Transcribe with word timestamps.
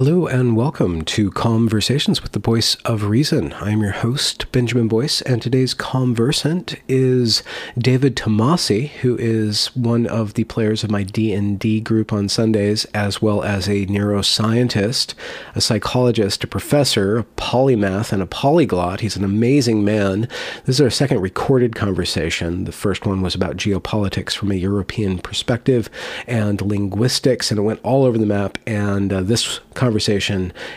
Hello 0.00 0.28
and 0.28 0.56
welcome 0.56 1.02
to 1.02 1.28
Calmversations 1.32 2.22
with 2.22 2.30
the 2.30 2.38
Voice 2.38 2.76
of 2.84 3.06
Reason. 3.06 3.52
I'm 3.54 3.80
your 3.80 3.90
host, 3.90 4.46
Benjamin 4.52 4.86
Boyce, 4.86 5.22
and 5.22 5.42
today's 5.42 5.74
conversant 5.74 6.76
is 6.86 7.42
David 7.76 8.14
Tomasi, 8.14 8.90
who 9.00 9.16
is 9.16 9.74
one 9.74 10.06
of 10.06 10.34
the 10.34 10.44
players 10.44 10.84
of 10.84 10.90
my 10.92 11.02
D&D 11.02 11.80
group 11.80 12.12
on 12.12 12.28
Sundays, 12.28 12.84
as 12.94 13.20
well 13.20 13.42
as 13.42 13.66
a 13.66 13.86
neuroscientist, 13.86 15.14
a 15.56 15.60
psychologist, 15.60 16.44
a 16.44 16.46
professor, 16.46 17.18
a 17.18 17.24
polymath, 17.36 18.12
and 18.12 18.22
a 18.22 18.26
polyglot. 18.26 19.00
He's 19.00 19.16
an 19.16 19.24
amazing 19.24 19.84
man. 19.84 20.28
This 20.64 20.76
is 20.76 20.80
our 20.80 20.90
second 20.90 21.22
recorded 21.22 21.74
conversation. 21.74 22.66
The 22.66 22.70
first 22.72 23.04
one 23.04 23.20
was 23.20 23.34
about 23.34 23.56
geopolitics 23.56 24.36
from 24.36 24.52
a 24.52 24.54
European 24.54 25.18
perspective 25.18 25.90
and 26.28 26.62
linguistics, 26.62 27.50
and 27.50 27.58
it 27.58 27.62
went 27.62 27.80
all 27.82 28.04
over 28.04 28.16
the 28.16 28.26
map. 28.26 28.58
And 28.64 29.12
uh, 29.12 29.22
this 29.22 29.58
conversation 29.74 29.87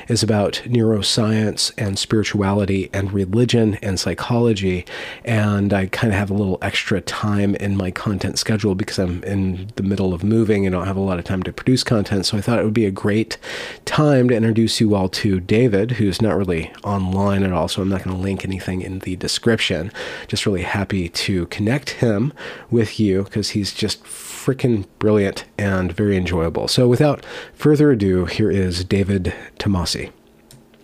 is 0.07 0.23
about 0.23 0.61
neuroscience 0.65 1.71
and 1.77 1.97
spirituality 1.97 2.89
and 2.93 3.11
religion 3.11 3.75
and 3.81 3.99
psychology. 3.99 4.85
And 5.25 5.73
I 5.73 5.87
kind 5.87 6.13
of 6.13 6.19
have 6.19 6.29
a 6.29 6.33
little 6.35 6.57
extra 6.61 7.01
time 7.01 7.55
in 7.55 7.75
my 7.75 7.91
content 7.91 8.39
schedule 8.39 8.75
because 8.75 8.99
I'm 8.99 9.23
in 9.23 9.71
the 9.75 9.83
middle 9.83 10.13
of 10.13 10.23
moving 10.23 10.65
and 10.65 10.75
I 10.75 10.79
don't 10.79 10.87
have 10.87 10.97
a 10.97 11.01
lot 11.01 11.19
of 11.19 11.25
time 11.25 11.43
to 11.43 11.53
produce 11.53 11.83
content. 11.83 12.25
So 12.25 12.37
I 12.37 12.41
thought 12.41 12.59
it 12.59 12.63
would 12.63 12.73
be 12.73 12.85
a 12.85 12.91
great 12.91 13.37
time 13.85 14.29
to 14.29 14.35
introduce 14.35 14.79
you 14.79 14.95
all 14.95 15.09
to 15.09 15.39
David, 15.39 15.91
who's 15.91 16.21
not 16.21 16.37
really 16.37 16.71
online 16.83 17.43
at 17.43 17.51
all. 17.51 17.67
So 17.67 17.81
I'm 17.81 17.89
not 17.89 18.03
going 18.03 18.15
to 18.15 18.21
link 18.21 18.45
anything 18.45 18.81
in 18.81 18.99
the 18.99 19.15
description. 19.15 19.91
Just 20.27 20.45
really 20.45 20.63
happy 20.63 21.09
to 21.09 21.45
connect 21.47 21.91
him 21.91 22.33
with 22.69 22.99
you 22.99 23.23
because 23.23 23.51
he's 23.51 23.73
just 23.73 24.03
freaking 24.41 24.85
brilliant 24.99 25.45
and 25.57 25.91
very 25.93 26.17
enjoyable. 26.17 26.67
So 26.67 26.87
without 26.87 27.25
further 27.53 27.91
ado, 27.91 28.25
here 28.25 28.49
is 28.51 28.83
David 28.83 29.33
Tomasi. 29.59 30.11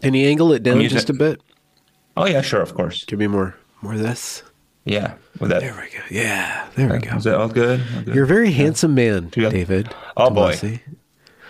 Can 0.01 0.13
you 0.13 0.27
angle 0.27 0.51
it 0.53 0.63
down 0.63 0.81
just 0.87 1.09
a 1.09 1.13
bit? 1.13 1.41
Oh 2.15 2.25
yeah, 2.27 2.41
sure, 2.41 2.61
of 2.61 2.73
course. 2.75 3.03
Give 3.05 3.19
me 3.19 3.27
more, 3.27 3.55
more 3.81 3.93
of 3.93 3.99
this. 3.99 4.43
Yeah, 4.85 5.15
with 5.39 5.49
that. 5.49 5.61
There 5.61 5.73
we 5.73 5.89
go. 5.97 6.03
Yeah, 6.09 6.67
there 6.75 6.89
we 6.89 6.99
go. 6.99 7.15
Is 7.17 7.25
that 7.25 7.35
all 7.35 7.49
good? 7.49 7.81
All 7.95 8.01
good? 8.03 8.15
You're 8.15 8.23
a 8.23 8.27
very 8.27 8.51
handsome 8.51 8.95
man, 8.95 9.31
Yeah. 9.35 9.49
David. 9.49 9.93
Oh, 10.15 10.29
boy. 10.29 10.79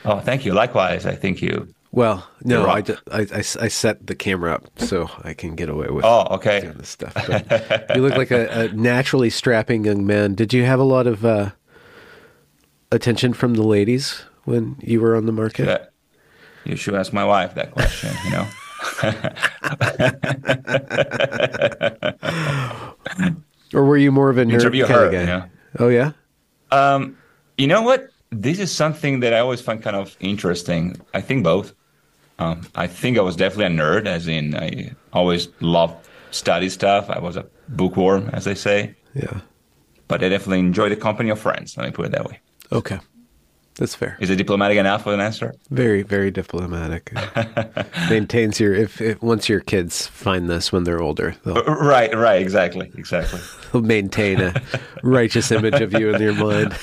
Oh, 0.06 0.20
thank 0.22 0.46
you. 0.46 0.54
Likewise, 0.54 1.06
I 1.06 1.14
think 1.16 1.42
you. 1.42 1.68
Well, 1.92 2.28
no, 2.44 2.66
I, 2.66 2.84
I, 3.12 3.22
I, 3.22 3.38
I 3.38 3.42
set 3.68 4.08
the 4.08 4.16
camera 4.16 4.54
up 4.56 4.68
so 4.80 5.10
I 5.24 5.34
can 5.34 5.56
get 5.56 5.70
away 5.70 5.88
with 5.90 6.04
Oh, 6.06 6.28
okay. 6.36 6.62
doing 6.62 6.78
this 6.78 6.90
stuff. 6.90 7.14
You 7.96 8.02
look 8.02 8.16
like 8.16 8.32
a, 8.32 8.48
a 8.50 8.68
naturally 8.74 9.30
strapping 9.30 9.86
young 9.86 10.06
man. 10.06 10.34
Did 10.36 10.54
you 10.54 10.64
have 10.64 10.80
a 10.80 10.84
lot 10.84 11.08
of 11.08 11.24
uh, 11.26 11.52
attention 12.92 13.34
from 13.34 13.56
the 13.56 13.64
ladies 13.64 14.24
when 14.46 14.76
you 14.80 15.02
were 15.02 15.16
on 15.16 15.26
the 15.26 15.32
market? 15.32 15.66
That- 15.66 15.92
you 16.66 16.76
should 16.76 16.96
ask 16.96 17.14
my 17.14 17.24
wife 17.24 17.56
that 17.56 17.72
question. 17.72 18.10
You 18.26 18.32
know. 18.32 18.48
Or 23.74 23.84
were 23.84 23.98
you 23.98 24.12
more 24.12 24.30
of 24.30 24.38
a 24.38 24.46
nerd 24.46 24.54
Interview 24.54 24.86
kind 24.86 24.96
her. 24.96 25.06
of 25.08 25.12
guy? 25.12 25.20
You 25.22 25.26
know. 25.26 25.44
Oh 25.80 25.88
yeah. 25.90 26.12
Um, 26.72 27.18
you 27.58 27.68
know 27.68 27.82
what? 27.82 28.10
This 28.30 28.60
is 28.60 28.72
something 28.72 29.20
that 29.22 29.34
I 29.34 29.40
always 29.40 29.62
find 29.62 29.82
kind 29.82 29.96
of 29.96 30.16
interesting. 30.20 30.96
I 31.14 31.22
think 31.22 31.44
both. 31.44 31.74
Um, 32.40 32.68
I 32.76 32.88
think 32.88 33.18
I 33.18 33.22
was 33.22 33.36
definitely 33.36 33.76
a 33.76 33.78
nerd, 33.78 34.06
as 34.06 34.28
in 34.28 34.56
I 34.56 34.92
always 35.12 35.50
loved 35.60 36.08
study 36.32 36.70
stuff. 36.70 37.10
I 37.10 37.20
was 37.20 37.36
a 37.36 37.46
bookworm, 37.70 38.30
as 38.32 38.46
they 38.46 38.56
say. 38.56 38.96
Yeah. 39.14 39.42
But 40.08 40.24
I 40.24 40.30
definitely 40.30 40.60
enjoy 40.60 40.90
the 40.90 40.96
company 40.96 41.30
of 41.30 41.40
friends. 41.40 41.76
Let 41.78 41.86
me 41.88 41.92
put 41.92 42.06
it 42.06 42.12
that 42.14 42.26
way. 42.26 42.40
Okay. 42.72 43.00
That's 43.76 43.94
fair. 43.94 44.18
Is 44.20 44.32
it 44.32 44.38
diplomatic 44.38 44.78
enough 44.80 45.04
for 45.04 45.14
an 45.14 45.20
answer? 45.20 45.54
Very, 45.70 46.02
very 46.02 46.32
diplomatic. 46.32 47.14
Maintains 48.10 48.60
your 48.60 48.74
if, 48.74 49.00
if 49.02 49.22
once 49.22 49.48
your 49.48 49.60
kids 49.60 50.08
find 50.08 50.50
this 50.50 50.72
when 50.72 50.84
they're 50.84 51.02
older, 51.02 51.36
Right, 51.46 52.12
right, 52.16 52.42
exactly, 52.42 52.92
exactly. 52.96 53.40
they'll 53.72 53.84
maintain 53.84 54.42
a 54.42 54.60
righteous 55.04 55.52
image 55.52 55.80
of 55.80 55.94
you 55.94 56.10
in 56.12 56.20
your 56.22 56.34
mind. 56.34 56.76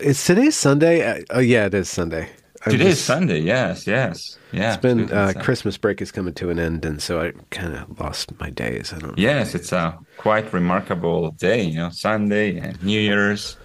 Is 0.00 0.24
today 0.24 0.50
Sunday? 0.50 1.04
Uh, 1.06 1.24
Oh 1.30 1.40
yeah, 1.40 1.66
it 1.66 1.74
is 1.74 1.90
Sunday. 1.90 2.30
Today 2.64 2.86
is 2.86 2.94
just- 2.94 3.06
Sunday. 3.06 3.40
Yes, 3.40 3.86
yes, 3.86 4.38
yeah. 4.52 4.72
It's 4.74 4.80
been 4.82 5.10
uh, 5.12 5.32
Christmas 5.40 5.76
break 5.76 6.00
is 6.00 6.10
coming 6.10 6.34
to 6.34 6.50
an 6.50 6.58
end, 6.58 6.84
and 6.84 7.02
so 7.02 7.20
I 7.20 7.32
kind 7.50 7.74
of 7.74 8.00
lost 8.00 8.38
my 8.40 8.50
days. 8.50 8.92
I 8.92 8.98
don't. 8.98 9.18
Yes, 9.18 9.54
it's 9.54 9.72
a 9.72 9.98
quite 10.16 10.52
remarkable 10.52 11.30
day. 11.32 11.62
You 11.62 11.78
know, 11.78 11.90
Sunday 11.90 12.56
and 12.58 12.82
New 12.82 12.98
Year's, 13.00 13.56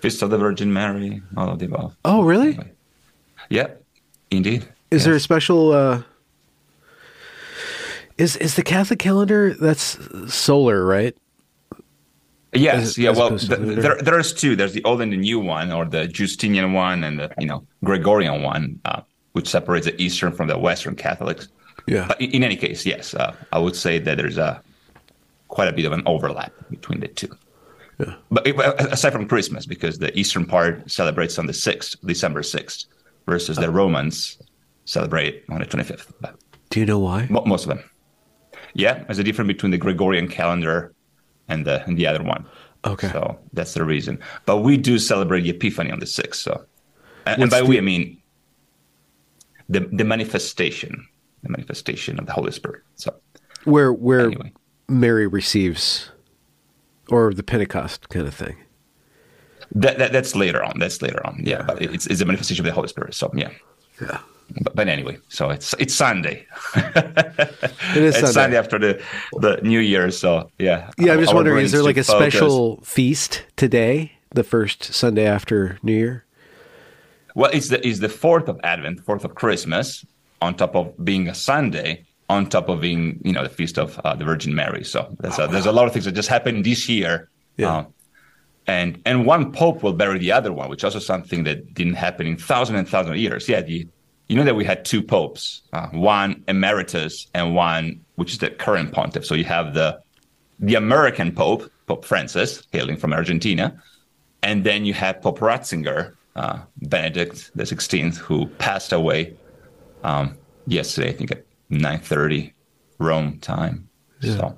Feast 0.00 0.22
of 0.22 0.30
the 0.30 0.38
Virgin 0.38 0.72
Mary, 0.72 1.22
all 1.36 1.50
of 1.50 1.58
the 1.58 1.66
above. 1.66 1.94
Oh 2.04 2.22
really? 2.22 2.58
Yeah, 3.50 3.68
indeed. 4.30 4.66
Is 4.90 5.04
there 5.04 5.14
a 5.14 5.20
special? 5.20 5.72
Uh, 5.72 6.02
is 8.18 8.36
is 8.36 8.54
the 8.54 8.62
Catholic 8.62 8.98
calendar 8.98 9.54
that's 9.54 9.98
solar, 10.32 10.84
right? 10.84 11.16
Yes, 12.54 12.82
as- 12.82 12.98
yeah. 12.98 13.10
as 13.10 13.16
Well, 13.16 13.26
opposed 13.28 13.48
to 13.50 13.56
th- 13.56 13.66
lunar? 13.68 13.82
there, 13.82 13.96
there's 14.02 14.32
two. 14.32 14.56
There's 14.56 14.72
the 14.74 14.84
old 14.84 15.00
and 15.00 15.12
the 15.12 15.16
new 15.16 15.38
one, 15.38 15.72
or 15.72 15.84
the 15.86 16.06
Justinian 16.06 16.72
one 16.74 17.02
and 17.04 17.18
the 17.18 17.30
you 17.38 17.46
know 17.46 17.66
Gregorian 17.84 18.42
one, 18.42 18.78
uh, 18.84 19.00
which 19.32 19.48
separates 19.48 19.86
the 19.86 20.00
Eastern 20.00 20.32
from 20.32 20.48
the 20.48 20.58
Western 20.58 20.94
Catholics. 20.94 21.48
Yeah. 21.86 22.06
But 22.08 22.20
in, 22.20 22.30
in 22.32 22.44
any 22.44 22.56
case, 22.56 22.84
yes, 22.84 23.14
uh, 23.14 23.34
I 23.52 23.58
would 23.58 23.74
say 23.74 23.98
that 23.98 24.16
there's 24.18 24.38
a 24.38 24.62
quite 25.48 25.68
a 25.68 25.72
bit 25.72 25.84
of 25.86 25.92
an 25.92 26.02
overlap 26.06 26.52
between 26.70 27.00
the 27.00 27.08
two. 27.08 27.28
Yeah. 27.98 28.14
But 28.30 28.46
aside 28.92 29.12
from 29.12 29.26
Christmas, 29.28 29.64
because 29.66 29.98
the 29.98 30.16
Eastern 30.18 30.44
part 30.46 30.90
celebrates 30.90 31.38
on 31.38 31.46
the 31.46 31.52
sixth, 31.52 31.96
December 32.04 32.42
sixth, 32.42 32.86
versus 33.26 33.56
the 33.56 33.70
Romans 33.70 34.38
celebrate 34.84 35.44
on 35.48 35.60
the 35.60 35.66
twenty 35.66 35.84
fifth. 35.84 36.12
Do 36.70 36.80
you 36.80 36.86
know 36.86 36.98
why? 36.98 37.26
Most 37.30 37.64
of 37.64 37.68
them. 37.70 37.82
Yeah, 38.74 39.04
there's 39.04 39.18
a 39.18 39.24
difference 39.24 39.48
between 39.48 39.70
the 39.72 39.78
Gregorian 39.78 40.28
calendar 40.28 40.91
and 41.48 41.66
the 41.66 41.84
and 41.84 41.96
the 41.96 42.06
other 42.06 42.22
one. 42.22 42.46
Okay. 42.84 43.08
So 43.12 43.38
that's 43.52 43.74
the 43.74 43.84
reason. 43.84 44.18
But 44.46 44.58
we 44.58 44.76
do 44.76 44.98
celebrate 44.98 45.42
the 45.42 45.50
Epiphany 45.50 45.90
on 45.92 46.00
the 46.00 46.06
sixth. 46.06 46.40
So, 46.42 46.64
and, 47.26 47.42
and 47.42 47.50
by 47.50 47.60
the- 47.60 47.66
we 47.66 47.78
I 47.78 47.80
mean 47.80 48.20
the 49.68 49.80
the 49.92 50.04
manifestation, 50.04 51.06
the 51.42 51.48
manifestation 51.50 52.18
of 52.18 52.26
the 52.26 52.32
Holy 52.32 52.52
Spirit. 52.52 52.82
So 52.96 53.14
Where 53.64 53.92
where 53.92 54.26
Anyway. 54.26 54.52
Mary 54.88 55.26
receives, 55.26 56.10
or 57.08 57.32
the 57.32 57.42
Pentecost 57.42 58.08
kind 58.08 58.26
of 58.26 58.34
thing. 58.34 58.56
that, 59.74 59.98
that 59.98 60.12
that's 60.12 60.34
later 60.34 60.62
on. 60.62 60.78
That's 60.78 61.00
later 61.00 61.24
on. 61.26 61.40
Yeah, 61.44 61.58
Yeah. 61.58 61.62
but 61.66 61.82
it's 61.82 62.06
it's 62.08 62.20
a 62.20 62.24
manifestation 62.24 62.64
of 62.66 62.70
the 62.70 62.74
Holy 62.74 62.88
Spirit. 62.88 63.14
So 63.14 63.30
yeah. 63.34 63.50
Yeah. 64.00 64.18
But, 64.60 64.74
but 64.74 64.88
anyway, 64.88 65.18
so 65.28 65.50
it's 65.50 65.74
it's 65.78 65.94
Sunday. 65.94 66.46
It 66.74 67.96
is 67.96 68.16
it's 68.16 68.18
Sunday. 68.18 68.32
Sunday 68.32 68.56
after 68.56 68.78
the 68.78 69.02
the 69.40 69.60
New 69.62 69.80
Year. 69.80 70.10
So 70.10 70.50
yeah. 70.58 70.90
Yeah, 70.98 71.14
I'm 71.14 71.20
just 71.20 71.34
wondering, 71.34 71.64
is 71.64 71.72
there 71.72 71.82
like 71.82 71.96
a 71.96 72.04
focus. 72.04 72.34
special 72.34 72.80
feast 72.82 73.44
today, 73.56 74.12
the 74.30 74.44
first 74.44 74.84
Sunday 74.84 75.26
after 75.26 75.78
New 75.82 75.94
Year? 75.94 76.24
Well, 77.34 77.50
it's 77.52 77.68
the 77.68 77.86
it's 77.86 78.00
the 78.00 78.08
fourth 78.08 78.48
of 78.48 78.60
Advent, 78.62 79.00
fourth 79.00 79.24
of 79.24 79.34
Christmas, 79.34 80.04
on 80.40 80.54
top 80.54 80.76
of 80.76 80.92
being 81.04 81.28
a 81.28 81.34
Sunday, 81.34 82.04
on 82.28 82.48
top 82.48 82.68
of 82.68 82.80
being 82.80 83.20
you 83.24 83.32
know 83.32 83.42
the 83.42 83.48
feast 83.48 83.78
of 83.78 83.98
uh, 84.00 84.14
the 84.14 84.24
Virgin 84.24 84.54
Mary. 84.54 84.84
So 84.84 85.14
there's 85.20 85.38
a, 85.38 85.46
there's 85.46 85.66
a 85.66 85.72
lot 85.72 85.86
of 85.86 85.92
things 85.92 86.04
that 86.04 86.12
just 86.12 86.28
happened 86.28 86.64
this 86.64 86.88
year. 86.88 87.30
Yeah. 87.56 87.76
Uh, 87.76 87.84
and 88.66 89.00
and 89.04 89.26
one 89.26 89.52
pope 89.52 89.82
will 89.82 89.92
bury 89.92 90.18
the 90.18 90.32
other 90.32 90.52
one, 90.52 90.68
which 90.68 90.84
also 90.84 90.98
something 90.98 91.44
that 91.44 91.74
didn't 91.74 91.94
happen 91.94 92.26
in 92.26 92.36
thousands 92.36 92.78
and 92.78 92.88
thousands 92.88 93.12
of 93.12 93.16
years. 93.16 93.48
Yeah, 93.48 93.62
the, 93.62 93.88
you 94.32 94.38
know 94.38 94.44
that 94.44 94.56
we 94.56 94.64
had 94.64 94.82
two 94.86 95.02
popes, 95.02 95.60
uh, 95.74 95.88
one 95.88 96.42
emeritus 96.48 97.26
and 97.34 97.54
one 97.54 98.00
which 98.14 98.32
is 98.32 98.38
the 98.38 98.48
current 98.48 98.90
pontiff. 98.90 99.26
So 99.26 99.34
you 99.34 99.44
have 99.44 99.74
the 99.74 100.00
the 100.58 100.76
American 100.76 101.34
Pope, 101.34 101.70
Pope 101.86 102.06
Francis, 102.06 102.66
hailing 102.72 102.96
from 102.96 103.12
Argentina, 103.12 103.76
and 104.42 104.64
then 104.64 104.86
you 104.86 104.94
have 104.94 105.20
Pope 105.20 105.40
Ratzinger, 105.40 106.14
uh, 106.34 106.60
Benedict 106.78 107.50
the 107.54 107.66
Sixteenth, 107.66 108.16
who 108.16 108.46
passed 108.56 108.92
away 108.94 109.36
um, 110.02 110.38
yesterday, 110.66 111.10
I 111.10 111.12
think 111.12 111.30
at 111.30 111.44
nine 111.68 112.00
thirty 112.00 112.54
Rome 112.98 113.38
time. 113.40 113.86
So 114.22 114.56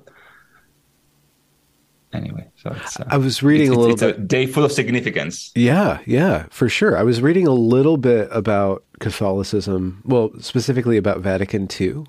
anyway, 2.15 2.47
so 2.55 2.75
it's 2.75 2.99
uh, 2.99 3.05
I 3.07 3.17
was 3.17 3.43
reading 3.43 3.67
it's, 3.67 3.75
a 3.75 3.79
little 3.79 3.93
it's, 3.93 4.01
bit. 4.01 4.17
a 4.17 4.21
day 4.21 4.45
full 4.45 4.63
of 4.63 4.71
significance. 4.71 5.51
Yeah, 5.55 5.99
yeah, 6.05 6.45
for 6.49 6.69
sure. 6.69 6.97
I 6.97 7.03
was 7.03 7.21
reading 7.21 7.47
a 7.47 7.53
little 7.53 7.97
bit 7.97 8.27
about 8.31 8.83
Catholicism, 8.99 10.01
well, 10.05 10.31
specifically 10.39 10.97
about 10.97 11.19
Vatican 11.19 11.67
II, 11.79 12.05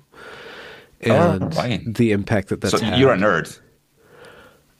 and 1.01 1.55
right. 1.55 1.81
the 1.85 2.11
impact 2.11 2.49
that 2.49 2.61
that's 2.61 2.77
so 2.77 2.83
had. 2.83 2.99
you're 2.99 3.13
a 3.13 3.17
nerd. 3.17 3.59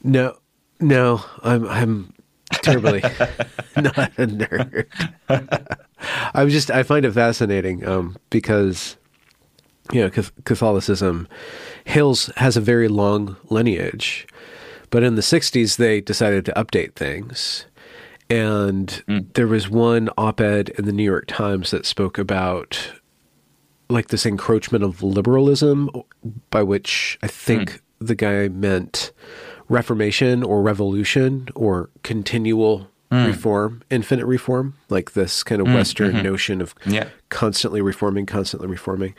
No, 0.02 0.36
no, 0.80 1.24
I'm 1.42 1.66
I'm 1.68 2.12
terribly 2.50 3.00
not 3.76 4.12
a 4.18 4.26
nerd. 4.26 4.86
I'm 6.34 6.48
just 6.48 6.70
I 6.70 6.82
find 6.82 7.04
it 7.04 7.12
fascinating 7.12 7.86
um, 7.86 8.16
because 8.30 8.96
you 9.92 10.00
know 10.00 10.10
Catholicism 10.44 11.28
Hills 11.84 12.30
has 12.36 12.56
a 12.56 12.60
very 12.60 12.88
long 12.88 13.36
lineage, 13.50 14.26
but 14.90 15.02
in 15.02 15.14
the 15.14 15.22
'60s 15.22 15.76
they 15.76 16.00
decided 16.00 16.44
to 16.44 16.52
update 16.52 16.94
things, 16.94 17.66
And 18.30 19.02
mm. 19.08 19.32
there 19.34 19.46
was 19.46 19.70
one 19.70 20.10
op 20.18 20.40
ed 20.40 20.70
in 20.70 20.84
the 20.84 20.92
New 20.92 21.04
York 21.04 21.26
Times 21.26 21.70
that 21.70 21.86
spoke 21.86 22.18
about 22.18 22.92
like 23.88 24.08
this 24.08 24.26
encroachment 24.26 24.84
of 24.84 25.02
liberalism, 25.02 25.90
by 26.50 26.62
which 26.62 27.18
I 27.22 27.26
think 27.26 27.72
mm. 27.72 27.80
the 28.00 28.14
guy 28.14 28.48
meant 28.48 29.12
reformation 29.68 30.42
or 30.42 30.60
revolution 30.60 31.48
or 31.54 31.88
continual 32.02 32.90
mm. 33.10 33.26
reform, 33.26 33.82
infinite 33.90 34.26
reform, 34.26 34.74
like 34.90 35.12
this 35.12 35.42
kind 35.42 35.60
of 35.60 35.68
mm, 35.68 35.74
Western 35.74 36.12
mm-hmm. 36.12 36.22
notion 36.22 36.60
of 36.60 36.74
yeah. 36.86 37.08
constantly 37.30 37.80
reforming, 37.80 38.26
constantly 38.26 38.68
reforming, 38.68 39.14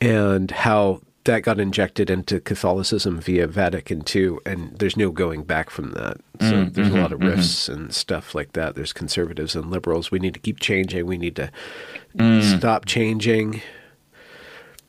and 0.00 0.50
how 0.52 1.00
that 1.24 1.42
got 1.42 1.60
injected 1.60 2.10
into 2.10 2.40
Catholicism 2.40 3.20
via 3.20 3.46
Vatican 3.46 4.02
II, 4.14 4.38
and 4.44 4.76
there's 4.78 4.96
no 4.96 5.10
going 5.10 5.44
back 5.44 5.70
from 5.70 5.92
that. 5.92 6.16
So 6.40 6.46
mm, 6.46 6.74
there's 6.74 6.88
mm-hmm, 6.88 6.96
a 6.96 7.00
lot 7.00 7.12
of 7.12 7.20
rifts 7.20 7.68
mm-hmm. 7.68 7.82
and 7.82 7.94
stuff 7.94 8.34
like 8.34 8.52
that. 8.52 8.74
There's 8.74 8.92
conservatives 8.92 9.54
and 9.54 9.70
liberals. 9.70 10.10
We 10.10 10.18
need 10.18 10.34
to 10.34 10.40
keep 10.40 10.58
changing. 10.58 11.06
We 11.06 11.18
need 11.18 11.36
to 11.36 11.50
mm. 12.16 12.58
stop 12.58 12.86
changing. 12.86 13.62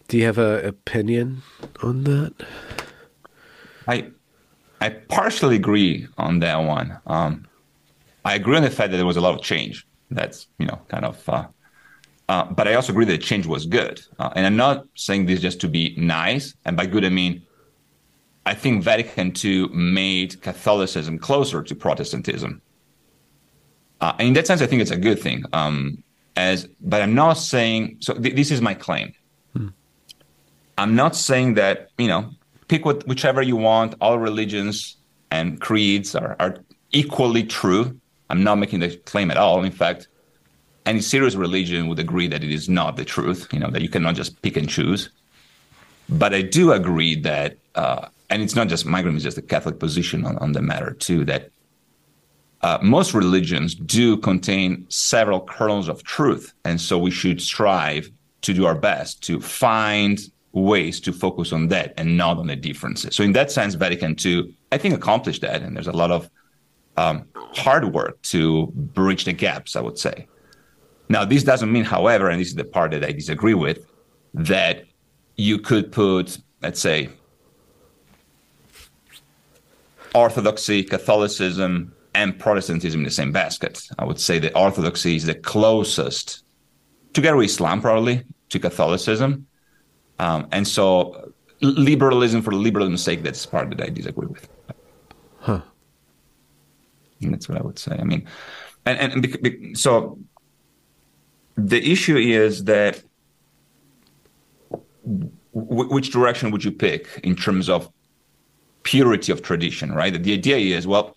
Do 0.08 0.18
you 0.18 0.26
have 0.26 0.38
an 0.38 0.66
opinion 0.66 1.44
on 1.82 2.04
that? 2.06 2.34
I 3.88 4.12
I 4.82 4.90
partially 4.90 5.56
agree 5.56 6.08
on 6.18 6.40
that 6.40 6.58
one. 6.58 7.00
Um, 7.08 7.48
I 8.26 8.36
agree 8.36 8.58
on 8.58 8.64
the 8.64 8.70
fact 8.70 8.92
that 8.92 8.98
there 8.98 9.06
was 9.06 9.18
a 9.18 9.22
lot 9.22 9.34
of 9.34 9.42
change. 9.42 9.88
That's 10.12 10.48
you 10.60 10.66
know 10.66 10.80
kind 10.88 11.06
of, 11.06 11.30
uh, 11.30 11.48
uh, 12.30 12.46
but 12.46 12.68
I 12.68 12.76
also 12.76 12.94
agree 12.94 13.06
that 13.06 13.22
change 13.22 13.46
was 13.46 13.66
good. 13.66 14.02
Uh, 14.20 14.30
and 14.36 14.46
I'm 14.46 14.56
not 14.56 14.86
saying 14.96 15.26
this 15.26 15.42
just 15.42 15.60
to 15.62 15.68
be 15.68 15.94
nice. 15.98 16.56
And 16.66 16.78
by 16.78 16.86
good 16.86 17.04
I 17.04 17.10
mean, 17.10 17.46
I 18.46 18.54
think 18.54 18.84
Vatican 18.84 19.34
II 19.44 19.68
made 19.70 20.42
Catholicism 20.42 21.18
closer 21.20 21.64
to 21.64 21.76
Protestantism. 21.76 22.62
Uh, 24.02 24.14
and 24.20 24.30
in 24.30 24.34
that 24.34 24.48
sense, 24.48 24.62
I 24.62 24.68
think 24.68 24.82
it's 24.82 24.92
a 24.92 24.98
good 24.98 25.20
thing. 25.20 25.44
Um, 25.54 26.04
as, 26.36 26.68
but 26.82 27.02
I'm 27.02 27.16
not 27.16 27.34
saying 27.34 27.98
so. 28.00 28.14
Th- 28.16 28.36
this 28.36 28.52
is 28.52 28.60
my 28.60 28.74
claim. 28.74 29.14
Hmm. 29.56 29.68
I'm 30.78 30.96
not 30.96 31.16
saying 31.16 31.54
that 31.54 31.90
you 31.98 32.08
know 32.08 32.32
pick 32.68 32.86
what, 32.86 33.08
whichever 33.08 33.42
you 33.42 33.56
want. 33.56 33.96
All 34.02 34.18
religions 34.18 34.98
and 35.30 35.62
creeds 35.62 36.16
are, 36.16 36.36
are 36.40 36.58
equally 36.92 37.44
true. 37.44 37.98
I'm 38.30 38.44
not 38.44 38.56
making 38.56 38.80
the 38.80 38.98
claim 39.06 39.30
at 39.30 39.38
all. 39.38 39.64
In 39.64 39.72
fact, 39.72 40.08
any 40.86 41.02
serious 41.02 41.36
religion 41.36 41.88
would 41.88 42.00
agree 42.00 42.28
that 42.28 42.44
it 42.44 42.52
is 42.52 42.68
not 42.68 42.98
the 42.98 43.06
truth, 43.06 43.48
you 43.52 43.60
know, 43.60 43.70
that 43.70 43.82
you 43.82 43.90
cannot 43.90 44.16
just 44.16 44.42
pick 44.42 44.58
and 44.58 44.70
choose. 44.70 45.10
But 46.10 46.34
I 46.34 46.42
do 46.42 46.74
agree 46.74 47.16
that, 47.22 47.58
uh, 47.76 48.08
and 48.30 48.42
it's 48.42 48.56
not 48.56 48.68
just 48.68 48.86
group, 48.86 49.16
it's 49.16 49.24
just 49.24 49.36
the 49.36 49.42
Catholic 49.42 49.80
position 49.80 50.26
on, 50.26 50.38
on 50.40 50.52
the 50.52 50.62
matter 50.62 50.94
too, 50.94 51.24
that 51.26 51.50
uh, 52.62 52.80
most 52.82 53.14
religions 53.14 53.76
do 53.76 54.18
contain 54.18 54.86
several 54.90 55.42
kernels 55.42 55.88
of 55.88 56.04
truth. 56.04 56.54
And 56.66 56.80
so 56.80 56.98
we 56.98 57.12
should 57.12 57.42
strive 57.42 58.10
to 58.42 58.54
do 58.54 58.66
our 58.66 58.76
best 58.76 59.22
to 59.24 59.40
find 59.40 60.20
ways 60.52 61.00
to 61.02 61.12
focus 61.12 61.52
on 61.52 61.68
that 61.70 61.94
and 61.98 62.16
not 62.16 62.38
on 62.38 62.48
the 62.48 62.56
differences. 62.56 63.16
So 63.16 63.24
in 63.24 63.34
that 63.34 63.52
sense, 63.52 63.74
Vatican 63.74 64.16
II, 64.24 64.56
I 64.72 64.78
think, 64.78 64.94
accomplished 64.96 65.42
that. 65.42 65.62
And 65.62 65.76
there's 65.76 65.88
a 65.88 65.94
lot 65.94 66.12
of 66.12 66.30
um, 66.96 67.26
hard 67.36 67.94
work 67.94 68.22
to 68.24 68.68
bridge 68.74 69.26
the 69.26 69.34
gaps, 69.34 69.76
I 69.76 69.82
would 69.82 69.98
say. 69.98 70.28
Now, 71.14 71.24
this 71.24 71.44
doesn't 71.44 71.72
mean, 71.72 71.84
however, 71.84 72.30
and 72.30 72.42
this 72.42 72.48
is 72.48 72.56
the 72.56 72.64
part 72.64 72.90
that 72.90 73.04
I 73.06 73.12
disagree 73.12 73.54
with, 73.54 73.86
that 74.34 74.86
you 75.36 75.60
could 75.60 75.92
put, 75.92 76.40
let's 76.64 76.80
say, 76.80 77.10
Orthodoxy, 80.16 80.82
Catholicism, 80.84 81.94
and 82.16 82.40
Protestantism 82.40 83.02
in 83.02 83.06
the 83.06 83.12
same 83.12 83.32
basket. 83.32 83.84
I 84.00 84.06
would 84.06 84.20
say 84.20 84.40
that 84.40 84.56
Orthodoxy 84.56 85.16
is 85.16 85.26
the 85.28 85.36
closest, 85.36 86.44
together 87.14 87.38
with 87.38 87.46
Islam 87.46 87.80
probably, 87.80 88.24
to 88.50 88.58
Catholicism. 88.58 89.46
Um, 90.18 90.48
and 90.52 90.68
so 90.68 91.32
liberalism 91.62 92.42
for 92.42 92.54
liberalism's 92.56 93.04
sake, 93.04 93.22
that's 93.22 93.46
part 93.46 93.70
that 93.70 93.82
I 93.84 93.90
disagree 93.90 94.26
with. 94.26 94.50
Huh. 95.38 95.62
And 97.22 97.34
that's 97.34 97.48
what 97.48 97.60
I 97.60 97.62
would 97.62 97.78
say. 97.78 97.98
I 98.00 98.04
mean, 98.04 98.28
and, 98.88 98.98
and, 99.00 99.26
and 99.26 99.78
so 99.78 100.18
the 101.56 101.92
issue 101.92 102.18
is 102.18 102.64
that 102.66 103.02
w- 105.02 105.30
which 105.54 106.12
direction 106.12 106.52
would 106.52 106.64
you 106.64 106.72
pick 106.72 107.08
in 107.24 107.36
terms 107.36 107.70
of 107.70 107.92
purity 108.84 109.32
of 109.32 109.42
tradition, 109.42 109.94
right? 109.94 110.22
The 110.22 110.34
idea 110.34 110.78
is, 110.78 110.88
well, 110.88 111.16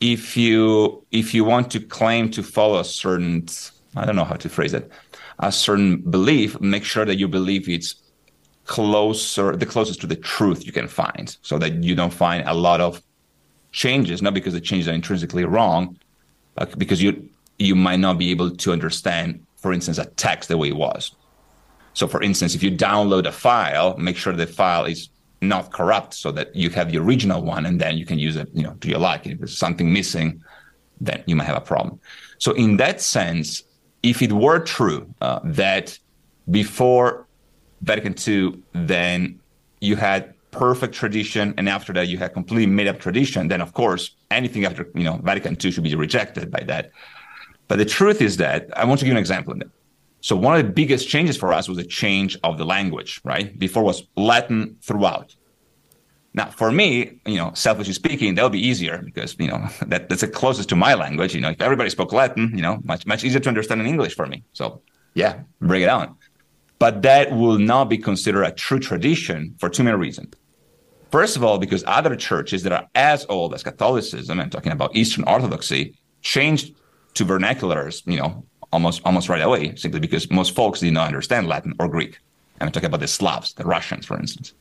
if 0.00 0.36
you 0.36 1.04
if 1.12 1.32
you 1.32 1.44
want 1.44 1.70
to 1.72 1.80
claim 1.80 2.30
to 2.30 2.42
follow 2.42 2.80
a 2.80 2.84
certain, 2.84 3.46
I 3.94 4.04
don't 4.04 4.16
know 4.16 4.24
how 4.24 4.36
to 4.36 4.48
phrase 4.48 4.74
it, 4.74 4.90
a 5.38 5.52
certain 5.52 5.98
belief, 5.98 6.60
make 6.60 6.84
sure 6.84 7.04
that 7.04 7.16
you 7.16 7.28
believe 7.28 7.68
it's 7.68 7.94
closer, 8.64 9.56
the 9.56 9.66
closest 9.66 10.00
to 10.00 10.06
the 10.06 10.16
truth 10.16 10.66
you 10.66 10.72
can 10.72 10.88
find, 10.88 11.36
so 11.42 11.58
that 11.58 11.84
you 11.84 11.94
don't 11.94 12.12
find 12.12 12.48
a 12.48 12.54
lot 12.54 12.80
of 12.80 13.02
changes, 13.70 14.22
not 14.22 14.34
because 14.34 14.54
the 14.54 14.60
changes 14.60 14.88
are 14.88 14.92
intrinsically 14.92 15.44
wrong, 15.44 15.96
but 16.54 16.76
because 16.78 17.02
you 17.02 17.28
you 17.62 17.74
might 17.74 18.00
not 18.00 18.18
be 18.18 18.30
able 18.30 18.50
to 18.50 18.72
understand, 18.72 19.44
for 19.56 19.72
instance, 19.72 19.98
a 19.98 20.06
text 20.06 20.48
the 20.48 20.58
way 20.58 20.68
it 20.68 20.76
was. 20.76 21.12
So, 21.94 22.06
for 22.06 22.22
instance, 22.22 22.54
if 22.54 22.62
you 22.62 22.70
download 22.70 23.26
a 23.26 23.32
file, 23.32 23.96
make 23.98 24.16
sure 24.16 24.32
the 24.32 24.46
file 24.46 24.84
is 24.84 25.10
not 25.40 25.72
corrupt, 25.72 26.14
so 26.14 26.32
that 26.32 26.54
you 26.54 26.70
have 26.70 26.90
the 26.90 26.98
original 26.98 27.42
one, 27.42 27.66
and 27.66 27.80
then 27.80 27.98
you 27.98 28.06
can 28.06 28.18
use 28.18 28.36
it, 28.36 28.48
you 28.52 28.62
know, 28.62 28.74
to 28.80 28.88
your 28.88 28.98
liking. 28.98 29.32
If 29.32 29.38
there's 29.38 29.58
something 29.58 29.92
missing, 29.92 30.42
then 31.00 31.22
you 31.26 31.36
might 31.36 31.44
have 31.44 31.56
a 31.56 31.66
problem. 31.72 32.00
So, 32.38 32.52
in 32.52 32.76
that 32.78 33.00
sense, 33.00 33.62
if 34.02 34.22
it 34.22 34.32
were 34.32 34.60
true 34.60 35.14
uh, 35.20 35.40
that 35.44 35.98
before 36.50 37.26
Vatican 37.82 38.14
II, 38.26 38.62
then 38.72 39.40
you 39.80 39.96
had 39.96 40.34
perfect 40.50 40.94
tradition, 40.94 41.54
and 41.56 41.68
after 41.68 41.92
that 41.92 42.08
you 42.08 42.18
had 42.18 42.32
completely 42.32 42.66
made 42.66 42.86
up 42.86 43.00
tradition, 43.00 43.48
then 43.48 43.60
of 43.60 43.72
course 43.72 44.14
anything 44.30 44.64
after 44.64 44.88
you 44.94 45.02
know 45.04 45.16
Vatican 45.22 45.56
II 45.62 45.70
should 45.70 45.84
be 45.84 45.94
rejected 45.94 46.50
by 46.50 46.62
that. 46.66 46.90
But 47.68 47.78
the 47.78 47.84
truth 47.84 48.20
is 48.20 48.36
that 48.38 48.68
I 48.76 48.84
want 48.84 49.00
to 49.00 49.04
give 49.04 49.12
you 49.12 49.16
an 49.16 49.20
example 49.20 49.52
of 49.52 49.60
that. 49.60 49.68
So 50.20 50.36
one 50.36 50.58
of 50.58 50.64
the 50.64 50.72
biggest 50.72 51.08
changes 51.08 51.36
for 51.36 51.52
us 51.52 51.68
was 51.68 51.78
a 51.78 51.84
change 51.84 52.38
of 52.44 52.56
the 52.58 52.64
language, 52.64 53.20
right? 53.24 53.58
Before 53.58 53.82
was 53.82 54.04
Latin 54.16 54.76
throughout. 54.80 55.34
Now, 56.34 56.46
for 56.46 56.70
me, 56.70 57.18
you 57.26 57.36
know, 57.36 57.52
selfishly 57.54 57.92
speaking, 57.92 58.34
that 58.36 58.42
would 58.42 58.52
be 58.52 58.66
easier 58.66 59.02
because, 59.04 59.36
you 59.38 59.48
know, 59.48 59.68
that, 59.86 60.08
that's 60.08 60.22
the 60.22 60.28
closest 60.28 60.68
to 60.70 60.76
my 60.76 60.94
language. 60.94 61.34
You 61.34 61.40
know, 61.40 61.50
if 61.50 61.60
everybody 61.60 61.90
spoke 61.90 62.12
Latin, 62.12 62.52
you 62.54 62.62
know, 62.62 62.80
much, 62.84 63.04
much 63.06 63.24
easier 63.24 63.40
to 63.40 63.48
understand 63.48 63.80
in 63.80 63.86
English 63.86 64.14
for 64.14 64.26
me. 64.26 64.44
So 64.52 64.80
yeah, 65.14 65.40
bring 65.60 65.82
it 65.82 65.88
on. 65.88 66.16
But 66.78 67.02
that 67.02 67.32
will 67.32 67.58
not 67.58 67.88
be 67.88 67.98
considered 67.98 68.44
a 68.44 68.52
true 68.52 68.80
tradition 68.80 69.54
for 69.58 69.68
two 69.68 69.84
main 69.84 69.94
reasons. 69.94 70.34
First 71.10 71.36
of 71.36 71.44
all, 71.44 71.58
because 71.58 71.84
other 71.86 72.16
churches 72.16 72.62
that 72.62 72.72
are 72.72 72.88
as 72.94 73.26
old 73.28 73.54
as 73.54 73.62
Catholicism, 73.62 74.40
I'm 74.40 74.50
talking 74.50 74.72
about 74.72 74.96
Eastern 74.96 75.24
Orthodoxy, 75.24 75.94
changed 76.22 76.74
to 77.14 77.24
vernaculars, 77.24 78.02
you 78.06 78.18
know, 78.18 78.44
almost 78.72 79.02
almost 79.04 79.28
right 79.28 79.42
away, 79.42 79.74
simply 79.76 80.00
because 80.00 80.30
most 80.30 80.54
folks 80.54 80.80
did 80.80 80.92
not 80.92 81.06
understand 81.06 81.48
Latin 81.48 81.74
or 81.78 81.88
Greek. 81.88 82.18
And 82.58 82.68
I'm 82.68 82.72
talking 82.72 82.88
about 82.88 83.00
the 83.00 83.08
Slavs, 83.08 83.54
the 83.54 83.64
Russians, 83.64 84.06
for 84.06 84.18
instance. 84.18 84.54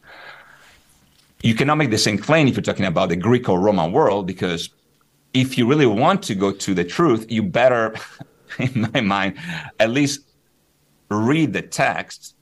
You 1.44 1.56
cannot 1.56 1.76
make 1.76 1.90
the 1.90 1.98
same 1.98 2.18
claim 2.18 2.48
if 2.48 2.56
you're 2.56 2.62
talking 2.62 2.86
about 2.86 3.10
the 3.10 3.16
Greek 3.16 3.50
or 3.50 3.60
Roman 3.60 3.92
world, 3.92 4.28
because 4.28 4.70
if 5.34 5.58
you 5.58 5.66
really 5.66 5.86
want 5.86 6.24
to 6.24 6.36
go 6.36 6.52
to 6.52 6.74
the 6.74 6.84
truth, 6.84 7.32
you 7.32 7.42
better, 7.42 7.96
in 8.60 8.90
my 8.94 9.02
mind, 9.02 9.38
at 9.80 9.90
least 9.90 10.22
read 11.10 11.54
the 11.54 11.62
text 11.62 12.36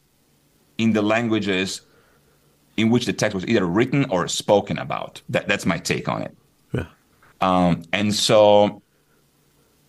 in 0.78 0.94
the 0.94 1.01
languages 1.01 1.82
in 2.78 2.89
which 2.89 3.06
the 3.06 3.13
text 3.13 3.36
was 3.36 3.46
either 3.46 3.66
written 3.66 4.06
or 4.10 4.28
spoken 4.28 4.78
about. 4.80 5.22
That, 5.30 5.48
that's 5.48 5.66
my 5.66 5.78
take 5.78 6.08
on 6.08 6.22
it. 6.22 6.36
Yeah. 6.72 6.86
Um, 7.42 7.84
and 7.92 8.13
so 8.13 8.82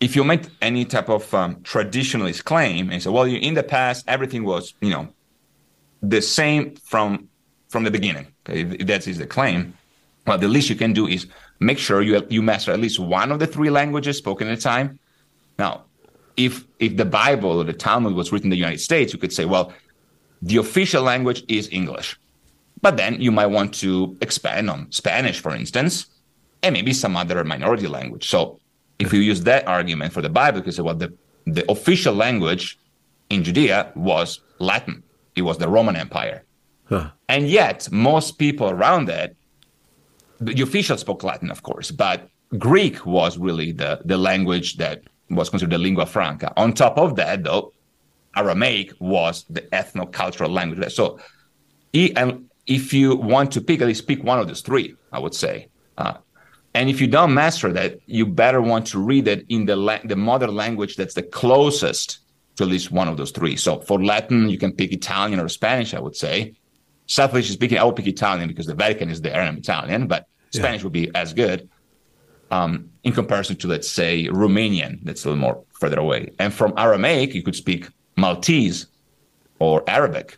if 0.01 0.17
you 0.17 0.25
make 0.25 0.43
any 0.63 0.85
type 0.85 1.09
of 1.09 1.33
um, 1.35 1.57
traditionalist 1.57 2.45
claim 2.45 2.91
and 2.91 3.03
say, 3.03 3.11
well, 3.11 3.25
in 3.25 3.55
the 3.55 3.63
past, 3.63 4.05
everything 4.09 4.45
was, 4.45 4.75
you 4.81 4.91
know, 4.91 5.09
the 6.03 6.23
same 6.23 6.75
from 6.77 7.29
from 7.69 7.85
the 7.85 7.91
beginning. 7.91 8.27
Okay? 8.49 8.63
If 8.63 8.87
that 8.87 9.07
is 9.07 9.19
the 9.19 9.27
claim. 9.27 9.75
Well, 10.27 10.39
the 10.39 10.49
least 10.49 10.69
you 10.69 10.77
can 10.77 10.93
do 10.93 11.07
is 11.07 11.27
make 11.61 11.79
sure 11.79 12.03
you 12.03 12.27
you 12.31 12.43
master 12.43 12.73
at 12.73 12.81
least 12.81 12.99
one 12.99 13.31
of 13.31 13.39
the 13.39 13.47
three 13.47 13.71
languages 13.71 14.17
spoken 14.19 14.49
at 14.49 14.59
a 14.59 14.61
time. 14.61 14.99
Now, 15.59 15.85
if 16.37 16.65
if 16.79 16.97
the 16.97 17.05
Bible 17.05 17.61
or 17.61 17.65
the 17.65 17.73
Talmud 17.73 18.15
was 18.15 18.33
written 18.33 18.47
in 18.47 18.51
the 18.51 18.57
United 18.57 18.81
States, 18.81 19.13
you 19.13 19.19
could 19.19 19.33
say, 19.33 19.45
well, 19.45 19.73
the 20.41 20.57
official 20.57 21.03
language 21.03 21.45
is 21.49 21.69
English. 21.71 22.19
But 22.81 22.97
then 22.97 23.21
you 23.21 23.31
might 23.31 23.47
want 23.49 23.75
to 23.75 24.17
expand 24.23 24.71
on 24.71 24.91
Spanish, 24.91 25.39
for 25.41 25.55
instance, 25.55 26.07
and 26.63 26.73
maybe 26.73 26.95
some 26.95 27.15
other 27.15 27.45
minority 27.45 27.87
language. 27.87 28.29
So 28.29 28.60
if 29.01 29.13
you 29.13 29.21
use 29.21 29.43
that 29.45 29.67
argument 29.67 30.13
for 30.13 30.23
the 30.23 30.29
Bible, 30.29 30.63
you 30.65 30.73
say, 30.73 30.83
well, 30.83 30.95
the, 30.95 31.13
the 31.47 31.65
official 31.71 32.15
language 32.15 32.79
in 33.31 33.43
Judea 33.43 33.93
was 33.95 34.41
Latin. 34.59 35.03
It 35.35 35.43
was 35.43 35.59
the 35.59 35.69
Roman 35.69 35.97
Empire. 35.97 36.45
Huh. 36.85 37.11
And 37.29 37.49
yet, 37.49 37.89
most 37.91 38.39
people 38.39 38.69
around 38.69 39.07
that, 39.07 39.35
the 40.41 40.63
officials 40.63 41.01
spoke 41.01 41.23
Latin, 41.23 41.51
of 41.51 41.63
course, 41.63 41.91
but 41.91 42.29
Greek 42.59 43.07
was 43.07 43.39
really 43.39 43.73
the, 43.73 44.01
the 44.05 44.17
language 44.17 44.77
that 44.77 45.03
was 45.29 45.49
considered 45.49 45.75
the 45.75 45.79
lingua 45.79 46.07
franca. 46.07 46.53
On 46.57 46.73
top 46.73 46.99
of 46.99 47.17
that, 47.17 47.45
though, 47.45 47.73
Aramaic 48.37 48.93
was 49.01 49.45
the 49.49 49.63
ethno-cultural 49.73 50.51
language. 50.51 50.93
So, 50.93 51.21
and 51.95 52.49
if 52.67 52.93
you 52.93 53.17
want 53.17 53.53
to 53.53 53.61
pick, 53.61 53.81
at 53.81 53.87
least 53.87 54.09
pick 54.09 54.23
one 54.25 54.39
of 54.39 54.47
those 54.49 54.63
three, 54.63 54.97
I 55.13 55.19
would 55.19 55.35
say. 55.35 55.69
Uh, 55.99 56.15
and 56.75 56.89
if 56.89 57.01
you 57.01 57.07
don't 57.07 57.35
master 57.35 57.73
that, 57.73 57.99
you 58.07 58.27
better 58.27 58.61
want 58.61 58.87
to 58.89 58.99
read 58.99 59.27
it 59.29 59.45
in 59.49 59.67
the 59.67 59.77
la- 59.77 60.05
the 60.05 60.17
mother 60.17 60.49
language 60.49 60.97
that's 60.97 61.15
the 61.15 61.23
closest 61.23 62.19
to 62.57 62.65
at 62.65 62.71
least 62.71 62.93
one 62.93 63.09
of 63.09 63.17
those 63.17 63.31
three. 63.31 63.57
So 63.57 63.81
for 63.81 64.03
Latin, 64.03 64.49
you 64.49 64.59
can 64.59 64.73
pick 64.73 64.93
Italian 64.93 65.41
or 65.41 65.49
Spanish, 65.49 65.95
I 65.95 66.01
would 66.01 66.17
say. 66.17 66.55
Selfishly 67.07 67.55
speaking, 67.55 67.79
I 67.79 67.85
would 67.85 67.97
pick 67.97 68.07
Italian 68.07 68.47
because 68.47 68.67
the 68.67 68.75
Vatican 68.75 69.11
is 69.11 69.21
there 69.21 69.41
and 69.41 69.49
I'm 69.49 69.57
Italian, 69.57 70.07
but 70.07 70.29
yeah. 70.53 70.61
Spanish 70.61 70.85
would 70.85 70.93
be 70.93 71.11
as 71.15 71.33
good 71.33 71.69
um, 72.51 72.91
in 73.05 73.13
comparison 73.13 73.57
to, 73.57 73.69
let's 73.69 73.91
say, 73.91 74.27
Romanian, 74.27 75.01
that's 75.05 75.25
a 75.25 75.29
little 75.29 75.41
more 75.41 75.65
further 75.73 75.99
away. 75.99 76.31
And 76.39 76.53
from 76.53 76.75
Aramaic, 76.77 77.35
you 77.35 77.43
could 77.43 77.57
speak 77.57 77.89
Maltese 78.17 78.87
or 79.59 79.83
Arabic. 79.89 80.37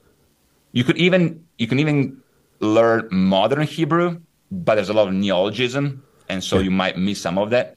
You 0.73 0.85
could 0.85 0.97
even 0.97 1.45
you 1.59 1.67
can 1.67 1.79
even 1.79 2.23
learn 2.61 3.09
modern 3.11 3.63
Hebrew, 3.63 4.21
but 4.51 4.77
there's 4.77 4.89
a 4.89 4.95
lot 4.95 5.09
of 5.09 5.15
neologism, 5.15 6.03
and 6.33 6.43
so 6.43 6.59
you 6.61 6.71
might 6.71 6.97
miss 6.97 7.21
some 7.21 7.37
of 7.37 7.51
that. 7.51 7.77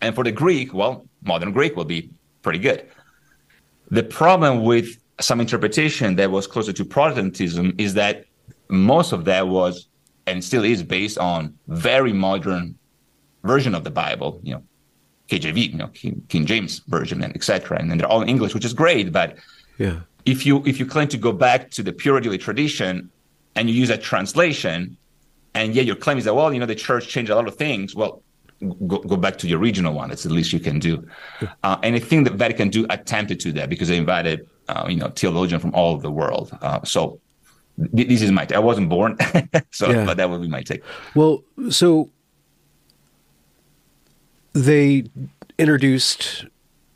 And 0.00 0.14
for 0.14 0.22
the 0.22 0.30
Greek, 0.30 0.72
well, 0.72 1.06
modern 1.24 1.52
Greek 1.52 1.74
will 1.76 1.84
be 1.84 2.10
pretty 2.42 2.60
good. 2.60 2.86
The 3.90 4.04
problem 4.04 4.62
with 4.62 4.96
some 5.20 5.40
interpretation 5.40 6.14
that 6.16 6.30
was 6.30 6.46
closer 6.46 6.72
to 6.72 6.84
Protestantism 6.84 7.74
is 7.78 7.94
that 7.94 8.24
most 8.68 9.10
of 9.12 9.24
that 9.24 9.48
was 9.48 9.88
and 10.28 10.44
still 10.44 10.64
is 10.64 10.84
based 10.84 11.18
on 11.18 11.52
very 11.66 12.12
modern 12.12 12.78
version 13.42 13.74
of 13.74 13.82
the 13.82 13.90
Bible, 13.90 14.40
you 14.44 14.54
know, 14.54 14.62
KJV, 15.28 15.72
you 15.72 15.76
know, 15.76 15.88
King, 15.88 16.22
King 16.28 16.46
James 16.46 16.78
version, 16.86 17.22
and 17.24 17.34
etc. 17.34 17.78
And 17.80 17.90
then 17.90 17.98
they're 17.98 18.12
all 18.14 18.22
in 18.22 18.28
English, 18.28 18.54
which 18.54 18.64
is 18.64 18.72
great. 18.72 19.10
But 19.10 19.36
yeah. 19.78 20.00
if 20.24 20.46
you 20.46 20.62
if 20.64 20.78
you 20.78 20.86
claim 20.86 21.08
to 21.08 21.18
go 21.18 21.32
back 21.32 21.70
to 21.72 21.82
the 21.82 21.92
pure 21.92 22.20
tradition 22.20 23.10
and 23.56 23.68
you 23.68 23.74
use 23.74 23.90
a 23.90 23.98
translation, 23.98 24.96
and 25.54 25.74
yet 25.74 25.86
your 25.86 25.96
claim 25.96 26.18
is 26.18 26.24
that 26.24 26.34
well, 26.34 26.52
you 26.52 26.60
know, 26.60 26.66
the 26.66 26.74
church 26.74 27.08
changed 27.08 27.30
a 27.30 27.34
lot 27.34 27.48
of 27.48 27.56
things. 27.56 27.94
Well, 27.94 28.22
go, 28.86 28.98
go 28.98 29.16
back 29.16 29.38
to 29.38 29.46
the 29.46 29.54
original 29.54 29.94
one. 29.94 30.08
That's 30.08 30.22
the 30.22 30.32
least 30.32 30.52
you 30.52 30.60
can 30.60 30.78
do. 30.78 31.06
Uh, 31.62 31.78
and 31.82 31.96
I 31.96 31.98
think 31.98 32.26
that 32.28 32.34
Vatican 32.34 32.70
II 32.74 32.86
attempted 32.90 33.40
to 33.40 33.52
that 33.52 33.68
because 33.68 33.88
they 33.88 33.96
invited 33.96 34.48
uh, 34.68 34.86
you 34.88 34.96
know 34.96 35.08
theologians 35.08 35.62
from 35.62 35.74
all 35.74 35.94
over 35.94 36.02
the 36.02 36.10
world. 36.10 36.56
Uh, 36.60 36.80
so 36.84 37.20
th- 37.94 38.08
this 38.08 38.22
is 38.22 38.30
my. 38.30 38.44
T- 38.44 38.54
I 38.54 38.58
wasn't 38.58 38.88
born, 38.88 39.16
so 39.70 39.90
yeah. 39.90 40.04
but 40.04 40.16
that 40.16 40.30
would 40.30 40.42
be 40.42 40.48
my 40.48 40.62
take. 40.62 40.82
Well, 41.14 41.42
so 41.70 42.10
they 44.52 45.04
introduced 45.58 46.46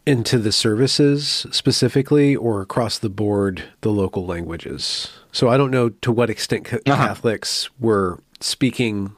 into 0.07 0.39
the 0.39 0.53
services 0.53 1.47
specifically 1.51 2.37
or 2.37 2.61
across 2.61 2.99
the 2.99 3.09
board 3.09 3.65
the 3.81 3.91
local 3.91 4.27
languages. 4.27 5.11
So 5.33 5.49
I 5.49 5.57
don't 5.57 5.71
know 5.71 5.89
to 5.89 6.13
what 6.13 6.29
extent 6.29 6.73
uh-huh. 6.73 6.81
Catholics 6.85 7.71
were 7.81 8.21
speaking 8.45 9.17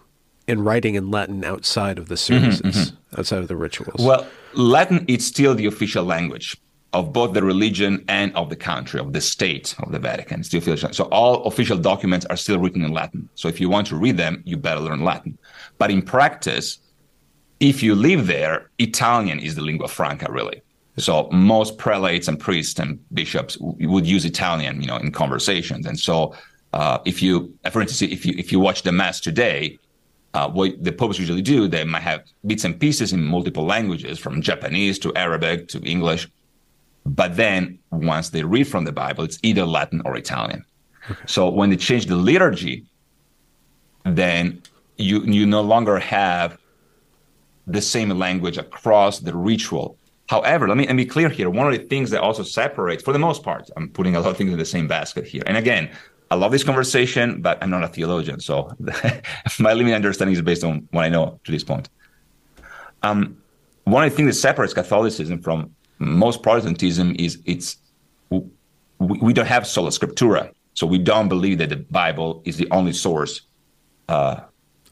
and 0.49 0.65
writing 0.65 0.95
in 0.95 1.11
Latin 1.11 1.45
outside 1.45 1.99
of 1.99 2.09
the 2.09 2.17
services, 2.17 2.61
mm-hmm, 2.61 2.79
mm-hmm. 2.79 3.21
outside 3.21 3.41
of 3.41 3.49
the 3.49 3.57
rituals. 3.57 4.01
Well, 4.01 4.27
Latin 4.55 5.05
is 5.09 5.27
still 5.27 5.55
the 5.55 5.67
official 5.67 6.05
language 6.05 6.57
of 6.93 7.13
both 7.13 7.35
the 7.35 7.43
religion 7.43 8.05
and 8.09 8.35
of 8.37 8.49
the 8.49 8.57
country, 8.57 9.01
of 9.01 9.13
the 9.13 9.21
state 9.21 9.75
of 9.81 9.91
the 9.91 9.99
Vatican. 9.99 10.45
Still 10.45 10.59
official. 10.59 10.93
So 10.93 11.05
all 11.05 11.45
official 11.45 11.77
documents 11.77 12.25
are 12.27 12.37
still 12.37 12.59
written 12.59 12.85
in 12.85 12.93
Latin. 12.93 13.29
So 13.35 13.49
if 13.49 13.61
you 13.61 13.69
want 13.69 13.89
to 13.89 13.97
read 13.97 14.17
them, 14.17 14.43
you 14.47 14.57
better 14.57 14.81
learn 14.81 15.03
Latin. 15.03 15.37
But 15.79 15.91
in 15.91 16.01
practice, 16.03 16.79
if 17.59 17.83
you 17.83 17.95
live 17.95 18.29
there, 18.29 18.71
Italian 18.79 19.41
is 19.41 19.57
the 19.57 19.63
lingua 19.63 19.89
franca, 19.89 20.31
really. 20.31 20.63
So 20.99 21.29
most 21.33 21.77
prelates 21.77 22.29
and 22.29 22.39
priests 22.39 22.79
and 22.79 22.99
bishops 23.13 23.59
would 23.61 24.07
use 24.07 24.25
Italian, 24.25 24.81
you 24.81 24.87
know, 24.87 24.97
in 24.97 25.11
conversations. 25.11 25.85
And 25.85 25.99
so, 25.99 26.35
uh, 26.77 26.99
if 27.07 27.23
you, 27.23 27.33
for 27.73 27.81
instance, 27.81 28.13
if 28.13 28.27
you 28.27 28.35
if 28.37 28.53
you 28.53 28.61
watch 28.61 28.83
the 28.83 28.93
mass 28.93 29.19
today, 29.19 29.79
uh, 30.35 30.47
what 30.57 30.71
the 30.85 30.93
popes 30.93 31.19
usually 31.19 31.41
do, 31.41 31.67
they 31.67 31.85
might 31.85 32.03
have 32.03 32.21
bits 32.45 32.65
and 32.65 32.79
pieces 32.79 33.15
in 33.15 33.25
multiple 33.25 33.65
languages, 33.65 34.19
from 34.19 34.43
Japanese 34.43 34.99
to 34.99 35.09
Arabic 35.17 35.69
to 35.69 35.79
English. 35.95 36.29
But 37.07 37.37
then 37.37 37.79
once 37.91 38.29
they 38.29 38.43
read 38.43 38.69
from 38.69 38.85
the 38.85 38.93
Bible, 38.93 39.25
it's 39.25 39.39
either 39.43 39.65
Latin 39.65 40.03
or 40.05 40.19
Italian. 40.19 40.67
Okay. 41.11 41.19
So 41.25 41.49
when 41.49 41.71
they 41.71 41.79
change 41.79 42.05
the 42.07 42.17
liturgy, 42.31 42.85
then 44.05 44.63
you 44.99 45.23
you 45.23 45.47
no 45.47 45.63
longer 45.63 45.99
have 45.99 46.59
the 47.67 47.81
same 47.81 48.11
language 48.11 48.59
across 48.59 49.21
the 49.21 49.35
ritual. 49.35 49.97
However, 50.29 50.69
let 50.69 50.77
me, 50.77 50.87
let 50.87 50.95
me 50.95 51.05
be 51.05 51.09
clear 51.09 51.31
here. 51.31 51.49
One 51.49 51.67
of 51.73 51.73
the 51.73 51.87
things 51.87 52.11
that 52.11 52.21
also 52.21 52.43
separates, 52.43 53.03
for 53.03 53.13
the 53.13 53.19
most 53.19 53.43
part, 53.43 53.71
I'm 53.77 53.89
putting 53.89 54.15
a 54.15 54.21
lot 54.21 54.31
of 54.33 54.37
things 54.37 54.53
in 54.53 54.59
the 54.59 54.65
same 54.77 54.89
basket 54.89 55.25
here. 55.25 55.45
And 55.47 55.57
again, 55.57 55.89
I 56.31 56.35
love 56.35 56.53
this 56.53 56.65
conversation, 56.65 57.41
but 57.41 57.63
I'm 57.63 57.71
not 57.71 57.85
a 57.85 57.89
theologian. 57.89 58.41
So 58.41 58.73
my 59.59 59.73
limited 59.73 59.95
understanding 59.95 60.35
is 60.35 60.43
based 60.43 60.65
on 60.65 60.89
what 60.91 61.05
I 61.05 61.09
know 61.09 61.41
to 61.45 61.53
this 61.53 61.63
point. 61.63 61.89
Um, 63.03 63.37
one 63.85 64.05
of 64.05 64.11
the 64.11 64.17
things 64.17 64.35
that 64.35 64.41
separates 64.41 64.75
Catholicism 64.75 65.41
from 65.41 65.75
most 65.99 66.43
Protestantism 66.43 67.15
is 67.19 67.39
it's 67.45 67.77
we, 68.31 68.41
we 68.99 69.33
don't 69.33 69.47
have 69.47 69.67
sola 69.67 69.91
scriptura. 69.91 70.53
So 70.75 70.87
we 70.87 70.99
don't 70.99 71.29
believe 71.29 71.59
that 71.59 71.71
the 71.71 71.77
Bible 71.77 72.43
is 72.45 72.57
the 72.57 72.69
only 72.71 72.93
source 72.93 73.43
uh, 74.09 74.41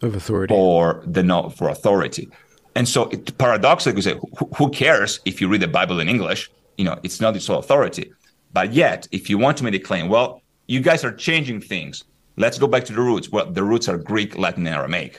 of 0.01 0.15
authority 0.15 0.53
for 0.53 1.03
the 1.07 1.23
no 1.23 1.51
for 1.51 1.69
authority. 1.69 2.29
And 2.75 2.89
so, 2.89 3.05
it, 3.11 3.37
paradoxically, 3.39 3.97
we 3.97 4.03
say, 4.03 4.19
who, 4.39 4.51
who 4.57 4.71
cares 4.71 5.21
if 5.25 5.41
you 5.41 5.49
read 5.49 5.61
the 5.61 5.69
Bible 5.69 6.01
in 6.01 6.09
English? 6.09 6.51
You 6.77 6.85
know, 6.85 6.99
it's 7.03 7.21
not 7.21 7.37
its 7.37 7.45
sole 7.45 7.59
authority. 7.59 8.13
But 8.53 8.73
yet, 8.73 9.07
if 9.13 9.31
you 9.31 9.39
want 9.39 9.57
to 9.59 9.65
make 9.65 9.75
a 9.75 9.79
claim, 9.79 10.09
well, 10.09 10.43
you 10.67 10.81
guys 10.81 11.05
are 11.05 11.13
changing 11.13 11.61
things. 11.61 12.05
Let's 12.37 12.59
go 12.59 12.67
back 12.67 12.85
to 12.87 12.93
the 12.93 13.01
roots. 13.01 13.31
Well, 13.31 13.51
the 13.51 13.63
roots 13.63 13.89
are 13.89 13.99
Greek, 13.99 14.37
Latin, 14.37 14.67
and 14.67 14.75
Aramaic. 14.75 15.19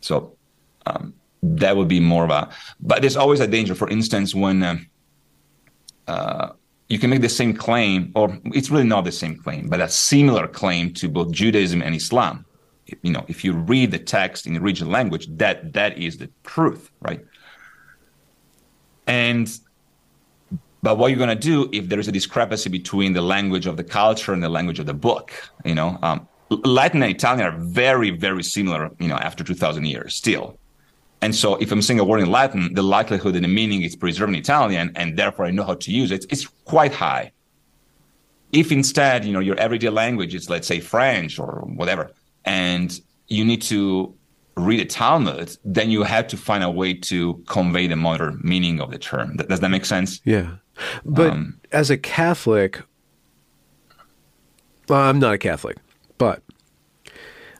So 0.00 0.36
um, 0.86 1.14
that 1.42 1.76
would 1.76 1.88
be 1.88 2.00
more 2.00 2.24
of 2.24 2.30
a. 2.30 2.50
But 2.80 3.00
there's 3.00 3.16
always 3.16 3.40
a 3.40 3.46
danger. 3.46 3.74
For 3.74 3.88
instance, 3.88 4.34
when 4.34 4.62
uh, 4.62 4.76
uh, 6.06 6.52
you 6.88 6.98
can 6.98 7.10
make 7.10 7.22
the 7.22 7.28
same 7.28 7.54
claim, 7.54 8.12
or 8.14 8.38
it's 8.46 8.70
really 8.70 8.84
not 8.84 9.04
the 9.04 9.12
same 9.12 9.36
claim, 9.36 9.68
but 9.68 9.80
a 9.80 9.88
similar 9.88 10.46
claim 10.46 10.94
to 10.94 11.08
both 11.08 11.32
Judaism 11.32 11.82
and 11.82 11.94
Islam 11.94 12.44
you 13.02 13.12
know, 13.12 13.24
if 13.28 13.44
you 13.44 13.52
read 13.52 13.90
the 13.90 13.98
text 13.98 14.46
in 14.46 14.54
the 14.54 14.60
original 14.60 14.90
language, 14.90 15.28
that 15.36 15.72
that 15.72 15.98
is 15.98 16.18
the 16.18 16.30
truth, 16.44 16.90
right? 17.00 17.24
And 19.06 19.50
but 20.82 20.96
what 20.98 21.08
you're 21.08 21.18
going 21.18 21.28
to 21.28 21.34
do 21.34 21.68
if 21.72 21.88
there 21.88 21.98
is 21.98 22.08
a 22.08 22.12
discrepancy 22.12 22.70
between 22.70 23.12
the 23.12 23.20
language 23.20 23.66
of 23.66 23.76
the 23.76 23.84
culture 23.84 24.32
and 24.32 24.42
the 24.42 24.48
language 24.48 24.78
of 24.78 24.86
the 24.86 24.94
book, 24.94 25.32
you 25.64 25.74
know, 25.74 25.98
um, 26.02 26.26
Latin 26.50 27.02
and 27.02 27.12
Italian 27.12 27.46
are 27.46 27.58
very, 27.58 28.10
very 28.10 28.42
similar, 28.42 28.90
you 28.98 29.08
know, 29.08 29.16
after 29.16 29.44
2,000 29.44 29.84
years 29.84 30.14
still. 30.14 30.58
And 31.22 31.34
so 31.34 31.56
if 31.56 31.70
I'm 31.70 31.82
saying 31.82 32.00
a 32.00 32.04
word 32.04 32.20
in 32.20 32.30
Latin, 32.30 32.72
the 32.74 32.82
likelihood 32.82 33.34
that 33.34 33.40
the 33.40 33.48
meaning 33.48 33.82
is 33.82 33.94
preserved 33.94 34.32
in 34.32 34.38
Italian 34.38 34.90
and 34.96 35.18
therefore 35.18 35.44
I 35.44 35.50
know 35.50 35.64
how 35.64 35.74
to 35.74 35.92
use 35.92 36.10
it, 36.10 36.24
it's 36.30 36.46
quite 36.64 36.94
high. 36.94 37.32
If 38.52 38.72
instead, 38.72 39.24
you 39.24 39.32
know, 39.32 39.40
your 39.40 39.56
everyday 39.56 39.90
language 39.90 40.34
is, 40.34 40.48
let's 40.48 40.66
say, 40.66 40.80
French 40.80 41.38
or 41.38 41.62
whatever, 41.66 42.10
and 42.44 42.98
you 43.28 43.44
need 43.44 43.62
to 43.62 44.14
read 44.56 44.80
a 44.80 44.84
Talmud, 44.84 45.56
then 45.64 45.90
you 45.90 46.02
have 46.02 46.26
to 46.28 46.36
find 46.36 46.64
a 46.64 46.70
way 46.70 46.94
to 46.94 47.42
convey 47.46 47.86
the 47.86 47.96
modern 47.96 48.40
meaning 48.42 48.80
of 48.80 48.90
the 48.90 48.98
term. 48.98 49.36
Does 49.36 49.60
that 49.60 49.68
make 49.70 49.84
sense? 49.84 50.20
Yeah. 50.24 50.56
But 51.04 51.30
um, 51.30 51.60
as 51.72 51.90
a 51.90 51.96
Catholic, 51.96 52.82
well, 54.88 55.00
I'm 55.00 55.18
not 55.18 55.34
a 55.34 55.38
Catholic, 55.38 55.76
but 56.18 56.42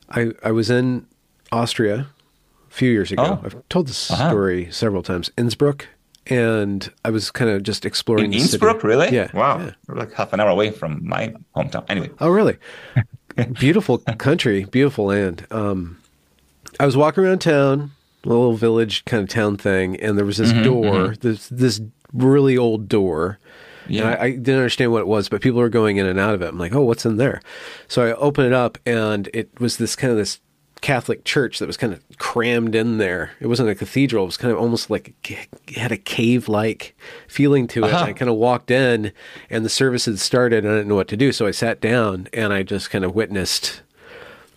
I 0.09 0.33
I 0.43 0.51
was 0.51 0.71
in 0.71 1.07
Austria 1.53 2.09
a 2.69 2.73
few 2.73 2.91
years 2.91 3.13
ago. 3.13 3.41
Oh. 3.41 3.45
I've 3.45 3.69
told 3.69 3.89
this 3.89 4.11
uh-huh. 4.11 4.29
story 4.29 4.71
several 4.71 5.03
times. 5.03 5.31
Innsbruck, 5.37 5.87
and 6.27 6.91
I 7.05 7.11
was 7.11 7.31
kind 7.31 7.51
of 7.51 7.63
just 7.63 7.85
exploring. 7.85 8.33
In 8.33 8.41
Innsbruck, 8.41 8.77
city. 8.77 8.89
really? 8.89 9.09
Yeah. 9.11 9.31
Wow. 9.35 9.59
Yeah. 9.59 9.73
We're 9.87 9.97
like 9.97 10.13
half 10.13 10.33
an 10.33 10.41
hour 10.41 10.49
away 10.49 10.71
from 10.71 11.07
my 11.07 11.35
hometown. 11.57 11.85
Anyway. 11.89 12.11
Oh, 12.21 12.29
really? 12.29 12.57
beautiful 13.59 13.99
country, 13.99 14.65
beautiful 14.65 15.07
land. 15.07 15.47
Um, 15.51 15.99
I 16.79 16.87
was 16.87 16.97
walking 16.97 17.25
around 17.25 17.41
town, 17.41 17.93
a 18.25 18.29
little 18.29 18.55
village 18.55 19.05
kind 19.05 19.23
of 19.23 19.29
town 19.29 19.57
thing, 19.57 19.97
and 19.97 20.17
there 20.17 20.25
was 20.25 20.39
this 20.39 20.53
mm-hmm, 20.53 20.63
door, 20.63 20.95
mm-hmm. 20.95 21.29
this 21.29 21.49
this 21.49 21.81
really 22.13 22.57
old 22.57 22.89
door. 22.89 23.39
Yeah. 23.89 24.11
I, 24.11 24.25
I, 24.25 24.31
didn't 24.31 24.57
understand 24.57 24.93
what 24.93 25.01
it 25.01 25.07
was, 25.09 25.29
but 25.29 25.41
people 25.41 25.59
were 25.59 25.69
going 25.69 25.97
in 25.97 26.07
and 26.07 26.19
out 26.19 26.35
of 26.35 26.43
it. 26.43 26.49
I'm 26.49 26.59
like, 26.59 26.75
oh, 26.75 26.83
what's 26.83 27.05
in 27.05 27.17
there? 27.17 27.41
So 27.89 28.05
I 28.05 28.13
open 28.15 28.45
it 28.45 28.53
up, 28.53 28.79
and 28.87 29.29
it 29.35 29.51
was 29.59 29.79
this 29.79 29.97
kind 29.97 30.13
of 30.13 30.17
this 30.17 30.39
Catholic 30.81 31.25
church 31.25 31.59
that 31.59 31.67
was 31.67 31.77
kind 31.77 31.93
of 31.93 32.03
crammed 32.19 32.75
in 32.75 32.99
there. 32.99 33.33
It 33.41 33.49
wasn't 33.49 33.69
a 33.69 33.75
cathedral. 33.75 34.25
It 34.25 34.27
was 34.27 34.37
kind 34.37 34.53
of 34.53 34.59
almost 34.59 34.89
like 34.89 35.15
it 35.29 35.77
had 35.77 35.93
a 35.93 35.97
cave 35.97 36.49
like 36.49 36.97
feeling 37.29 37.67
to 37.69 37.85
it. 37.85 37.93
Uh-huh. 37.93 38.05
I 38.07 38.13
kind 38.13 38.31
of 38.31 38.37
walked 38.37 38.71
in 38.71 39.13
and 39.51 39.65
the 39.65 39.69
service 39.69 40.07
had 40.07 40.19
started 40.19 40.65
and 40.65 40.73
I 40.73 40.77
didn't 40.77 40.89
know 40.89 40.95
what 40.95 41.09
to 41.09 41.17
do. 41.17 41.33
So 41.33 41.47
I 41.47 41.51
sat 41.51 41.81
down 41.81 42.29
and 42.33 42.53
I 42.53 42.63
just 42.63 42.91
kind 42.91 43.05
of 43.05 43.15
witnessed 43.15 43.83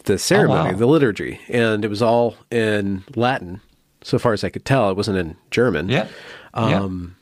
the 0.05 0.17
ceremony, 0.17 0.69
oh, 0.69 0.74
wow. 0.74 0.77
the 0.77 0.86
liturgy. 0.86 1.41
And 1.50 1.83
it 1.83 1.89
was 1.89 2.01
all 2.01 2.38
in 2.50 3.03
Latin. 3.15 3.62
so 4.01 4.17
far 4.17 4.33
as 4.33 4.43
I 4.43 4.50
could 4.50 4.65
tell. 4.65 4.89
It 4.89 4.98
wasn't 4.98 5.17
in 5.17 5.36
German. 5.51 5.89
Yeah. 5.89 6.07
Um, 6.53 7.15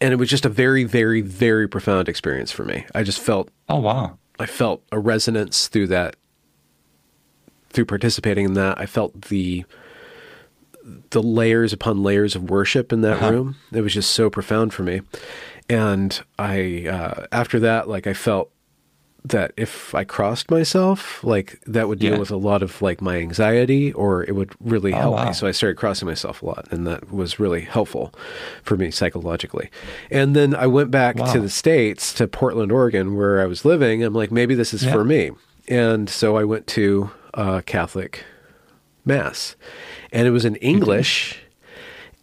and 0.00 0.12
it 0.12 0.16
was 0.16 0.28
just 0.28 0.44
a 0.44 0.48
very, 0.48 0.84
very, 0.84 1.20
very 1.20 1.68
profound 1.68 2.08
experience 2.08 2.50
for 2.52 2.64
me. 2.64 2.86
I 2.94 3.02
just 3.02 3.18
felt, 3.20 3.50
oh 3.68 3.80
wow, 3.80 4.18
I 4.38 4.46
felt 4.46 4.82
a 4.92 4.98
resonance 4.98 5.68
through 5.68 5.88
that, 5.88 6.16
through 7.70 7.86
participating 7.86 8.44
in 8.44 8.54
that. 8.54 8.80
I 8.80 8.86
felt 8.86 9.22
the, 9.22 9.64
the 11.10 11.22
layers 11.22 11.72
upon 11.72 12.02
layers 12.02 12.34
of 12.36 12.48
worship 12.50 12.92
in 12.92 13.00
that 13.02 13.18
Uh-huh. 13.18 13.32
room. 13.32 13.56
It 13.72 13.80
was 13.82 13.94
just 13.94 14.10
so 14.12 14.30
profound 14.30 14.72
for 14.72 14.82
me. 14.82 15.00
And 15.68 16.18
I, 16.38 16.86
uh, 16.88 17.26
after 17.32 17.60
that, 17.60 17.88
like 17.88 18.06
I 18.06 18.14
felt 18.14 18.50
that 19.24 19.52
if 19.56 19.94
I 19.94 20.04
crossed 20.04 20.50
myself, 20.50 21.22
like 21.24 21.60
that 21.66 21.88
would 21.88 21.98
deal 21.98 22.12
Yeah. 22.14 22.18
with 22.18 22.30
a 22.30 22.36
lot 22.36 22.62
of 22.62 22.80
like 22.80 23.00
my 23.00 23.16
anxiety 23.16 23.92
or 23.92 24.22
it 24.24 24.34
would 24.34 24.52
really 24.60 24.92
oh, 24.92 24.98
help 24.98 25.14
wow. 25.16 25.26
me. 25.26 25.32
So 25.32 25.46
I 25.46 25.50
started 25.50 25.76
crossing 25.76 26.06
myself 26.06 26.42
a 26.42 26.46
lot 26.46 26.68
and 26.70 26.86
that 26.86 27.12
was 27.12 27.38
really 27.38 27.62
helpful 27.62 28.14
for 28.62 28.76
me 28.76 28.90
psychologically. 28.90 29.70
And 30.10 30.34
then 30.36 30.54
I 30.54 30.66
went 30.66 30.90
back 30.90 31.16
Wow. 31.16 31.32
to 31.32 31.40
the 31.40 31.50
States 31.50 32.14
to 32.14 32.28
Portland, 32.28 32.70
Oregon, 32.72 33.16
where 33.16 33.40
I 33.40 33.46
was 33.46 33.64
living. 33.64 34.02
I'm 34.04 34.14
like, 34.14 34.30
maybe 34.30 34.54
this 34.54 34.72
is 34.72 34.84
Yeah. 34.84 34.92
for 34.92 35.04
me. 35.04 35.32
And 35.66 36.08
so 36.08 36.36
I 36.36 36.44
went 36.44 36.66
to 36.68 37.10
a 37.34 37.62
Catholic 37.62 38.24
mass 39.04 39.56
and 40.12 40.26
it 40.26 40.30
was 40.30 40.44
in 40.44 40.54
mm-hmm. 40.54 40.66
English 40.66 41.42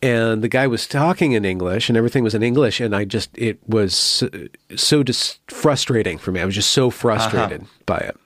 and 0.01 0.41
the 0.43 0.47
guy 0.47 0.67
was 0.67 0.87
talking 0.87 1.31
in 1.33 1.45
English 1.45 1.89
and 1.89 1.97
everything 1.97 2.23
was 2.23 2.35
in 2.35 2.43
English 2.43 2.79
and 2.81 2.95
I 2.95 3.05
just 3.05 3.29
it 3.37 3.57
was 3.67 3.93
so, 3.95 4.29
so 4.75 5.03
dis- 5.03 5.39
frustrating 5.47 6.17
for 6.17 6.31
me. 6.31 6.39
I 6.41 6.45
was 6.45 6.55
just 6.55 6.71
so 6.71 6.89
frustrated 6.89 7.61
Uh-huh. 7.61 7.83
by 7.85 7.97
it. 7.97 8.17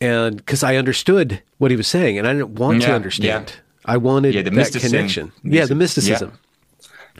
And 0.00 0.44
cuz 0.46 0.62
I 0.62 0.76
understood 0.76 1.42
what 1.58 1.70
he 1.70 1.76
was 1.76 1.86
saying 1.86 2.18
and 2.18 2.26
I 2.26 2.32
didn't 2.32 2.54
want 2.56 2.82
to 2.82 2.88
Yeah, 2.88 2.94
understand. 2.96 3.54
I 3.84 3.96
wanted 3.96 4.34
Yeah, 4.34 4.42
the 4.42 4.50
that 4.50 4.56
mysticism. 4.56 4.90
connection. 4.96 5.32
Yeah, 5.44 5.66
the 5.66 5.74
mysticism. 5.74 6.32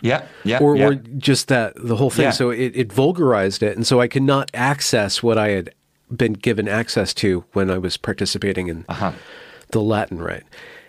yeah, 0.01 0.23
yeah, 0.45 0.59
Or, 0.59 0.77
yeah. 0.77 0.87
or 0.89 0.95
just 0.95 1.49
that 1.49 1.73
the 1.77 1.97
whole 1.97 2.11
thing. 2.11 2.25
Yeah. 2.25 2.31
So 2.31 2.51
it, 2.51 2.73
it 2.75 2.93
vulgarized 2.93 3.63
it, 3.63 3.77
and 3.77 3.87
so 3.87 4.01
I 4.01 4.09
could 4.09 4.23
not 4.23 4.51
access 4.55 5.23
what 5.23 5.39
I 5.39 5.49
had 5.51 5.71
been 6.11 6.33
given 6.35 6.69
access 6.69 7.15
to 7.15 7.45
when 7.53 7.71
I 7.71 7.79
was 7.79 7.97
participating 7.97 8.69
in 8.69 8.85
Uh-huh. 8.89 9.13
the 9.71 9.81
Latin 9.81 10.19
rite. 10.19 10.45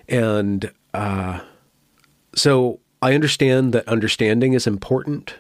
And 0.10 0.72
uh, 0.94 1.40
so 2.36 2.80
I 3.02 3.14
understand 3.14 3.74
that 3.74 3.88
understanding 3.88 4.54
is 4.54 4.66
important 4.68 5.36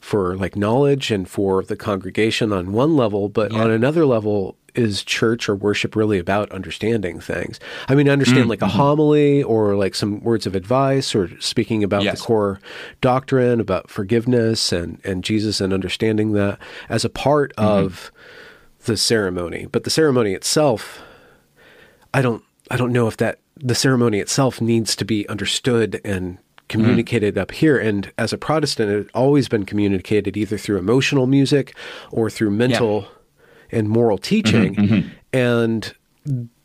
for 0.00 0.36
like 0.36 0.56
knowledge 0.56 1.10
and 1.10 1.28
for 1.28 1.62
the 1.62 1.76
congregation 1.76 2.52
on 2.52 2.72
one 2.72 2.96
level, 2.96 3.28
but 3.28 3.52
Yeah. 3.52 3.62
on 3.64 3.70
another 3.70 4.06
level, 4.06 4.56
is 4.74 5.02
church 5.02 5.48
or 5.48 5.56
worship 5.56 5.96
really 5.96 6.18
about 6.20 6.50
understanding 6.52 7.18
things? 7.18 7.58
I 7.88 7.94
mean, 7.96 8.08
I 8.08 8.12
understand 8.12 8.46
Mm, 8.46 8.50
like 8.50 8.62
a 8.62 8.68
homily 8.68 9.42
or 9.42 9.74
like 9.74 9.94
some 9.96 10.20
words 10.22 10.46
of 10.46 10.54
advice 10.54 11.14
or 11.16 11.28
speaking 11.40 11.82
about 11.82 12.04
Yes. 12.04 12.20
the 12.20 12.24
core 12.24 12.60
doctrine 13.00 13.58
about 13.60 13.90
forgiveness 13.90 14.72
and, 14.72 15.00
and 15.04 15.24
Jesus 15.24 15.60
and 15.60 15.72
understanding 15.72 16.32
that 16.32 16.58
as 16.88 17.04
a 17.04 17.08
part 17.08 17.52
Mm-hmm. 17.56 17.66
of 17.86 18.12
the 18.84 18.96
ceremony. 18.96 19.66
But 19.70 19.82
the 19.82 19.90
ceremony 19.90 20.32
itself, 20.32 21.00
I 22.14 22.22
don't 22.22 22.42
I 22.70 22.76
don't 22.76 22.92
know 22.92 23.08
if 23.08 23.16
that 23.16 23.38
the 23.60 23.74
ceremony 23.74 24.20
itself 24.20 24.60
needs 24.60 24.96
to 24.96 25.04
be 25.04 25.28
understood 25.28 26.00
and 26.04 26.38
communicated 26.68 27.38
up 27.38 27.50
here. 27.50 27.78
And 27.78 28.12
as 28.18 28.32
a 28.32 28.38
Protestant, 28.38 28.90
it 28.90 28.96
had 28.96 29.10
always 29.14 29.48
been 29.48 29.64
communicated 29.64 30.36
either 30.36 30.58
through 30.58 30.78
emotional 30.78 31.26
music 31.26 31.74
or 32.10 32.30
through 32.30 32.50
mental 32.50 33.08
and 33.70 33.88
moral 33.88 34.18
teaching. 34.18 34.74
Mm-hmm, 34.74 34.94
mm-hmm. 34.94 35.08
And 35.32 35.94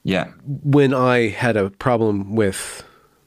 yeah, 0.04 0.32
when 0.46 0.94
I 0.94 1.30
had 1.30 1.58
a 1.58 1.70
problem 1.70 2.36
with 2.36 2.84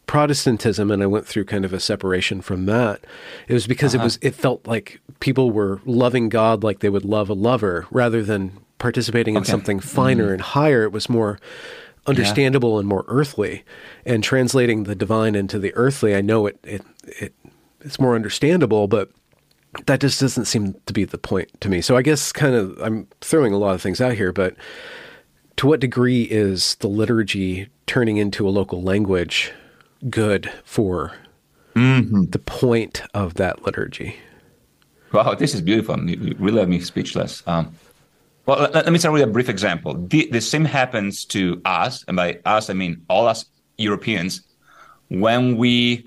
Protestantism 0.07 0.91
and 0.91 1.03
I 1.03 1.07
went 1.07 1.27
through 1.27 1.47
kind 1.47 1.65
of 1.65 1.73
a 1.73 1.81
separation 1.81 2.41
from 2.41 2.67
that, 2.67 3.05
it 3.49 3.55
was 3.55 3.67
because 3.67 3.95
it 3.95 3.99
uh-huh. 3.99 4.05
was 4.05 4.19
it 4.23 4.35
felt 4.35 4.67
like 4.67 5.01
people 5.21 5.51
were 5.51 5.81
loving 5.85 6.29
God 6.29 6.63
like 6.63 6.81
they 6.81 6.91
would 6.91 7.05
love 7.05 7.29
a 7.29 7.35
lover 7.35 7.87
rather 7.91 8.23
than 8.23 8.53
participating 8.79 9.35
in 9.35 9.41
Okay. 9.41 9.51
something 9.51 9.81
finer 9.81 10.25
mm-hmm. 10.25 10.33
and 10.35 10.43
higher. 10.43 10.85
It 10.85 10.93
was 10.93 11.09
more 11.09 11.41
understandable 12.07 12.79
and 12.79 12.89
more 12.89 13.05
earthly. 13.09 13.65
And 14.05 14.23
translating 14.23 14.85
the 14.85 14.95
divine 14.95 15.35
into 15.35 15.59
the 15.59 15.75
earthly, 15.75 16.15
I 16.15 16.21
know 16.21 16.47
it 16.47 16.59
it, 16.63 16.83
it 17.05 17.35
it's 17.81 18.01
more 18.01 18.15
understandable, 18.15 18.89
but 18.89 19.11
that 19.87 20.01
just 20.01 20.21
doesn't 20.21 20.47
seem 20.47 20.75
to 20.87 20.93
be 20.93 21.05
the 21.05 21.19
point 21.19 21.61
to 21.61 21.69
me. 21.69 21.81
So 21.81 21.97
I 21.97 22.03
guess 22.03 22.33
kind 22.33 22.55
of 22.55 22.79
I'm 22.81 23.09
throwing 23.21 23.53
a 23.53 23.59
lot 23.59 23.75
of 23.75 23.83
things 23.83 24.01
out 24.01 24.15
here, 24.15 24.33
but 24.33 24.57
to 25.57 25.67
what 25.67 25.81
degree 25.81 26.23
is 26.25 26.77
the 26.77 26.89
liturgy 26.89 27.69
turning 27.87 28.17
into 28.17 28.49
a 28.49 28.51
local 28.51 28.83
language 28.83 29.53
good 30.11 30.51
for 30.65 31.15
the 32.31 32.39
point 32.39 33.03
of 33.15 33.35
that 33.35 33.65
liturgy? 33.65 34.17
Wow, 35.13 35.35
this 35.35 35.55
is 35.55 35.61
beautiful. 35.61 35.99
You 36.09 36.17
you 36.17 36.37
really 36.39 36.61
have 36.61 36.69
me 36.69 36.81
speechless. 36.81 37.43
Um, 37.47 37.75
well, 38.47 38.61
let, 38.61 38.75
let 38.75 38.93
me 38.93 38.99
start 38.99 39.13
with 39.13 39.23
a 39.23 39.27
brief 39.27 39.49
example. 39.49 39.95
The, 39.95 40.29
the 40.31 40.41
same 40.41 40.65
happens 40.65 41.25
to 41.27 41.61
us, 41.65 42.05
and 42.09 42.17
by 42.17 42.39
us 42.45 42.71
I 42.71 42.73
mean 42.73 43.05
all 43.09 43.27
us 43.27 43.47
Europeans, 43.77 44.43
when 45.09 45.57
we 45.57 46.07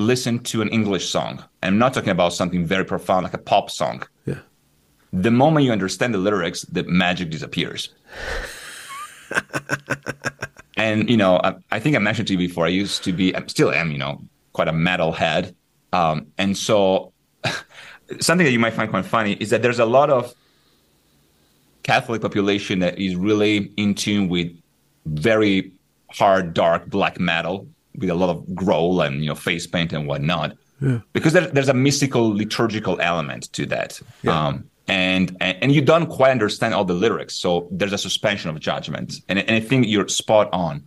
listen 0.00 0.38
to 0.38 0.62
an 0.62 0.68
English 0.70 1.08
song. 1.10 1.44
I'm 1.62 1.78
not 1.78 1.92
talking 1.94 2.10
about 2.10 2.32
something 2.32 2.64
very 2.64 2.84
profound 2.84 3.24
like 3.24 3.34
a 3.34 3.38
pop 3.38 3.70
song. 3.70 4.02
Yeah. 4.24 4.38
The 5.12 5.30
moment 5.30 5.66
you 5.66 5.72
understand 5.72 6.14
the 6.14 6.18
lyrics, 6.18 6.62
the 6.62 6.84
magic 6.84 7.30
disappears. 7.30 7.90
and 10.76 11.08
you 11.08 11.16
know, 11.18 11.38
I, 11.44 11.54
I 11.70 11.78
think 11.78 11.96
I 11.96 11.98
mentioned 11.98 12.28
to 12.28 12.34
you 12.34 12.38
before. 12.38 12.64
I 12.64 12.70
used 12.70 13.04
to 13.04 13.12
be, 13.12 13.36
I 13.36 13.44
still 13.46 13.70
am, 13.70 13.90
you 13.90 13.98
know, 13.98 14.22
quite 14.52 14.68
a 14.68 14.72
metal 14.72 15.12
head, 15.12 15.54
um, 15.92 16.26
and 16.38 16.56
so 16.56 17.12
something 18.20 18.44
that 18.44 18.52
you 18.52 18.58
might 18.58 18.72
find 18.72 18.90
quite 18.90 19.04
funny 19.04 19.34
is 19.34 19.50
that 19.50 19.62
there's 19.62 19.78
a 19.78 19.84
lot 19.84 20.08
of 20.10 20.34
Catholic 21.82 22.22
population 22.22 22.80
that 22.80 22.98
is 22.98 23.16
really 23.16 23.72
in 23.76 23.94
tune 23.94 24.28
with 24.28 24.54
very 25.06 25.72
hard, 26.10 26.54
dark 26.54 26.86
black 26.86 27.18
metal 27.18 27.66
with 27.96 28.10
a 28.10 28.14
lot 28.14 28.30
of 28.30 28.54
growl 28.54 29.00
and 29.02 29.22
you 29.22 29.28
know 29.28 29.34
face 29.34 29.66
paint 29.66 29.92
and 29.92 30.06
whatnot. 30.06 30.56
Because 31.12 31.34
there, 31.34 31.46
there's 31.46 31.68
a 31.68 31.74
mystical 31.74 32.34
liturgical 32.34 32.98
element 33.00 33.52
to 33.52 33.66
that, 33.66 34.00
um, 34.26 34.64
and, 34.88 35.36
and 35.40 35.58
and 35.62 35.72
you 35.72 35.82
don't 35.82 36.06
quite 36.06 36.30
understand 36.30 36.72
all 36.72 36.86
the 36.86 36.94
lyrics, 36.94 37.34
so 37.34 37.68
there's 37.70 37.92
a 37.92 37.98
suspension 37.98 38.48
of 38.48 38.58
judgment. 38.60 39.16
And, 39.28 39.38
and 39.38 39.50
I 39.50 39.60
think 39.60 39.86
you're 39.86 40.08
spot 40.08 40.48
on. 40.52 40.86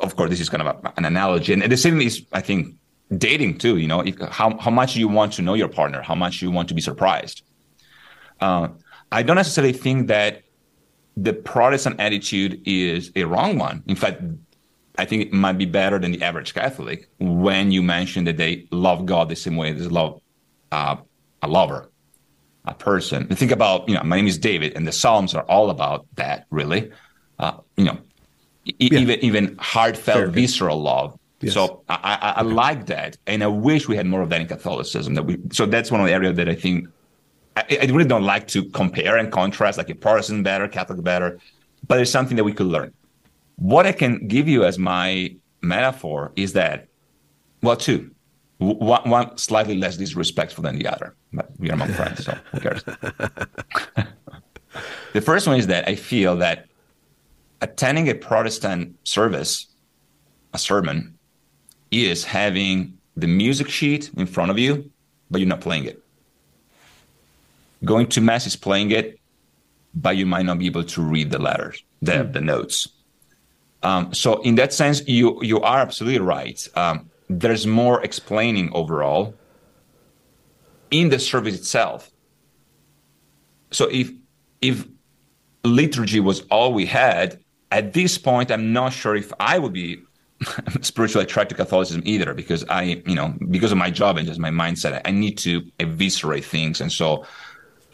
Of 0.00 0.16
course, 0.16 0.30
this 0.30 0.40
is 0.40 0.50
kind 0.50 0.62
of 0.62 0.76
a, 0.84 0.92
an 0.98 1.06
analogy, 1.06 1.54
and 1.54 1.62
the 1.62 1.76
same 1.78 2.00
is, 2.00 2.24
I 2.32 2.42
think, 2.42 2.74
dating 3.16 3.56
too. 3.58 3.78
You 3.78 3.88
know, 3.88 4.00
if, 4.00 4.20
how 4.20 4.58
how 4.58 4.70
much 4.70 4.96
you 4.96 5.08
want 5.08 5.32
to 5.34 5.42
know 5.42 5.54
your 5.54 5.68
partner, 5.68 6.02
how 6.02 6.14
much 6.14 6.42
you 6.42 6.50
want 6.50 6.68
to 6.68 6.74
be 6.74 6.82
surprised. 6.82 7.42
Uh, 8.40 8.68
I 9.10 9.22
don't 9.22 9.36
necessarily 9.36 9.72
think 9.72 10.08
that 10.08 10.42
the 11.16 11.32
Protestant 11.32 12.00
attitude 12.00 12.62
is 12.64 13.10
a 13.16 13.24
wrong 13.24 13.58
one. 13.58 13.82
In 13.86 13.96
fact, 13.96 14.22
I 14.98 15.04
think 15.04 15.22
it 15.22 15.32
might 15.32 15.58
be 15.58 15.64
better 15.64 15.98
than 15.98 16.12
the 16.12 16.22
average 16.22 16.54
Catholic 16.54 17.08
when 17.18 17.70
you 17.70 17.82
mention 17.82 18.24
that 18.24 18.36
they 18.36 18.66
love 18.70 19.06
God 19.06 19.28
the 19.28 19.36
same 19.36 19.56
way 19.56 19.72
they 19.72 19.84
love 19.84 20.20
uh, 20.72 20.96
a 21.42 21.48
lover, 21.48 21.90
a 22.64 22.74
person. 22.74 23.26
And 23.28 23.38
think 23.38 23.52
about, 23.52 23.88
you 23.88 23.94
know, 23.94 24.02
my 24.02 24.16
name 24.16 24.26
is 24.26 24.38
David, 24.38 24.74
and 24.76 24.86
the 24.86 24.92
Psalms 24.92 25.34
are 25.34 25.44
all 25.44 25.70
about 25.70 26.06
that, 26.16 26.46
really. 26.50 26.90
Uh, 27.38 27.52
you 27.76 27.84
know, 27.84 27.98
e- 28.64 28.74
even 28.80 29.20
even 29.20 29.56
heartfelt, 29.58 30.18
Fair 30.18 30.26
visceral 30.26 30.82
love. 30.82 31.16
Yes. 31.40 31.54
So 31.54 31.84
I, 31.88 32.18
I, 32.20 32.30
I 32.38 32.42
like 32.42 32.86
that, 32.86 33.16
and 33.28 33.44
I 33.44 33.46
wish 33.46 33.86
we 33.86 33.96
had 33.96 34.06
more 34.06 34.22
of 34.22 34.30
that 34.30 34.40
in 34.40 34.48
Catholicism. 34.48 35.14
That 35.14 35.22
we 35.22 35.38
so 35.52 35.66
that's 35.66 35.92
one 35.92 36.00
of 36.00 36.06
the 36.08 36.12
areas 36.12 36.36
that 36.36 36.48
I 36.48 36.54
think 36.56 36.88
I, 37.58 37.78
I 37.82 37.84
really 37.86 38.04
don't 38.04 38.24
like 38.24 38.46
to 38.48 38.64
compare 38.64 39.16
and 39.16 39.32
contrast, 39.32 39.78
like 39.78 39.90
a 39.90 39.94
Protestant 39.94 40.44
better, 40.44 40.68
Catholic 40.68 41.02
better, 41.02 41.38
but 41.86 42.00
it's 42.00 42.10
something 42.10 42.36
that 42.36 42.44
we 42.44 42.52
could 42.52 42.66
learn. 42.66 42.92
What 43.56 43.86
I 43.86 43.92
can 43.92 44.28
give 44.28 44.48
you 44.48 44.64
as 44.64 44.78
my 44.78 45.34
metaphor 45.60 46.32
is 46.36 46.52
that, 46.52 46.88
well, 47.62 47.76
two, 47.76 48.10
one, 48.58 49.08
one 49.08 49.36
slightly 49.38 49.76
less 49.76 49.96
disrespectful 49.96 50.62
than 50.62 50.78
the 50.78 50.86
other, 50.86 51.14
but 51.32 51.50
we 51.58 51.70
are 51.70 51.74
among 51.74 51.92
friends, 51.92 52.24
so 52.24 52.36
who 52.52 52.60
cares? 52.60 52.82
the 55.12 55.20
first 55.20 55.46
one 55.46 55.56
is 55.56 55.66
that 55.68 55.88
I 55.88 55.94
feel 55.94 56.36
that 56.36 56.66
attending 57.60 58.08
a 58.08 58.14
Protestant 58.14 58.96
service, 59.04 59.66
a 60.52 60.58
sermon, 60.58 61.18
is 61.90 62.24
having 62.24 62.98
the 63.16 63.26
music 63.26 63.68
sheet 63.68 64.10
in 64.16 64.26
front 64.26 64.50
of 64.50 64.58
you, 64.58 64.90
but 65.30 65.40
you're 65.40 65.48
not 65.48 65.60
playing 65.60 65.84
it. 65.84 66.02
Going 67.84 68.06
to 68.08 68.20
mass 68.20 68.46
is 68.46 68.56
playing 68.56 68.90
it, 68.90 69.20
but 69.94 70.16
you 70.16 70.26
might 70.26 70.44
not 70.44 70.58
be 70.58 70.66
able 70.66 70.84
to 70.84 71.02
read 71.02 71.30
the 71.30 71.38
letters, 71.38 71.82
the, 72.02 72.24
the 72.24 72.40
notes. 72.40 72.88
Um, 73.82 74.12
so 74.12 74.42
in 74.42 74.56
that 74.56 74.72
sense, 74.72 75.06
you 75.06 75.38
you 75.42 75.60
are 75.60 75.78
absolutely 75.78 76.18
right. 76.18 76.66
Um, 76.74 77.10
there's 77.28 77.66
more 77.66 78.02
explaining 78.02 78.72
overall 78.72 79.34
in 80.90 81.10
the 81.10 81.18
service 81.18 81.54
itself. 81.54 82.10
So 83.70 83.86
if 83.86 84.10
if 84.60 84.86
liturgy 85.64 86.20
was 86.20 86.40
all 86.50 86.72
we 86.72 86.86
had 86.86 87.38
at 87.70 87.92
this 87.92 88.18
point, 88.18 88.50
I'm 88.50 88.72
not 88.72 88.92
sure 88.92 89.14
if 89.14 89.32
I 89.38 89.58
would 89.58 89.72
be 89.72 90.02
spiritually 90.80 91.24
attracted 91.24 91.56
to 91.56 91.62
Catholicism 91.62 92.02
either 92.04 92.34
because 92.34 92.64
I, 92.68 93.02
you 93.06 93.14
know, 93.14 93.34
because 93.50 93.72
of 93.72 93.78
my 93.78 93.90
job 93.90 94.16
and 94.16 94.26
just 94.26 94.40
my 94.40 94.50
mindset, 94.50 95.00
I 95.04 95.10
need 95.10 95.38
to 95.38 95.62
eviscerate 95.78 96.44
things. 96.44 96.80
And 96.80 96.90
so 96.90 97.26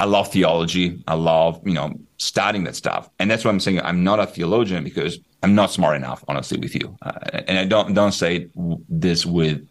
I 0.05 0.07
love 0.07 0.31
theology. 0.31 1.03
I 1.09 1.15
love, 1.15 1.63
you 1.65 1.73
know, 1.73 1.99
studying 2.19 2.65
that 2.65 2.77
stuff. 2.77 3.09
And 3.19 3.31
that's 3.31 3.43
why 3.43 3.51
I'm 3.51 3.59
saying 3.59 3.81
I'm 3.81 4.05
not 4.05 4.21
a 4.21 4.27
theologian 4.27 4.85
because 4.85 5.19
I'm 5.43 5.55
not 5.55 5.71
smart 5.71 5.97
enough, 5.97 6.23
honestly, 6.29 6.59
with 6.59 6.75
you. 6.75 6.95
Uh, 7.01 7.41
and 7.49 7.59
I 7.59 7.65
don't 7.65 7.95
don't 7.95 8.13
say 8.13 8.51
this 8.91 9.25
with, 9.25 9.67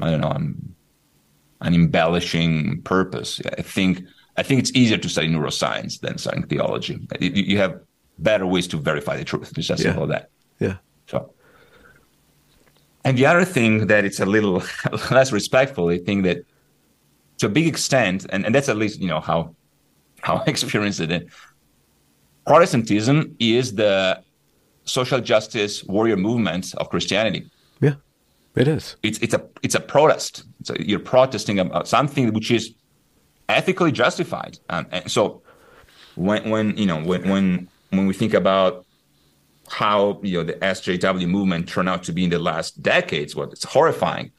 I 0.00 0.10
don't 0.10 0.22
know, 0.22 0.30
I'm 0.30 0.74
an 1.60 1.74
embellishing 1.74 2.80
purpose. 2.84 3.42
I 3.58 3.60
think 3.60 4.02
I 4.38 4.42
think 4.42 4.60
it's 4.60 4.72
easier 4.74 4.96
to 4.96 5.08
study 5.10 5.28
neuroscience 5.28 6.00
than 6.00 6.16
studying 6.16 6.46
theology. 6.46 7.06
You, 7.20 7.30
you 7.50 7.58
have 7.58 7.82
better 8.18 8.46
ways 8.46 8.66
to 8.68 8.78
verify 8.78 9.18
the 9.18 9.26
truth. 9.26 9.52
It's 9.58 9.68
just 9.68 9.82
yeah. 9.82 9.90
simple 9.90 10.04
as 10.04 10.08
that. 10.08 10.30
Yeah. 10.58 10.76
So. 11.06 11.34
And 13.04 13.18
the 13.18 13.26
other 13.26 13.44
thing 13.44 13.88
that 13.88 14.06
it's 14.06 14.20
a 14.20 14.26
little 14.26 14.62
less 15.10 15.32
respectful, 15.32 15.90
I 15.90 15.98
think 15.98 16.24
that 16.24 16.46
to 17.42 17.46
a 17.46 17.50
big 17.50 17.66
extent, 17.66 18.24
and, 18.30 18.46
and 18.46 18.54
that's 18.54 18.68
at 18.68 18.76
least 18.76 19.00
you 19.00 19.08
know 19.08 19.20
how 19.20 19.54
how 20.22 20.36
I 20.36 20.44
experienced 20.46 21.00
it. 21.00 21.28
Protestantism 22.46 23.36
is 23.38 23.74
the 23.74 24.22
social 24.84 25.20
justice 25.20 25.84
warrior 25.84 26.16
movement 26.16 26.74
of 26.76 26.88
Christianity. 26.88 27.50
Yeah, 27.80 27.94
it 28.54 28.68
is. 28.68 28.96
It's 29.02 29.18
it's 29.18 29.34
a 29.34 29.42
it's 29.62 29.74
a 29.74 29.80
protest. 29.80 30.44
So 30.62 30.74
you're 30.78 31.06
protesting 31.14 31.58
about 31.58 31.88
something 31.88 32.32
which 32.32 32.50
is 32.50 32.74
ethically 33.48 33.92
justified. 33.92 34.58
Um, 34.70 34.86
and 34.92 35.10
so 35.10 35.42
when 36.14 36.48
when 36.48 36.76
you 36.76 36.86
know 36.86 37.00
when 37.02 37.28
when 37.28 37.68
when 37.90 38.06
we 38.06 38.14
think 38.14 38.34
about 38.34 38.86
how 39.68 40.20
you 40.22 40.38
know 40.38 40.44
the 40.44 40.54
SJW 40.54 41.28
movement 41.28 41.68
turned 41.68 41.88
out 41.88 42.04
to 42.04 42.12
be 42.12 42.22
in 42.24 42.30
the 42.30 42.38
last 42.38 42.82
decades, 42.82 43.34
well, 43.34 43.50
it's 43.50 43.64
horrifying. 43.64 44.30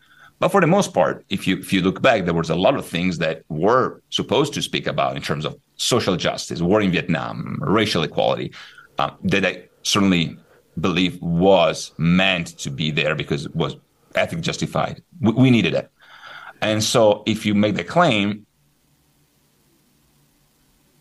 But 0.43 0.51
for 0.51 0.60
the 0.60 0.67
most 0.67 0.93
part, 0.93 1.23
if 1.29 1.47
you 1.47 1.56
if 1.60 1.71
you 1.71 1.79
look 1.79 2.01
back, 2.01 2.25
there 2.25 2.34
was 2.34 2.49
a 2.49 2.56
lot 2.56 2.75
of 2.75 2.86
things 2.86 3.17
that 3.19 3.43
were 3.47 4.01
supposed 4.10 4.53
to 4.56 4.62
speak 4.62 4.88
about 4.88 5.15
in 5.15 5.21
terms 5.21 5.45
of 5.45 5.56
social 5.77 6.17
justice, 6.17 6.62
war 6.62 6.82
in 6.82 6.91
Vietnam, 6.91 7.60
racial 7.62 8.03
equality, 8.03 8.51
uh, 8.99 9.12
that 9.23 9.45
I 9.45 9.63
certainly 9.84 10.38
believe 10.82 11.17
was 11.21 11.93
meant 11.97 12.47
to 12.58 12.69
be 12.69 12.91
there 12.91 13.15
because 13.15 13.45
it 13.45 13.56
was 13.56 13.77
ethically 14.15 14.41
justified. 14.41 15.01
We, 15.21 15.32
we 15.32 15.49
needed 15.49 15.75
it. 15.75 15.89
And 16.62 16.84
so 16.84 17.23
if 17.25 17.45
you 17.45 17.56
make 17.56 17.75
the 17.75 17.86
claim, 17.86 18.45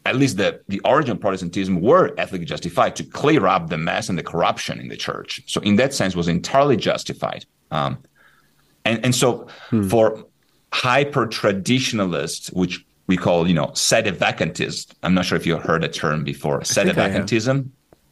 at 0.07 0.15
least 0.15 0.37
the, 0.37 0.61
the 0.69 0.79
origin 0.85 1.17
of 1.17 1.21
Protestantism 1.21 1.81
were 1.81 2.15
ethically 2.17 2.45
justified 2.45 2.95
to 2.95 3.03
clear 3.03 3.49
up 3.49 3.71
the 3.71 3.79
mess 3.79 4.09
and 4.09 4.17
the 4.17 4.23
corruption 4.23 4.79
in 4.79 4.87
the 4.87 4.97
church. 4.97 5.43
So 5.47 5.61
in 5.63 5.75
that 5.77 5.93
sense 5.93 6.15
was 6.15 6.29
entirely 6.29 6.77
justified. 6.77 7.45
Um, 7.73 7.99
and, 8.85 9.05
and 9.05 9.15
so 9.15 9.47
hmm. 9.71 9.89
for 9.89 10.25
hyper 10.73 11.27
traditionalists, 11.27 12.51
which 12.53 12.85
we 13.07 13.17
call, 13.17 13.47
you 13.47 13.55
know, 13.55 13.67
sedevacantist, 13.69 14.95
I'm 15.03 15.15
not 15.15 15.25
sure 15.25 15.37
if 15.37 15.47
you 15.47 15.57
heard 15.57 15.83
the 15.83 15.89
term 15.89 16.25
before, 16.25 16.61
sedevacantism. 16.61 17.69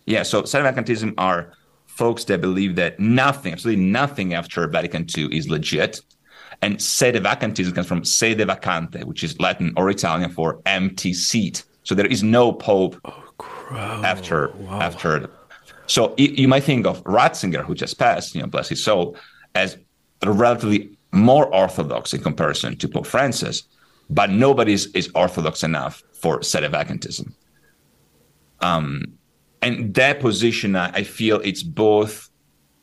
Yeah, 0.06 0.22
so 0.22 0.42
sedevacantism 0.42 1.14
are 1.18 1.52
folks 1.86 2.24
that 2.24 2.40
believe 2.40 2.76
that 2.76 2.98
nothing, 2.98 3.52
absolutely 3.52 3.84
nothing 3.84 4.34
after 4.34 4.66
Vatican 4.66 5.06
II 5.16 5.36
is 5.36 5.48
legit. 5.48 6.00
And 6.62 6.76
sedevacantism 6.76 7.74
comes 7.74 7.86
from 7.86 8.04
sede 8.04 8.38
vacante, 8.38 9.04
which 9.04 9.24
is 9.24 9.38
Latin 9.40 9.72
or 9.76 9.88
Italian 9.88 10.30
for 10.30 10.60
empty 10.66 11.14
seat. 11.14 11.64
So 11.84 11.94
there 11.94 12.06
is 12.06 12.22
no 12.22 12.52
pope 12.52 12.96
oh, 13.04 14.02
after 14.04 14.52
wow. 14.58 14.80
after. 14.80 15.30
So 15.86 16.14
you 16.18 16.46
might 16.46 16.64
think 16.64 16.86
of 16.86 17.02
Ratzinger, 17.04 17.64
who 17.64 17.74
just 17.74 17.98
passed, 17.98 18.34
you 18.34 18.42
know, 18.42 18.46
bless 18.46 18.68
his 18.68 18.84
soul, 18.84 19.16
as 19.54 19.78
relatively 20.26 20.96
more 21.12 21.52
orthodox 21.54 22.12
in 22.12 22.22
comparison 22.22 22.76
to 22.76 22.88
Pope 22.88 23.06
Francis, 23.06 23.64
but 24.08 24.30
nobody 24.30 24.72
is, 24.72 24.86
is 24.94 25.10
orthodox 25.14 25.62
enough 25.62 26.02
for 26.12 26.40
sedevacantism. 26.40 27.32
Um, 28.60 29.18
and 29.62 29.94
that 29.94 30.20
position, 30.20 30.76
I, 30.76 30.90
I 30.90 31.02
feel 31.02 31.40
it's 31.40 31.62
both 31.62 32.30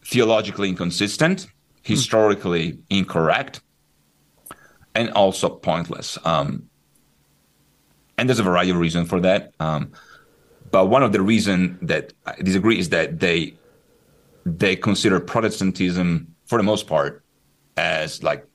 theologically 0.06 0.70
inconsistent, 0.70 1.44
hmm. 1.44 1.50
historically 1.84 2.80
incorrect, 2.90 3.62
and 4.96 5.12
also 5.12 5.50
pointless. 5.50 6.18
Um, 6.26 6.70
and 8.18 8.28
there's 8.28 8.40
a 8.40 8.44
variety 8.44 8.72
of 8.72 8.78
reasons 8.78 9.10
for 9.10 9.20
that. 9.22 9.54
Um, 9.60 9.92
but 10.72 10.88
one 10.88 11.04
of 11.04 11.12
the 11.12 11.22
reasons 11.22 11.78
that 11.84 12.14
I 12.26 12.36
disagree 12.42 12.80
is 12.80 12.90
that 12.90 13.20
they 13.20 13.54
they 14.46 14.76
consider 14.78 15.20
Protestantism, 15.20 16.34
for 16.46 16.58
the 16.58 16.64
most 16.64 16.88
part, 16.88 17.24
as 17.78 18.24
like 18.24 18.46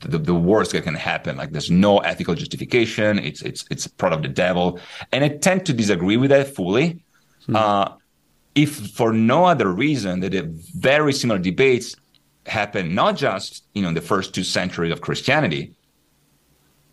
the, 0.00 0.18
the 0.18 0.34
worst 0.34 0.72
that 0.72 0.84
can 0.84 0.94
happen. 0.94 1.36
Like 1.36 1.52
there's 1.52 1.70
no 1.70 1.98
ethical 1.98 2.34
justification. 2.34 3.18
It's 3.18 3.42
it's 3.42 3.64
it's 3.70 3.86
part 3.86 4.12
of 4.12 4.22
the 4.22 4.28
devil, 4.28 4.78
and 5.12 5.24
I 5.24 5.28
tend 5.28 5.66
to 5.66 5.72
disagree 5.72 6.16
with 6.16 6.30
that 6.30 6.54
fully. 6.54 7.02
Hmm. 7.46 7.56
Uh, 7.56 7.88
if 8.54 8.90
for 8.90 9.12
no 9.12 9.44
other 9.44 9.68
reason 9.68 10.20
that 10.20 10.32
very 10.76 11.12
similar 11.12 11.40
debates 11.40 11.96
happen 12.46 12.94
not 12.94 13.16
just 13.16 13.64
you 13.74 13.82
know 13.82 13.88
in 13.88 13.94
the 13.94 14.00
first 14.00 14.34
two 14.34 14.44
centuries 14.44 14.92
of 14.92 15.00
Christianity, 15.00 15.74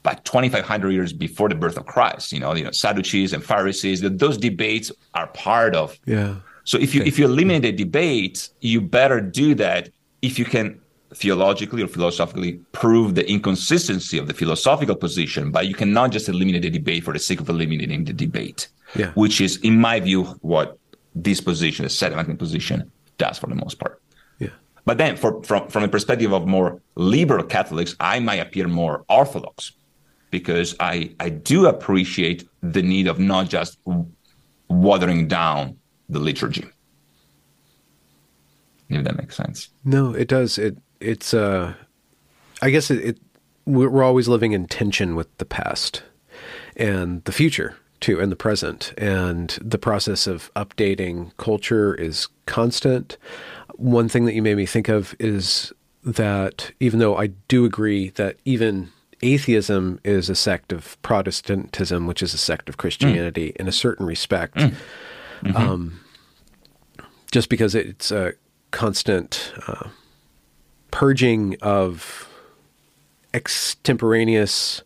but 0.03 0.25
2,500 0.25 0.89
years 0.91 1.13
before 1.13 1.49
the 1.49 1.55
birth 1.55 1.77
of 1.77 1.85
Christ. 1.85 2.31
You 2.31 2.39
know, 2.39 2.55
you 2.55 2.63
know 2.63 2.71
Sadducees 2.71 3.33
and 3.33 3.43
Pharisees. 3.43 4.01
Those 4.01 4.37
debates 4.37 4.91
are 5.13 5.27
part 5.27 5.75
of. 5.75 5.97
Yeah. 6.05 6.35
So 6.63 6.77
if 6.77 6.95
you 6.95 7.01
okay. 7.01 7.07
if 7.07 7.19
you 7.19 7.25
eliminate 7.25 7.63
the 7.63 7.71
debate, 7.83 8.49
you 8.61 8.81
better 8.81 9.19
do 9.21 9.55
that 9.55 9.89
if 10.21 10.37
you 10.39 10.45
can 10.45 10.80
theologically 11.13 11.83
or 11.83 11.87
philosophically 11.87 12.53
prove 12.71 13.15
the 13.15 13.29
inconsistency 13.29 14.17
of 14.17 14.27
the 14.27 14.33
philosophical 14.33 14.95
position, 14.95 15.51
but 15.51 15.67
you 15.67 15.73
cannot 15.73 16.11
just 16.11 16.29
eliminate 16.29 16.61
the 16.61 16.69
debate 16.69 17.03
for 17.03 17.13
the 17.13 17.19
sake 17.19 17.41
of 17.41 17.49
eliminating 17.49 18.05
the 18.05 18.13
debate, 18.13 18.69
yeah. 18.95 19.11
which 19.13 19.41
is, 19.41 19.57
in 19.57 19.79
my 19.79 19.99
view, 19.99 20.23
what 20.41 20.77
this 21.13 21.41
position, 21.41 21.83
the 21.83 21.89
settlement 21.89 22.39
position, 22.39 22.89
does 23.17 23.37
for 23.37 23.47
the 23.47 23.55
most 23.55 23.79
part. 23.79 24.01
Yeah. 24.39 24.49
But 24.85 24.97
then, 24.97 25.17
for, 25.17 25.43
from 25.43 25.67
from 25.67 25.83
the 25.83 25.89
perspective 25.89 26.33
of 26.33 26.47
more 26.47 26.81
liberal 26.95 27.43
Catholics, 27.43 27.95
I 27.99 28.19
might 28.19 28.35
appear 28.35 28.67
more 28.67 29.03
orthodox 29.09 29.73
because 30.31 30.75
I 30.79 31.13
I 31.19 31.29
do 31.29 31.67
appreciate 31.67 32.47
the 32.61 32.81
need 32.81 33.07
of 33.07 33.19
not 33.19 33.49
just 33.49 33.77
watering 34.69 35.27
down 35.27 35.77
the 36.09 36.19
liturgy. 36.19 36.65
If 38.89 39.03
that 39.05 39.15
makes 39.15 39.37
sense. 39.37 39.69
No, 39.85 40.13
it 40.13 40.27
does. 40.27 40.57
It 40.57 40.77
it's 41.01 41.33
uh, 41.33 41.73
I 42.61 42.69
guess 42.69 42.91
it, 42.91 43.03
it 43.03 43.17
we're 43.65 44.03
always 44.03 44.27
living 44.27 44.53
in 44.53 44.67
tension 44.67 45.15
with 45.15 45.35
the 45.37 45.45
past 45.45 46.03
and 46.75 47.23
the 47.25 47.31
future 47.31 47.75
too, 47.99 48.19
and 48.19 48.31
the 48.31 48.35
present, 48.35 48.93
and 48.97 49.57
the 49.61 49.77
process 49.77 50.25
of 50.25 50.51
updating 50.55 51.35
culture 51.37 51.93
is 51.93 52.27
constant. 52.47 53.17
One 53.75 54.09
thing 54.09 54.25
that 54.25 54.33
you 54.33 54.41
made 54.41 54.57
me 54.57 54.65
think 54.65 54.89
of 54.89 55.15
is 55.19 55.71
that 56.03 56.71
even 56.79 56.99
though 56.99 57.15
I 57.15 57.27
do 57.27 57.63
agree 57.63 58.09
that 58.11 58.37
even 58.43 58.89
atheism 59.21 59.99
is 60.03 60.29
a 60.29 60.35
sect 60.35 60.73
of 60.73 60.99
Protestantism, 61.03 62.07
which 62.07 62.23
is 62.23 62.33
a 62.33 62.37
sect 62.37 62.69
of 62.69 62.77
Christianity 62.77 63.49
mm. 63.49 63.55
in 63.57 63.67
a 63.67 63.71
certain 63.71 64.05
respect. 64.05 64.55
Mm. 64.55 64.73
Mm-hmm. 65.43 65.57
Um, 65.57 65.99
just 67.31 67.49
because 67.49 67.75
it's 67.75 68.11
a 68.11 68.33
constant 68.71 69.53
uh, 69.67 69.89
purging 70.91 71.57
of 71.61 72.29
extemporaneous 73.33 74.83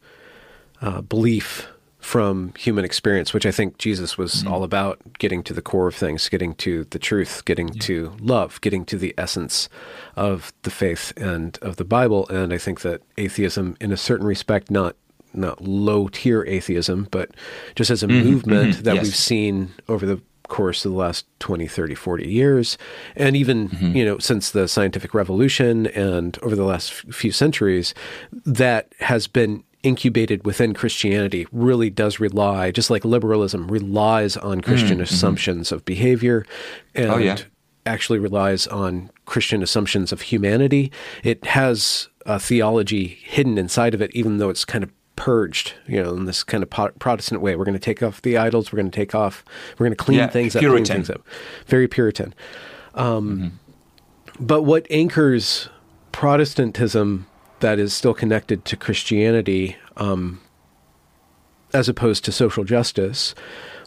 uh, 0.81 1.01
belief 1.01 1.67
from 1.99 2.53
human 2.55 2.85
experience, 2.85 3.33
which 3.33 3.47
I 3.47 3.51
think 3.51 3.79
Jesus 3.79 4.15
was 4.15 4.35
mm-hmm. 4.35 4.53
all 4.53 4.63
about 4.63 4.99
getting 5.17 5.41
to 5.43 5.53
the 5.53 5.61
core 5.61 5.87
of 5.87 5.95
things, 5.95 6.29
getting 6.29 6.53
to 6.55 6.83
the 6.91 6.99
truth, 6.99 7.43
getting 7.45 7.69
yeah. 7.69 7.81
to 7.81 8.13
love, 8.19 8.61
getting 8.61 8.85
to 8.85 8.97
the 8.97 9.15
essence 9.17 9.69
of 10.15 10.53
the 10.61 10.69
faith 10.69 11.13
and 11.17 11.57
of 11.63 11.77
the 11.77 11.83
Bible. 11.83 12.27
And 12.29 12.53
I 12.53 12.59
think 12.59 12.81
that 12.81 13.01
atheism, 13.17 13.75
in 13.81 13.91
a 13.91 13.97
certain 13.97 14.27
respect, 14.27 14.69
not 14.69 14.95
not 15.33 15.61
low 15.61 16.07
tier 16.07 16.45
atheism, 16.45 17.07
but 17.11 17.31
just 17.75 17.89
as 17.89 18.03
a 18.03 18.07
mm-hmm, 18.07 18.29
movement 18.29 18.75
mm-hmm, 18.75 18.83
that 18.83 18.95
yes. 18.95 19.03
we've 19.03 19.15
seen 19.15 19.73
over 19.89 20.05
the 20.05 20.21
course 20.47 20.85
of 20.85 20.91
the 20.91 20.97
last 20.97 21.25
20 21.39 21.67
30 21.67 21.95
40 21.95 22.27
years 22.27 22.77
and 23.15 23.35
even 23.35 23.69
mm-hmm. 23.69 23.95
you 23.95 24.05
know 24.05 24.17
since 24.17 24.51
the 24.51 24.67
scientific 24.67 25.13
revolution 25.13 25.87
and 25.87 26.37
over 26.41 26.55
the 26.55 26.63
last 26.63 26.93
few 26.93 27.31
centuries 27.31 27.93
that 28.45 28.93
has 28.99 29.27
been 29.27 29.63
incubated 29.83 30.45
within 30.45 30.73
Christianity 30.73 31.45
really 31.51 31.89
does 31.89 32.19
rely 32.19 32.71
just 32.71 32.89
like 32.89 33.05
liberalism 33.05 33.67
relies 33.67 34.35
on 34.37 34.61
Christian 34.61 34.93
mm-hmm. 34.93 35.01
assumptions 35.01 35.71
of 35.71 35.85
behavior 35.85 36.45
and 36.95 37.11
oh, 37.11 37.17
yeah. 37.17 37.37
actually 37.85 38.19
relies 38.19 38.65
on 38.67 39.11
Christian 39.25 39.61
assumptions 39.61 40.11
of 40.11 40.21
humanity 40.21 40.91
it 41.23 41.45
has 41.45 42.09
a 42.25 42.39
theology 42.39 43.19
hidden 43.23 43.57
inside 43.57 43.93
of 43.93 44.01
it 44.01 44.11
even 44.15 44.37
though 44.37 44.49
it's 44.49 44.65
kind 44.65 44.83
of 44.83 44.91
purged, 45.15 45.73
you 45.87 46.01
know, 46.01 46.13
in 46.13 46.25
this 46.25 46.43
kind 46.43 46.63
of 46.63 46.69
Protestant 46.69 47.41
way. 47.41 47.55
We're 47.55 47.65
going 47.65 47.73
to 47.73 47.79
take 47.79 48.03
off 48.03 48.21
the 48.21 48.37
idols. 48.37 48.71
We're 48.71 48.77
going 48.77 48.91
to 48.91 48.95
take 48.95 49.15
off. 49.15 49.43
We're 49.77 49.85
going 49.85 49.97
to 49.97 50.03
clean 50.03 50.19
yeah, 50.19 50.27
things 50.27 50.55
up. 50.55 50.61
Clean 50.61 50.85
things 50.85 51.09
up. 51.09 51.21
Very 51.67 51.87
Puritan. 51.87 52.33
Um, 52.93 53.37
mm-hmm. 53.37 54.45
But 54.45 54.63
what 54.63 54.87
anchors 54.89 55.69
Protestantism 56.11 57.27
that 57.59 57.79
is 57.79 57.93
still 57.93 58.13
connected 58.13 58.65
to 58.65 58.77
Christianity, 58.77 59.77
um, 59.97 60.41
as 61.73 61.89
opposed 61.89 62.25
to 62.25 62.31
social 62.31 62.63
justice, 62.63 63.33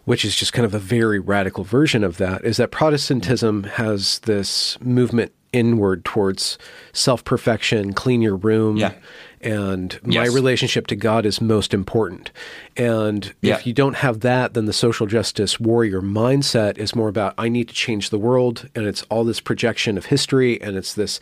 which 0.05 0.25
is 0.25 0.35
just 0.35 0.53
kind 0.53 0.65
of 0.65 0.75
a 0.75 0.79
very 0.79 1.19
radical 1.19 1.65
version 1.65 2.03
of 2.03 2.17
that, 2.17 2.45
is 2.45 2.57
that 2.57 2.71
Protestantism 2.71 3.65
has 3.65 4.21
this 4.21 4.81
movement 4.81 5.33
inward 5.53 6.05
towards 6.05 6.59
self 6.93 7.25
perfection, 7.25 7.93
clean 7.93 8.23
your 8.23 8.37
room. 8.37 8.77
Yeah. 8.77 8.93
And 9.41 9.99
Yes. 10.05 10.27
my 10.29 10.35
relationship 10.35 10.89
to 10.89 10.97
God 10.97 11.25
is 11.25 11.41
most 11.41 11.73
important. 11.73 12.33
And 12.77 13.33
Yeah. 13.41 13.55
if 13.55 13.67
you 13.69 13.73
don't 13.73 13.97
have 13.97 14.21
that, 14.21 14.55
then 14.55 14.65
the 14.67 14.73
social 14.73 15.07
justice 15.07 15.61
warrior 15.61 16.01
mindset 16.03 16.77
is 16.77 16.95
more 16.97 17.09
about, 17.09 17.35
I 17.39 17.49
need 17.49 17.69
to 17.69 17.75
change 17.75 18.11
the 18.11 18.19
world. 18.19 18.69
And 18.75 18.85
it's 18.87 19.05
all 19.11 19.23
this 19.25 19.41
projection 19.41 19.97
of 19.97 20.07
history. 20.07 20.61
And 20.61 20.77
it's 20.77 20.93
this 20.93 21.21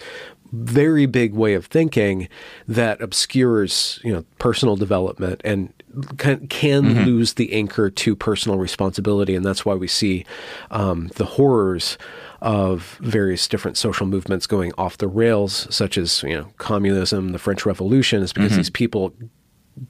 very 0.52 1.06
big 1.06 1.34
way 1.34 1.54
of 1.54 1.66
thinking 1.66 2.28
that 2.68 3.02
obscures, 3.02 4.00
you 4.04 4.12
know, 4.12 4.24
personal 4.38 4.76
development 4.76 5.40
and 5.44 5.72
can, 6.18 6.46
can 6.46 7.04
lose 7.04 7.34
the 7.34 7.52
anchor 7.52 7.90
to 7.90 8.14
personal 8.16 8.56
responsibility. 8.58 9.34
And 9.34 9.44
that's 9.44 9.64
why 9.66 9.74
we 9.74 9.88
see 9.88 10.24
um, 10.70 11.10
the 11.16 11.24
horrors 11.24 11.98
of 12.42 12.98
various 13.00 13.48
different 13.48 13.76
social 13.76 14.06
movements 14.06 14.46
going 14.46 14.72
off 14.78 14.98
the 14.98 15.08
rails, 15.08 15.66
such 15.74 15.96
as 15.98 16.22
you 16.22 16.34
know 16.36 16.48
communism, 16.58 17.32
the 17.32 17.38
French 17.38 17.64
Revolution, 17.66 18.22
is 18.22 18.32
because 18.32 18.56
these 18.56 18.70
people 18.70 19.12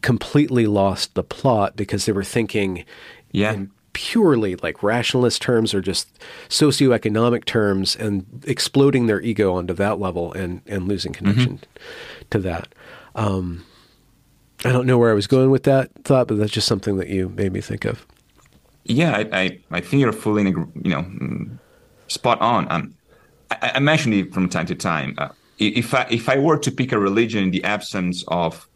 completely 0.02 0.66
lost 0.66 1.14
the 1.14 1.22
plot 1.22 1.76
because 1.76 2.06
they 2.06 2.12
were 2.12 2.24
thinking 2.24 2.84
Yeah. 3.32 3.52
in 3.52 3.70
purely 3.92 4.56
like 4.56 4.82
rationalist 4.82 5.40
terms 5.40 5.72
or 5.72 5.80
just 5.80 6.18
socioeconomic 6.50 7.44
terms 7.46 7.96
and 7.96 8.26
exploding 8.46 9.06
their 9.06 9.20
ego 9.22 9.54
onto 9.54 9.72
that 9.74 9.98
level 9.98 10.32
and 10.34 10.60
and 10.66 10.86
losing 10.88 11.12
connection 11.12 11.60
to 12.30 12.38
that. 12.40 12.68
Um, 13.14 13.64
I 14.64 14.72
don't 14.72 14.86
know 14.86 14.98
where 14.98 15.10
I 15.10 15.14
was 15.14 15.26
going 15.26 15.50
with 15.50 15.62
that 15.64 15.90
thought, 16.04 16.28
but 16.28 16.38
that's 16.38 16.52
just 16.52 16.66
something 16.66 16.96
that 16.96 17.08
you 17.08 17.28
made 17.30 17.52
me 17.52 17.60
think 17.60 17.84
of. 17.84 18.06
Yeah, 18.84 19.16
I, 19.16 19.28
I, 19.40 19.58
I 19.70 19.80
think 19.80 20.00
you're 20.00 20.12
fully, 20.12 20.42
you 20.44 20.90
know, 20.90 21.02
mm, 21.02 21.58
spot 22.08 22.40
on. 22.40 22.70
Um, 22.70 22.94
I, 23.50 23.72
I 23.76 23.78
mentioned 23.80 24.14
it 24.14 24.32
from 24.32 24.48
time 24.48 24.66
to 24.66 24.74
time. 24.74 25.14
Uh, 25.18 25.28
if 25.58 25.94
I 25.94 26.06
if 26.10 26.28
I 26.28 26.38
were 26.38 26.58
to 26.58 26.70
pick 26.70 26.92
a 26.92 26.98
religion 26.98 27.44
in 27.44 27.50
the 27.50 27.64
absence 27.64 28.24
of 28.28 28.68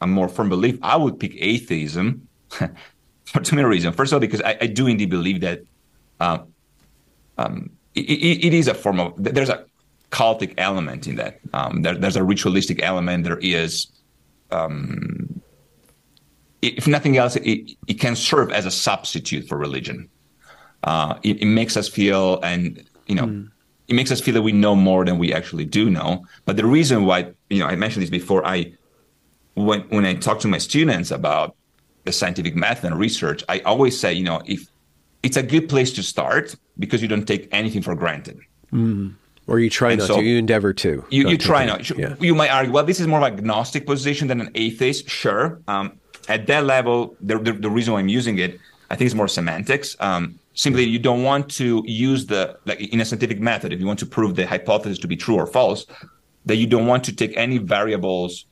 a 0.00 0.06
more 0.06 0.28
firm 0.28 0.48
belief, 0.48 0.78
I 0.82 0.96
would 0.96 1.18
pick 1.18 1.34
atheism 1.36 2.28
for 3.24 3.40
two 3.40 3.56
main 3.56 3.66
reasons. 3.66 3.96
First 3.96 4.12
of 4.12 4.16
all, 4.16 4.20
because 4.20 4.42
I, 4.42 4.56
I 4.60 4.66
do 4.66 4.86
indeed 4.86 5.10
believe 5.10 5.40
that 5.40 5.62
uh, 6.20 6.38
um, 7.38 7.70
it, 7.94 8.00
it, 8.00 8.46
it 8.46 8.54
is 8.54 8.68
a 8.68 8.74
form 8.74 9.00
of 9.00 9.14
there's 9.16 9.48
a 9.48 9.64
cultic 10.10 10.54
element 10.58 11.06
in 11.06 11.16
that. 11.16 11.40
Um, 11.52 11.82
there, 11.82 11.94
there's 11.94 12.16
a 12.16 12.24
ritualistic 12.24 12.82
element. 12.82 13.24
There 13.24 13.38
is 13.38 13.86
if 16.62 16.86
nothing 16.86 17.16
else, 17.16 17.36
it, 17.36 17.76
it 17.86 18.00
can 18.00 18.16
serve 18.16 18.50
as 18.50 18.66
a 18.66 18.70
substitute 18.70 19.48
for 19.48 19.56
religion. 19.56 20.08
Uh, 20.84 21.18
it, 21.22 21.42
it 21.42 21.46
makes 21.46 21.76
us 21.76 21.88
feel, 21.88 22.40
and 22.42 22.84
you 23.06 23.14
know, 23.14 23.46
it 23.88 23.94
makes 23.94 24.10
us 24.10 24.20
feel 24.20 24.34
that 24.34 24.42
we 24.42 24.52
know 24.52 24.76
more 24.76 25.04
than 25.04 25.18
we 25.18 25.32
actually 25.32 25.64
do 25.64 25.90
know. 25.90 26.24
But 26.44 26.56
the 26.56 26.66
reason 26.66 27.04
why, 27.04 27.32
you 27.50 27.58
know, 27.60 27.66
I 27.66 27.76
mentioned 27.76 28.02
this 28.02 28.10
before. 28.10 28.44
I 28.46 28.72
when 29.54 29.80
when 29.88 30.04
I 30.04 30.14
talk 30.14 30.40
to 30.40 30.48
my 30.48 30.58
students 30.58 31.10
about 31.10 31.56
the 32.04 32.12
scientific 32.12 32.54
method 32.54 32.92
and 32.92 32.98
research, 32.98 33.42
I 33.48 33.60
always 33.60 33.98
say, 33.98 34.12
you 34.12 34.24
know, 34.24 34.40
if 34.46 34.66
it's 35.22 35.36
a 35.36 35.42
good 35.42 35.68
place 35.68 35.92
to 35.94 36.02
start 36.02 36.54
because 36.78 37.02
you 37.02 37.08
don't 37.08 37.26
take 37.26 37.48
anything 37.50 37.82
for 37.82 37.94
granted. 37.96 38.38
Or 39.48 39.58
you 39.58 39.70
try 39.70 39.92
And 39.92 39.98
not 39.98 40.06
so- 40.08 40.16
to, 40.16 40.22
you 40.22 40.36
endeavor 40.38 40.72
to. 40.74 41.04
You, 41.10 41.28
you 41.30 41.38
try 41.38 41.64
not. 41.64 41.88
Yeah. 41.90 42.14
You 42.20 42.34
might 42.34 42.50
argue, 42.50 42.72
well, 42.72 42.84
this 42.84 43.00
is 43.00 43.06
more 43.06 43.18
of 43.18 43.24
an 43.26 43.32
agnostic 43.32 43.86
position 43.86 44.28
than 44.28 44.42
an 44.42 44.50
atheist. 44.54 45.08
Sure. 45.08 45.60
Um, 45.66 45.98
at 46.28 46.46
that 46.48 46.64
level, 46.64 47.16
the, 47.22 47.38
the, 47.38 47.52
the 47.52 47.70
reason 47.70 47.94
why 47.94 48.00
I'm 48.00 48.08
using 48.08 48.38
it, 48.38 48.60
I 48.90 48.96
think, 48.96 49.06
is 49.06 49.14
more 49.14 49.26
semantics. 49.26 49.96
Um, 50.00 50.38
simply, 50.58 50.82
you 50.82 50.98
don't 50.98 51.22
want 51.22 51.48
to 51.52 51.84
use 51.86 52.26
the 52.26 52.58
like 52.66 52.80
in 52.80 53.00
a 53.00 53.04
scientific 53.04 53.40
method. 53.40 53.72
If 53.72 53.78
you 53.78 53.86
want 53.86 54.00
to 54.00 54.06
prove 54.06 54.34
the 54.34 54.44
hypothesis 54.44 54.98
to 54.98 55.08
be 55.08 55.16
true 55.16 55.36
or 55.36 55.46
false, 55.46 55.86
that 56.46 56.56
you 56.56 56.66
don't 56.66 56.86
want 56.86 57.04
to 57.04 57.14
take 57.14 57.32
any 57.36 57.58
variables 57.58 58.46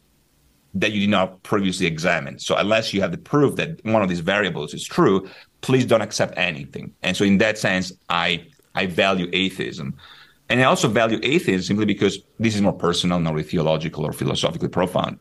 that 0.75 0.93
you 0.93 1.01
did 1.01 1.11
not 1.11 1.43
previously 1.43 1.87
examine. 1.87 2.39
So 2.39 2.55
unless 2.55 2.95
you 2.95 3.01
have 3.01 3.11
the 3.11 3.19
proof 3.19 3.57
that 3.57 3.85
one 3.85 4.03
of 4.03 4.09
these 4.09 4.21
variables 4.21 4.73
is 4.73 4.85
true, 4.85 5.29
please 5.63 5.85
don't 5.85 6.01
accept 6.01 6.35
anything. 6.37 6.95
And 7.03 7.17
so 7.17 7.25
in 7.25 7.39
that 7.39 7.59
sense, 7.59 7.93
I 8.09 8.47
I 8.77 8.87
value 8.87 9.29
atheism. 9.33 9.97
And 10.49 10.61
I 10.61 10.65
also 10.65 10.87
value 10.87 11.19
atheism 11.25 11.65
simply 11.65 11.87
because 11.87 12.21
this 12.39 12.55
is 12.55 12.63
more 12.63 12.79
personal, 12.87 13.19
not 13.19 13.35
really 13.35 13.49
theological 13.49 14.07
or 14.07 14.13
philosophically 14.13 14.69
profound. 14.69 15.19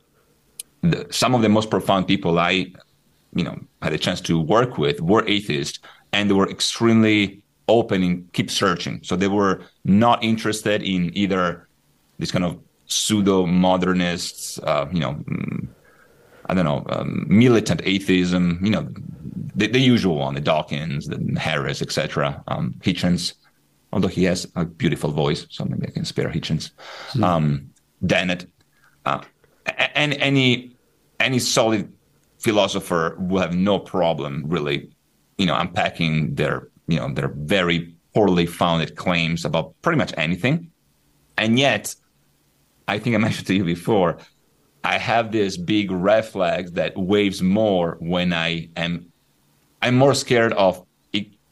The, 0.83 1.07
some 1.09 1.33
of 1.33 1.41
the 1.41 1.49
most 1.49 1.71
profound 1.71 2.05
people 2.05 2.37
I, 2.37 2.71
you 3.33 3.43
know, 3.43 3.57
had 3.81 3.93
a 3.93 3.97
chance 3.97 4.21
to 4.29 4.39
work 4.39 4.77
with 4.77 5.01
were 5.01 5.25
atheists, 5.27 5.79
and 6.13 6.29
they 6.29 6.33
were 6.33 6.49
extremely 6.49 7.43
open 7.67 8.03
and 8.03 8.31
keep 8.33 8.51
searching. 8.51 8.99
So 9.03 9.15
they 9.15 9.27
were 9.27 9.61
not 9.83 10.23
interested 10.23 10.83
in 10.83 11.15
either 11.17 11.67
this 12.19 12.31
kind 12.31 12.45
of 12.45 12.59
pseudo 12.87 13.45
modernists, 13.45 14.59
uh, 14.59 14.87
you 14.91 14.99
know, 14.99 15.13
mm, 15.13 15.67
I 16.47 16.53
don't 16.53 16.65
know, 16.65 16.85
um, 16.89 17.25
militant 17.27 17.81
atheism, 17.83 18.59
you 18.63 18.69
know, 18.69 18.87
the, 19.55 19.67
the 19.67 19.79
usual 19.79 20.17
one, 20.17 20.35
the 20.35 20.41
Dawkins, 20.41 21.07
the 21.07 21.39
Harris, 21.39 21.81
etc. 21.81 22.43
Um, 22.47 22.75
Hitchens, 22.79 23.33
although 23.91 24.07
he 24.07 24.23
has 24.25 24.47
a 24.55 24.65
beautiful 24.65 25.11
voice, 25.11 25.47
so 25.49 25.65
maybe 25.65 25.87
I 25.87 25.91
can 25.91 26.05
spare 26.05 26.29
Hitchens. 26.29 26.71
Um, 27.21 27.71
Dennett, 28.05 28.45
uh, 29.05 29.21
any 29.65 30.75
any 31.19 31.39
solid 31.39 31.91
philosopher 32.39 33.15
will 33.19 33.41
have 33.41 33.55
no 33.55 33.79
problem 33.79 34.43
really, 34.45 34.94
you 35.37 35.45
know, 35.45 35.55
unpacking 35.55 36.35
their 36.35 36.67
you 36.87 36.97
know 36.97 37.13
their 37.13 37.29
very 37.29 37.93
poorly 38.13 38.45
founded 38.45 38.95
claims 38.95 39.45
about 39.45 39.73
pretty 39.81 39.97
much 39.97 40.13
anything, 40.17 40.71
and 41.37 41.59
yet 41.59 41.95
I 42.87 42.99
think 42.99 43.15
I 43.15 43.19
mentioned 43.27 43.47
to 43.47 43.55
you 43.55 43.65
before, 43.65 44.17
I 44.83 44.97
have 44.97 45.31
this 45.31 45.57
big 45.57 45.91
red 45.91 46.25
flag 46.25 46.75
that 46.75 46.97
waves 46.97 47.41
more 47.41 47.97
when 47.99 48.33
I 48.33 48.69
am 48.75 49.11
I'm 49.81 49.95
more 49.95 50.13
scared 50.13 50.53
of 50.53 50.85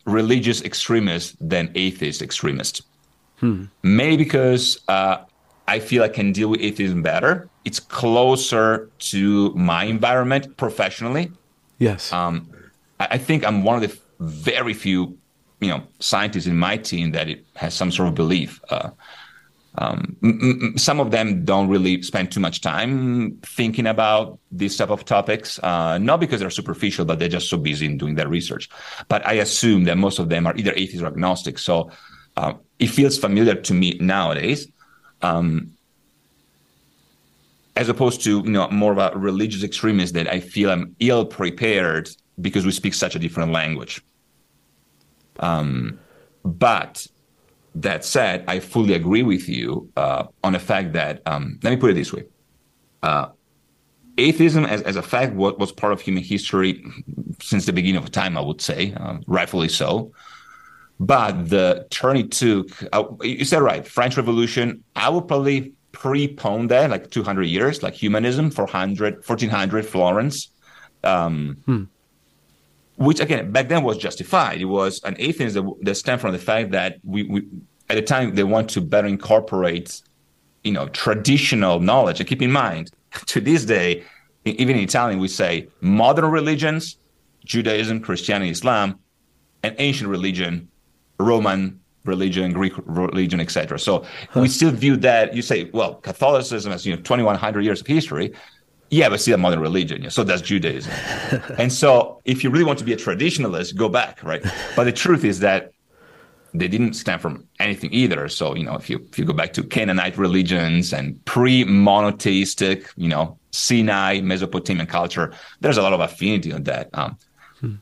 religious 0.05 0.61
extremists 0.61 1.35
than 1.39 1.71
atheist 1.75 2.21
extremists. 2.21 2.81
Maybe 3.83 4.17
because 4.17 4.79
uh, 4.87 5.17
I 5.67 5.79
feel 5.79 6.03
I 6.03 6.09
can 6.09 6.31
deal 6.31 6.49
with 6.49 6.61
atheism 6.61 7.01
better. 7.01 7.49
It's 7.65 7.79
closer 7.79 8.89
to 8.99 9.53
my 9.53 9.85
environment 9.85 10.57
professionally. 10.57 11.31
Yes. 11.79 12.11
Um, 12.11 12.49
I, 12.99 13.17
think 13.17 13.45
I'm 13.45 13.63
one 13.63 13.81
of 13.81 13.89
the 13.89 13.97
very 14.19 14.73
few, 14.73 15.17
you 15.59 15.69
know, 15.69 15.83
scientists 15.99 16.45
in 16.45 16.57
my 16.57 16.77
team 16.77 17.11
that 17.11 17.29
it 17.29 17.45
has 17.55 17.73
some 17.73 17.91
sort 17.91 18.09
of 18.09 18.15
belief. 18.15 18.61
Uh, 18.69 18.91
um, 19.75 20.15
m- 20.23 20.59
m- 20.61 20.77
some 20.77 20.99
of 20.99 21.11
them 21.11 21.43
don't 21.45 21.67
really 21.67 22.01
spend 22.03 22.31
too 22.31 22.39
much 22.39 22.61
time 22.61 23.37
thinking 23.41 23.87
about 23.87 24.39
these 24.51 24.77
type 24.77 24.91
of 24.91 25.03
topics, 25.03 25.59
uh, 25.63 25.97
not 25.97 26.19
because 26.19 26.39
they're 26.39 26.51
superficial, 26.51 27.05
but 27.05 27.17
they're 27.17 27.27
just 27.27 27.49
so 27.49 27.57
busy 27.57 27.87
in 27.87 27.97
doing 27.97 28.15
their 28.15 28.27
research. 28.27 28.69
But 29.07 29.25
I 29.25 29.33
assume 29.33 29.85
that 29.85 29.97
most 29.97 30.19
of 30.19 30.29
them 30.29 30.45
are 30.45 30.55
either 30.55 30.73
atheists 30.73 31.01
or 31.01 31.07
agnostic. 31.07 31.57
So 31.57 31.89
uh, 32.37 32.53
it 32.77 32.87
feels 32.87 33.17
familiar 33.17 33.55
to 33.55 33.73
me 33.73 33.97
nowadays, 33.99 34.67
um, 35.21 35.71
as 37.75 37.89
opposed 37.89 38.23
to 38.25 38.43
you 38.45 38.51
know 38.51 38.69
more 38.69 38.91
of 38.91 38.99
a 38.99 39.17
religious 39.17 39.63
extremist 39.63 40.13
that 40.13 40.27
I 40.27 40.39
feel 40.39 40.69
I'm 40.69 40.95
ill 40.99 41.25
prepared 41.25 42.09
because 42.41 42.65
we 42.65 42.71
speak 42.71 42.93
such 42.93 43.15
a 43.15 43.19
different 43.19 43.51
language. 43.51 44.01
Um, 45.39 45.99
but 46.43 47.07
that 47.75 48.05
said, 48.05 48.43
I 48.47 48.59
fully 48.59 48.93
agree 48.93 49.23
with 49.23 49.49
you 49.49 49.89
uh, 49.97 50.25
on 50.43 50.53
the 50.53 50.59
fact 50.59 50.93
that, 50.93 51.21
um, 51.25 51.59
let 51.63 51.71
me 51.71 51.77
put 51.77 51.91
it 51.91 51.95
this 51.95 52.13
way. 52.13 52.25
Uh, 53.01 53.29
atheism 54.17 54.65
as, 54.65 54.81
as 54.83 54.95
a 54.95 55.01
fact 55.01 55.33
was, 55.33 55.55
was 55.57 55.71
part 55.71 55.93
of 55.93 56.01
human 56.01 56.23
history 56.23 56.83
since 57.41 57.65
the 57.65 57.73
beginning 57.73 58.01
of 58.01 58.11
time, 58.11 58.37
I 58.37 58.41
would 58.41 58.61
say, 58.61 58.93
uh, 58.93 59.17
rightfully 59.27 59.69
so. 59.69 60.11
But 60.99 61.49
the 61.49 61.87
turn 61.89 62.17
it 62.17 62.31
took, 62.31 62.67
uh, 62.93 63.03
you 63.21 63.45
said 63.45 63.61
right, 63.61 63.85
French 63.85 64.15
Revolution, 64.15 64.83
I 64.95 65.09
would 65.09 65.27
probably 65.27 65.73
prepone 65.91 66.67
that 66.69 66.89
like 66.89 67.09
200 67.09 67.43
years, 67.43 67.83
like 67.83 67.93
humanism, 67.93 68.51
400, 68.51 69.15
1400, 69.15 69.85
Florence. 69.85 70.49
Um, 71.03 71.57
which 72.97 73.19
again 73.19 73.51
back 73.51 73.69
then 73.69 73.83
was 73.83 73.97
justified. 73.97 74.61
It 74.61 74.65
was 74.65 75.01
an 75.03 75.15
atheism 75.19 75.65
that, 75.65 75.85
that 75.85 75.95
stemmed 75.95 76.21
from 76.21 76.31
the 76.31 76.39
fact 76.39 76.71
that 76.71 76.99
we, 77.03 77.23
we 77.23 77.47
at 77.89 77.95
the 77.95 78.01
time 78.01 78.35
they 78.35 78.43
want 78.43 78.69
to 78.71 78.81
better 78.81 79.07
incorporate, 79.07 80.01
you 80.63 80.71
know, 80.71 80.87
traditional 80.89 81.79
knowledge. 81.79 82.19
And 82.19 82.27
keep 82.27 82.41
in 82.41 82.51
mind, 82.51 82.91
to 83.27 83.41
this 83.41 83.65
day, 83.65 84.03
even 84.45 84.75
in 84.75 84.83
Italian, 84.83 85.19
we 85.19 85.27
say 85.27 85.67
modern 85.81 86.29
religions, 86.29 86.97
Judaism, 87.45 88.01
Christianity, 88.01 88.51
Islam, 88.51 88.99
and 89.63 89.75
ancient 89.79 90.09
religion, 90.09 90.67
Roman 91.19 91.79
religion, 92.05 92.51
Greek 92.51 92.73
religion, 92.85 93.39
etc. 93.39 93.79
So 93.79 94.05
huh. 94.29 94.41
we 94.41 94.49
still 94.49 94.71
view 94.71 94.97
that. 94.97 95.33
You 95.33 95.41
say, 95.41 95.69
well, 95.73 95.95
Catholicism 95.95 96.71
has 96.71 96.85
you 96.85 96.95
know 96.95 97.01
2,100 97.01 97.61
years 97.61 97.81
of 97.81 97.87
history. 97.87 98.33
Yeah, 98.93 99.09
but 99.09 99.19
see, 99.21 99.31
a 99.31 99.37
modern 99.39 99.59
religion. 99.59 100.03
Yeah. 100.03 100.09
So 100.09 100.23
does 100.23 100.43
Judaism. 100.43 100.93
and 101.57 101.73
so 101.73 102.21
if 102.25 102.43
you 102.43 102.51
really 102.51 102.63
want 102.63 102.77
to 102.77 102.85
be 102.85 102.93
a 102.93 102.97
traditionalist, 102.97 103.75
go 103.75 103.89
back, 103.89 104.23
right? 104.23 104.43
But 104.75 104.83
the 104.83 104.91
truth 104.91 105.25
is 105.25 105.39
that 105.39 105.71
they 106.53 106.67
didn't 106.67 106.93
stem 106.93 107.17
from 107.17 107.47
anything 107.59 107.91
either. 107.91 108.29
So, 108.29 108.55
you 108.55 108.63
know, 108.63 108.75
if 108.75 108.91
you 108.91 109.03
if 109.09 109.17
you 109.17 109.25
go 109.25 109.33
back 109.33 109.53
to 109.53 109.63
Canaanite 109.63 110.15
religions 110.15 110.93
and 110.93 111.23
pre-monotheistic, 111.25 112.87
you 112.95 113.09
know, 113.09 113.39
Sinai, 113.49 114.21
Mesopotamian 114.21 114.85
culture, 114.85 115.33
there's 115.61 115.77
a 115.77 115.81
lot 115.81 115.93
of 115.93 115.99
affinity 115.99 116.53
on 116.53 116.61
that. 116.65 116.89
Um, 116.93 117.17
hmm. 117.61 117.75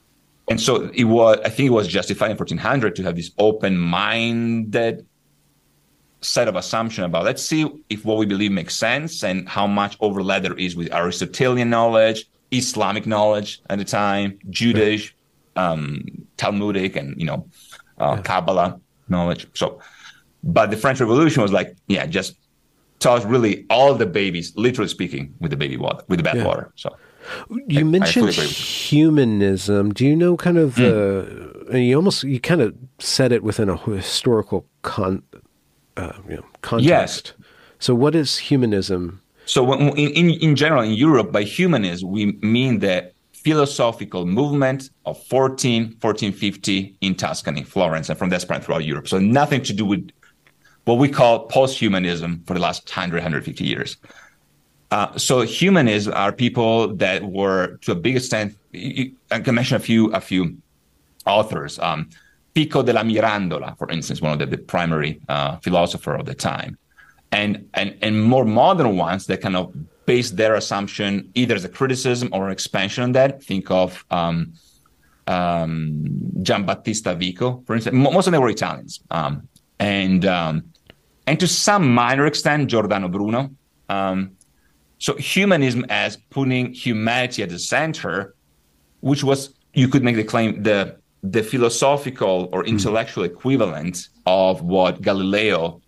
And 0.49 0.61
so 0.61 0.89
it 0.93 1.03
was, 1.03 1.39
I 1.43 1.49
think 1.49 1.67
it 1.67 1.73
was 1.73 1.89
justified 1.89 2.31
in 2.31 2.37
1400 2.37 2.95
to 2.95 3.03
have 3.03 3.17
this 3.17 3.31
open-minded 3.37 5.05
set 6.21 6.47
of 6.47 6.55
assumption 6.55 7.03
about 7.03 7.25
let's 7.25 7.43
see 7.43 7.67
if 7.89 8.05
what 8.05 8.17
we 8.17 8.25
believe 8.25 8.51
makes 8.51 8.75
sense 8.75 9.23
and 9.23 9.49
how 9.49 9.65
much 9.65 9.97
overlap 9.99 10.43
there 10.43 10.57
is 10.57 10.75
with 10.75 10.91
Aristotelian 10.93 11.69
knowledge, 11.69 12.27
Islamic 12.51 13.05
knowledge 13.05 13.61
at 13.69 13.79
the 13.79 13.85
time, 13.85 14.37
Jewish, 14.49 15.15
um, 15.55 16.03
Talmudic, 16.37 16.95
and 16.95 17.19
you 17.19 17.25
know, 17.25 17.47
uh, 17.99 18.15
yeah. 18.15 18.21
Kabbalah 18.21 18.79
knowledge. 19.09 19.47
So, 19.53 19.81
but 20.43 20.71
the 20.71 20.77
French 20.77 20.99
Revolution 20.99 21.41
was 21.41 21.51
like, 21.51 21.75
yeah, 21.87 22.05
just 22.05 22.35
toss 22.99 23.25
really 23.25 23.65
all 23.69 23.95
the 23.95 24.05
babies, 24.05 24.55
literally 24.55 24.89
speaking, 24.89 25.33
with 25.39 25.51
the 25.51 25.57
baby 25.57 25.77
water, 25.77 26.03
with 26.07 26.19
the 26.19 26.23
bath 26.23 26.35
yeah. 26.35 26.45
water. 26.45 26.71
So. 26.75 26.95
You 27.67 27.81
I, 27.81 27.83
mentioned 27.83 28.29
I 28.29 28.31
humanism. 28.31 29.93
Do 29.93 30.05
you 30.05 30.15
know 30.15 30.35
kind 30.37 30.57
of 30.57 30.75
mm. 30.75 31.73
uh, 31.73 31.77
you 31.77 31.95
almost 31.95 32.23
you 32.23 32.39
kind 32.39 32.61
of 32.61 32.75
said 32.99 33.31
it 33.31 33.43
within 33.43 33.69
a 33.69 33.77
historical 33.77 34.65
con, 34.81 35.21
uh, 35.97 36.13
you 36.27 36.37
know, 36.37 36.45
context. 36.61 37.33
Yes. 37.37 37.47
So 37.79 37.95
what 37.95 38.15
is 38.15 38.37
humanism? 38.37 39.21
So 39.45 39.73
in, 39.73 39.97
in, 39.97 40.29
in 40.29 40.55
general, 40.55 40.83
in 40.83 40.91
Europe, 40.91 41.31
by 41.31 41.43
humanism, 41.43 42.09
we 42.09 42.33
mean 42.41 42.79
the 42.79 43.11
philosophical 43.33 44.25
movement 44.25 44.91
of 45.05 45.21
14, 45.25 45.83
1450 45.99 46.95
in 47.01 47.15
Tuscany, 47.15 47.63
Florence, 47.63 48.09
and 48.09 48.17
from 48.17 48.29
that 48.29 48.47
point 48.47 48.63
throughout 48.63 48.85
Europe. 48.85 49.07
So 49.07 49.17
nothing 49.17 49.63
to 49.63 49.73
do 49.73 49.85
with 49.85 50.09
what 50.85 50.95
we 50.95 51.09
call 51.09 51.47
post-humanism 51.47 52.43
for 52.45 52.53
the 52.53 52.59
last 52.59 52.87
100, 52.87 53.17
150 53.17 53.63
years. 53.63 53.97
Uh, 54.91 55.17
so 55.17 55.41
humanists 55.41 56.07
are 56.07 56.31
people 56.31 56.95
that 56.95 57.23
were, 57.23 57.77
to 57.81 57.93
a 57.93 57.95
big 57.95 58.17
extent, 58.17 58.55
I 58.73 59.39
can 59.39 59.55
mention 59.55 59.77
a 59.77 59.79
few, 59.79 60.11
a 60.11 60.21
few 60.21 60.57
authors. 61.25 61.79
Um, 61.79 62.09
Pico 62.53 62.81
della 62.81 63.03
Mirandola, 63.03 63.77
for 63.77 63.89
instance, 63.89 64.21
one 64.21 64.33
of 64.33 64.39
the, 64.39 64.45
the 64.45 64.57
primary 64.57 65.21
uh, 65.29 65.57
philosopher 65.57 66.15
of 66.15 66.25
the 66.25 66.33
time, 66.33 66.77
and, 67.31 67.69
and 67.73 67.97
and 68.01 68.23
more 68.23 68.43
modern 68.45 68.97
ones 68.97 69.25
that 69.27 69.41
kind 69.41 69.55
of 69.55 69.73
base 70.05 70.31
their 70.31 70.55
assumption 70.55 71.29
either 71.35 71.55
as 71.55 71.63
a 71.63 71.69
criticism 71.69 72.29
or 72.33 72.47
an 72.47 72.51
expansion 72.51 73.03
on 73.03 73.11
that. 73.13 73.41
Think 73.43 73.71
of 73.71 74.03
um, 74.11 74.53
um, 75.27 76.03
Giambattista 76.39 77.17
Vico, 77.17 77.63
for 77.65 77.75
instance. 77.75 77.95
Most 77.95 78.27
of 78.27 78.33
them 78.33 78.41
were 78.41 78.49
Italians, 78.49 78.99
um, 79.11 79.47
and 79.79 80.25
um, 80.25 80.63
and 81.27 81.39
to 81.39 81.47
some 81.47 81.93
minor 81.93 82.25
extent, 82.25 82.69
Giordano 82.69 83.07
Bruno. 83.07 83.51
Um, 83.87 84.31
so 84.97 85.15
humanism 85.15 85.85
as 85.89 86.17
putting 86.29 86.73
humanity 86.73 87.41
at 87.43 87.49
the 87.49 87.59
center, 87.59 88.35
which 88.99 89.23
was 89.23 89.55
you 89.73 89.87
could 89.87 90.03
make 90.03 90.15
the 90.15 90.23
claim 90.23 90.61
the 90.63 91.00
the 91.23 91.43
philosophical 91.43 92.49
or 92.51 92.63
hmm. 92.63 92.69
intellectual 92.69 93.23
mm. 93.23 93.31
equivalent 93.31 94.09
of 94.25 94.61
what 94.61 95.01
Galileo 95.01 95.81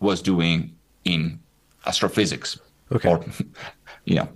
was 0.00 0.20
doing 0.20 0.74
in 1.04 1.38
astrophysics 1.86 2.58
okay. 2.92 3.08
or 3.08 3.24
you 4.04 4.16
know 4.16 4.28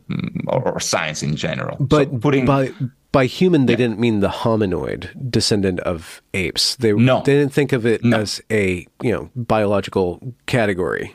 or, 0.46 0.62
or 0.72 0.80
science 0.80 1.22
in 1.22 1.36
general. 1.36 1.76
But 1.80 2.10
so 2.10 2.18
putting 2.18 2.46
by 2.46 2.72
by 3.12 3.26
human 3.26 3.66
they 3.66 3.72
yeah. 3.72 3.78
didn't 3.78 3.98
mean 3.98 4.20
the 4.20 4.28
hominoid 4.28 5.30
descendant 5.30 5.80
of 5.80 6.22
apes. 6.34 6.76
They 6.76 6.92
no. 6.92 7.22
they 7.22 7.34
didn't 7.34 7.52
think 7.52 7.72
of 7.72 7.86
it 7.86 8.04
no. 8.04 8.18
as 8.18 8.40
a, 8.50 8.86
you 9.02 9.12
know, 9.12 9.30
biological 9.34 10.20
category. 10.46 11.14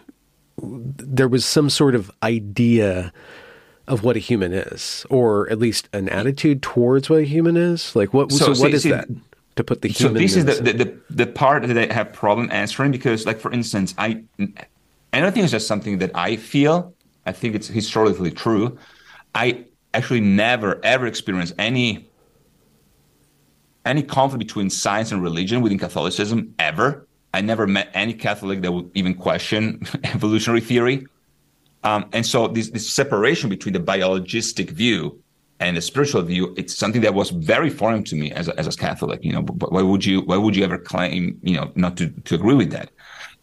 There 0.62 1.28
was 1.28 1.46
some 1.46 1.70
sort 1.70 1.96
of 1.96 2.12
idea 2.22 3.12
of 3.88 4.04
what 4.04 4.16
a 4.16 4.20
human 4.20 4.54
is, 4.54 5.06
or 5.10 5.50
at 5.50 5.60
least 5.60 5.90
an 5.94 6.10
attitude 6.10 6.62
towards 6.62 7.10
what 7.10 7.20
a 7.20 7.26
human 7.26 7.58
is? 7.58 7.96
Like 7.96 8.14
what? 8.14 8.32
So, 8.32 8.54
so 8.54 8.62
what 8.62 8.74
is 8.74 8.84
see, 8.84 8.92
that? 8.92 9.08
To 9.58 9.64
put 9.64 9.82
the 9.82 9.90
human. 9.90 10.16
So 10.16 10.20
this 10.20 10.36
is 10.36 10.46
the, 10.46 10.74
the, 10.74 11.00
the 11.10 11.28
part 11.28 11.68
that 11.68 11.78
I 11.78 11.94
have 11.94 12.12
problem 12.14 12.50
answering 12.52 12.92
because, 12.92 13.26
like 13.26 13.40
for 13.40 13.52
instance, 13.52 13.94
I 13.98 14.24
I 14.40 15.20
don't 15.20 15.32
think 15.32 15.44
it's 15.44 15.52
just 15.52 15.68
something 15.68 16.00
that 16.00 16.12
I 16.16 16.38
feel. 16.38 16.94
I 17.26 17.32
think 17.32 17.56
it's 17.56 17.68
historically 17.68 18.32
true. 18.32 18.78
I 19.36 19.66
actually 19.94 20.22
never 20.22 20.84
ever 20.84 21.06
experienced 21.06 21.54
any 21.60 22.10
any 23.86 24.02
conflict 24.02 24.40
between 24.40 24.70
science 24.70 25.12
and 25.12 25.22
religion 25.22 25.62
within 25.62 25.78
Catholicism 25.78 26.54
ever. 26.58 27.06
I 27.34 27.42
never 27.42 27.68
met 27.68 27.90
any 27.94 28.14
Catholic 28.14 28.62
that 28.62 28.72
would 28.72 28.90
even 28.94 29.14
question 29.14 29.86
evolutionary 30.04 30.62
theory. 30.62 31.06
Um, 31.84 32.06
and 32.14 32.26
so 32.26 32.48
this, 32.48 32.70
this 32.70 32.90
separation 32.90 33.50
between 33.50 33.74
the 33.74 33.80
biologistic 33.80 34.70
view 34.70 35.22
and 35.60 35.78
the 35.78 35.82
spiritual 35.82 36.22
view, 36.22 36.54
it's 36.58 36.76
something 36.76 37.02
that 37.02 37.14
was 37.14 37.30
very 37.30 37.70
foreign 37.70 38.04
to 38.06 38.16
me 38.16 38.32
as 38.32 38.48
a, 38.48 38.58
as 38.60 38.68
a 38.68 38.78
Catholic. 38.78 39.24
You 39.24 39.34
know, 39.34 39.42
why 39.42 39.82
would 39.82 40.06
you 40.06 40.22
why 40.22 40.38
would 40.38 40.56
you 40.56 40.64
ever 40.64 40.78
claim 40.78 41.40
you 41.44 41.56
know 41.56 41.72
not 41.76 41.98
to 41.98 42.10
to 42.10 42.36
agree 42.36 42.56
with 42.56 42.72
that? 42.72 42.92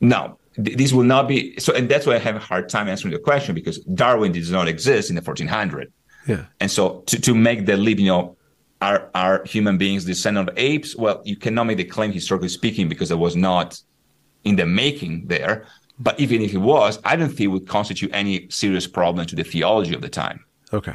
Now, 0.00 0.38
th- 0.56 0.76
this 0.76 0.92
will 0.92 1.04
not 1.04 1.28
be 1.28 1.58
so, 1.58 1.74
and 1.74 1.88
that's 1.88 2.06
why 2.06 2.14
I 2.14 2.18
have 2.18 2.36
a 2.36 2.40
hard 2.40 2.68
time 2.68 2.88
answering 2.88 3.12
the 3.12 3.20
question 3.20 3.54
because 3.54 3.78
Darwin 3.80 4.32
does 4.32 4.50
not 4.50 4.68
exist 4.68 5.10
in 5.10 5.16
the 5.16 5.22
1400. 5.22 5.92
Yeah, 6.26 6.44
and 6.60 6.70
so 6.70 7.00
to 7.06 7.20
to 7.20 7.34
make 7.34 7.66
the 7.66 7.76
leap, 7.76 7.98
you 7.98 8.06
know, 8.06 8.36
are 8.80 9.10
are 9.14 9.42
human 9.44 9.78
beings 9.78 10.04
descendant 10.04 10.48
of 10.48 10.58
apes? 10.58 10.96
Well, 10.96 11.20
you 11.24 11.36
cannot 11.36 11.64
make 11.64 11.76
the 11.76 11.84
claim 11.84 12.12
historically 12.12 12.48
speaking 12.48 12.88
because 12.88 13.10
it 13.10 13.18
was 13.18 13.36
not 13.36 13.80
in 14.44 14.56
the 14.56 14.66
making 14.66 15.26
there. 15.26 15.66
But 16.00 16.18
even 16.18 16.40
if 16.40 16.54
it 16.54 16.58
was, 16.58 16.98
I 17.04 17.14
don't 17.14 17.28
think 17.28 17.40
it 17.40 17.46
would 17.48 17.68
constitute 17.68 18.10
any 18.12 18.48
serious 18.48 18.86
problem 18.86 19.26
to 19.26 19.36
the 19.36 19.44
theology 19.44 19.94
of 19.94 20.00
the 20.00 20.08
time. 20.08 20.44
Okay. 20.72 20.94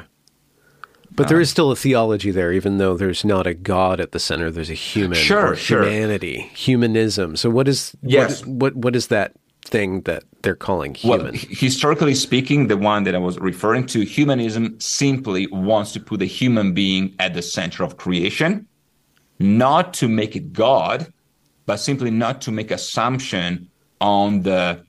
But 1.12 1.30
there 1.30 1.40
is 1.40 1.50
uh-huh. 1.50 1.54
still 1.54 1.72
a 1.72 1.76
theology 1.76 2.32
there, 2.32 2.52
even 2.52 2.78
though 2.78 2.98
there's 2.98 3.24
not 3.24 3.48
a 3.48 3.54
God 3.54 4.02
at 4.02 4.12
the 4.12 4.20
center. 4.20 4.52
There's 4.52 4.70
a 4.70 4.74
human, 4.74 5.18
sure, 5.18 5.56
sure. 5.56 5.84
humanity, 5.84 6.50
humanism. 6.54 7.38
So 7.38 7.50
what 7.50 7.68
is 7.68 7.96
yes. 8.02 8.46
what, 8.46 8.74
what 8.74 8.76
what 8.76 8.96
is 8.96 9.08
that 9.08 9.34
thing 9.64 10.02
that 10.02 10.24
they're 10.42 10.56
calling 10.56 10.94
human? 10.94 11.34
Well, 11.34 11.42
historically 11.50 12.16
speaking, 12.16 12.68
the 12.68 12.76
one 12.76 13.04
that 13.04 13.16
I 13.16 13.18
was 13.20 13.38
referring 13.40 13.86
to, 13.88 14.02
humanism 14.02 14.78
simply 14.80 15.48
wants 15.48 15.94
to 15.94 16.00
put 16.00 16.20
the 16.20 16.26
human 16.26 16.74
being 16.74 17.16
at 17.20 17.34
the 17.34 17.42
center 17.42 17.84
of 17.84 17.98
creation, 17.98 18.68
not 19.40 19.94
to 19.96 20.10
make 20.10 20.36
it 20.36 20.52
God, 20.52 21.12
but 21.66 21.78
simply 21.78 22.12
not 22.12 22.42
to 22.42 22.52
make 22.52 22.72
assumption 22.72 23.70
on 24.02 24.42
the 24.42 24.84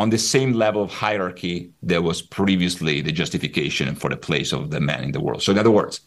on 0.00 0.08
the 0.08 0.22
same 0.34 0.54
level 0.54 0.82
of 0.82 0.90
hierarchy 0.90 1.70
that 1.82 2.02
was 2.02 2.22
previously 2.22 3.02
the 3.02 3.12
justification 3.12 3.94
for 3.94 4.08
the 4.08 4.16
place 4.16 4.50
of 4.50 4.70
the 4.70 4.80
man 4.80 5.04
in 5.04 5.12
the 5.12 5.20
world. 5.20 5.42
So, 5.42 5.52
in 5.52 5.58
other 5.58 5.70
words, 5.70 6.00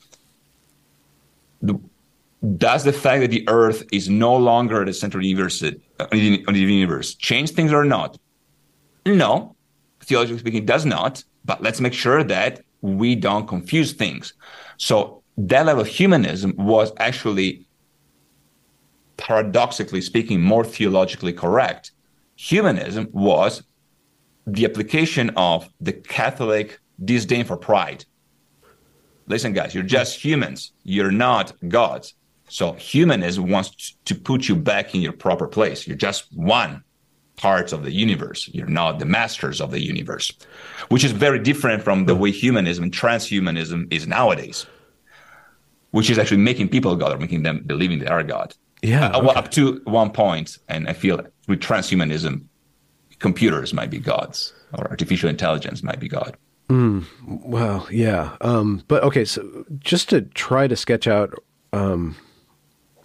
the, 1.61 1.75
does 2.57 2.83
the 2.83 2.91
fact 2.91 3.21
that 3.21 3.29
the 3.29 3.47
Earth 3.47 3.83
is 3.91 4.09
no 4.09 4.35
longer 4.35 4.83
the 4.83 4.93
center 4.93 5.19
of 5.19 5.21
the 5.21 5.27
universe, 5.27 5.61
uh, 5.61 5.71
the 6.11 6.43
universe 6.53 7.13
change 7.13 7.51
things 7.51 7.71
or 7.71 7.85
not? 7.85 8.17
No, 9.05 9.55
theologically 10.01 10.39
speaking, 10.39 10.63
it 10.63 10.65
does 10.65 10.85
not. 10.87 11.23
But 11.45 11.61
let's 11.61 11.79
make 11.79 11.93
sure 11.93 12.23
that 12.23 12.61
we 12.81 13.13
don't 13.15 13.47
confuse 13.47 13.93
things. 13.93 14.33
So 14.77 15.21
that 15.37 15.67
level 15.67 15.83
of 15.83 15.87
humanism 15.87 16.55
was 16.57 16.91
actually, 16.97 17.67
paradoxically 19.17 20.01
speaking, 20.01 20.41
more 20.41 20.65
theologically 20.65 21.33
correct. 21.33 21.91
Humanism 22.35 23.07
was 23.11 23.61
the 24.45 24.65
application 24.65 25.31
of 25.37 25.69
the 25.79 25.93
Catholic 25.93 26.79
disdain 27.03 27.45
for 27.45 27.57
pride. 27.57 28.05
Listen, 29.27 29.53
guys, 29.53 29.73
you're 29.73 29.83
just 29.83 30.23
humans. 30.23 30.73
You're 30.83 31.11
not 31.11 31.53
gods. 31.69 32.13
So 32.49 32.73
humanism 32.73 33.49
wants 33.49 33.95
to 34.05 34.15
put 34.15 34.47
you 34.47 34.55
back 34.55 34.93
in 34.93 35.01
your 35.01 35.13
proper 35.13 35.47
place. 35.47 35.87
You're 35.87 35.97
just 35.97 36.27
one 36.35 36.83
part 37.35 37.73
of 37.73 37.83
the 37.83 37.91
universe. 37.91 38.49
You're 38.53 38.67
not 38.67 38.99
the 38.99 39.05
masters 39.05 39.61
of 39.61 39.71
the 39.71 39.81
universe, 39.81 40.31
which 40.89 41.03
is 41.03 41.11
very 41.11 41.39
different 41.39 41.81
from 41.81 42.05
the 42.05 42.15
way 42.15 42.31
humanism 42.31 42.83
and 42.83 42.93
transhumanism 42.93 43.91
is 43.91 44.05
nowadays, 44.07 44.65
which 45.91 46.09
is 46.09 46.19
actually 46.19 46.37
making 46.37 46.69
people 46.69 46.95
God 46.95 47.13
or 47.13 47.17
making 47.17 47.43
them 47.43 47.63
believing 47.65 47.99
they 47.99 48.07
are 48.07 48.23
God. 48.23 48.53
Yeah. 48.81 49.07
Uh, 49.09 49.21
okay. 49.21 49.39
up 49.39 49.51
to 49.51 49.81
one 49.85 50.11
point, 50.11 50.57
and 50.67 50.87
I 50.89 50.93
feel 50.93 51.21
with 51.47 51.59
transhumanism, 51.59 52.45
computers 53.23 53.73
might 53.73 53.89
be 53.89 53.97
gods 53.97 54.53
or 54.77 54.87
artificial 54.91 55.29
intelligence 55.29 55.81
might 55.81 55.99
be 55.99 56.07
God. 56.09 56.37
Mm, 56.69 57.05
well, 57.25 57.87
yeah. 57.89 58.35
Um, 58.41 58.83
but 58.87 59.01
okay, 59.03 59.25
so 59.25 59.65
just 59.79 60.09
to 60.09 60.21
try 60.21 60.67
to 60.67 60.75
sketch 60.75 61.07
out 61.07 61.33
um, 61.71 62.15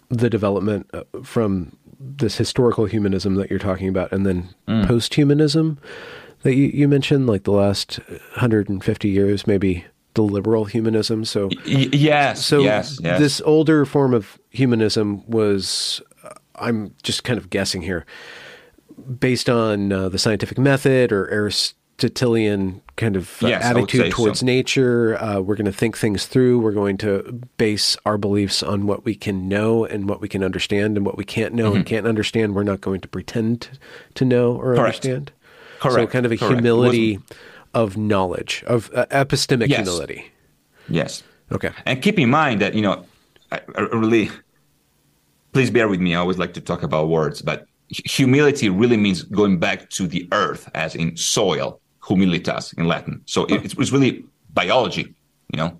the 0.09 0.29
development 0.29 0.89
uh, 0.93 1.03
from 1.23 1.75
this 1.99 2.37
historical 2.37 2.85
humanism 2.85 3.35
that 3.35 3.49
you're 3.49 3.59
talking 3.59 3.87
about, 3.89 4.11
and 4.11 4.25
then 4.25 4.49
post-humanism 4.87 5.77
that 6.43 6.55
you, 6.55 6.67
you 6.67 6.87
mentioned, 6.87 7.27
like 7.27 7.43
the 7.43 7.51
last 7.51 7.99
150 8.09 9.09
years, 9.09 9.45
maybe 9.47 9.85
the 10.13 10.21
liberal 10.23 10.65
humanism. 10.65 11.25
So 11.25 11.47
Y- 11.65 11.89
yes, 11.91 12.43
so 12.45 12.59
yes, 12.61 12.99
yes. 13.01 13.19
this 13.19 13.41
older 13.41 13.85
form 13.85 14.13
of 14.13 14.39
humanism 14.49 15.23
was, 15.29 16.01
I'm 16.55 16.93
just 17.03 17.23
kind 17.25 17.37
of 17.37 17.49
guessing 17.49 17.81
here, 17.81 18.05
based 19.19 19.49
on 19.49 19.91
uh, 19.91 20.09
the 20.09 20.17
scientific 20.17 20.57
method 20.57 21.11
or 21.11 21.25
Aristotelian 21.31 22.81
kind 22.95 23.15
of 23.15 23.41
uh, 23.43 23.47
Yes, 23.47 23.63
attitude 23.63 24.11
towards 24.11 24.39
so. 24.39 24.45
nature. 24.45 25.17
Uh, 25.21 25.39
we're 25.39 25.55
going 25.55 25.65
to 25.65 25.71
think 25.73 25.97
things 25.97 26.25
through. 26.25 26.59
We're 26.59 26.71
going 26.73 26.97
to 26.99 27.41
base 27.57 27.95
our 28.05 28.17
beliefs 28.17 28.61
on 28.63 28.85
what 28.87 29.05
we 29.05 29.15
can 29.15 29.47
know 29.47 29.85
and 29.85 30.07
what 30.09 30.21
we 30.21 30.27
can 30.27 30.43
understand 30.43 30.97
and 30.97 31.05
what 31.05 31.17
we 31.17 31.23
can't 31.25 31.53
know 31.53 31.73
and 31.75 31.85
can't 31.85 32.07
understand. 32.07 32.55
We're 32.55 32.63
not 32.63 32.81
going 32.81 33.01
to 33.01 33.07
pretend 33.07 33.77
to 34.15 34.25
know 34.25 34.53
or 34.55 34.73
Mm-hmm. 34.75 34.81
Correct. 34.81 35.05
understand. 35.05 35.31
So 35.81 36.07
kind 36.07 36.25
of 36.25 36.31
a 36.33 36.37
correct. 36.37 36.53
Humility 36.55 37.19
of 37.73 37.95
knowledge, 37.95 38.63
of 38.67 38.91
uh, 38.93 39.05
epistemic 39.11 39.69
Yes. 39.69 39.79
humility. 39.79 40.25
yes. 40.89 41.23
Okay. 41.51 41.71
And 41.85 42.01
keep 42.01 42.19
in 42.19 42.29
mind 42.29 42.61
that, 42.61 42.73
you 42.75 42.81
know, 42.81 43.05
I, 43.51 43.61
I 43.75 43.81
really, 43.81 44.29
please 45.53 45.71
bear 45.71 45.87
with 45.87 45.99
me. 45.99 46.13
I 46.15 46.19
always 46.19 46.37
like 46.37 46.53
to 46.55 46.61
talk 46.61 46.83
about 46.83 47.07
words, 47.09 47.41
but 47.41 47.65
humility 47.89 48.69
really 48.69 48.97
means 48.97 49.23
going 49.23 49.57
back 49.59 49.89
to 49.91 50.07
the 50.07 50.27
earth, 50.31 50.69
as 50.73 50.95
in 50.95 51.17
soil, 51.17 51.79
humilitas 52.01 52.77
in 52.77 52.87
Latin. 52.87 53.21
So 53.25 53.45
it, 53.45 53.63
it's 53.65 53.73
it's 53.75 53.91
really 53.91 54.23
biology, 54.53 55.13
you 55.51 55.57
know, 55.57 55.77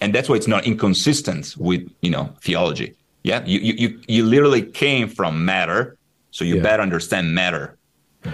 and 0.00 0.14
that's 0.14 0.28
why 0.28 0.36
it's 0.36 0.48
not 0.48 0.66
inconsistent 0.66 1.54
with, 1.58 1.82
you 2.02 2.10
know, 2.10 2.32
theology. 2.42 2.94
Yeah. 3.24 3.44
You, 3.46 3.60
you, 3.60 4.00
you, 4.08 4.24
literally 4.24 4.62
came 4.62 5.08
from 5.08 5.44
matter. 5.44 5.96
So 6.32 6.44
you 6.44 6.56
Yeah. 6.56 6.62
better 6.62 6.82
understand 6.82 7.34
matter 7.34 7.76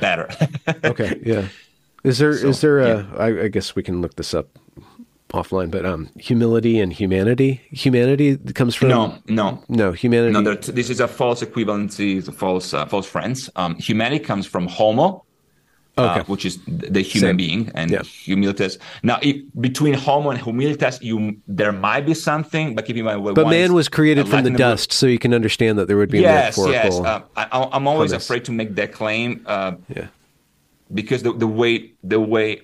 better. 0.01 0.29
okay 0.85 1.19
yeah 1.25 1.49
is 2.05 2.19
there 2.19 2.31
is 2.31 2.59
So, 2.59 2.67
there 2.67 2.79
a 2.79 2.89
yeah. 2.89 3.05
I, 3.19 3.45
I 3.45 3.49
guess 3.49 3.75
we 3.75 3.83
can 3.83 4.01
look 4.03 4.15
this 4.17 4.35
up 4.35 4.47
offline 5.33 5.71
but 5.71 5.85
um 5.85 6.09
humility 6.19 6.81
and 6.81 6.93
humanity 6.93 7.61
humanity 7.71 8.37
comes 8.55 8.75
from 8.75 8.89
no, 8.89 9.19
no. 9.29 9.63
no 9.69 9.93
humanity 9.93 10.33
No, 10.33 10.41
there- 10.43 10.57
this 10.57 10.89
is 10.91 11.01
a 11.01 11.09
false 11.09 11.43
equivalency, 11.43 12.17
it's 12.19 12.29
a 12.29 12.33
false, 12.33 12.73
uh, 12.73 12.87
false 12.87 13.07
friends. 13.07 13.51
Um, 13.57 13.77
humanity 13.77 14.25
comes 14.25 14.47
from 14.47 14.67
homo, 14.67 15.25
Okay. 15.99 16.21
uh, 16.21 16.25
which 16.25 16.45
is 16.47 16.59
the 16.67 17.01
human 17.03 17.31
Same. 17.31 17.37
being, 17.37 17.71
and 17.75 17.91
Yeah. 17.91 18.03
humilitas. 18.03 18.79
Now, 19.03 19.19
if, 19.21 19.37
between 19.61 19.95
homo 19.95 20.31
and 20.31 20.41
humilitas, 20.41 21.03
you 21.03 21.37
there 21.47 21.73
might 21.73 22.07
be 22.07 22.15
something, 22.15 22.75
but 22.75 22.87
keep 22.87 22.97
in 22.97 23.05
mind, 23.05 23.23
but 23.35 23.49
man 23.49 23.75
was 23.75 23.89
created 23.89 24.29
from 24.29 24.45
the 24.45 24.51
dust 24.51 24.93
so 24.93 25.07
you 25.07 25.19
can 25.19 25.35
understand 25.35 25.79
that 25.79 25.89
there 25.89 25.97
would 25.97 26.11
be 26.11 26.19
a 26.19 26.23
Yes, 26.23 26.57
yes. 26.57 26.99
Uh, 27.01 27.21
I, 27.37 27.69
I'm 27.75 27.87
always 27.87 28.11
premise. 28.13 28.25
afraid 28.25 28.45
to 28.47 28.53
make 28.53 28.75
that 28.77 28.93
claim 28.93 29.29
uh, 29.47 29.73
yeah 29.95 30.07
because 30.95 31.23
the, 31.23 31.33
the 31.35 31.47
way 31.47 31.93
the 32.03 32.21
way 32.21 32.63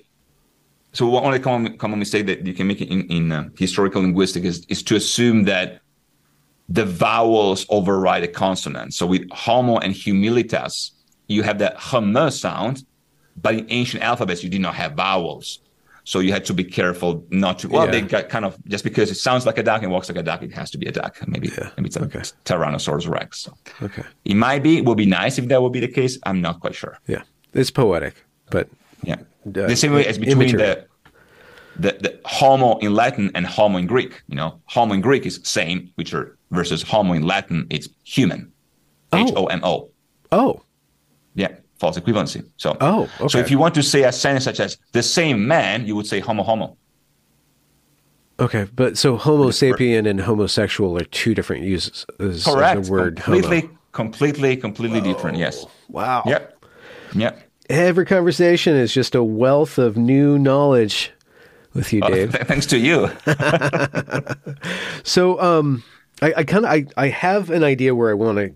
so 0.95 1.07
one 1.07 1.24
only 1.24 1.38
common, 1.40 1.76
common 1.76 1.99
mistake 1.99 2.24
that 2.26 2.47
you 2.47 2.55
can 2.55 2.66
make 2.66 2.80
in, 2.80 3.03
in 3.11 3.32
uh, 3.32 3.49
historical 3.59 4.01
linguistics 4.03 4.47
is, 4.47 4.66
is 4.68 4.82
to 4.84 4.97
assume 4.97 5.45
that 5.45 5.80
the 6.68 6.84
vowels 6.86 7.66
override 7.68 8.22
the 8.22 8.28
consonants. 8.28 8.97
So 8.97 9.07
with 9.07 9.28
homo 9.30 9.76
and 9.78 9.92
humilitas, 9.95 10.92
you 11.28 11.42
have 11.42 11.59
that 11.59 11.76
hum 11.76 12.16
sound, 12.30 12.84
but 13.36 13.55
in 13.55 13.66
ancient 13.70 14.03
alphabets 14.03 14.42
you 14.42 14.49
did 14.49 14.61
not 14.62 14.74
have 14.76 14.92
vowels. 14.95 15.61
So 16.07 16.20
you 16.20 16.32
had 16.32 16.45
to 16.47 16.55
be 16.55 16.64
careful 16.64 17.24
not 17.30 17.59
to. 17.61 17.68
Well, 17.68 17.86
Yeah. 17.86 17.92
they 17.92 18.01
got 18.03 18.28
kind 18.28 18.45
of 18.45 18.57
just 18.68 18.84
because 18.84 19.11
it 19.11 19.14
sounds 19.16 19.47
like 19.47 19.57
a 19.59 19.62
duck 19.62 19.82
and 19.82 19.90
walks 19.90 20.09
like 20.11 20.18
a 20.18 20.22
duck, 20.22 20.42
it 20.42 20.53
has 20.53 20.70
to 20.72 20.78
be 20.78 20.86
a 20.86 20.92
duck. 20.92 21.16
Maybe 21.26 21.49
Yeah. 21.49 21.70
maybe 21.76 21.86
it's 21.88 21.97
a 21.97 22.03
Okay. 22.05 22.20
Tyrannosaurus 22.45 23.09
Rex. 23.09 23.38
So 23.40 23.55
okay 23.82 24.05
it 24.24 24.34
might 24.36 24.62
be. 24.62 24.76
It 24.78 24.84
would 24.84 24.99
be 24.99 25.07
nice 25.07 25.38
if 25.38 25.49
that 25.49 25.61
would 25.62 25.72
be 25.72 25.80
the 25.80 25.88
case. 25.88 26.18
I'm 26.24 26.40
not 26.42 26.61
quite 26.61 26.74
sure. 26.74 26.99
yeah 27.07 27.22
it's 27.55 27.70
poetic 27.70 28.14
but 28.51 28.68
Yeah. 29.03 29.16
Uh, 29.47 29.66
the 29.66 29.76
same 29.76 29.92
way 29.92 30.07
as 30.07 30.18
between 30.18 30.57
the, 30.57 30.86
the 31.78 31.92
the 32.01 32.20
homo 32.24 32.78
in 32.78 32.95
Latin 32.95 33.30
and 33.34 33.47
homo 33.47 33.78
in 33.78 33.86
Greek. 33.86 34.22
You 34.28 34.36
know, 34.36 34.61
homo 34.66 34.95
in 34.95 35.01
Greek 35.01 35.26
is 35.26 35.40
same, 35.45 35.90
which 35.97 36.14
are 36.14 36.36
versus 36.51 36.82
homo 36.82 37.12
in 37.14 37.22
Latin, 37.22 37.66
it's 37.70 37.88
human. 38.05 38.53
Oh. 39.12 39.18
H 39.18 39.32
O 39.36 39.47
M 39.47 39.61
O. 39.64 39.90
oh 40.32 40.62
Yeah, 41.34 41.49
false 41.78 41.99
equivalency. 41.99 42.49
So 42.57 42.76
Oh, 42.80 43.09
So 43.28 43.38
if 43.38 43.51
you 43.51 43.59
want 43.59 43.74
to 43.74 43.82
say 43.82 44.05
a 44.05 44.12
sentence 44.12 44.45
such 44.45 44.61
as 44.61 44.78
the 44.92 45.03
same 45.03 45.47
man, 45.47 45.86
you 45.86 45.95
would 45.97 46.07
say 46.07 46.20
homo 46.20 46.42
homo. 46.42 46.76
okay 48.40 48.66
but 48.74 48.99
so 48.99 49.16
homo 49.16 49.51
sapien 49.51 50.09
and 50.11 50.20
homosexual 50.20 50.99
are 50.99 51.05
two 51.22 51.34
different 51.34 51.62
uses 51.62 52.05
of 52.18 52.42
Correct. 52.42 52.82
the 52.84 52.90
word 52.90 53.16
completely, 53.16 53.61
homo 53.61 53.78
completely, 53.92 54.57
completely 54.57 55.01
different. 55.01 55.38
Yes. 55.38 55.64
wow 55.88 56.22
Yep. 56.26 56.42
Yep. 57.14 57.34
Every 57.70 58.04
conversation 58.06 58.76
is 58.76 58.92
just 58.92 59.14
a 59.14 59.22
wealth 59.22 59.78
of 59.78 59.96
new 59.96 60.38
knowledge 60.38 61.12
with 61.72 61.92
you 61.92 62.00
dave 62.02 62.32
Th- 62.32 62.44
thanks 62.46 62.66
to 62.66 62.78
you. 62.78 63.10
So 65.04 65.40
um 65.40 65.82
I, 66.22 66.32
I 66.38 66.44
kind 66.44 66.64
of 66.64 66.70
I, 66.70 66.86
I 66.96 67.08
have 67.08 67.50
an 67.50 67.64
idea 67.64 67.94
where 67.94 68.10
I 68.10 68.14
want 68.14 68.38
to 68.38 68.52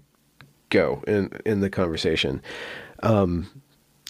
go 0.71 1.03
in 1.07 1.31
in 1.45 1.61
the 1.61 1.71
conversation. 1.71 2.43
Um 3.03 3.49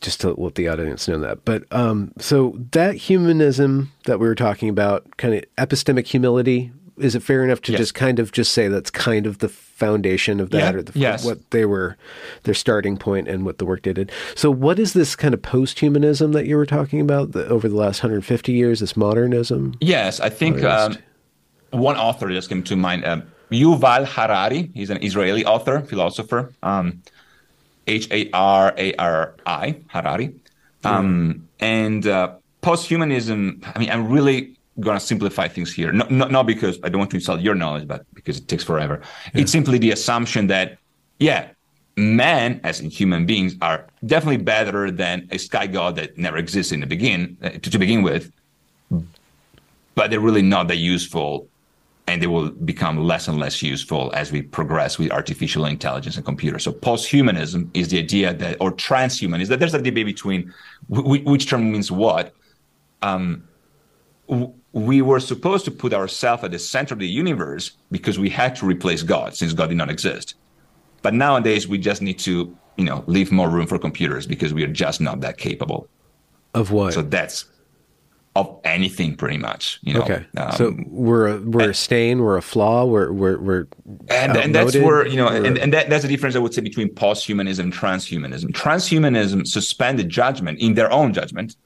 just 0.00 0.20
to 0.20 0.32
let 0.40 0.54
the 0.54 0.68
audience 0.68 1.08
know 1.08 1.18
that. 1.18 1.44
But 1.44 1.64
um 1.72 2.12
so 2.18 2.56
that 2.72 2.94
humanism 2.94 3.90
that 4.04 4.20
we 4.20 4.28
were 4.28 4.34
talking 4.34 4.68
about, 4.68 5.16
kind 5.16 5.34
of 5.34 5.44
epistemic 5.56 6.06
humility, 6.06 6.70
is 7.00 7.14
it 7.14 7.22
fair 7.22 7.44
enough 7.44 7.60
to 7.62 7.72
Yes. 7.72 7.78
just 7.80 7.94
kind 7.94 8.18
of 8.18 8.32
just 8.32 8.52
say 8.52 8.68
that's 8.68 8.90
kind 8.90 9.26
of 9.26 9.38
the 9.38 9.48
foundation 9.48 10.40
of 10.40 10.50
that 10.50 10.58
Yeah, 10.58 10.78
or 10.78 10.82
the, 10.82 10.98
yes. 10.98 11.24
what 11.24 11.38
they 11.50 11.64
were 11.64 11.96
their 12.42 12.54
starting 12.54 12.96
point 12.96 13.28
and 13.28 13.44
what 13.44 13.58
the 13.58 13.64
work 13.64 13.82
they 13.82 13.92
did. 13.92 14.10
So 14.34 14.50
what 14.50 14.78
is 14.78 14.92
this 14.92 15.14
kind 15.16 15.34
of 15.34 15.40
post-humanism 15.42 16.32
that 16.32 16.46
you 16.46 16.56
were 16.56 16.66
talking 16.66 17.00
about 17.00 17.32
the, 17.32 17.46
over 17.48 17.68
the 17.68 17.76
last 17.76 18.02
150 18.02 18.52
years, 18.52 18.80
this 18.80 18.96
modernism? 18.96 19.74
Yes, 19.80 20.20
I 20.20 20.28
think 20.30 20.62
um, 20.64 20.96
one 21.70 21.96
author 21.96 22.28
just 22.30 22.48
came 22.48 22.62
to 22.64 22.76
mind. 22.76 23.04
Um, 23.04 23.22
Yuval 23.50 24.04
Harari. 24.06 24.70
He's 24.74 24.90
an 24.90 25.02
Israeli 25.02 25.44
author, 25.44 25.80
philosopher. 25.80 26.52
Um, 26.62 27.02
H 27.86 28.06
A 28.10 28.28
R 28.32 28.74
A 28.76 28.94
R 28.96 29.34
I, 29.46 29.76
Harari. 29.88 30.34
Um, 30.84 31.48
And 31.60 32.06
uh, 32.06 32.34
post-humanism. 32.60 33.62
I 33.74 33.78
mean, 33.78 33.90
I'm 33.90 34.08
really 34.10 34.57
going 34.80 34.96
to 34.98 35.04
simplify 35.04 35.48
things 35.48 35.72
here. 35.72 35.92
Not, 35.92 36.10
not, 36.10 36.30
not 36.30 36.46
because 36.46 36.78
I 36.82 36.88
don't 36.88 37.00
want 37.00 37.10
to 37.10 37.16
insult 37.16 37.40
your 37.40 37.54
knowledge, 37.54 37.86
but 37.86 38.06
because 38.14 38.38
it 38.38 38.48
takes 38.48 38.64
forever. 38.64 39.00
It's 39.34 39.52
simply 39.52 39.78
the 39.78 39.90
assumption 39.90 40.46
that, 40.48 40.78
yeah, 41.18 41.50
men, 41.96 42.60
as 42.62 42.80
in 42.80 42.90
human 42.90 43.26
beings, 43.26 43.56
are 43.60 43.86
definitely 44.06 44.42
better 44.44 44.90
than 44.90 45.28
a 45.32 45.38
sky 45.38 45.66
god 45.66 45.96
that 45.96 46.16
never 46.16 46.36
existed 46.36 46.74
in 46.74 46.80
the 46.80 46.86
begin 46.86 47.36
uh, 47.42 47.50
to, 47.50 47.70
to 47.70 47.78
begin 47.78 48.02
with 48.02 48.32
but 49.98 50.12
they're 50.12 50.20
really 50.20 50.42
not 50.42 50.68
that 50.68 50.76
useful 50.76 51.48
and 52.06 52.22
they 52.22 52.28
will 52.28 52.50
become 52.50 52.98
less 53.04 53.26
and 53.26 53.36
less 53.36 53.60
useful 53.64 54.12
as 54.14 54.30
we 54.30 54.40
progress 54.40 54.96
with 54.96 55.10
artificial 55.10 55.64
intelligence 55.64 56.14
and 56.14 56.24
computers. 56.24 56.62
So 56.62 56.70
post-humanism 56.70 57.68
is 57.74 57.88
the 57.88 57.98
idea 57.98 58.32
that, 58.32 58.58
or 58.60 58.70
transhumanism, 58.70 59.40
is 59.40 59.48
that 59.48 59.58
there's 59.58 59.74
a 59.74 59.82
debate 59.82 60.06
between 60.06 60.54
wh- 60.86 61.26
which 61.26 61.48
term 61.50 61.72
means 61.72 61.90
what. 61.90 62.32
Um, 63.02 63.42
w- 64.28 64.54
we 64.72 65.02
were 65.02 65.20
supposed 65.20 65.64
to 65.64 65.70
put 65.70 65.94
ourselves 65.94 66.44
at 66.44 66.50
the 66.50 66.58
center 66.58 66.94
of 66.94 67.00
the 67.00 67.08
universe 67.08 67.72
because 67.90 68.18
we 68.18 68.28
had 68.28 68.54
to 68.56 68.66
replace 68.66 69.02
God 69.02 69.34
since 69.34 69.52
God 69.52 69.68
did 69.68 69.78
not 69.78 69.90
exist. 69.90 70.34
But 71.02 71.14
nowadays 71.14 71.66
we 71.66 71.78
just 71.78 72.02
need 72.02 72.18
to, 72.20 72.56
you 72.76 72.84
know, 72.84 73.02
leave 73.06 73.32
more 73.32 73.48
room 73.48 73.66
for 73.66 73.78
computers 73.78 74.26
because 74.26 74.52
we 74.52 74.62
are 74.64 74.72
just 74.72 75.00
not 75.00 75.20
that 75.20 75.38
capable. 75.38 75.88
Of 76.54 76.70
what? 76.70 76.92
So 76.92 77.02
that's 77.02 77.46
of 78.36 78.60
anything 78.62 79.16
pretty 79.16 79.38
much, 79.38 79.80
you 79.82 79.94
know. 79.94 80.02
Okay, 80.02 80.24
Um, 80.36 80.52
so 80.52 80.76
we're 80.86 81.28
a, 81.28 81.40
we're 81.40 81.70
a 81.70 81.74
stain, 81.74 82.20
we're 82.20 82.36
a 82.36 82.42
flaw, 82.42 82.84
we're 82.84 83.10
we're 83.10 83.38
we're 83.38 83.66
and, 84.10 84.36
and 84.36 84.54
that's 84.54 84.76
where 84.76 85.06
you 85.06 85.16
know 85.16 85.28
or- 85.28 85.44
and, 85.44 85.58
and 85.58 85.72
that, 85.72 85.88
that's 85.90 86.02
the 86.02 86.08
difference 86.08 86.36
i 86.36 86.38
would 86.38 86.54
say 86.54 86.60
between 86.60 86.88
post-humanism 86.94 87.64
and 87.64 87.72
transhumanism 87.72 88.50
transhumanism 88.52 89.46
suspended 89.46 90.08
judgment 90.08 90.60
in 90.60 90.74
their 90.74 90.90
own 90.92 91.12
judgment 91.12 91.56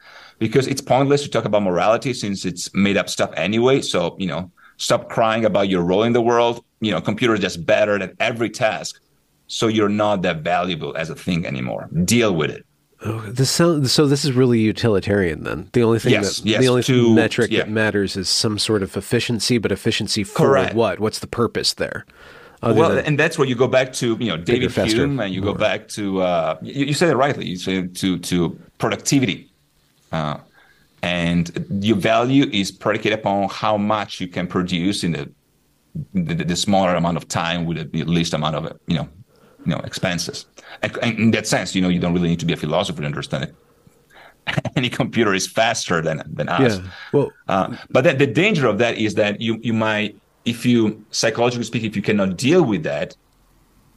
because 0.47 0.67
it's 0.73 0.81
pointless 0.95 1.23
to 1.23 1.29
talk 1.35 1.45
about 1.51 1.63
morality 1.63 2.13
since 2.23 2.45
it's 2.51 2.65
made 2.75 2.97
up 2.97 3.09
stuff 3.17 3.31
anyway 3.37 3.81
so 3.93 3.99
you 4.19 4.27
know 4.27 4.51
stop 4.77 5.03
crying 5.17 5.45
about 5.51 5.67
your 5.73 5.83
role 5.91 6.03
in 6.09 6.13
the 6.13 6.21
world 6.31 6.57
you 6.81 6.91
know 6.93 7.01
computer 7.01 7.35
is 7.35 7.41
just 7.49 7.65
better 7.75 7.95
at 8.03 8.13
every 8.21 8.51
task 8.51 9.01
so 9.47 9.65
you're 9.77 9.95
not 10.05 10.23
that 10.23 10.39
valuable 10.43 10.93
as 11.03 11.09
a 11.11 11.15
thing 11.15 11.41
anymore 11.47 11.89
deal 12.05 12.33
with 12.35 12.51
it 12.51 12.65
Oh, 13.05 13.19
this 13.39 13.51
sound, 13.51 13.91
so 13.91 14.07
this 14.07 14.25
is 14.25 14.31
really 14.31 14.61
utilitarian 14.61 15.43
then. 15.43 15.69
The 15.73 15.83
only 15.83 15.99
thing 15.99 16.13
Yes, 16.13 16.39
that 16.39 16.47
yes, 16.49 16.61
the 16.61 16.69
only 16.69 16.85
to- 16.85 17.13
metric 17.13 17.51
yeah. 17.51 17.59
that 17.65 17.69
matters 17.69 18.17
is 18.17 18.29
some 18.29 18.61
sort 18.61 18.81
of 18.81 18.97
efficiency, 18.97 19.59
but 19.59 19.73
efficiency 19.73 20.23
for 20.23 20.47
Correct. 20.47 20.75
what? 20.77 21.01
What's 21.01 21.19
the 21.19 21.27
purpose 21.27 21.75
there? 21.75 22.07
Other 22.63 22.79
well, 22.79 22.97
and 22.97 23.19
that's 23.19 23.37
where 23.39 23.49
you 23.49 23.57
go 23.57 23.67
back 23.67 23.93
to 23.95 24.17
you 24.21 24.29
know 24.29 24.37
David 24.37 24.71
Hume, 24.71 25.19
and 25.19 25.35
you 25.35 25.41
go 25.41 25.53
back 25.53 25.89
to 25.99 26.23
uh, 26.23 26.57
you, 26.63 26.85
you 26.87 26.95
said 26.95 27.11
it 27.11 27.17
rightly. 27.17 27.45
You 27.45 27.57
say 27.57 27.89
to 27.89 28.19
to 28.31 28.57
productivity, 28.79 29.51
uh, 30.13 30.39
and 31.03 31.67
your 31.81 31.97
value 31.97 32.49
is 32.53 32.71
predicated 32.71 33.19
upon 33.19 33.49
how 33.49 33.77
much 33.77 34.21
you 34.21 34.29
can 34.29 34.47
produce 34.47 35.05
in 35.05 35.13
the 35.13 35.31
the, 36.15 36.35
the 36.35 36.57
smaller 36.57 36.95
amount 36.95 37.19
of 37.19 37.29
time 37.29 37.67
with 37.67 37.93
the 37.93 38.05
least 38.05 38.33
amount 38.33 38.57
of 38.57 38.79
you 38.87 38.97
know 38.97 39.09
you 39.65 39.75
know 39.75 39.81
expenses. 39.81 40.47
And, 40.83 40.97
and 41.03 41.19
in 41.19 41.31
that 41.33 41.47
sense, 41.47 41.75
you 41.75 41.83
know, 41.83 41.89
you 41.89 42.01
don't 42.01 42.15
really 42.15 42.29
need 42.29 42.41
to 42.41 42.47
be 42.47 42.53
a 42.53 42.57
philosopher 42.57 43.01
to 43.01 43.07
understand 43.07 43.45
it. 43.45 43.55
Any 44.77 44.89
computer 44.89 45.35
is 45.35 45.47
faster 45.47 46.01
than 46.01 46.23
than 46.27 46.49
us. 46.49 46.79
Yeah. 46.79 46.91
Well, 47.13 47.33
uh, 47.49 47.77
but 47.91 48.05
then 48.05 48.19
the 48.19 48.27
danger 48.27 48.67
of 48.67 48.79
that 48.79 48.99
is 48.99 49.15
that 49.15 49.41
you 49.41 49.59
you 49.63 49.73
might, 49.73 50.17
if 50.45 50.65
you 50.67 51.05
psychologically 51.11 51.65
speaking, 51.65 51.91
if 51.91 51.97
you 51.97 52.03
cannot 52.03 52.37
deal 52.37 52.63
with 52.63 52.83
that. 52.85 53.17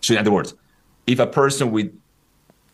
So 0.01 0.13
in 0.13 0.20
other 0.20 0.32
words, 0.32 0.53
if 1.07 1.20
a 1.20 1.28
person 1.28 1.72
with 1.72 1.91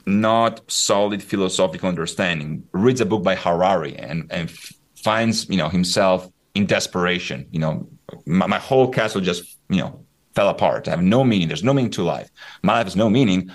not 0.06 0.70
solid 0.72 1.22
philosophical 1.22 1.90
understanding 1.90 2.64
reads 2.72 3.02
a 3.02 3.06
book 3.06 3.24
by 3.24 3.36
Harari 3.36 3.96
and 3.98 4.28
and 4.32 4.52
finds 4.96 5.50
you 5.50 5.58
know 5.58 5.70
himself 5.70 6.30
in 6.56 6.66
desperation, 6.66 7.48
you 7.52 7.60
know, 7.60 7.88
my, 8.26 8.46
my 8.46 8.60
whole 8.60 8.90
castle 8.90 9.22
just 9.22 9.58
you 9.70 9.78
know 9.78 10.06
fell 10.36 10.50
apart. 10.50 10.88
I 10.88 10.92
have 10.92 11.04
no 11.04 11.24
meaning. 11.24 11.48
There's 11.48 11.64
no 11.64 11.74
meaning 11.74 11.92
to 11.92 12.04
life. 12.04 12.30
My 12.64 12.74
life 12.74 12.86
has 12.86 12.96
no 12.96 13.10
meaning. 13.10 13.52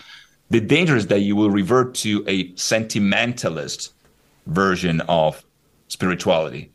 The 0.50 0.60
danger 0.60 0.96
is 0.96 1.08
that 1.08 1.20
you 1.20 1.34
will 1.34 1.50
revert 1.50 1.94
to 1.96 2.24
a 2.28 2.54
sentimentalist 2.54 3.94
version 4.46 5.00
of 5.02 5.44
spirituality, 5.88 6.70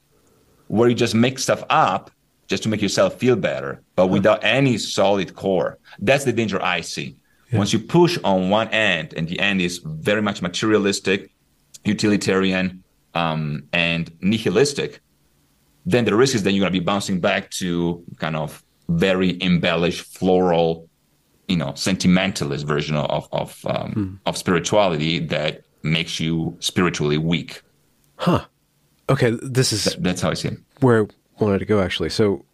where 0.67 0.89
you 0.89 0.95
just 0.95 1.15
make 1.15 1.39
stuff 1.39 1.63
up 1.69 2.11
just 2.47 2.63
to 2.63 2.69
make 2.69 2.81
yourself 2.81 3.15
feel 3.15 3.35
better, 3.35 3.81
but 3.95 4.07
hmm. 4.07 4.13
without 4.13 4.43
any 4.43 4.77
solid 4.77 5.35
core. 5.35 5.77
That's 5.99 6.25
the 6.25 6.33
danger 6.33 6.61
I 6.61 6.81
see. 6.81 7.15
Yeah. 7.51 7.57
Once 7.57 7.73
you 7.73 7.79
push 7.79 8.17
on 8.23 8.49
one 8.49 8.69
end, 8.69 9.13
and 9.15 9.27
the 9.27 9.39
end 9.39 9.61
is 9.61 9.79
very 9.83 10.21
much 10.21 10.41
materialistic, 10.41 11.31
utilitarian, 11.83 12.83
um, 13.13 13.63
and 13.73 14.11
nihilistic, 14.21 15.01
then 15.85 16.05
the 16.05 16.15
risk 16.15 16.35
is 16.35 16.43
that 16.43 16.51
you're 16.51 16.61
going 16.61 16.73
to 16.73 16.79
be 16.79 16.83
bouncing 16.83 17.19
back 17.19 17.49
to 17.51 18.03
kind 18.17 18.35
of 18.35 18.63
very 18.89 19.41
embellished, 19.41 20.01
floral, 20.17 20.89
you 21.47 21.57
know, 21.57 21.73
sentimentalist 21.73 22.65
version 22.65 22.95
of 22.95 23.27
of 23.31 23.65
um, 23.65 23.91
hmm. 23.91 24.15
of 24.25 24.37
spirituality 24.37 25.19
that 25.19 25.63
makes 25.83 26.19
you 26.19 26.55
spiritually 26.59 27.17
weak. 27.17 27.61
Huh. 28.15 28.45
Okay, 29.09 29.31
this 29.41 29.73
is 29.73 29.95
that's 29.99 30.21
how 30.21 30.31
I 30.31 30.35
see 30.35 30.49
it. 30.49 30.57
Where 30.79 31.07
I 31.39 31.43
wanted 31.43 31.59
to 31.59 31.65
go 31.65 31.81
actually. 31.81 32.09
So 32.09 32.45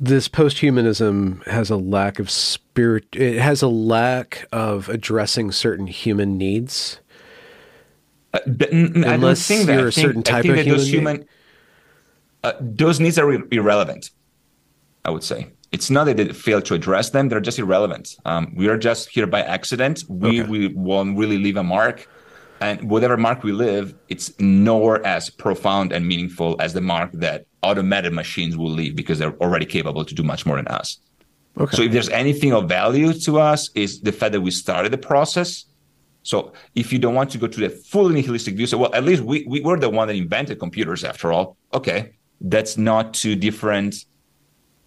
this 0.00 0.28
posthumanism 0.28 1.44
has 1.46 1.70
a 1.70 1.76
lack 1.76 2.18
of 2.18 2.30
spirit. 2.30 3.06
It 3.12 3.38
has 3.38 3.62
a 3.62 3.68
lack 3.68 4.46
of 4.52 4.88
addressing 4.88 5.52
certain 5.52 5.86
human 5.86 6.38
needs. 6.38 7.00
Uh, 8.32 8.40
but, 8.46 8.70
Unless 8.70 9.50
you're 9.50 9.64
that. 9.64 9.84
a 9.86 9.92
certain 9.92 10.22
type 10.22 10.44
of 10.44 10.56
human, 10.56 10.80
human 10.80 11.28
uh, 12.44 12.52
those 12.60 13.00
needs 13.00 13.18
are 13.18 13.30
irrelevant. 13.52 14.10
I 15.04 15.10
would 15.10 15.24
say 15.24 15.48
it's 15.72 15.90
not 15.90 16.04
that 16.04 16.16
they 16.16 16.32
fail 16.32 16.62
to 16.62 16.74
address 16.74 17.10
them; 17.10 17.28
they're 17.28 17.40
just 17.40 17.58
irrelevant. 17.58 18.16
Um, 18.24 18.54
we 18.56 18.68
are 18.68 18.78
just 18.78 19.08
here 19.08 19.26
by 19.26 19.42
accident. 19.42 20.04
We 20.08 20.40
okay. 20.42 20.48
we 20.48 20.68
won't 20.68 21.18
really 21.18 21.38
leave 21.38 21.56
a 21.56 21.62
mark, 21.62 22.08
and 22.60 22.90
whatever 22.90 23.16
mark 23.16 23.42
we 23.42 23.52
leave, 23.52 23.94
it's 24.08 24.38
nowhere 24.40 25.04
as 25.06 25.30
profound 25.30 25.92
and 25.92 26.06
meaningful 26.06 26.56
as 26.60 26.72
the 26.72 26.80
mark 26.80 27.10
that 27.12 27.46
automated 27.62 28.12
machines 28.12 28.56
will 28.56 28.70
leave 28.70 28.96
because 28.96 29.18
they're 29.18 29.36
already 29.38 29.66
capable 29.66 30.04
to 30.04 30.14
do 30.14 30.22
much 30.22 30.46
more 30.46 30.56
than 30.56 30.66
us. 30.68 30.98
Okay. 31.58 31.76
So 31.76 31.82
if 31.82 31.92
there's 31.92 32.08
anything 32.10 32.52
of 32.52 32.68
value 32.68 33.12
to 33.12 33.40
us, 33.40 33.70
is 33.74 34.00
the 34.00 34.12
fact 34.12 34.32
that 34.32 34.40
we 34.40 34.50
started 34.50 34.92
the 34.92 34.98
process. 34.98 35.64
So 36.22 36.52
if 36.74 36.92
you 36.92 36.98
don't 36.98 37.14
want 37.14 37.30
to 37.30 37.38
go 37.38 37.46
to 37.46 37.60
the 37.60 37.70
fully 37.70 38.14
nihilistic 38.14 38.54
view, 38.54 38.66
so 38.66 38.78
well, 38.78 38.94
at 38.94 39.04
least 39.04 39.22
we, 39.22 39.44
we 39.48 39.60
were 39.60 39.78
the 39.78 39.90
one 39.90 40.08
that 40.08 40.16
invented 40.16 40.58
computers 40.58 41.02
after 41.04 41.32
all. 41.32 41.56
Okay, 41.74 42.14
that's 42.40 42.76
not 42.76 43.14
too 43.14 43.34
different 43.34 44.04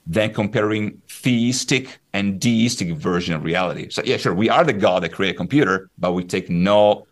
than 0.08 0.34
comparing 0.34 1.02
theistic 1.08 2.00
and 2.14 2.40
deistic 2.40 2.92
version 2.92 3.34
of 3.34 3.44
reality. 3.44 3.90
So 3.90 4.02
yeah, 4.06 4.18
sure, 4.18 4.34
we 4.34 4.50
are 4.50 4.64
the 4.64 4.74
God 4.74 5.04
that 5.04 5.14
created 5.14 5.36
a 5.36 5.38
computer, 5.38 5.90
but 5.98 6.14
we 6.14 6.24
take 6.24 6.50
no 6.50 7.06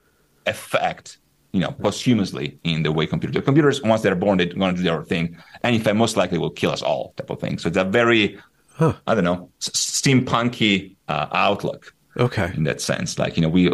effect, 0.50 1.20
you 1.54 1.60
know, 1.60 1.72
posthumously 1.72 2.60
in 2.64 2.84
the 2.84 2.92
way 2.92 3.06
computers. 3.08 3.44
computers, 3.44 3.82
once 3.82 4.02
they're 4.02 4.16
born, 4.16 4.38
they're 4.38 4.48
going 4.48 4.76
to 4.76 4.82
do 4.82 4.84
their 4.84 5.04
thing, 5.04 5.38
and 5.64 5.76
in 5.76 5.82
fact, 5.82 5.96
most 5.96 6.18
likely 6.18 6.38
will 6.38 6.50
kill 6.50 6.72
us 6.72 6.82
all, 6.82 7.14
type 7.18 7.30
of 7.30 7.40
thing. 7.40 7.58
So 7.58 7.68
it's 7.70 7.78
a 7.78 7.84
very, 7.84 8.40
huh. 8.74 8.94
I 9.08 9.16
don't 9.16 9.24
know, 9.24 9.50
steampunky 9.60 10.96
uh, 11.08 11.28
outlook. 11.32 11.94
Okay. 12.18 12.52
In 12.56 12.64
that 12.64 12.82
sense, 12.82 13.18
like 13.18 13.38
you 13.38 13.42
know, 13.42 13.50
we 13.50 13.68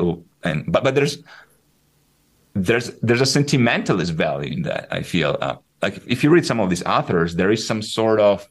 and 0.44 0.72
but 0.72 0.84
but 0.84 0.94
there's 0.96 1.18
there's 2.54 2.92
there's 3.02 3.22
a 3.22 3.26
sentimentalist 3.26 4.14
value 4.14 4.54
in 4.54 4.62
that. 4.64 4.88
I 4.92 5.02
feel. 5.02 5.38
Uh, 5.42 5.58
like 5.82 6.02
if 6.08 6.24
you 6.24 6.30
read 6.30 6.46
some 6.46 6.60
of 6.60 6.70
these 6.70 6.84
authors, 6.84 7.36
there 7.36 7.52
is 7.52 7.66
some 7.66 7.82
sort 7.82 8.20
of 8.20 8.48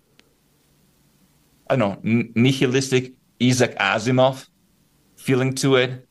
I 1.68 1.76
don't 1.76 2.04
know 2.04 2.24
nihilistic 2.34 3.12
Isaac 3.42 3.76
Asimov 3.78 4.46
feeling 5.16 5.54
to 5.56 5.76
it, 5.76 6.06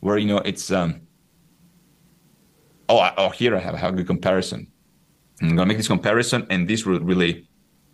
where 0.00 0.18
you 0.18 0.26
know 0.26 0.38
it's 0.38 0.70
um 0.70 1.02
oh 2.88 3.10
oh 3.16 3.30
here 3.30 3.56
I 3.56 3.60
have, 3.60 3.74
I 3.74 3.78
have 3.78 3.94
a 3.94 3.96
good 3.96 4.06
comparison. 4.06 4.66
I'm 5.40 5.50
gonna 5.50 5.66
make 5.66 5.76
this 5.76 5.88
comparison, 5.88 6.46
and 6.50 6.68
this 6.68 6.84
will 6.84 7.00
really 7.00 7.48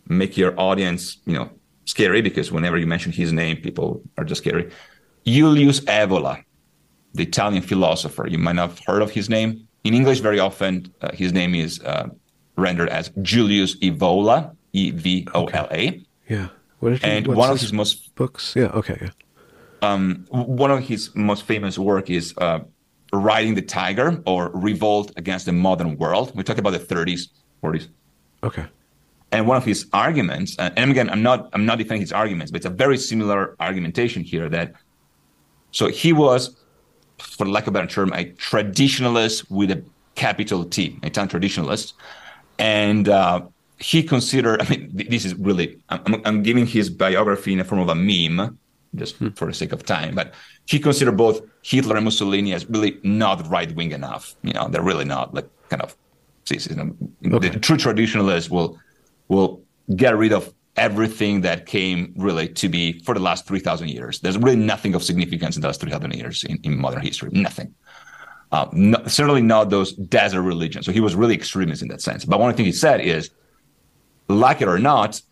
make 0.09 0.37
your 0.37 0.59
audience 0.59 1.19
you 1.27 1.35
know 1.35 1.51
scary 1.85 2.23
because 2.23 2.51
whenever 2.51 2.79
you 2.79 2.87
mention 2.87 3.13
his 3.13 3.33
name, 3.33 3.57
people 3.59 4.03
are 4.19 4.25
just 4.25 4.43
scary. 4.43 4.71
Julius 5.27 5.81
Evola, 5.81 6.43
the 7.15 7.23
Italian 7.23 7.63
philosopher. 7.63 8.27
You 8.27 8.39
might 8.39 8.57
not 8.57 8.71
have 8.71 8.81
heard 8.87 9.03
of 9.03 9.11
his 9.11 9.29
name. 9.29 9.67
In 9.85 9.95
English, 9.95 10.21
very 10.21 10.41
often 10.41 10.93
uh, 11.03 11.13
his 11.13 11.33
name 11.33 11.55
is 11.55 11.81
uh, 11.83 12.09
rendered 12.57 12.89
as 12.89 13.11
Julius 13.23 13.77
Evola, 13.77 14.55
E 14.73 14.91
V 14.91 15.27
O 15.35 15.47
L 15.47 15.69
A. 15.71 16.03
Yeah. 16.29 16.49
What 16.81 16.99
he, 16.99 17.05
and 17.05 17.27
one 17.27 17.51
of 17.51 17.61
his 17.61 17.73
most 17.73 18.15
books. 18.15 18.55
Yeah. 18.57 18.67
Okay. 18.67 18.99
Yeah. 19.01 19.11
Um, 19.83 20.27
one 20.31 20.71
of 20.71 20.81
his 20.81 21.15
most 21.15 21.45
famous 21.45 21.79
work 21.79 22.09
is 22.09 22.35
uh, 22.39 22.61
Riding 23.19 23.55
the 23.55 23.63
Tiger 23.63 24.23
or 24.27 24.51
Revolt 24.55 25.13
Against 25.17 25.47
the 25.47 25.53
Modern 25.53 25.97
World. 25.97 26.33
We 26.35 26.43
talk 26.43 26.59
about 26.59 26.71
the 26.71 26.79
30s, 26.79 27.29
40s. 27.63 27.89
Okay. 28.43 28.67
And 29.33 29.49
one 29.49 29.57
of 29.57 29.65
his 29.65 29.87
arguments, 29.93 30.57
and 30.59 30.91
again, 30.91 31.11
I'm 31.11 31.23
not 31.23 31.49
I'm 31.53 31.67
not 31.67 31.79
defending 31.79 32.03
his 32.03 32.13
arguments, 32.13 32.53
but 32.53 32.59
it's 32.59 32.67
a 32.67 32.71
very 32.71 32.97
similar 32.97 33.57
argumentation 33.59 34.23
here. 34.23 34.49
That 34.49 34.75
so 35.73 35.89
he 35.89 36.13
was, 36.13 36.55
for 37.19 37.45
lack 37.45 37.65
of 37.65 37.69
a 37.69 37.73
better 37.73 37.89
term, 37.89 38.13
a 38.13 38.27
traditionalist 38.35 39.51
with 39.51 39.73
a 39.73 39.83
capital 40.15 40.65
T, 40.65 41.01
a 41.03 41.07
Italian 41.07 41.29
traditionalist, 41.29 41.95
and 42.61 43.09
uh, 43.09 43.41
he 43.79 44.05
considered. 44.05 44.63
I 44.63 44.69
mean, 44.69 44.91
this 44.93 45.25
is 45.25 45.35
really. 45.35 45.79
I'm, 45.89 46.23
I'm, 46.25 46.43
giving 46.45 46.65
his 46.65 46.89
biography 46.89 47.53
in 47.53 47.59
the 47.59 47.65
form 47.65 47.81
of 47.81 47.89
a 47.89 47.97
meme, 47.97 48.57
just 48.95 49.17
hmm. 49.17 49.31
for 49.31 49.47
the 49.49 49.55
sake 49.55 49.73
of 49.73 49.85
time. 49.85 50.15
But 50.15 50.35
he 50.67 50.79
considered 50.79 51.17
both 51.17 51.41
Hitler 51.65 51.97
and 51.97 52.05
Mussolini 52.05 52.53
as 52.53 52.69
really 52.69 53.01
not 53.03 53.49
right 53.49 53.75
wing 53.75 53.93
enough. 53.93 54.37
You 54.43 54.53
know, 54.53 54.69
they're 54.69 54.83
really 54.83 55.07
not 55.07 55.35
like 55.35 55.49
kind 55.71 55.83
of. 55.83 55.97
You 56.51 56.77
know, 56.77 57.37
okay. 57.37 57.49
The 57.49 57.59
true 57.59 57.79
traditionalists 57.79 58.51
will 58.51 58.79
will 59.29 59.63
get 59.97 60.15
rid 60.15 60.33
of 60.33 60.53
everything 60.77 61.41
that 61.41 61.65
came 61.65 62.13
really 62.17 62.49
to 62.49 62.69
be 62.69 63.01
for 63.01 63.15
the 63.15 63.21
last 63.21 63.47
3,000 63.47 63.89
years. 63.89 64.21
There's 64.21 64.37
really 64.37 64.57
nothing 64.57 64.95
of 64.95 65.03
significance 65.03 65.57
in 65.57 65.63
the 65.63 65.69
last 65.69 65.81
3,000 65.81 66.13
years 66.13 66.45
in, 66.45 66.59
in 66.65 66.79
modern 66.79 67.01
history. 67.01 67.31
Nothing. 67.33 67.75
Uh, 68.53 68.69
no, 68.73 68.99
certainly 69.07 69.41
not 69.41 69.71
those 69.71 69.95
desert 69.95 70.43
religions. 70.43 70.85
So 70.85 70.93
he 70.93 71.01
was 71.01 71.15
really 71.15 71.35
extremist 71.35 71.81
in 71.81 71.89
that 71.89 72.03
sense. 72.03 72.27
But 72.27 72.41
one 72.41 72.53
thing 72.55 72.67
he 72.67 72.73
said 72.73 73.01
is, 73.01 73.31
like 74.29 74.61
it 74.61 74.69
or 74.69 74.79
not, 74.79 75.23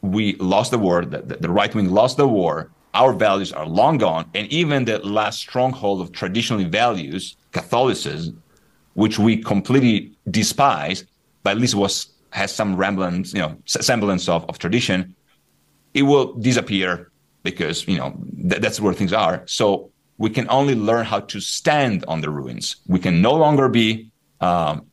we 0.00 0.36
lost 0.36 0.70
the 0.70 0.78
war. 0.78 1.04
The, 1.04 1.20
the, 1.22 1.36
the 1.36 1.50
right 1.50 1.74
wing 1.74 1.90
lost 1.90 2.16
the 2.16 2.26
war. 2.26 2.70
Our 2.94 3.12
values 3.12 3.52
are 3.52 3.66
long 3.66 3.98
gone, 3.98 4.28
and 4.34 4.46
even 4.48 4.84
the 4.84 4.98
last 4.98 5.38
stronghold 5.38 6.00
of 6.00 6.12
traditional 6.12 6.62
values, 6.68 7.36
Catholicism, 7.52 8.42
which 8.94 9.18
we 9.18 9.38
completely 9.38 10.12
despise, 10.30 11.04
but 11.42 11.50
at 11.52 11.58
least 11.58 11.74
was 11.74 12.08
has 12.30 12.54
some 12.54 12.76
remnants, 12.76 13.34
you 13.34 13.40
know, 13.40 13.56
semblance 13.66 14.28
of, 14.28 14.44
of 14.48 14.58
tradition, 14.58 15.14
it 15.92 16.02
will 16.02 16.32
disappear 16.34 17.10
because 17.42 17.86
you 17.86 17.98
know 17.98 18.18
th- 18.48 18.60
that's 18.60 18.80
where 18.80 18.94
things 18.94 19.12
are. 19.12 19.42
So 19.46 19.90
we 20.18 20.30
can 20.30 20.48
only 20.48 20.74
learn 20.74 21.04
how 21.04 21.20
to 21.20 21.40
stand 21.40 22.04
on 22.08 22.20
the 22.20 22.30
ruins. 22.30 22.76
We 22.86 22.98
can 22.98 23.20
no 23.20 23.34
longer 23.34 23.68
be 23.68 24.10
um, 24.40 24.86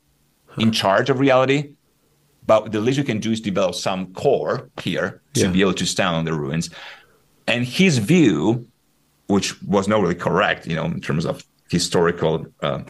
in 0.58 0.72
charge 0.72 1.10
of 1.10 1.20
reality, 1.20 1.76
but 2.46 2.72
the 2.72 2.82
least 2.82 2.98
we 2.98 3.06
can 3.06 3.20
do 3.20 3.32
is 3.32 3.42
develop 3.42 3.76
some 3.76 4.14
core 4.14 4.70
here 4.82 5.22
to 5.34 5.42
yeah. 5.42 5.52
be 5.52 5.62
able 5.62 5.76
to 5.76 5.86
stand 5.86 6.16
on 6.16 6.26
the 6.26 6.34
ruins. 6.34 6.70
And 7.50 7.66
his 7.66 7.98
view, 7.98 8.68
which 9.28 9.62
was 9.64 9.88
not 9.88 10.02
really 10.02 10.16
correct, 10.16 10.68
you 10.68 10.76
know, 10.76 10.86
in 10.86 11.02
terms 11.02 11.26
of 11.26 11.44
historical 11.70 12.46
uh, 12.62 12.82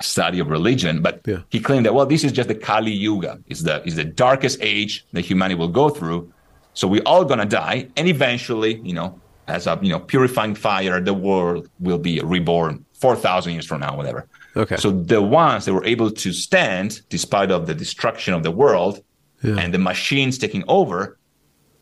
study 0.00 0.38
of 0.38 0.48
religion, 0.48 1.02
but 1.02 1.20
yeah. 1.26 1.38
he 1.50 1.60
claimed 1.60 1.86
that 1.86 1.94
well, 1.94 2.06
this 2.06 2.24
is 2.24 2.32
just 2.32 2.48
the 2.48 2.54
Kali 2.54 2.92
Yuga, 2.92 3.38
is 3.46 3.62
the 3.62 3.84
is 3.86 3.96
the 3.96 4.04
darkest 4.04 4.58
age 4.60 5.04
that 5.12 5.22
humanity 5.22 5.54
will 5.54 5.68
go 5.68 5.88
through. 5.88 6.32
So 6.74 6.88
we're 6.88 7.02
all 7.06 7.24
gonna 7.24 7.46
die, 7.46 7.88
and 7.96 8.08
eventually, 8.08 8.80
you 8.80 8.94
know, 8.94 9.20
as 9.46 9.66
a 9.66 9.78
you 9.82 9.90
know 9.90 10.00
purifying 10.00 10.54
fire, 10.54 11.00
the 11.00 11.14
world 11.14 11.68
will 11.80 11.98
be 11.98 12.20
reborn 12.20 12.84
four 12.92 13.16
thousand 13.16 13.52
years 13.52 13.66
from 13.66 13.80
now, 13.80 13.96
whatever. 13.96 14.26
Okay. 14.56 14.76
So 14.76 14.90
the 14.90 15.22
ones 15.22 15.64
that 15.64 15.72
were 15.72 15.84
able 15.84 16.10
to 16.10 16.32
stand 16.32 17.00
despite 17.08 17.50
of 17.50 17.66
the 17.66 17.74
destruction 17.74 18.34
of 18.34 18.42
the 18.42 18.50
world 18.50 19.02
yeah. 19.42 19.56
and 19.56 19.72
the 19.72 19.78
machines 19.78 20.36
taking 20.38 20.62
over 20.68 21.18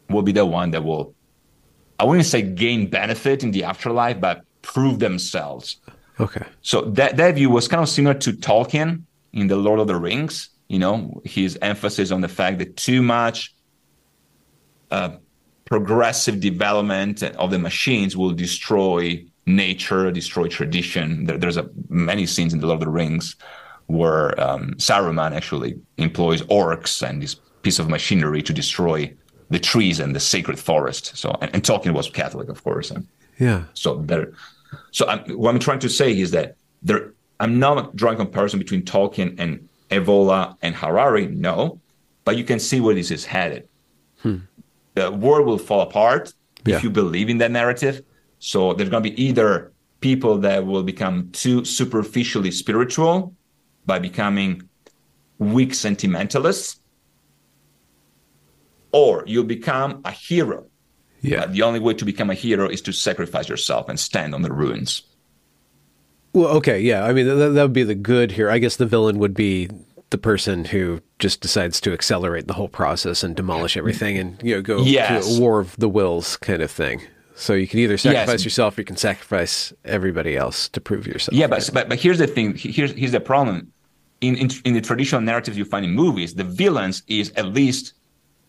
will 0.09 0.23
be 0.23 0.33
the 0.33 0.47
one 0.47 0.71
that 0.71 0.85
will 0.85 1.15
I 2.01 2.05
wouldn't 2.05 2.27
say 2.27 2.41
gain 2.41 2.89
benefit 2.89 3.43
in 3.45 3.51
the 3.51 3.65
afterlife, 3.65 4.19
but 4.21 4.43
prove 4.63 4.99
themselves. 4.99 5.77
Okay. 6.19 6.45
So 6.63 6.83
that 6.83 7.19
that 7.19 7.35
view 7.35 7.51
was 7.51 7.69
kind 7.69 7.83
of 7.83 7.89
similar 7.89 8.15
to 8.15 8.33
Tolkien 8.33 9.03
in 9.35 9.49
the 9.49 9.57
Lord 9.57 9.81
of 9.81 9.87
the 9.87 9.97
Rings. 9.97 10.49
You 10.69 10.79
know, 10.79 11.21
his 11.25 11.59
emphasis 11.61 12.11
on 12.11 12.23
the 12.23 12.29
fact 12.29 12.59
that 12.59 12.77
too 12.77 13.03
much 13.03 13.55
uh, 14.91 15.11
progressive 15.67 16.41
development 16.41 17.23
of 17.23 17.51
the 17.51 17.59
machines 17.59 18.17
will 18.17 18.33
destroy 18.33 19.23
nature, 19.45 20.11
destroy 20.11 20.49
tradition. 20.49 21.27
There, 21.27 21.37
there's 21.37 21.59
a, 21.59 21.69
many 21.89 22.25
scenes 22.25 22.55
in 22.55 22.61
the 22.61 22.67
Lord 22.67 22.81
of 22.81 22.87
the 22.87 22.91
Rings 22.91 23.37
where 23.87 24.41
um, 24.41 24.75
Saruman 24.77 25.33
actually 25.33 25.79
employs 25.99 26.41
orcs 26.43 27.07
and 27.07 27.21
this 27.23 27.35
piece 27.63 27.79
of 27.79 27.89
machinery 27.91 28.41
to 28.43 28.53
destroy 28.53 29.13
the 29.51 29.59
trees 29.59 30.01
and 30.01 30.15
the 30.15 30.21
sacred 30.21 30.59
forest. 30.59 31.17
So, 31.17 31.37
and, 31.41 31.51
and 31.55 31.63
Tolkien 31.63 31.93
was 31.93 32.09
Catholic, 32.09 32.49
of 32.49 32.63
course. 32.65 32.91
And 32.91 33.07
yeah. 33.39 33.65
So 33.75 33.97
there. 33.97 34.33
So 34.93 35.07
I'm, 35.07 35.21
what 35.37 35.55
I'm 35.55 35.61
trying 35.61 35.81
to 35.81 35.89
say 35.89 36.19
is 36.19 36.31
that 36.31 36.57
there. 36.83 37.13
I'm 37.41 37.59
not 37.59 37.97
drawing 37.97 38.19
comparison 38.19 38.59
between 38.59 38.83
Tolkien 38.83 39.35
and 39.39 39.67
Evola 39.91 40.57
and 40.61 40.75
Harari. 40.75 41.27
No, 41.27 41.81
but 42.25 42.37
you 42.37 42.45
can 42.45 42.59
see 42.59 42.81
where 42.81 42.95
this 42.95 43.11
is 43.11 43.25
headed. 43.25 43.67
Hmm. 44.23 44.39
The 44.95 45.11
world 45.11 45.47
will 45.47 45.59
fall 45.59 45.81
apart 45.81 46.35
yeah. 46.67 46.77
if 46.77 46.85
you 46.85 46.91
believe 46.91 47.31
in 47.31 47.39
that 47.39 47.51
narrative. 47.51 48.03
So 48.41 48.75
there's 48.75 48.91
going 48.91 49.03
to 49.03 49.11
be 49.11 49.23
either 49.23 49.73
people 50.01 50.39
that 50.39 50.67
will 50.67 50.83
become 50.83 51.31
too 51.33 51.65
superficially 51.65 52.51
spiritual 52.51 53.35
by 53.87 53.99
becoming 53.99 54.69
weak 55.39 55.73
sentimentalists, 55.73 56.81
or 58.93 59.25
you'll 59.27 59.45
become 59.45 60.01
a 60.05 60.11
hero. 60.11 60.67
Yeah. 61.23 61.47
the 61.47 61.63
only 61.63 61.81
way 61.81 61.93
to 61.95 62.05
become 62.07 62.31
a 62.31 62.35
hero 62.35 62.67
is 62.67 62.81
to 62.83 62.93
sacrifice 62.93 63.49
yourself 63.49 63.91
and 63.91 64.01
stand 64.01 64.35
on 64.35 64.41
the 64.41 64.51
ruins. 64.51 65.03
Well, 66.33 66.49
okay, 66.57 66.81
yeah. 66.81 67.05
I 67.05 67.13
mean, 67.13 67.27
that, 67.27 67.51
that 67.51 67.63
would 67.63 67.73
be 67.73 67.83
the 67.83 67.95
good 67.95 68.33
here. 68.33 68.49
I 68.49 68.59
guess 68.59 68.77
the 68.77 68.87
villain 68.87 69.19
would 69.19 69.35
be 69.35 69.69
the 70.11 70.19
person 70.19 70.65
who 70.65 71.01
just 71.19 71.41
decides 71.41 71.81
to 71.81 71.93
accelerate 71.93 72.47
the 72.47 72.55
whole 72.55 72.69
process 72.69 73.23
and 73.23 73.35
demolish 73.35 73.77
everything 73.77 74.19
and 74.19 74.41
you 74.43 74.57
know 74.57 74.63
go 74.63 74.83
yes. 74.83 75.27
to 75.27 75.37
a 75.37 75.41
war 75.41 75.61
of 75.61 75.77
the 75.77 75.89
wills 75.89 76.37
kind 76.37 76.63
of 76.63 76.71
thing. 76.71 77.01
So 77.37 77.55
you 77.55 77.67
can 77.67 77.79
either 77.79 77.97
sacrifice 77.97 78.41
yes. 78.41 78.45
yourself 78.45 78.77
or 78.77 78.83
you 78.83 78.85
can 78.85 78.97
sacrifice 78.97 79.73
everybody 79.85 80.37
else 80.37 80.69
to 80.71 80.81
prove 80.81 81.07
yourself. 81.07 81.35
Yeah, 81.35 81.47
but, 81.47 81.71
but 81.73 81.89
but 81.89 81.99
here's 81.99 82.19
the 82.19 82.27
thing. 82.27 82.55
Here's 82.55 82.93
here's 82.93 83.13
the 83.13 83.21
problem. 83.21 83.73
In, 84.21 84.37
in 84.37 84.51
in 84.65 84.75
the 84.75 84.83
traditional 84.83 85.23
narratives 85.23 85.57
you 85.57 85.65
find 85.65 85.85
in 85.85 85.93
movies, 85.93 86.35
the 86.35 86.45
villains 86.45 87.03
is 87.07 87.33
at 87.37 87.47
least 87.47 87.95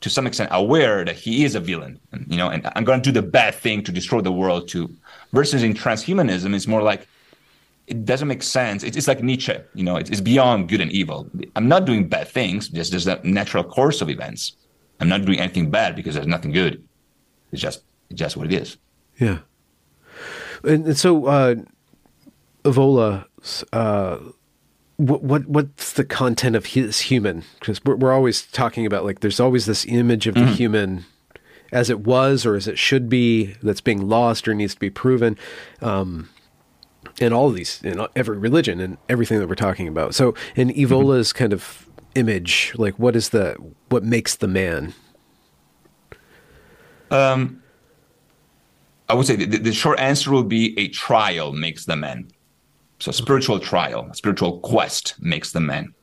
to 0.02 0.10
some 0.10 0.28
extent 0.28 0.50
aware 0.52 1.06
that 1.06 1.16
he 1.16 1.46
is 1.46 1.56
a 1.56 1.60
villain. 1.60 2.00
And, 2.12 2.26
you 2.30 2.38
know, 2.38 2.50
and 2.50 2.68
I'm 2.76 2.84
going 2.84 3.02
to 3.02 3.12
do 3.12 3.14
the 3.22 3.26
bad 3.26 3.56
thing 3.56 3.84
to 3.84 3.92
destroy 3.92 4.22
the 4.22 4.32
world. 4.32 4.68
To 4.70 4.90
versus 5.32 5.64
in 5.64 5.74
transhumanism, 5.74 6.54
it's 6.56 6.68
more 6.68 6.82
like 6.82 7.08
it 7.88 8.06
doesn't 8.06 8.28
make 8.28 8.44
sense. 8.44 8.84
It's, 8.84 8.98
it's 8.98 9.08
like 9.08 9.22
Nietzsche. 9.24 9.56
You 9.74 9.84
know, 9.84 9.96
it's, 9.98 10.10
it's 10.10 10.22
beyond 10.22 10.70
good 10.70 10.82
and 10.82 10.92
evil. 10.92 11.30
I'm 11.56 11.68
not 11.68 11.86
doing 11.86 12.08
bad 12.08 12.28
things. 12.28 12.70
Just 12.70 12.92
there's 12.92 13.08
a 13.08 13.20
natural 13.24 13.64
course 13.64 14.02
of 14.02 14.10
events. 14.10 14.54
I'm 15.00 15.10
not 15.10 15.26
doing 15.26 15.40
anything 15.40 15.70
bad 15.70 15.96
because 15.96 16.16
there's 16.16 16.28
nothing 16.28 16.52
good. 16.52 16.84
It's 17.52 17.62
just 17.62 17.84
it's 18.10 18.20
just 18.20 18.38
what 18.38 18.52
it 18.52 18.54
is. 18.54 18.78
Yeah. 19.18 19.40
And, 20.64 20.86
and 20.86 20.98
so, 20.98 21.26
uh, 21.26 21.56
Evola, 22.64 23.26
uh, 23.74 24.18
what, 25.02 25.24
what 25.24 25.48
what's 25.48 25.94
the 25.94 26.04
content 26.04 26.56
of 26.56 26.68
his 26.68 27.02
human? 27.02 27.44
Because 27.60 27.84
we're, 27.84 27.96
we're 27.96 28.14
always 28.14 28.44
talking 28.44 28.86
about 28.86 29.04
like 29.04 29.22
there's 29.22 29.40
always 29.40 29.66
this 29.66 29.86
image 29.86 30.28
of 30.28 30.36
the 30.36 30.42
mm-hmm. 30.42 30.54
human 30.54 31.06
as 31.72 31.90
it 31.90 32.02
was 32.02 32.46
or 32.46 32.56
as 32.56 32.68
it 32.68 32.78
should 32.78 33.10
be 33.10 33.56
that's 33.64 33.82
being 33.82 34.08
lost 34.08 34.48
or 34.48 34.54
needs 34.54 34.74
to 34.74 34.80
be 34.80 34.90
proven. 34.90 35.38
Um, 35.82 36.30
in 37.20 37.34
all 37.34 37.48
of 37.48 37.56
these, 37.56 37.82
in 37.84 38.06
every 38.16 38.38
religion 38.38 38.80
and 38.80 38.98
everything 39.10 39.40
that 39.40 39.48
we're 39.48 39.56
talking 39.56 39.88
about. 39.88 40.16
So, 40.16 40.34
in 40.56 40.72
Evola's 40.78 41.30
mm-hmm. 41.30 41.38
kind 41.38 41.54
of 41.54 41.90
image, 42.16 42.74
like 42.76 42.98
what 43.00 43.16
is 43.16 43.30
the 43.30 43.56
what 43.90 44.04
makes 44.04 44.36
the 44.36 44.48
man? 44.48 44.94
Um, 47.10 47.62
I 49.10 49.14
would 49.14 49.26
say 49.26 49.36
the, 49.36 49.58
the 49.58 49.74
short 49.74 50.00
answer 50.00 50.32
will 50.32 50.44
be 50.44 50.78
a 50.80 50.88
trial 50.90 51.52
makes 51.52 51.86
the 51.86 51.96
man. 51.96 52.30
So 53.02 53.12
spiritual 53.12 53.60
trial, 53.60 54.14
spiritual 54.14 54.60
quest 54.60 55.16
makes 55.20 55.52
the 55.52 55.60
man. 55.60 55.94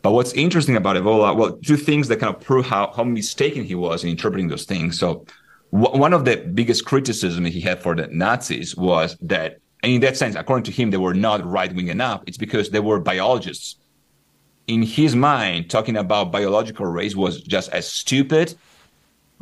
But 0.00 0.12
what's 0.12 0.32
interesting 0.32 0.76
about 0.76 0.96
Evola, 0.96 1.36
well, 1.36 1.58
two 1.58 1.76
things 1.76 2.08
that 2.08 2.20
kind 2.20 2.34
of 2.34 2.40
prove 2.40 2.64
how, 2.66 2.90
how 2.96 3.04
mistaken 3.04 3.64
he 3.64 3.74
was 3.74 4.02
in 4.02 4.08
interpreting 4.08 4.48
those 4.48 4.64
things. 4.64 4.98
So 4.98 5.26
one 5.70 6.14
of 6.14 6.24
the 6.24 6.36
biggest 6.38 6.86
criticism 6.86 7.44
he 7.44 7.60
had 7.60 7.80
for 7.80 7.94
the 7.94 8.06
Nazis 8.08 8.74
was 8.74 9.16
that, 9.20 9.58
and 9.82 9.92
in 9.92 10.00
that 10.00 10.16
sense, 10.16 10.34
according 10.34 10.64
to 10.64 10.72
him, 10.72 10.90
they 10.90 10.96
were 10.96 11.14
not 11.14 11.44
right 11.44 11.72
wing 11.74 11.88
enough. 11.88 12.22
It's 12.26 12.38
because 12.38 12.70
they 12.70 12.80
were 12.80 12.98
biologists. 12.98 13.76
In 14.66 14.82
his 14.82 15.14
mind, 15.14 15.70
talking 15.70 15.96
about 15.98 16.32
biological 16.32 16.86
race 16.86 17.14
was 17.14 17.42
just 17.42 17.70
as 17.70 17.86
stupid 17.86 18.54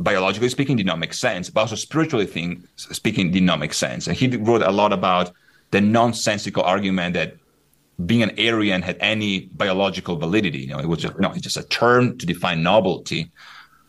biologically 0.01 0.49
speaking, 0.49 0.77
did 0.77 0.87
not 0.87 0.99
make 0.99 1.13
sense, 1.13 1.51
but 1.51 1.61
also 1.61 1.77
spiritually 1.77 2.27
thing, 2.27 2.67
speaking, 2.77 3.31
did 3.31 3.43
not 3.43 3.61
make 3.61 3.75
sense. 3.75 4.07
And 4.07 4.17
he 4.17 4.29
wrote 4.29 4.63
a 4.63 4.71
lot 4.71 4.93
about 4.93 5.31
the 5.71 5.81
nonsensical 5.81 6.63
argument 6.63 7.15
that 7.15 7.37
being 8.07 8.23
an 8.23 8.31
Aryan 8.39 8.83
had 8.83 8.97
any 9.01 9.41
biological 9.55 10.17
validity. 10.17 10.59
You 10.59 10.69
know, 10.69 10.79
it 10.79 10.87
was 10.87 11.01
just 11.01 11.19
no, 11.19 11.33
it's 11.33 11.43
just 11.43 11.57
a 11.57 11.65
term 11.65 12.19
to 12.19 12.27
define 12.27 12.63
nobility. 12.63 13.31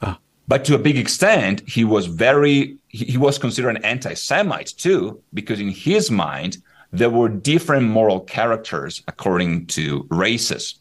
Ah. 0.02 0.18
But 0.48 0.66
to 0.66 0.76
a 0.76 0.78
big 0.78 0.98
extent, 0.98 1.68
he 1.68 1.84
was 1.84 2.08
very 2.08 2.78
he, 2.88 3.06
he 3.06 3.18
was 3.18 3.38
considered 3.38 3.76
an 3.76 3.84
anti-Semite 3.86 4.74
too, 4.78 5.22
because 5.34 5.60
in 5.60 5.70
his 5.70 6.12
mind 6.12 6.58
there 6.94 7.10
were 7.10 7.30
different 7.30 7.88
moral 7.88 8.20
characters 8.20 9.02
according 9.08 9.66
to 9.66 10.06
races. 10.10 10.76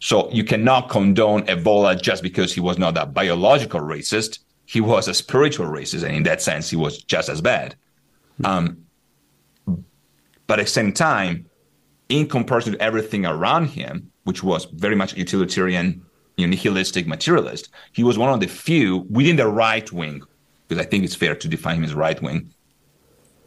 So 0.00 0.30
you 0.30 0.44
cannot 0.44 0.90
condone 0.90 1.46
Evola 1.46 2.00
just 2.00 2.22
because 2.22 2.52
he 2.52 2.60
was 2.60 2.76
not 2.76 2.98
a 2.98 3.06
biological 3.06 3.80
racist 3.80 4.40
he 4.66 4.80
was 4.80 5.08
a 5.08 5.14
spiritual 5.14 5.66
racist, 5.66 6.02
and 6.02 6.14
in 6.14 6.22
that 6.24 6.42
sense, 6.42 6.68
he 6.68 6.76
was 6.76 6.98
just 6.98 7.28
as 7.28 7.40
bad. 7.40 7.76
Um, 8.44 8.85
but 10.46 10.58
at 10.58 10.66
the 10.66 10.70
same 10.70 10.92
time, 10.92 11.46
in 12.08 12.28
comparison 12.28 12.72
to 12.74 12.80
everything 12.80 13.26
around 13.26 13.66
him, 13.66 14.10
which 14.24 14.42
was 14.42 14.66
very 14.66 14.94
much 14.94 15.16
utilitarian, 15.16 16.04
you 16.36 16.46
know, 16.46 16.50
nihilistic, 16.50 17.06
materialist, 17.06 17.68
he 17.92 18.04
was 18.04 18.18
one 18.18 18.32
of 18.32 18.40
the 18.40 18.46
few 18.46 18.98
within 19.10 19.36
the 19.36 19.46
right 19.46 19.90
wing, 19.92 20.22
because 20.68 20.84
I 20.84 20.88
think 20.88 21.04
it's 21.04 21.14
fair 21.14 21.34
to 21.34 21.48
define 21.48 21.76
him 21.76 21.84
as 21.84 21.94
right 21.94 22.20
wing, 22.20 22.52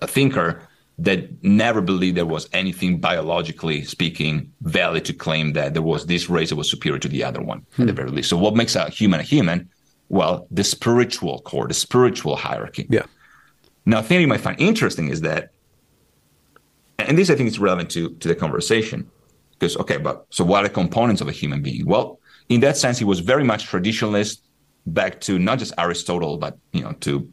a 0.02 0.08
thinker 0.08 0.68
that 0.98 1.44
never 1.44 1.80
believed 1.80 2.18
there 2.18 2.26
was 2.26 2.50
anything 2.52 3.00
biologically 3.00 3.84
speaking 3.84 4.52
valid 4.62 5.06
to 5.06 5.14
claim 5.14 5.54
that 5.54 5.74
there 5.74 5.82
was 5.82 6.06
this 6.06 6.30
race 6.30 6.50
that 6.50 6.58
was 6.58 6.70
superior 6.70 7.00
to 7.00 7.08
the 7.08 7.24
other 7.24 7.42
one 7.42 7.66
hmm. 7.76 7.84
at 7.84 7.86
the 7.86 7.94
hmm. 7.94 7.96
very 7.96 8.10
least. 8.10 8.30
So 8.30 8.38
what 8.38 8.56
makes 8.56 8.76
a 8.76 8.90
human 8.90 9.22
a 9.22 9.24
human 9.24 9.70
well, 10.10 10.48
the 10.50 10.64
spiritual 10.64 11.40
core, 11.42 11.68
the 11.68 11.74
spiritual 11.74 12.36
hierarchy. 12.36 12.88
Yeah. 12.90 13.06
Now, 13.86 14.00
a 14.00 14.04
thing 14.04 14.20
you 14.22 14.28
might 14.28 14.42
find 14.42 14.60
interesting 14.60 15.10
is 15.10 15.22
that, 15.22 15.52
and 17.08 17.18
this 17.18 17.30
I 17.30 17.36
think 17.36 17.48
is 17.48 17.60
relevant 17.60 17.90
to, 17.92 18.10
to 18.16 18.28
the 18.28 18.36
conversation, 18.36 19.10
because, 19.54 19.76
okay, 19.78 19.98
but 19.98 20.26
so 20.30 20.44
what 20.44 20.64
are 20.64 20.68
the 20.68 20.74
components 20.74 21.22
of 21.22 21.28
a 21.28 21.32
human 21.32 21.62
being? 21.62 21.86
Well, 21.86 22.20
in 22.50 22.62
that 22.62 22.78
sense, 22.78 22.98
he 22.98 23.06
was 23.06 23.20
very 23.20 23.44
much 23.44 23.68
traditionalist 23.68 24.40
back 24.88 25.22
to 25.22 25.38
not 25.38 25.60
just 25.60 25.74
Aristotle, 25.78 26.38
but, 26.38 26.58
you 26.72 26.82
know, 26.82 26.94
to 27.02 27.32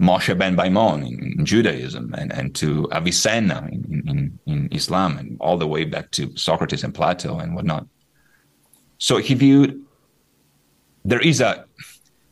Moshe 0.00 0.36
ben 0.36 0.56
Maimon 0.56 1.02
in, 1.02 1.34
in 1.38 1.46
Judaism 1.46 2.14
and, 2.18 2.32
and 2.32 2.54
to 2.56 2.88
Avicenna 2.92 3.68
in, 3.70 4.02
in, 4.06 4.38
in 4.46 4.68
Islam 4.72 5.16
and 5.18 5.36
all 5.40 5.56
the 5.56 5.66
way 5.66 5.84
back 5.84 6.10
to 6.12 6.36
Socrates 6.36 6.84
and 6.84 6.94
Plato 6.94 7.38
and 7.38 7.54
whatnot. 7.54 7.86
So 8.98 9.18
he 9.18 9.34
viewed 9.34 9.82
there 11.04 11.20
is 11.20 11.40
a 11.40 11.64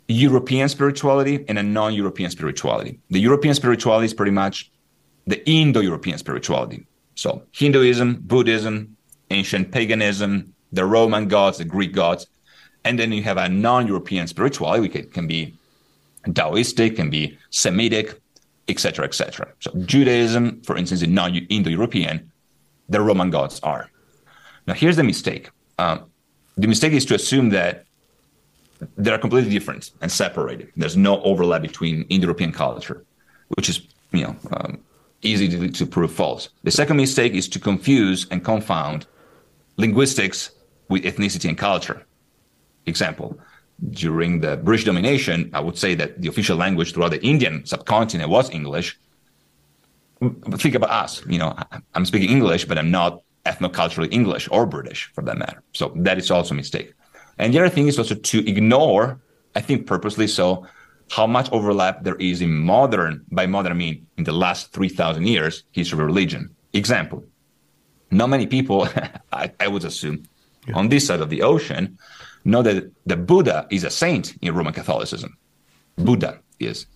European 0.09 0.69
spirituality 0.69 1.45
and 1.49 1.59
a 1.59 1.63
non 1.63 1.95
European 1.95 2.31
spirituality. 2.31 3.01
The 3.11 3.21
European 3.21 3.55
spirituality 3.55 4.07
is 4.07 4.15
pretty 4.15 4.33
much 4.33 4.71
the 5.27 5.47
Indo 5.49 5.81
European 5.81 6.19
spirituality. 6.19 6.87
So 7.15 7.43
Hinduism, 7.53 8.21
Buddhism, 8.23 8.97
ancient 9.31 9.73
paganism, 9.73 10.55
the 10.73 10.85
Roman 10.85 11.29
gods, 11.29 11.59
the 11.59 11.65
Greek 11.65 11.93
gods. 11.93 12.27
And 12.85 12.99
then 12.99 13.13
you 13.13 13.23
have 13.23 13.39
a 13.39 13.49
non 13.49 13.87
European 13.87 14.27
spirituality, 14.27 14.89
which 14.89 15.13
can 15.13 15.27
be 15.27 15.55
Taoistic, 16.27 16.97
can 16.97 17.11
be 17.11 17.39
Semitic, 17.51 18.21
etc., 18.69 19.05
etc. 19.07 19.49
So 19.61 19.73
Judaism, 19.87 20.61
for 20.63 20.77
instance, 20.77 21.03
is 21.03 21.09
non 21.09 21.35
Indo 21.35 21.71
European. 21.71 22.31
The 22.89 23.01
Roman 23.01 23.31
gods 23.31 23.61
are. 23.63 23.91
Now, 24.67 24.75
here's 24.75 24.97
the 24.97 25.05
mistake. 25.05 25.51
Um, 25.79 26.05
the 26.57 26.69
mistake 26.69 26.93
is 26.93 27.05
to 27.07 27.15
assume 27.15 27.51
that 27.51 27.85
they're 28.97 29.19
completely 29.19 29.51
different 29.51 29.91
and 30.01 30.11
separated. 30.11 30.73
There's 30.77 30.97
no 30.97 31.23
overlap 31.23 31.63
between 31.63 32.03
Indo-European 32.09 32.53
culture, 32.53 33.05
which 33.57 33.69
is 33.69 33.87
you 34.13 34.23
know 34.23 34.37
um, 34.53 34.79
easy 35.25 35.49
to, 35.49 35.69
to 35.69 35.87
prove 35.87 36.13
false. 36.13 36.51
The 36.63 36.71
second 36.71 36.97
mistake 36.97 37.33
is 37.35 37.49
to 37.49 37.59
confuse 37.59 38.27
and 38.31 38.45
confound 38.45 39.07
linguistics 39.77 40.51
with 40.89 41.05
ethnicity 41.05 41.49
and 41.49 41.59
culture. 41.59 42.07
Example: 42.87 43.39
during 43.91 44.41
the 44.41 44.57
British 44.59 44.85
domination, 44.85 45.51
I 45.53 45.61
would 45.61 45.79
say 45.79 45.95
that 45.95 46.21
the 46.21 46.29
official 46.29 46.57
language 46.57 46.93
throughout 46.93 47.11
the 47.11 47.23
Indian 47.23 47.65
subcontinent 47.67 48.31
was 48.31 48.51
English. 48.51 48.99
Think 50.57 50.75
about 50.75 50.91
us. 50.91 51.23
You 51.27 51.39
know, 51.39 51.57
I'm 51.95 52.05
speaking 52.05 52.31
English, 52.31 52.67
but 52.67 52.79
I'm 52.79 52.91
not 52.91 53.23
ethnoculturally 53.45 54.11
English 54.13 54.49
or 54.51 54.65
British 54.65 55.11
for 55.15 55.23
that 55.23 55.37
matter. 55.37 55.63
So 55.73 55.93
that 55.97 56.19
is 56.19 56.31
also 56.31 56.55
a 56.55 56.57
mistake. 56.57 56.95
And 57.39 57.53
the 57.53 57.59
other 57.59 57.69
thing 57.69 57.89
is 57.89 57.99
also 57.99 58.15
to 58.15 58.49
ignore, 58.49 59.21
I 59.55 59.61
think 59.61 59.87
purposely 59.87 60.29
so, 60.29 60.67
how 61.11 61.27
much 61.27 61.51
overlap 61.53 62.03
there 62.03 62.17
is 62.17 62.41
in 62.41 62.53
modern, 62.53 63.25
by 63.31 63.47
modern 63.47 63.73
I 63.73 63.75
mean 63.75 64.07
in 64.17 64.25
the 64.25 64.33
last 64.33 64.73
3,000 64.73 65.27
years, 65.27 65.65
history 65.73 65.99
of 65.99 66.07
religion. 66.07 66.55
Example, 66.73 67.25
not 68.11 68.29
many 68.29 68.47
people, 68.47 68.89
I, 69.33 69.53
I, 69.61 69.69
would 69.69 69.85
assume, 69.85 70.25
yeah. 70.67 70.77
on 70.77 70.89
this 70.89 71.07
side 71.07 71.21
of 71.21 71.31
the 71.31 71.43
ocean 71.43 71.99
know 72.45 72.63
that 72.63 72.91
the 73.07 73.17
Buddha 73.17 73.67
is 73.71 73.85
a 73.85 73.91
saint 73.91 74.37
in 74.43 74.55
Roman 74.55 74.73
Catholicism. 74.73 75.37
Buddha 75.97 76.41
is. 76.59 76.87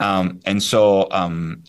Um, 0.00 0.40
and 0.44 0.62
so, 0.62 1.08
um, 1.10 1.62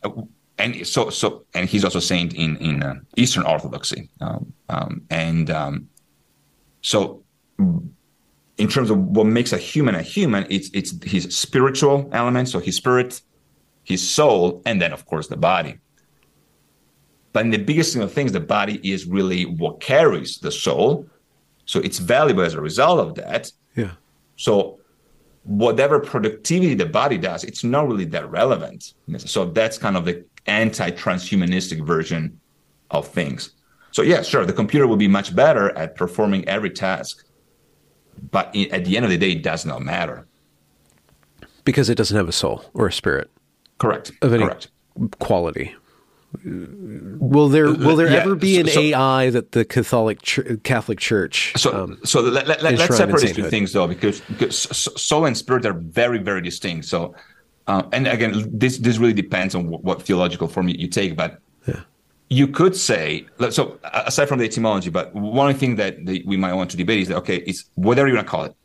and 0.57 0.87
so, 0.87 1.09
so, 1.09 1.45
and 1.53 1.69
he's 1.69 1.83
also 1.83 1.99
saint 1.99 2.33
in 2.33 2.57
in 2.57 2.83
uh, 2.83 2.95
Eastern 3.15 3.43
Orthodoxy. 3.43 4.09
Um, 4.21 4.53
um 4.69 5.01
and 5.09 5.49
um, 5.49 5.89
so, 6.81 7.23
in 8.57 8.67
terms 8.67 8.89
of 8.89 8.97
what 8.97 9.27
makes 9.27 9.53
a 9.53 9.57
human 9.57 9.95
a 9.95 10.01
human, 10.01 10.45
it's 10.49 10.69
it's 10.73 10.93
his 11.03 11.37
spiritual 11.37 12.09
element, 12.11 12.49
so 12.49 12.59
his 12.59 12.75
spirit, 12.75 13.21
his 13.83 14.07
soul, 14.07 14.61
and 14.65 14.81
then 14.81 14.93
of 14.93 15.05
course 15.05 15.27
the 15.27 15.37
body. 15.37 15.77
But 17.33 17.45
in 17.45 17.51
the 17.51 17.57
biggest 17.57 17.93
thing 17.93 18.01
of 18.01 18.11
things, 18.11 18.31
the 18.31 18.39
body 18.39 18.79
is 18.89 19.05
really 19.05 19.45
what 19.45 19.79
carries 19.79 20.39
the 20.39 20.51
soul, 20.51 21.07
so 21.65 21.79
it's 21.79 21.99
valuable 21.99 22.43
as 22.43 22.55
a 22.55 22.61
result 22.61 22.99
of 22.99 23.15
that. 23.15 23.51
Yeah. 23.75 23.91
So 24.37 24.79
whatever 25.43 25.99
productivity 25.99 26.73
the 26.73 26.85
body 26.85 27.17
does, 27.17 27.43
it's 27.43 27.63
not 27.63 27.87
really 27.87 28.05
that 28.05 28.29
relevant. 28.31 28.93
So 29.17 29.45
that's 29.45 29.77
kind 29.77 29.95
of 29.95 30.05
the 30.05 30.25
anti-transhumanistic 30.47 31.85
version 31.85 32.39
of 32.91 33.07
things. 33.07 33.51
So 33.91 34.01
yeah, 34.01 34.21
sure, 34.23 34.45
the 34.45 34.53
computer 34.53 34.87
will 34.87 34.97
be 34.97 35.07
much 35.07 35.35
better 35.35 35.75
at 35.77 35.95
performing 35.95 36.47
every 36.47 36.69
task, 36.69 37.23
but 38.31 38.55
at 38.55 38.85
the 38.85 38.97
end 38.97 39.05
of 39.05 39.11
the 39.11 39.17
day, 39.17 39.31
it 39.31 39.43
does 39.43 39.65
not 39.65 39.81
matter 39.81 40.27
because 41.63 41.89
it 41.89 41.95
doesn't 41.95 42.15
have 42.15 42.29
a 42.29 42.33
soul 42.33 42.63
or 42.73 42.87
a 42.87 42.93
spirit. 42.93 43.29
Correct. 43.77 44.11
Of 44.21 44.33
any 44.33 44.45
Correct. 44.45 44.69
quality. 45.19 45.75
Will 46.43 47.49
there 47.49 47.71
will 47.71 47.95
there 47.95 48.09
yeah, 48.09 48.17
ever 48.17 48.35
be 48.35 48.59
an 48.59 48.67
so, 48.67 48.79
AI 48.79 49.29
that 49.29 49.53
the 49.53 49.65
Catholic 49.65 50.21
Ch- 50.21 50.39
Catholic 50.63 50.99
Church? 50.99 51.53
So 51.57 51.73
um, 51.73 51.99
so 52.03 52.21
let, 52.21 52.47
let, 52.47 52.63
us 52.63 52.97
separate 52.97 53.21
these 53.21 53.33
two 53.33 53.49
things 53.49 53.71
though, 53.73 53.87
because, 53.87 54.19
because 54.21 54.57
soul 55.01 55.25
and 55.25 55.37
spirit 55.37 55.65
are 55.65 55.73
very 55.73 56.19
very 56.19 56.41
distinct. 56.41 56.85
So 56.85 57.15
uh, 57.67 57.83
and 57.91 58.07
again, 58.07 58.49
this 58.51 58.77
this 58.77 58.97
really 58.97 59.13
depends 59.13 59.55
on 59.55 59.67
what, 59.67 59.83
what 59.83 60.01
theological 60.01 60.47
form 60.47 60.67
you, 60.67 60.75
you 60.77 60.87
take, 60.87 61.15
but. 61.15 61.39
You 62.29 62.47
could 62.47 62.75
say 62.75 63.25
so. 63.49 63.79
Aside 63.83 64.27
from 64.27 64.39
the 64.39 64.45
etymology, 64.45 64.89
but 64.89 65.13
one 65.15 65.53
thing 65.55 65.77
that 65.77 65.97
we 66.25 66.35
might 66.35 66.53
want 66.53 66.69
to 66.71 66.77
debate 66.77 66.99
is 66.99 67.07
that 67.07 67.17
okay, 67.17 67.37
it's 67.37 67.69
whatever 67.75 68.07
you 68.07 68.15
want 68.15 68.27
to 68.27 68.31
call 68.31 68.43
it, 68.43 68.55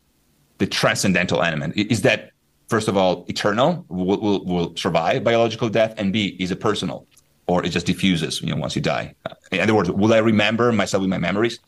the 0.57 0.67
transcendental 0.67 1.41
element 1.41 1.77
is 1.77 2.01
that 2.01 2.31
first 2.67 2.87
of 2.87 2.97
all 2.97 3.25
eternal, 3.27 3.85
will, 3.87 4.19
will, 4.19 4.45
will 4.45 4.75
survive 4.75 5.23
biological 5.23 5.69
death, 5.69 5.93
and 5.97 6.11
B 6.11 6.35
is 6.39 6.51
it 6.51 6.59
personal 6.59 7.07
or 7.47 7.65
it 7.65 7.69
just 7.69 7.85
diffuses, 7.85 8.41
you 8.41 8.49
know, 8.49 8.55
once 8.55 8.75
you 8.75 8.81
die. 8.81 9.13
In 9.51 9.59
other 9.59 9.75
words, 9.75 9.91
will 9.91 10.13
I 10.13 10.19
remember 10.19 10.71
myself 10.71 11.01
with 11.01 11.09
my 11.09 11.17
memories? 11.17 11.59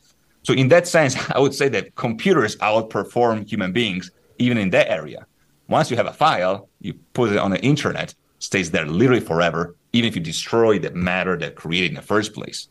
So 0.44 0.54
in 0.54 0.70
that 0.70 0.88
sense, 0.88 1.16
I 1.36 1.40
would 1.40 1.54
say 1.54 1.68
that 1.70 1.96
computers 1.96 2.56
outperform 2.58 3.48
human 3.48 3.72
beings 3.72 4.12
even 4.38 4.58
in 4.58 4.70
that 4.72 4.90
area. 4.90 5.26
Once 5.68 5.90
you 5.90 5.98
have 5.98 6.06
a 6.06 6.14
file, 6.14 6.70
you 6.80 6.94
put 7.14 7.32
it 7.32 7.38
on 7.38 7.52
the 7.52 7.60
internet, 7.62 8.14
stays 8.46 8.72
there 8.72 8.86
literally 8.86 9.22
forever, 9.22 9.76
even 9.94 10.08
if 10.08 10.16
you 10.16 10.22
destroy 10.22 10.80
the 10.80 10.92
matter 10.92 11.38
that 11.38 11.56
created 11.56 11.90
in 11.90 11.96
the 11.96 12.02
first 12.02 12.34
place. 12.34 12.68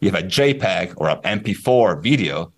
You 0.00 0.10
have 0.10 0.22
a 0.22 0.26
JPEG 0.26 0.94
or 0.96 1.08
an 1.10 1.40
MP4 1.40 2.02
video, 2.02 2.52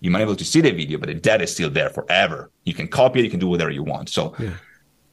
you 0.00 0.10
might 0.10 0.18
be 0.18 0.24
able 0.24 0.36
to 0.36 0.44
see 0.44 0.60
the 0.60 0.70
video, 0.70 0.98
but 0.98 1.08
the 1.08 1.14
data 1.14 1.44
is 1.44 1.52
still 1.52 1.70
there 1.70 1.90
forever. 1.90 2.50
You 2.64 2.74
can 2.74 2.88
copy 2.88 3.20
it, 3.20 3.24
you 3.24 3.30
can 3.30 3.40
do 3.40 3.48
whatever 3.48 3.70
you 3.70 3.82
want. 3.82 4.08
So 4.08 4.34
yeah 4.38 4.54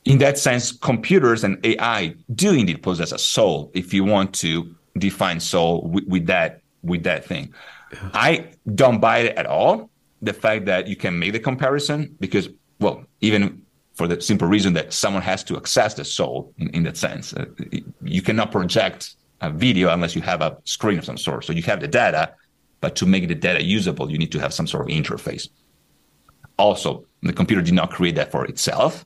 in 0.06 0.18
that 0.18 0.38
sense, 0.38 0.72
computers 0.72 1.44
and 1.44 1.64
AI 1.66 2.16
do 2.34 2.54
indeed 2.54 2.82
possess 2.82 3.12
a 3.12 3.20
soul. 3.20 3.72
If 3.74 3.94
you 3.94 4.04
want 4.04 4.34
to 4.36 4.76
define 4.98 5.40
soul 5.40 5.88
with, 5.88 6.06
with 6.08 6.26
that 6.28 6.62
with 6.84 7.04
that 7.04 7.26
thing, 7.26 7.54
yeah. 7.94 8.10
I 8.14 8.52
don't 8.74 9.00
buy 9.00 9.20
it 9.20 9.38
at 9.38 9.46
all. 9.46 9.90
The 10.22 10.34
fact 10.34 10.66
that 10.66 10.88
you 10.88 10.96
can 10.96 11.18
make 11.18 11.34
the 11.34 11.40
comparison 11.40 12.16
because, 12.20 12.50
well, 12.80 13.04
even 13.22 13.61
for 14.02 14.08
the 14.08 14.20
simple 14.20 14.48
reason 14.48 14.74
that 14.74 14.94
someone 14.94 15.22
has 15.22 15.44
to 15.44 15.58
access 15.58 15.94
the 15.94 16.04
soul 16.04 16.54
in, 16.58 16.70
in 16.70 16.84
that 16.84 16.98
sense, 16.98 17.34
uh, 17.34 17.46
you 18.02 18.22
cannot 18.24 18.52
project 18.52 19.16
a 19.42 19.50
video 19.52 19.94
unless 19.94 20.16
you 20.16 20.24
have 20.24 20.42
a 20.42 20.58
screen 20.64 20.98
of 20.98 21.06
some 21.06 21.18
sort. 21.18 21.46
So 21.46 21.54
you 21.54 21.62
have 21.64 21.82
the 21.82 21.88
data, 21.88 22.34
but 22.80 22.96
to 22.96 23.06
make 23.06 23.28
the 23.28 23.36
data 23.36 23.64
usable, 23.64 24.10
you 24.10 24.18
need 24.18 24.32
to 24.32 24.40
have 24.40 24.54
some 24.54 24.66
sort 24.66 24.90
of 24.90 24.96
interface. 24.96 25.50
Also, 26.58 27.06
the 27.22 27.32
computer 27.32 27.62
did 27.62 27.76
not 27.76 27.92
create 27.92 28.16
that 28.16 28.32
for 28.32 28.44
itself 28.46 29.06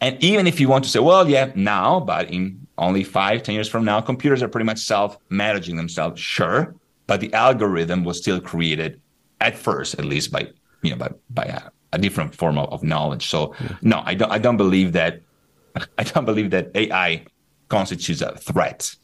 and 0.00 0.22
even 0.24 0.46
if 0.46 0.60
you 0.60 0.68
want 0.68 0.84
to 0.84 0.90
say, 0.90 0.98
well, 0.98 1.28
yeah, 1.28 1.52
now, 1.54 2.00
but 2.00 2.30
in 2.30 2.66
only 2.78 3.04
five, 3.04 3.42
ten 3.42 3.54
years 3.54 3.68
from 3.68 3.84
now, 3.84 4.00
computers 4.00 4.42
are 4.42 4.48
pretty 4.48 4.64
much 4.64 4.78
self-managing 4.78 5.76
themselves, 5.76 6.18
sure. 6.20 6.74
But 7.06 7.20
the 7.20 7.32
algorithm 7.34 8.04
was 8.04 8.16
still 8.16 8.40
created 8.40 9.00
at 9.40 9.58
first, 9.58 9.98
at 9.98 10.04
least 10.06 10.32
by 10.32 10.48
you 10.82 10.90
know 10.90 10.96
by 10.96 11.10
by 11.28 11.60
a, 11.92 11.98
different 11.98 12.34
form 12.34 12.58
of, 12.58 12.72
of 12.72 12.82
knowledge. 12.82 13.28
So 13.28 13.54
yeah. 13.60 13.76
no, 13.82 14.02
I 14.04 14.14
don't 14.14 14.30
I 14.30 14.38
don't 14.38 14.56
believe 14.56 14.92
that 14.92 15.20
I 15.98 16.04
don't 16.04 16.24
believe 16.24 16.50
that 16.50 16.70
AI 16.74 17.24
constitutes 17.68 18.20
a 18.20 18.36
threat 18.36 18.94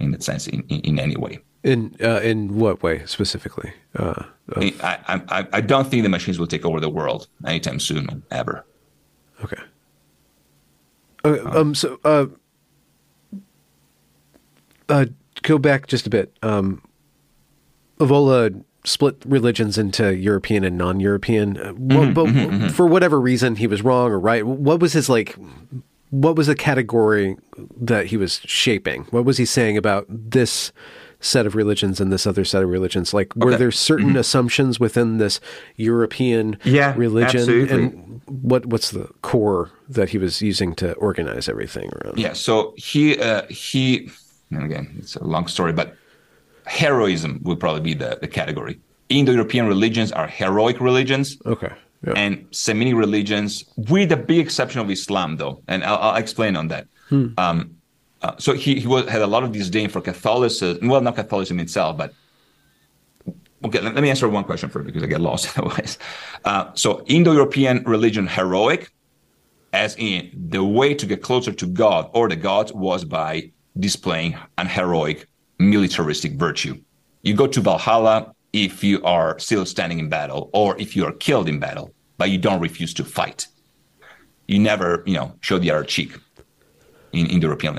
in 0.00 0.10
that 0.12 0.22
sense 0.22 0.46
in, 0.46 0.62
in, 0.68 0.80
in 0.80 0.98
any 0.98 1.16
way. 1.16 1.38
In 1.64 1.96
uh, 2.00 2.20
in 2.20 2.56
what 2.56 2.82
way 2.82 3.04
specifically? 3.06 3.72
Uh, 3.96 4.22
I, 4.56 4.72
I 5.28 5.46
I 5.52 5.60
don't 5.60 5.88
think 5.88 6.04
the 6.04 6.08
machines 6.08 6.38
will 6.38 6.46
take 6.46 6.64
over 6.64 6.78
the 6.80 6.88
world 6.88 7.28
anytime 7.44 7.80
soon, 7.80 8.22
ever. 8.30 8.64
Okay. 9.44 9.60
Uh, 11.24 11.38
um. 11.52 11.74
So, 11.74 11.98
uh, 12.04 12.26
uh, 14.88 15.06
go 15.42 15.58
back 15.58 15.88
just 15.88 16.06
a 16.06 16.10
bit. 16.10 16.36
Um, 16.42 16.80
Evola 17.98 18.64
split 18.88 19.22
religions 19.26 19.78
into 19.78 20.16
European 20.16 20.64
and 20.64 20.78
non-European. 20.78 21.56
Uh, 21.56 21.72
mm-hmm, 21.72 22.12
but 22.12 22.26
mm-hmm, 22.26 22.38
mm-hmm. 22.38 22.68
for 22.68 22.86
whatever 22.86 23.20
reason, 23.20 23.56
he 23.56 23.66
was 23.66 23.82
wrong 23.82 24.10
or 24.10 24.18
right. 24.18 24.46
What 24.46 24.80
was 24.80 24.92
his 24.92 25.08
like? 25.08 25.36
What 26.10 26.36
was 26.36 26.46
the 26.46 26.54
category 26.54 27.36
that 27.80 28.06
he 28.06 28.16
was 28.16 28.40
shaping? 28.44 29.04
What 29.10 29.24
was 29.24 29.36
he 29.36 29.44
saying 29.44 29.76
about 29.76 30.06
this? 30.08 30.72
set 31.20 31.46
of 31.46 31.56
religions 31.56 32.00
and 32.00 32.12
this 32.12 32.28
other 32.28 32.44
set 32.44 32.62
of 32.62 32.68
religions? 32.68 33.12
Like, 33.12 33.34
were 33.34 33.48
okay. 33.48 33.56
there 33.56 33.70
certain 33.72 34.10
mm-hmm. 34.10 34.18
assumptions 34.18 34.78
within 34.78 35.18
this 35.18 35.40
European 35.74 36.56
yeah, 36.62 36.94
religion? 36.96 37.40
Absolutely. 37.40 37.74
And 37.76 38.22
what 38.26 38.66
what's 38.66 38.90
the 38.92 39.08
core 39.22 39.70
that 39.88 40.10
he 40.10 40.18
was 40.18 40.40
using 40.42 40.74
to 40.76 40.92
organize 40.94 41.48
everything 41.48 41.90
around? 41.96 42.18
Yeah. 42.18 42.34
So 42.34 42.74
he 42.76 43.18
uh, 43.18 43.42
he 43.48 44.10
and 44.50 44.64
again 44.64 44.94
it's 44.98 45.16
a 45.16 45.24
long 45.24 45.48
story, 45.48 45.72
but 45.72 45.96
heroism 46.68 47.40
would 47.42 47.58
probably 47.58 47.80
be 47.80 47.94
the, 47.94 48.18
the 48.20 48.28
category. 48.28 48.78
Indo-European 49.08 49.66
religions 49.66 50.12
are 50.12 50.26
heroic 50.26 50.80
religions. 50.80 51.38
Okay. 51.46 51.72
Yeah. 52.06 52.12
And 52.14 52.46
Semitic 52.50 52.94
religions, 52.94 53.64
with 53.76 54.10
the 54.10 54.16
big 54.16 54.38
exception 54.38 54.80
of 54.80 54.90
Islam, 54.90 55.36
though, 55.36 55.62
and 55.66 55.82
I'll, 55.82 55.96
I'll 55.96 56.16
explain 56.16 56.56
on 56.56 56.68
that. 56.68 56.86
Hmm. 57.08 57.28
Um, 57.38 57.76
uh, 58.22 58.36
so 58.38 58.52
he, 58.52 58.78
he 58.80 58.86
was, 58.86 59.08
had 59.08 59.22
a 59.22 59.26
lot 59.26 59.42
of 59.42 59.52
disdain 59.52 59.88
for 59.88 60.00
Catholicism. 60.00 60.88
Well, 60.88 61.00
not 61.00 61.16
Catholicism 61.16 61.58
itself, 61.58 61.96
but 61.96 62.12
okay. 63.64 63.80
Let, 63.80 63.94
let 63.94 64.02
me 64.02 64.10
answer 64.10 64.28
one 64.28 64.44
question 64.44 64.68
first 64.68 64.86
because 64.86 65.02
I 65.02 65.06
get 65.06 65.20
lost 65.20 65.48
otherwise. 65.58 65.98
Uh, 66.44 66.70
so 66.74 67.02
Indo-European 67.06 67.84
religion 67.84 68.26
heroic, 68.26 68.92
as 69.72 69.96
in 69.96 70.30
the 70.34 70.62
way 70.62 70.94
to 70.94 71.06
get 71.06 71.22
closer 71.22 71.52
to 71.52 71.66
God 71.66 72.10
or 72.12 72.28
the 72.28 72.36
gods 72.36 72.72
was 72.72 73.04
by 73.04 73.50
displaying 73.78 74.36
an 74.58 74.66
heroic 74.66 75.28
militaristic 75.58 76.32
virtue. 76.34 76.80
You 77.22 77.34
go 77.34 77.46
to 77.46 77.60
Valhalla 77.60 78.34
if 78.52 78.82
you 78.82 79.02
are 79.04 79.38
still 79.38 79.66
standing 79.66 79.98
in 79.98 80.08
battle 80.08 80.50
or 80.52 80.78
if 80.80 80.96
you 80.96 81.04
are 81.04 81.12
killed 81.12 81.48
in 81.48 81.58
battle, 81.58 81.92
but 82.16 82.30
you 82.30 82.38
don't 82.38 82.60
refuse 82.60 82.94
to 82.94 83.04
fight. 83.04 83.46
You 84.46 84.58
never, 84.58 85.02
you 85.06 85.14
know, 85.14 85.34
show 85.40 85.58
the 85.58 85.70
other 85.70 85.84
cheek 85.84 86.16
in, 87.12 87.26
in 87.26 87.40
the 87.40 87.46
European 87.46 87.74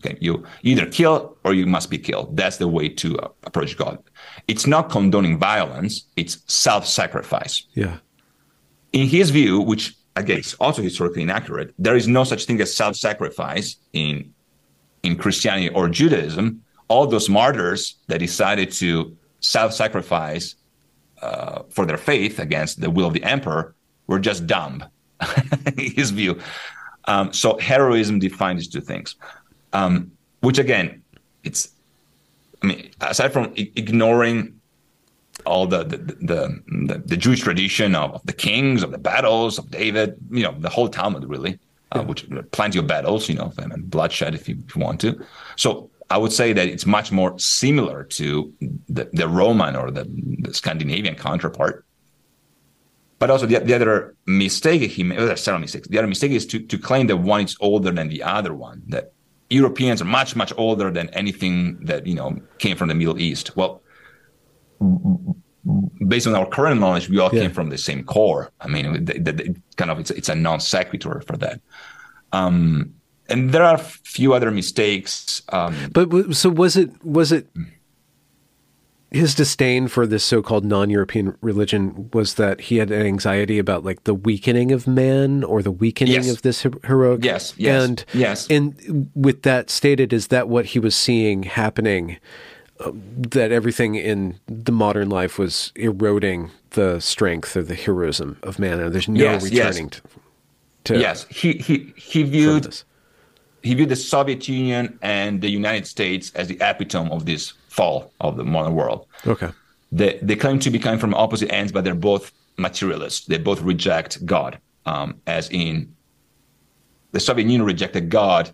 game. 0.00 0.16
You 0.20 0.44
either 0.62 0.86
kill 0.86 1.36
or 1.44 1.54
you 1.54 1.66
must 1.66 1.90
be 1.90 1.98
killed. 1.98 2.36
That's 2.36 2.56
the 2.56 2.68
way 2.68 2.88
to 2.88 3.18
uh, 3.18 3.28
approach 3.44 3.76
God. 3.76 3.98
It's 4.48 4.66
not 4.66 4.90
condoning 4.90 5.38
violence, 5.38 6.06
it's 6.16 6.42
self 6.52 6.86
sacrifice. 6.86 7.64
Yeah. 7.74 7.98
In 8.92 9.06
his 9.06 9.30
view, 9.30 9.60
which 9.60 9.94
again 10.16 10.38
is 10.38 10.54
also 10.54 10.82
historically 10.82 11.22
inaccurate, 11.22 11.74
there 11.78 11.96
is 11.96 12.06
no 12.06 12.24
such 12.24 12.44
thing 12.44 12.60
as 12.60 12.76
self 12.76 12.96
sacrifice 12.96 13.76
in, 13.92 14.32
in 15.02 15.16
Christianity 15.16 15.70
or 15.70 15.88
Judaism. 15.88 16.62
All 16.92 17.06
those 17.06 17.28
martyrs 17.40 17.80
that 18.08 18.18
decided 18.18 18.68
to 18.82 19.16
self 19.40 19.70
sacrifice 19.72 20.46
uh, 21.28 21.62
for 21.74 21.84
their 21.86 22.00
faith 22.10 22.38
against 22.46 22.80
the 22.82 22.90
will 22.90 23.06
of 23.10 23.14
the 23.14 23.24
emperor 23.24 23.74
we're 24.06 24.18
just 24.18 24.46
dumb. 24.46 24.84
his 25.76 26.10
view. 26.10 26.38
Um, 27.06 27.32
so 27.32 27.58
heroism 27.58 28.18
defines 28.18 28.60
these 28.60 28.68
two 28.68 28.80
things, 28.80 29.16
um, 29.72 30.12
which 30.40 30.58
again, 30.58 31.02
it's. 31.44 31.70
I 32.62 32.66
mean, 32.66 32.90
aside 33.00 33.32
from 33.32 33.52
ignoring 33.56 34.60
all 35.46 35.66
the 35.66 35.82
the, 35.82 35.96
the 35.96 36.62
the, 36.88 37.02
the, 37.04 37.16
Jewish 37.16 37.40
tradition 37.40 37.96
of, 37.96 38.12
of, 38.12 38.22
the 38.24 38.32
kings, 38.32 38.84
of 38.84 38.92
the 38.92 38.98
battles, 38.98 39.58
of 39.58 39.68
David, 39.70 40.16
you 40.30 40.44
know, 40.44 40.54
the 40.58 40.68
whole 40.68 40.88
Talmud 40.88 41.24
really, 41.28 41.58
uh, 41.90 42.00
yeah. 42.00 42.02
which 42.02 42.28
plenty 42.52 42.78
of 42.78 42.86
battles, 42.86 43.28
you 43.28 43.34
know, 43.34 43.52
and 43.58 43.90
bloodshed 43.90 44.34
if 44.34 44.48
you, 44.48 44.56
if 44.66 44.76
you 44.76 44.82
want 44.82 45.00
to. 45.00 45.20
So 45.56 45.90
I 46.12 46.18
would 46.18 46.32
say 46.32 46.52
that 46.52 46.68
it's 46.68 46.84
much 46.84 47.10
more 47.10 47.38
similar 47.38 48.04
to 48.18 48.52
the, 48.90 49.08
the 49.14 49.26
Roman 49.26 49.74
or 49.74 49.90
the, 49.90 50.04
the 50.40 50.52
Scandinavian 50.52 51.14
counterpart. 51.14 51.86
But 53.18 53.30
also 53.30 53.46
the, 53.46 53.60
the 53.60 53.72
other 53.72 54.14
mistake 54.26 54.82
he 54.90 55.04
made, 55.04 55.18
there 55.18 55.32
are 55.32 55.36
several 55.36 55.62
mistakes. 55.62 55.88
The 55.88 55.96
other 55.96 56.06
mistake 56.08 56.32
is 56.32 56.44
to, 56.46 56.58
to 56.60 56.76
claim 56.76 57.06
that 57.06 57.16
one 57.16 57.44
is 57.44 57.56
older 57.60 57.90
than 57.90 58.08
the 58.08 58.22
other 58.22 58.52
one, 58.52 58.82
that 58.88 59.12
Europeans 59.48 60.02
are 60.02 60.10
much, 60.20 60.36
much 60.36 60.52
older 60.58 60.90
than 60.90 61.08
anything 61.10 61.78
that, 61.86 62.06
you 62.06 62.14
know, 62.14 62.38
came 62.58 62.76
from 62.76 62.88
the 62.88 62.94
Middle 62.94 63.18
East. 63.18 63.56
Well, 63.56 63.80
based 66.06 66.26
on 66.26 66.34
our 66.34 66.46
current 66.46 66.78
knowledge, 66.78 67.08
we 67.08 67.18
all 67.20 67.30
yeah. 67.32 67.40
came 67.42 67.52
from 67.52 67.70
the 67.70 67.78
same 67.78 68.04
core. 68.04 68.50
I 68.60 68.68
mean, 68.68 69.04
the, 69.06 69.18
the, 69.18 69.32
the, 69.32 69.56
kind 69.76 69.90
of, 69.90 69.98
it's, 69.98 70.10
it's 70.10 70.28
a 70.28 70.34
non 70.34 70.60
sequitur 70.60 71.22
for 71.26 71.38
that. 71.38 71.62
Um, 72.32 72.96
and 73.28 73.50
there 73.50 73.62
are 73.62 73.76
a 73.76 73.78
few 73.78 74.34
other 74.34 74.50
mistakes. 74.50 75.42
Um, 75.50 75.74
but 75.92 76.34
so 76.34 76.50
was 76.50 76.76
it, 76.76 77.04
was 77.04 77.32
it, 77.32 77.48
his 79.10 79.34
disdain 79.34 79.88
for 79.88 80.06
this 80.06 80.24
so-called 80.24 80.64
non-European 80.64 81.36
religion 81.42 82.08
was 82.14 82.34
that 82.34 82.62
he 82.62 82.78
had 82.78 82.90
an 82.90 83.04
anxiety 83.06 83.58
about 83.58 83.84
like 83.84 84.04
the 84.04 84.14
weakening 84.14 84.72
of 84.72 84.86
man 84.86 85.44
or 85.44 85.62
the 85.62 85.70
weakening 85.70 86.14
yes. 86.14 86.30
of 86.30 86.42
this 86.42 86.62
heroic. 86.62 87.22
Yes, 87.22 87.54
yes, 87.58 87.84
and 87.84 88.04
yes. 88.14 88.46
And 88.48 89.10
with 89.14 89.42
that 89.42 89.68
stated, 89.68 90.12
is 90.12 90.28
that 90.28 90.48
what 90.48 90.66
he 90.66 90.78
was 90.78 90.96
seeing 90.96 91.42
happening? 91.42 92.18
Uh, 92.80 92.90
that 92.94 93.52
everything 93.52 93.96
in 93.96 94.40
the 94.46 94.72
modern 94.72 95.10
life 95.10 95.38
was 95.38 95.72
eroding 95.76 96.50
the 96.70 96.98
strength 97.00 97.54
or 97.54 97.62
the 97.62 97.74
heroism 97.74 98.38
of 98.42 98.58
man, 98.58 98.80
and 98.80 98.94
there's 98.94 99.08
no 99.08 99.22
yes, 99.22 99.44
returning 99.44 99.90
yes. 99.92 100.00
to, 100.84 100.94
to. 100.94 101.00
Yes, 101.00 101.26
he 101.28 101.52
he 101.52 101.92
he 101.96 102.22
viewed 102.22 102.82
he 103.62 103.74
viewed 103.74 103.88
the 103.88 103.96
Soviet 103.96 104.48
Union 104.48 104.98
and 105.02 105.40
the 105.40 105.50
United 105.50 105.86
States 105.86 106.32
as 106.34 106.48
the 106.48 106.58
epitome 106.60 107.10
of 107.10 107.26
this 107.26 107.52
fall 107.68 108.12
of 108.20 108.36
the 108.36 108.44
modern 108.44 108.74
world. 108.74 109.06
Okay. 109.26 109.50
They, 109.90 110.18
they 110.22 110.36
claim 110.36 110.58
to 110.60 110.70
be 110.70 110.78
coming 110.78 110.98
from 110.98 111.14
opposite 111.14 111.52
ends, 111.52 111.72
but 111.72 111.84
they're 111.84 111.94
both 111.94 112.32
materialists. 112.56 113.26
They 113.26 113.38
both 113.38 113.60
reject 113.62 114.24
God, 114.26 114.58
um, 114.86 115.20
as 115.26 115.50
in 115.50 115.94
the 117.12 117.20
Soviet 117.20 117.44
Union 117.44 117.62
rejected 117.62 118.08
God 118.08 118.50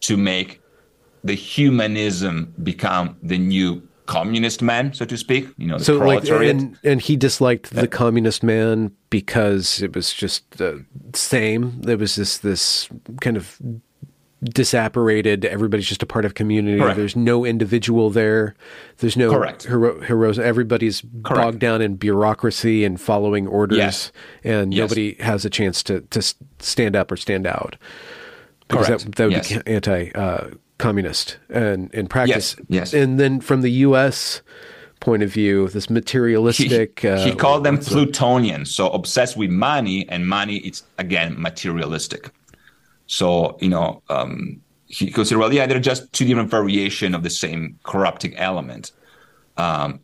to 0.00 0.16
make 0.16 0.60
the 1.24 1.34
humanism 1.34 2.52
become 2.62 3.16
the 3.22 3.38
new 3.38 3.86
communist 4.06 4.60
man, 4.60 4.92
so 4.92 5.04
to 5.04 5.16
speak. 5.16 5.48
You 5.56 5.68
know, 5.68 5.78
the 5.78 5.84
so 5.84 5.98
proletariat. 5.98 6.56
Like, 6.56 6.64
and, 6.64 6.78
and 6.82 7.00
he 7.00 7.16
disliked 7.16 7.70
the 7.70 7.86
communist 7.86 8.42
man 8.42 8.92
because 9.08 9.80
it 9.80 9.94
was 9.94 10.12
just 10.12 10.50
the 10.58 10.84
same. 11.14 11.80
There 11.80 11.96
was 11.96 12.16
this 12.16 12.38
this 12.38 12.88
kind 13.20 13.36
of 13.36 13.58
disapparated. 14.44 15.44
Everybody's 15.44 15.86
just 15.86 16.02
a 16.02 16.06
part 16.06 16.24
of 16.24 16.34
community. 16.34 16.78
Correct. 16.78 16.96
There's 16.96 17.16
no 17.16 17.44
individual 17.44 18.10
there. 18.10 18.54
There's 18.98 19.16
no 19.16 19.30
Correct. 19.30 19.64
hero, 19.64 20.00
heroes. 20.00 20.38
Everybody's 20.38 21.02
Correct. 21.22 21.42
bogged 21.42 21.58
down 21.60 21.80
in 21.80 21.96
bureaucracy 21.96 22.84
and 22.84 23.00
following 23.00 23.46
orders, 23.46 23.78
yes. 23.78 24.12
and 24.42 24.74
yes. 24.74 24.80
nobody 24.80 25.14
has 25.20 25.44
a 25.44 25.50
chance 25.50 25.82
to 25.84 26.00
to 26.00 26.22
stand 26.58 26.96
up 26.96 27.10
or 27.10 27.16
stand 27.16 27.46
out 27.46 27.76
because 28.68 28.88
that, 28.88 29.14
that 29.16 29.24
would 29.24 29.32
yes. 29.32 29.48
be 29.52 29.66
anti 29.66 30.10
uh, 30.12 30.50
communist 30.78 31.38
and 31.48 31.92
in 31.94 32.08
practice. 32.08 32.56
Yes. 32.68 32.92
yes. 32.92 32.94
And 32.94 33.20
then 33.20 33.40
from 33.40 33.62
the 33.62 33.70
U.S. 33.70 34.42
point 35.00 35.22
of 35.22 35.30
view, 35.30 35.68
this 35.68 35.88
materialistic. 35.88 37.00
He, 37.00 37.08
uh, 37.08 37.24
he 37.24 37.34
called 37.34 37.64
them 37.64 37.78
Plutonians, 37.78 38.74
so 38.74 38.90
obsessed 38.90 39.36
with 39.36 39.50
money, 39.50 40.08
and 40.08 40.28
money 40.28 40.56
it's 40.58 40.82
again 40.98 41.40
materialistic. 41.40 42.30
So, 43.06 43.58
you 43.60 43.68
know, 43.68 44.02
um, 44.08 44.60
he 44.86 45.10
considered, 45.10 45.40
well, 45.40 45.52
yeah, 45.52 45.66
they're 45.66 45.80
just 45.80 46.12
two 46.12 46.26
different 46.26 46.50
variation 46.50 47.14
of 47.14 47.22
the 47.22 47.30
same 47.30 47.78
corrupting 47.82 48.36
element. 48.36 48.92
Um, 49.56 50.00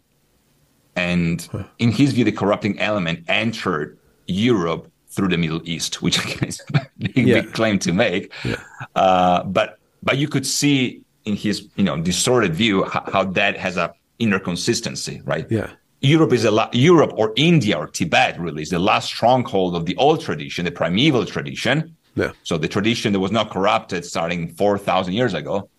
and 0.96 1.48
in 1.78 1.92
his 1.92 2.12
view, 2.12 2.24
the 2.24 2.32
corrupting 2.32 2.78
element 2.80 3.24
entered 3.28 3.98
Europe 4.26 4.90
through 5.10 5.28
the 5.28 5.38
Middle 5.38 5.60
East, 5.64 6.02
which 6.02 6.18
is 6.42 6.60
a 6.74 6.86
big, 6.98 7.16
yeah. 7.16 7.40
big 7.40 7.52
claim 7.52 7.78
to 7.80 7.92
make. 7.92 8.32
Yeah. 8.44 8.56
Uh, 8.94 9.44
but 9.44 9.78
but 10.02 10.16
you 10.16 10.28
could 10.28 10.46
see 10.46 11.02
in 11.24 11.36
his 11.36 11.68
you 11.76 11.84
know 11.84 12.00
distorted 12.00 12.54
view 12.54 12.84
how, 12.84 13.04
how 13.12 13.24
that 13.24 13.56
has 13.56 13.76
a 13.76 13.92
inner 14.18 14.38
consistency, 14.38 15.20
right? 15.24 15.46
Yeah. 15.50 15.70
Europe 16.00 16.32
is 16.32 16.44
a 16.44 16.50
la- 16.50 16.70
Europe 16.72 17.12
or 17.16 17.32
India 17.36 17.76
or 17.76 17.88
Tibet 17.88 18.38
really 18.38 18.62
is 18.62 18.70
the 18.70 18.78
last 18.78 19.08
stronghold 19.08 19.74
of 19.74 19.86
the 19.86 19.96
old 19.96 20.20
tradition, 20.20 20.64
the 20.64 20.70
primeval 20.70 21.26
tradition, 21.26 21.96
yeah. 22.18 22.32
So 22.42 22.58
the 22.58 22.68
tradition 22.68 23.12
that 23.12 23.20
was 23.20 23.30
not 23.30 23.50
corrupted 23.50 24.04
starting 24.04 24.48
4,000 24.54 25.14
years 25.14 25.34
ago. 25.34 25.70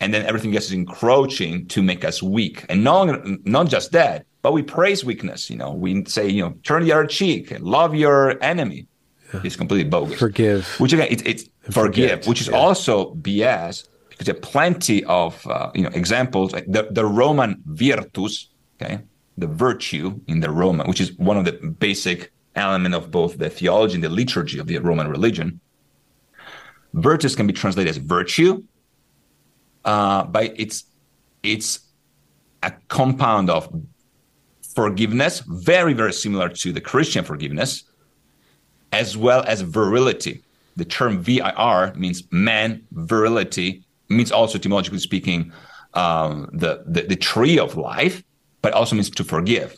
And 0.00 0.14
then 0.14 0.24
everything 0.26 0.54
else 0.54 0.66
is 0.66 0.72
encroaching 0.72 1.66
to 1.68 1.82
make 1.82 2.04
us 2.04 2.22
weak. 2.22 2.64
And 2.68 2.84
not, 2.84 3.26
not 3.44 3.66
just 3.68 3.90
that, 3.92 4.26
but 4.42 4.52
we 4.52 4.62
praise 4.62 5.04
weakness. 5.04 5.50
You 5.50 5.56
know, 5.56 5.72
we 5.72 6.04
say, 6.04 6.28
you 6.28 6.42
know, 6.42 6.54
turn 6.62 6.84
the 6.84 6.92
other 6.92 7.06
cheek 7.06 7.50
and 7.50 7.64
love 7.64 7.96
your 7.96 8.42
enemy. 8.42 8.86
Yeah. 9.34 9.40
It's 9.42 9.56
completely 9.56 9.90
bogus. 9.90 10.18
Forgive. 10.18 10.66
Which 10.78 10.92
again, 10.92 11.08
it, 11.10 11.26
it's 11.26 11.44
forgive, 11.62 12.10
forget. 12.10 12.26
which 12.26 12.40
is 12.40 12.46
yeah. 12.46 12.56
also 12.56 13.14
BS 13.16 13.88
because 14.08 14.26
there 14.26 14.36
are 14.36 14.40
plenty 14.40 15.04
of, 15.04 15.44
uh, 15.48 15.70
you 15.74 15.82
know, 15.82 15.90
examples. 15.92 16.52
Like 16.52 16.66
the, 16.66 16.88
the 16.90 17.04
Roman 17.04 17.60
virtus, 17.66 18.48
okay, 18.80 19.00
the 19.36 19.48
virtue 19.48 20.20
in 20.28 20.40
the 20.40 20.50
Roman, 20.50 20.86
which 20.86 21.00
is 21.00 21.12
one 21.18 21.36
of 21.36 21.44
the 21.44 21.52
basic 21.52 22.32
element 22.54 22.94
of 22.94 23.10
both 23.10 23.38
the 23.38 23.50
theology 23.50 23.96
and 23.96 24.04
the 24.04 24.08
liturgy 24.08 24.58
of 24.58 24.66
the 24.68 24.78
Roman 24.78 25.08
religion 25.08 25.60
Virtus 26.94 27.34
can 27.34 27.46
be 27.46 27.52
translated 27.52 27.90
as 27.90 27.96
virtue, 27.98 28.62
uh, 29.84 30.24
but 30.24 30.52
it's 30.56 30.84
it's 31.42 31.80
a 32.62 32.72
compound 32.88 33.50
of 33.50 33.68
forgiveness, 34.74 35.40
very 35.46 35.92
very 35.92 36.12
similar 36.12 36.48
to 36.48 36.72
the 36.72 36.80
Christian 36.80 37.24
forgiveness, 37.24 37.84
as 38.92 39.16
well 39.16 39.42
as 39.46 39.60
virility. 39.60 40.42
The 40.76 40.84
term 40.84 41.22
vir 41.22 41.92
means 41.96 42.22
man, 42.30 42.86
virility 42.92 43.84
means 44.08 44.32
also 44.32 44.58
etymologically 44.58 45.00
speaking 45.00 45.52
um, 45.94 46.48
the, 46.52 46.84
the 46.86 47.02
the 47.02 47.16
tree 47.16 47.58
of 47.58 47.76
life, 47.76 48.22
but 48.62 48.72
also 48.72 48.94
means 48.94 49.10
to 49.10 49.24
forgive. 49.24 49.76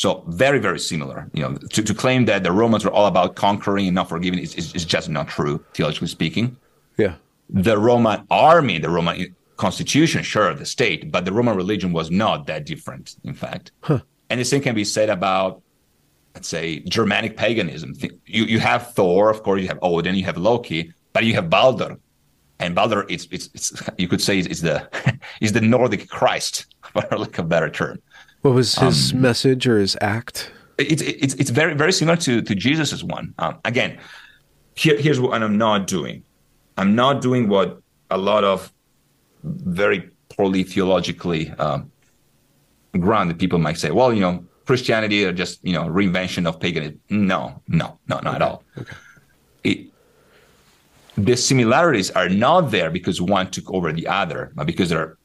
So 0.00 0.24
very, 0.28 0.58
very 0.58 0.80
similar. 0.80 1.28
You 1.34 1.42
know, 1.42 1.54
to, 1.74 1.82
to 1.82 1.92
claim 1.92 2.24
that 2.24 2.42
the 2.42 2.52
Romans 2.52 2.86
were 2.86 2.90
all 2.90 3.04
about 3.04 3.34
conquering 3.34 3.86
and 3.86 3.94
not 3.94 4.08
forgiving 4.08 4.38
is, 4.38 4.54
is, 4.54 4.74
is 4.74 4.86
just 4.86 5.10
not 5.10 5.28
true, 5.28 5.62
theologically 5.74 6.08
speaking. 6.08 6.56
Yeah. 6.96 7.16
The 7.50 7.76
Roman 7.76 8.26
army, 8.30 8.78
the 8.78 8.88
Roman 8.88 9.36
constitution, 9.58 10.22
sure, 10.22 10.54
the 10.54 10.64
state, 10.64 11.12
but 11.12 11.26
the 11.26 11.32
Roman 11.32 11.54
religion 11.54 11.92
was 11.92 12.10
not 12.10 12.46
that 12.46 12.64
different, 12.64 13.16
in 13.24 13.34
fact. 13.34 13.72
Huh. 13.82 14.00
And 14.30 14.40
the 14.40 14.44
same 14.46 14.62
can 14.62 14.74
be 14.74 14.84
said 14.84 15.10
about, 15.10 15.60
let's 16.34 16.48
say, 16.48 16.80
Germanic 16.80 17.36
paganism. 17.36 17.92
You, 18.24 18.44
you 18.44 18.58
have 18.58 18.94
Thor, 18.94 19.28
of 19.28 19.42
course, 19.42 19.60
you 19.60 19.68
have 19.68 19.80
Odin, 19.82 20.14
you 20.14 20.24
have 20.24 20.38
Loki, 20.38 20.94
but 21.12 21.24
you 21.24 21.34
have 21.34 21.50
Balder. 21.50 21.98
And 22.58 22.74
Balder, 22.74 23.04
it's, 23.10 23.28
it's, 23.30 23.50
it's 23.52 23.82
you 23.98 24.08
could 24.08 24.22
say, 24.22 24.38
is 24.38 24.62
the, 24.62 24.88
is 25.42 25.52
the 25.52 25.60
Nordic 25.60 26.08
Christ, 26.08 26.74
for 26.92 27.02
lack 27.18 27.36
of 27.38 27.44
a 27.44 27.48
better 27.48 27.68
term. 27.68 28.00
What 28.42 28.54
was 28.54 28.74
his 28.76 29.12
um, 29.12 29.20
message 29.20 29.66
or 29.66 29.78
his 29.78 29.96
act? 30.00 30.50
It's 30.78 31.02
it's 31.02 31.34
it's 31.34 31.50
very 31.50 31.74
very 31.74 31.92
similar 31.92 32.16
to 32.16 32.40
to 32.40 32.54
Jesus's 32.54 33.04
one. 33.04 33.34
Um, 33.38 33.58
again, 33.64 33.98
here, 34.74 34.96
here's 34.96 35.20
what 35.20 35.42
I'm 35.42 35.58
not 35.58 35.86
doing. 35.86 36.24
I'm 36.78 36.94
not 36.94 37.20
doing 37.20 37.48
what 37.48 37.80
a 38.10 38.16
lot 38.16 38.44
of 38.44 38.72
very 39.44 40.08
poorly 40.30 40.64
theologically 40.64 41.50
um, 41.58 41.92
grounded 42.98 43.38
people 43.38 43.58
might 43.58 43.76
say. 43.76 43.90
Well, 43.90 44.12
you 44.12 44.20
know, 44.20 44.44
Christianity 44.64 45.24
or 45.26 45.32
just 45.32 45.62
you 45.62 45.74
know 45.74 45.84
reinvention 45.84 46.46
of 46.48 46.58
paganism. 46.58 46.98
No, 47.10 47.60
no, 47.68 47.98
no, 48.08 48.20
not 48.20 48.26
okay. 48.26 48.36
at 48.36 48.42
all. 48.42 48.62
Okay. 48.78 48.92
It, 49.64 49.86
the 51.18 51.36
similarities 51.36 52.10
are 52.12 52.30
not 52.30 52.70
there 52.70 52.90
because 52.90 53.20
one 53.20 53.50
took 53.50 53.70
over 53.70 53.92
the 53.92 54.06
other, 54.06 54.52
but 54.54 54.66
because 54.66 54.88
they're 54.88 55.18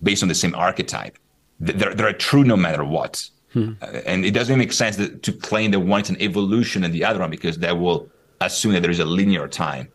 based 0.00 0.22
on 0.22 0.28
the 0.28 0.34
same 0.36 0.54
archetype 0.54 1.18
they're, 1.62 1.94
they're 1.94 2.12
true 2.12 2.44
no 2.44 2.56
matter 2.56 2.84
what. 2.84 3.28
Hmm. 3.52 3.72
And 4.06 4.24
it 4.24 4.32
doesn't 4.32 4.58
make 4.58 4.72
sense 4.72 4.96
that, 4.96 5.22
to 5.22 5.32
claim 5.32 5.70
that 5.70 5.80
one 5.80 6.00
is 6.00 6.10
an 6.10 6.20
evolution 6.20 6.84
and 6.84 6.92
the 6.92 7.04
other 7.04 7.20
one 7.20 7.30
because 7.30 7.58
that 7.58 7.78
will 7.78 8.08
assume 8.40 8.72
that 8.72 8.80
there 8.80 8.90
is 8.90 8.98
a 8.98 9.04
linear 9.04 9.46
time. 9.46 9.88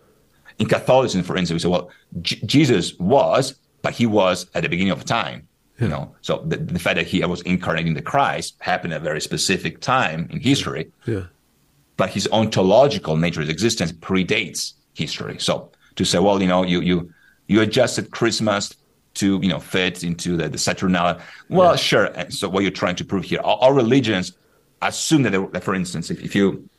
In 0.60 0.68
Catholicism, 0.68 1.24
for 1.24 1.36
instance, 1.38 1.64
we 1.64 1.68
say, 1.68 1.72
well, 1.72 1.90
J- 2.22 2.40
Jesus 2.46 2.98
was, 3.00 3.56
but 3.82 3.94
he 3.94 4.06
was 4.06 4.48
at 4.56 4.64
the 4.64 4.70
beginning 4.70 4.92
of 4.92 5.04
time. 5.06 5.48
Yeah. 5.78 5.84
You 5.84 5.90
know, 5.90 6.16
so 6.22 6.44
the, 6.46 6.58
the, 6.58 6.80
fact 6.80 6.96
that 6.96 7.06
he 7.06 7.24
was 7.24 7.42
incarnating 7.42 7.94
the 7.94 8.02
Christ 8.02 8.56
happened 8.60 8.94
at 8.94 9.02
a 9.02 9.04
very 9.04 9.22
specific 9.22 9.80
time 9.80 10.28
in 10.32 10.40
history. 10.40 10.92
Yeah. 11.06 11.26
but 11.98 12.10
his 12.10 12.28
ontological 12.32 13.18
nature, 13.18 13.42
his 13.42 13.50
existence 13.50 13.92
predates 13.92 14.74
history. 14.96 15.38
So 15.40 15.72
to 15.96 16.06
say, 16.06 16.20
well, 16.20 16.42
you 16.42 16.48
know, 16.48 16.64
you 16.64 16.82
you 16.82 17.14
you 17.48 17.62
adjusted 17.62 18.10
Christmas 18.12 18.76
to 19.18 19.40
you 19.42 19.50
know 19.50 19.60
fit 19.60 20.04
into 20.04 20.38
the, 20.38 20.50
the 20.50 20.58
Saturnale. 20.58 21.22
Well, 21.50 21.72
yeah. 21.72 21.76
sure. 21.76 22.30
So 22.30 22.50
what 22.50 22.64
you're 22.64 22.72
trying 22.72 22.96
to 22.98 23.06
prove 23.06 23.24
here, 23.24 23.40
all, 23.40 23.58
all 23.58 23.74
religions 23.74 24.38
assume 24.82 25.24
that, 25.24 25.54
that, 25.54 25.64
for 25.64 25.76
instance, 25.76 26.12
if, 26.12 26.22
if 26.22 26.36
you 26.36 26.70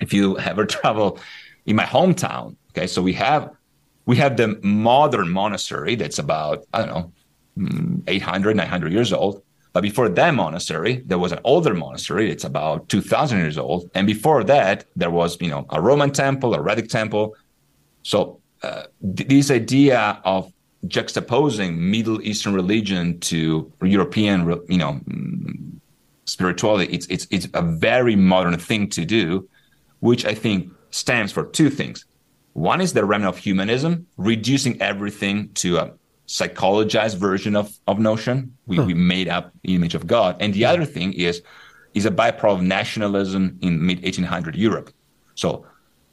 if 0.00 0.12
you 0.12 0.38
ever 0.50 0.66
travel 0.66 1.18
in 1.66 1.76
my 1.76 1.84
hometown, 1.84 2.56
okay, 2.70 2.86
so 2.86 3.02
we 3.02 3.12
have 3.14 3.50
we 4.04 4.16
have 4.16 4.36
the 4.36 4.58
modern 4.62 5.30
monastery 5.30 5.94
that's 5.94 6.18
about 6.18 6.64
I 6.72 6.84
don't 6.84 6.88
know 6.88 7.12
mm, 7.58 8.02
800 8.06 8.56
900 8.56 8.92
years 8.92 9.12
old 9.12 9.42
but 9.76 9.82
before 9.82 10.08
that 10.08 10.34
monastery, 10.34 11.02
there 11.04 11.18
was 11.18 11.32
an 11.32 11.40
older 11.44 11.74
monastery. 11.74 12.30
It's 12.30 12.44
about 12.44 12.88
2,000 12.88 13.36
years 13.36 13.58
old. 13.58 13.90
And 13.94 14.06
before 14.06 14.42
that, 14.44 14.86
there 14.96 15.10
was, 15.10 15.38
you 15.38 15.50
know, 15.50 15.66
a 15.68 15.82
Roman 15.82 16.10
temple, 16.12 16.54
a 16.54 16.62
Vedic 16.62 16.88
temple. 16.88 17.36
So 18.02 18.40
uh, 18.62 18.84
th- 19.02 19.28
this 19.28 19.50
idea 19.50 20.18
of 20.24 20.50
juxtaposing 20.86 21.76
Middle 21.76 22.20
Eastern 22.22 22.54
religion 22.54 23.18
to 23.20 23.72
European, 23.82 24.46
you 24.68 24.78
know, 24.78 25.00
spirituality, 26.24 26.92
it's, 26.92 27.06
it's, 27.06 27.26
it's 27.30 27.48
a 27.54 27.62
very 27.62 28.16
modern 28.16 28.58
thing 28.58 28.88
to 28.90 29.04
do, 29.04 29.48
which 30.00 30.24
I 30.24 30.34
think 30.34 30.70
stands 30.90 31.32
for 31.32 31.44
two 31.44 31.70
things. 31.70 32.04
One 32.52 32.80
is 32.80 32.92
the 32.92 33.04
remnant 33.04 33.34
of 33.34 33.38
humanism, 33.38 34.06
reducing 34.16 34.80
everything 34.80 35.50
to 35.54 35.78
a 35.78 35.92
psychologized 36.26 37.16
version 37.16 37.54
of, 37.54 37.76
of 37.86 37.98
Notion. 37.98 38.56
We, 38.66 38.76
huh. 38.76 38.84
we 38.84 38.94
made 38.94 39.28
up 39.28 39.52
image 39.64 39.94
of 39.94 40.06
God. 40.06 40.36
And 40.40 40.54
the 40.54 40.64
other 40.64 40.84
thing 40.84 41.12
is, 41.12 41.42
is 41.94 42.06
a 42.06 42.10
byproduct 42.10 42.54
of 42.54 42.62
nationalism 42.62 43.58
in 43.62 43.84
mid 43.84 44.02
1800 44.02 44.56
Europe. 44.56 44.92
So 45.34 45.66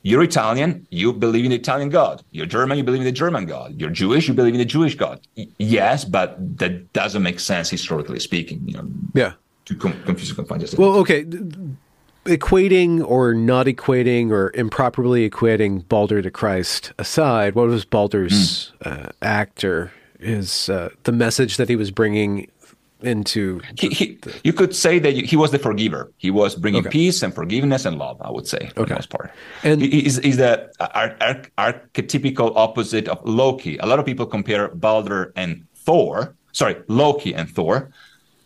you're 0.03 0.21
Italian, 0.21 0.85
you 0.89 1.13
believe 1.13 1.45
in 1.45 1.51
the 1.51 1.55
Italian 1.55 1.89
God. 1.89 2.23
You're 2.31 2.45
German, 2.45 2.77
you 2.77 2.83
believe 2.83 3.01
in 3.01 3.05
the 3.05 3.11
German 3.11 3.45
God. 3.45 3.79
You're 3.79 3.89
Jewish, 3.89 4.27
you 4.27 4.33
believe 4.33 4.53
in 4.53 4.59
the 4.59 4.65
Jewish 4.65 4.95
God. 4.95 5.21
Y- 5.37 5.47
yes, 5.57 6.03
but 6.03 6.35
that 6.59 6.91
doesn't 6.91 7.23
make 7.23 7.39
sense 7.39 7.69
historically 7.69 8.19
speaking. 8.19 8.61
You 8.65 8.73
know, 8.73 8.87
yeah. 9.13 9.33
To 9.65 9.75
com- 9.75 10.03
confuse 10.03 10.29
and 10.29 10.47
confine. 10.47 10.67
Well, 10.77 10.97
okay. 10.99 11.23
Equating 12.25 13.05
or 13.05 13.33
not 13.33 13.65
equating 13.65 14.29
or 14.29 14.51
improperly 14.55 15.29
equating 15.29 15.87
Balder 15.87 16.21
to 16.21 16.31
Christ 16.31 16.91
aside, 16.99 17.55
what 17.55 17.67
was 17.67 17.85
Balder's 17.85 18.73
mm. 18.81 19.07
uh, 19.07 19.09
act 19.21 19.63
or 19.63 19.93
is 20.19 20.69
uh, 20.69 20.89
the 21.03 21.11
message 21.11 21.57
that 21.57 21.69
he 21.69 21.75
was 21.75 21.91
bringing 21.91 22.49
into. 23.05 23.61
He, 23.77 23.89
he, 23.89 24.19
you 24.43 24.53
could 24.53 24.75
say 24.75 24.99
that 24.99 25.13
he 25.13 25.35
was 25.35 25.51
the 25.51 25.59
forgiver. 25.59 26.11
He 26.17 26.31
was 26.31 26.55
bringing 26.55 26.81
okay. 26.81 26.89
peace 26.89 27.23
and 27.23 27.33
forgiveness 27.33 27.85
and 27.85 27.97
love. 27.97 28.21
I 28.21 28.31
would 28.31 28.47
say 28.47 28.71
for 28.73 28.81
okay. 28.81 28.89
the 28.89 28.95
most 28.95 29.09
part. 29.09 29.31
And 29.63 29.81
he's, 29.81 30.17
he's 30.17 30.37
the 30.37 30.71
archetypical 30.79 32.53
opposite 32.55 33.07
of 33.07 33.19
Loki. 33.23 33.77
A 33.77 33.85
lot 33.85 33.99
of 33.99 34.05
people 34.05 34.25
compare 34.25 34.69
Balder 34.69 35.33
and 35.35 35.65
Thor. 35.75 36.35
Sorry, 36.51 36.75
Loki 36.87 37.33
and 37.33 37.49
Thor. 37.49 37.91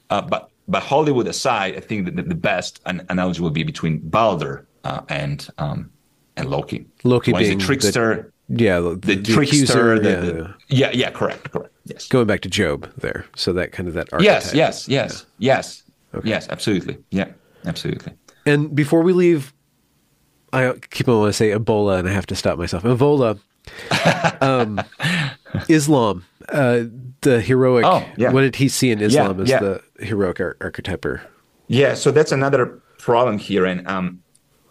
Uh, 0.09 0.21
but 0.21 0.49
but 0.67 0.83
Hollywood 0.83 1.27
aside, 1.27 1.75
I 1.75 1.79
think 1.79 2.05
that 2.05 2.15
the, 2.15 2.23
the 2.23 2.35
best 2.35 2.81
an- 2.85 3.05
analogy 3.09 3.41
would 3.41 3.53
be 3.53 3.63
between 3.63 3.99
Balder 3.99 4.67
uh, 4.83 5.01
and 5.09 5.47
um, 5.57 5.91
and 6.35 6.49
Loki. 6.49 6.85
Loki 7.03 7.31
One 7.31 7.41
being 7.43 7.57
the 7.57 7.65
trickster. 7.65 8.15
The- 8.15 8.31
yeah, 8.49 8.79
the, 8.79 8.95
the, 8.95 9.15
the 9.15 9.33
trickster. 9.33 9.99
The, 9.99 10.09
yeah, 10.09 10.19
the, 10.19 10.53
yeah, 10.69 10.91
yeah, 10.93 11.11
correct, 11.11 11.51
correct. 11.51 11.73
Yes. 11.87 12.07
Going 12.07 12.27
back 12.27 12.41
to 12.41 12.49
Job 12.49 12.91
there, 12.97 13.25
so 13.35 13.53
that 13.53 13.71
kind 13.71 13.87
of 13.87 13.93
that 13.93 14.11
archetype. 14.11 14.43
Yes, 14.43 14.53
yes, 14.53 14.87
yes, 14.89 15.25
yeah. 15.37 15.55
yes, 15.55 15.83
okay. 16.13 16.27
yes, 16.27 16.47
absolutely. 16.49 16.97
Yeah, 17.11 17.29
absolutely. 17.65 18.13
And 18.45 18.75
before 18.75 19.01
we 19.03 19.13
leave, 19.13 19.53
I 20.51 20.73
keep 20.89 21.07
on 21.07 21.19
want 21.19 21.29
to 21.29 21.33
say 21.33 21.51
Ebola, 21.51 21.99
and 21.99 22.07
I 22.07 22.11
have 22.11 22.25
to 22.27 22.35
stop 22.35 22.57
myself. 22.57 22.83
Ebola, 22.83 23.39
um, 24.41 24.81
Islam, 25.69 26.25
uh, 26.49 26.83
the 27.21 27.41
heroic. 27.41 27.85
Oh, 27.85 28.05
yeah. 28.17 28.31
What 28.31 28.41
did 28.41 28.55
he 28.55 28.67
see 28.67 28.91
in 28.91 29.01
Islam 29.01 29.37
yeah, 29.37 29.43
as 29.43 29.49
yeah. 29.49 29.59
the 29.59 29.81
heroic 29.99 30.39
ar- 30.39 30.57
archetype? 30.61 31.05
Yeah, 31.67 31.93
so 31.93 32.11
that's 32.11 32.31
another 32.31 32.81
problem 32.97 33.37
here, 33.37 33.65
and 33.65 33.87
um, 33.87 34.21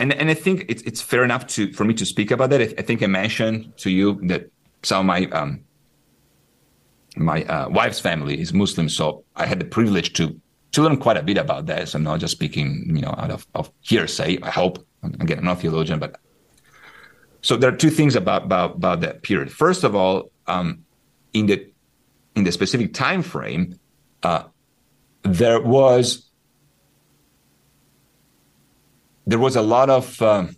and 0.01 0.13
and 0.13 0.31
I 0.31 0.35
think 0.35 0.65
it's 0.69 0.83
it's 0.83 1.01
fair 1.01 1.25
enough 1.25 1.47
to 1.49 1.73
for 1.73 1.85
me 1.85 1.95
to 1.95 2.07
speak 2.07 2.31
about 2.31 2.51
that. 2.51 2.61
I, 2.61 2.75
I 2.79 2.83
think 2.83 3.03
I 3.03 3.07
mentioned 3.07 3.77
to 3.79 3.91
you 3.91 4.21
that 4.29 4.51
some 4.83 5.01
of 5.01 5.07
my 5.07 5.27
um, 5.31 5.66
my 7.17 7.45
uh, 7.45 7.69
wife's 7.69 8.01
family 8.01 8.41
is 8.41 8.53
Muslim, 8.53 8.89
so 8.89 9.25
I 9.35 9.47
had 9.47 9.59
the 9.59 9.65
privilege 9.65 10.13
to 10.15 10.39
to 10.73 10.83
learn 10.83 10.99
quite 10.99 11.17
a 11.17 11.23
bit 11.23 11.39
about 11.39 11.67
that. 11.67 11.89
So 11.89 11.97
I'm 11.97 12.05
not 12.05 12.21
just 12.21 12.33
speaking, 12.33 12.85
you 12.95 13.01
know, 13.01 13.15
out 13.17 13.31
of, 13.31 13.47
of 13.55 13.71
hearsay. 13.81 14.39
I 14.43 14.51
hope. 14.51 14.87
Again, 15.03 15.39
I'm 15.39 15.45
not 15.45 15.59
a 15.59 15.61
theologian, 15.61 15.99
but 15.99 16.19
so 17.41 17.57
there 17.57 17.73
are 17.73 17.77
two 17.77 17.91
things 17.91 18.17
about 18.17 18.45
about, 18.45 18.77
about 18.77 19.01
that 19.01 19.23
period. 19.23 19.51
First 19.51 19.85
of 19.85 19.95
all, 19.95 20.31
um, 20.47 20.85
in 21.33 21.47
the 21.47 21.71
in 22.35 22.45
the 22.45 22.53
specific 22.53 22.93
time 22.93 23.23
frame, 23.23 23.79
uh, 24.23 24.45
there 25.23 25.61
was 25.61 26.31
there 29.27 29.39
was 29.39 29.57
a 29.57 29.63
lot 29.63 29.91
of 29.91 30.21
um, 30.23 30.57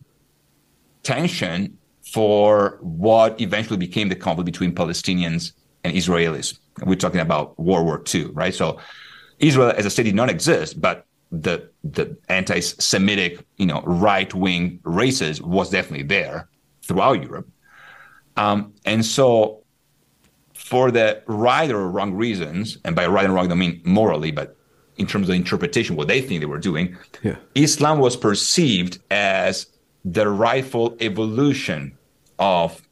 tension 1.02 1.78
for 2.12 2.78
what 2.80 3.40
eventually 3.40 3.76
became 3.76 4.08
the 4.08 4.16
conflict 4.16 4.46
between 4.46 4.74
Palestinians 4.74 5.52
and 5.88 5.96
Israelis. 5.96 6.58
We're 6.84 6.96
talking 6.96 7.20
about 7.20 7.58
World 7.58 7.86
War 7.86 8.02
II, 8.14 8.26
right? 8.26 8.54
So 8.54 8.78
Israel 9.38 9.72
as 9.76 9.86
a 9.86 9.90
state 9.90 10.04
did 10.04 10.14
not 10.14 10.30
exist, 10.30 10.80
but 10.80 11.06
the 11.30 11.70
the 11.84 12.16
anti-Semitic, 12.28 13.44
you 13.56 13.66
know, 13.66 13.82
right-wing 13.82 14.80
races 14.84 15.42
was 15.42 15.70
definitely 15.70 16.06
there 16.06 16.48
throughout 16.82 17.22
Europe. 17.22 17.48
Um, 18.36 18.72
and 18.84 19.04
so 19.04 19.64
for 20.54 20.90
the 20.90 21.22
right 21.26 21.70
or 21.70 21.88
wrong 21.88 22.14
reasons, 22.14 22.78
and 22.84 22.94
by 22.94 23.06
right 23.06 23.24
and 23.24 23.34
wrong 23.34 23.46
I 23.46 23.48
don't 23.48 23.58
mean 23.58 23.80
morally, 23.84 24.30
but 24.30 24.56
in 24.96 25.06
terms 25.06 25.28
of 25.28 25.34
interpretation, 25.34 25.96
what 25.96 26.08
they 26.08 26.20
think 26.20 26.40
they 26.40 26.46
were 26.46 26.58
doing, 26.58 26.96
yeah. 27.22 27.36
Islam 27.54 27.98
was 27.98 28.16
perceived 28.16 28.98
as 29.10 29.66
the 30.04 30.28
rightful 30.28 30.96
evolution 31.00 31.96
of 32.38 32.82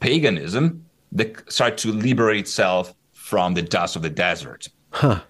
paganism 0.00 0.83
that 1.14 1.50
started 1.50 1.78
to 1.78 1.92
liberate 1.92 2.40
itself 2.40 2.94
from 3.12 3.54
the 3.54 3.62
dust 3.62 3.96
of 3.96 4.02
the 4.02 4.10
desert. 4.10 4.68
Huh. 4.90 5.20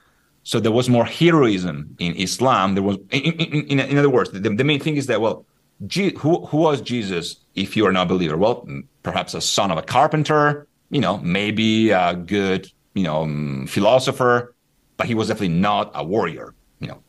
So 0.43 0.61
there 0.61 0.72
was 0.72 0.89
more 0.89 1.05
heroism 1.05 1.97
in 1.99 2.14
Islam. 2.16 2.74
There 2.74 2.82
was, 2.82 2.99
in, 3.11 3.22
in, 3.22 3.66
in, 3.66 3.80
in 3.80 3.99
other 3.99 4.11
words, 4.11 4.30
the, 4.30 4.41
the, 4.41 4.64
main 4.64 4.80
thing 4.80 4.97
is 4.97 5.07
that 5.07 5.20
well, 5.20 5.47
G, 5.87 6.14
who 6.18 6.45
who 6.47 6.59
was 6.59 6.80
Jesus 6.80 7.37
if 7.55 7.76
you 7.76 7.87
are 7.87 7.93
not 7.93 8.07
a 8.07 8.09
believer? 8.09 8.37
Well, 8.37 8.68
perhaps 9.03 9.35
a 9.35 9.41
son 9.41 9.70
of 9.70 9.78
a 9.78 9.82
carpenter. 9.82 10.66
You 10.91 11.01
know, 11.01 11.18
maybe 11.18 11.91
a 11.91 12.14
good 12.14 12.70
you 12.95 13.05
know 13.05 13.22
um, 13.22 13.66
philosopher 13.66 14.55
but 14.97 15.07
he 15.07 15.14
was 15.14 15.28
definitely 15.28 15.57
not 15.57 15.91
a 15.95 16.05
warrior. 16.05 16.55
You 16.80 16.89
know, 16.89 17.03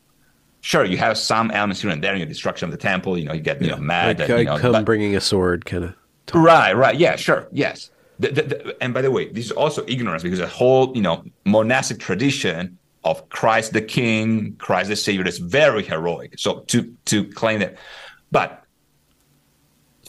sure, 0.60 0.84
you 0.84 0.96
have 0.98 1.18
some 1.18 1.50
elements 1.50 1.82
here 1.82 1.90
and 1.90 2.02
there 2.02 2.14
in 2.14 2.20
the 2.20 2.26
destruction 2.26 2.66
of 2.66 2.72
the 2.72 2.78
temple. 2.78 3.18
You 3.18 3.24
know, 3.24 3.32
you 3.32 3.40
get 3.40 3.60
you 3.62 3.70
know 3.70 3.78
mad. 3.78 4.18
Like, 4.18 4.28
you 4.28 4.44
know, 4.44 4.58
come 4.58 4.72
but, 4.72 4.84
bringing 4.84 5.14
a 5.16 5.20
sword, 5.20 5.64
kind 5.64 5.84
of. 5.84 5.94
Right, 6.34 6.72
right, 6.72 6.96
yeah, 6.96 7.14
sure, 7.16 7.46
yes. 7.52 7.90
The, 8.18 8.28
the, 8.28 8.42
the, 8.42 8.76
and 8.82 8.94
by 8.94 9.02
the 9.02 9.10
way, 9.10 9.28
this 9.28 9.46
is 9.46 9.52
also 9.52 9.84
ignorance 9.86 10.22
because 10.22 10.38
the 10.38 10.46
whole 10.46 10.94
you 10.94 11.02
know 11.02 11.24
monastic 11.44 11.98
tradition 11.98 12.78
of 13.04 13.28
Christ 13.28 13.72
the 13.72 13.82
King, 13.82 14.56
Christ 14.56 14.88
the 14.88 14.96
Savior 14.96 15.26
is 15.26 15.38
very 15.38 15.82
heroic. 15.82 16.38
So 16.38 16.60
to 16.68 16.94
to 17.06 17.24
claim 17.24 17.60
that, 17.60 17.76
but 18.32 18.64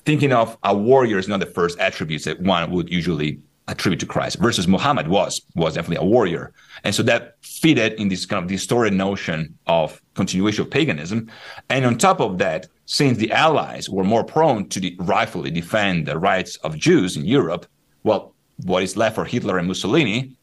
thinking 0.05 0.31
of 0.31 0.57
a 0.63 0.75
warrior 0.75 1.17
is 1.17 1.27
not 1.27 1.39
the 1.41 1.45
first 1.45 1.77
attributes 1.79 2.25
that 2.25 2.39
one 2.39 2.71
would 2.71 2.89
usually 2.89 3.39
attribute 3.67 3.99
to 3.99 4.05
Christ. 4.05 4.37
Versus 4.39 4.67
Muhammad 4.67 5.09
was 5.09 5.41
was 5.55 5.75
definitely 5.75 6.05
a 6.05 6.09
warrior, 6.09 6.53
and 6.83 6.95
so 6.95 7.03
that 7.03 7.35
fitted 7.41 7.93
in 7.93 8.07
this 8.07 8.25
kind 8.25 8.41
of 8.43 8.49
distorted 8.49 8.93
notion 8.93 9.57
of 9.67 10.01
continuation 10.15 10.63
of 10.63 10.71
paganism. 10.71 11.29
And 11.69 11.85
on 11.85 11.97
top 11.97 12.21
of 12.21 12.37
that, 12.37 12.67
since 12.85 13.17
the 13.17 13.31
Allies 13.31 13.89
were 13.89 14.05
more 14.05 14.23
prone 14.23 14.69
to 14.69 14.79
de- 14.79 14.95
rightfully 14.99 15.51
defend 15.51 16.05
the 16.07 16.17
rights 16.17 16.55
of 16.57 16.77
Jews 16.77 17.17
in 17.17 17.25
Europe, 17.25 17.67
well, 18.03 18.33
what 18.63 18.83
is 18.83 18.97
left 18.97 19.15
for 19.15 19.25
Hitler 19.25 19.57
and 19.57 19.67
Mussolini 19.67 20.35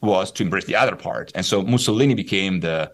was 0.00 0.30
to 0.32 0.42
embrace 0.42 0.64
the 0.64 0.76
other 0.76 0.96
part. 0.96 1.32
And 1.34 1.44
so 1.44 1.62
Mussolini 1.62 2.14
became 2.14 2.60
the, 2.60 2.92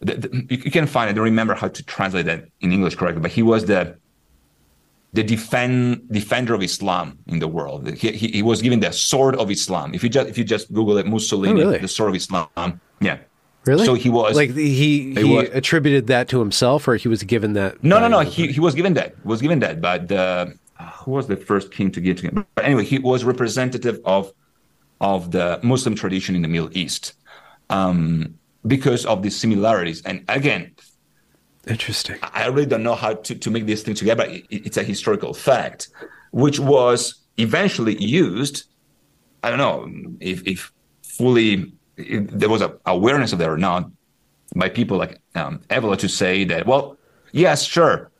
the, 0.00 0.14
the 0.14 0.46
you 0.50 0.70
can 0.70 0.86
find, 0.86 1.08
it. 1.08 1.12
I 1.12 1.14
don't 1.14 1.24
remember 1.24 1.54
how 1.54 1.68
to 1.68 1.82
translate 1.82 2.26
that 2.26 2.46
in 2.60 2.72
English 2.72 2.94
correctly, 2.96 3.20
but 3.20 3.32
he 3.32 3.42
was 3.42 3.66
the 3.66 3.96
the 5.14 5.22
defend 5.22 6.06
defender 6.10 6.52
of 6.52 6.62
Islam 6.62 7.18
in 7.28 7.38
the 7.38 7.48
world. 7.48 7.88
He, 7.96 8.12
he, 8.12 8.28
he, 8.28 8.42
was 8.42 8.60
given 8.60 8.80
the 8.80 8.92
sword 8.92 9.36
of 9.36 9.50
Islam. 9.50 9.94
If 9.94 10.02
you 10.02 10.10
just 10.10 10.28
if 10.28 10.36
you 10.36 10.44
just 10.44 10.72
Google 10.72 10.98
it, 10.98 11.06
Mussolini, 11.06 11.62
oh, 11.62 11.66
really? 11.66 11.78
the 11.78 11.88
sword 11.88 12.10
of 12.10 12.16
Islam. 12.16 12.80
Yeah. 13.00 13.18
Really? 13.64 13.86
So 13.86 13.94
he 13.94 14.10
was 14.10 14.36
like 14.36 14.54
he 14.54 15.14
he, 15.14 15.14
he 15.14 15.24
was, 15.24 15.48
attributed 15.52 16.06
that 16.08 16.28
to 16.28 16.40
himself, 16.40 16.86
or 16.86 16.96
he 16.96 17.08
was 17.08 17.22
given 17.22 17.54
that. 17.54 17.82
No, 17.82 17.98
no, 18.00 18.08
no. 18.08 18.20
He 18.20 18.52
he 18.52 18.60
was 18.60 18.74
given 18.74 18.94
that. 18.94 19.14
Was 19.24 19.40
given 19.40 19.58
that, 19.60 19.80
but 19.80 20.08
the 20.08 20.54
who 21.08 21.14
was 21.14 21.26
the 21.26 21.36
first 21.36 21.72
king 21.72 21.90
to 21.90 22.00
give 22.02 22.18
to 22.18 22.24
him? 22.26 22.46
But 22.54 22.66
anyway, 22.66 22.84
he 22.84 22.98
was 22.98 23.24
representative 23.24 23.98
of 24.04 24.30
of 25.00 25.30
the 25.30 25.58
Muslim 25.62 25.94
tradition 25.94 26.34
in 26.36 26.42
the 26.42 26.48
Middle 26.48 26.76
East 26.76 27.14
um, 27.70 28.34
because 28.66 29.06
of 29.06 29.22
the 29.22 29.30
similarities. 29.30 30.02
And 30.02 30.24
again, 30.28 30.74
Interesting. 31.66 32.16
I 32.22 32.46
really 32.46 32.66
don't 32.66 32.82
know 32.82 32.94
how 32.94 33.12
to, 33.14 33.34
to 33.34 33.50
make 33.50 33.66
this 33.66 33.82
thing 33.82 33.94
together, 33.94 34.24
it, 34.24 34.44
it's 34.50 34.78
a 34.78 34.82
historical 34.82 35.34
fact, 35.34 35.88
which 36.30 36.58
was 36.58 36.98
eventually 37.36 37.96
used. 38.02 38.64
I 39.42 39.50
don't 39.50 39.58
know 39.58 39.76
if, 40.20 40.46
if 40.46 40.72
fully 41.02 41.72
if 41.96 42.30
there 42.30 42.48
was 42.48 42.62
a 42.62 42.70
awareness 42.86 43.32
of 43.32 43.38
that 43.40 43.50
or 43.50 43.58
not 43.58 43.90
by 44.56 44.68
people 44.68 44.96
like 44.96 45.20
um, 45.34 45.60
Evola 45.68 45.98
to 45.98 46.08
say 46.08 46.44
that, 46.44 46.66
well, 46.66 46.96
yes, 47.32 47.64
sure, 47.64 48.10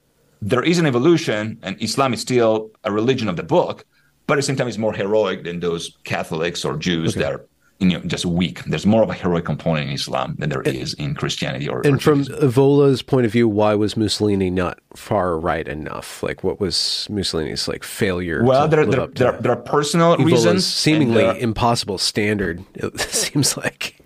there 0.40 0.62
is 0.62 0.78
an 0.78 0.86
evolution, 0.86 1.58
and 1.62 1.80
Islam 1.82 2.14
is 2.14 2.20
still 2.20 2.70
a 2.84 2.92
religion 2.92 3.28
of 3.28 3.36
the 3.36 3.42
book, 3.42 3.84
but 4.26 4.34
at 4.34 4.36
the 4.36 4.42
same 4.42 4.56
time, 4.56 4.68
it's 4.68 4.78
more 4.78 4.92
heroic 4.92 5.44
than 5.44 5.60
those 5.60 5.96
Catholics 6.04 6.64
or 6.64 6.76
Jews 6.76 7.16
okay. 7.16 7.24
that 7.24 7.32
are 7.32 7.44
you 7.78 7.88
know 7.88 8.00
just 8.00 8.26
weak. 8.26 8.62
There's 8.64 8.86
more 8.86 9.02
of 9.02 9.10
a 9.10 9.14
heroic 9.14 9.44
component 9.44 9.88
in 9.88 9.94
Islam 9.94 10.36
than 10.38 10.50
there 10.50 10.60
and, 10.60 10.76
is 10.76 10.94
in 10.94 11.14
Christianity. 11.14 11.68
Or 11.68 11.80
and 11.86 11.96
or 11.96 11.98
from 11.98 12.26
Evola's 12.42 13.02
point 13.02 13.26
of 13.26 13.32
view, 13.32 13.48
why 13.48 13.74
was 13.74 13.96
Mussolini 13.96 14.50
not 14.50 14.80
far 14.94 15.38
right 15.38 15.66
enough? 15.66 16.22
Like, 16.22 16.44
what 16.44 16.60
was 16.60 17.06
Mussolini's 17.10 17.68
like 17.68 17.84
failure? 17.84 18.44
Well, 18.44 18.68
there, 18.68 18.84
there, 18.84 19.06
there, 19.06 19.34
are, 19.34 19.40
there, 19.40 19.52
are 19.52 19.56
personal 19.56 20.14
Evola's 20.14 20.32
reasons. 20.32 20.66
Seemingly 20.66 21.24
uh, 21.24 21.34
impossible 21.34 21.98
standard. 21.98 22.64
It 22.74 23.00
seems 23.00 23.56
like. 23.56 24.00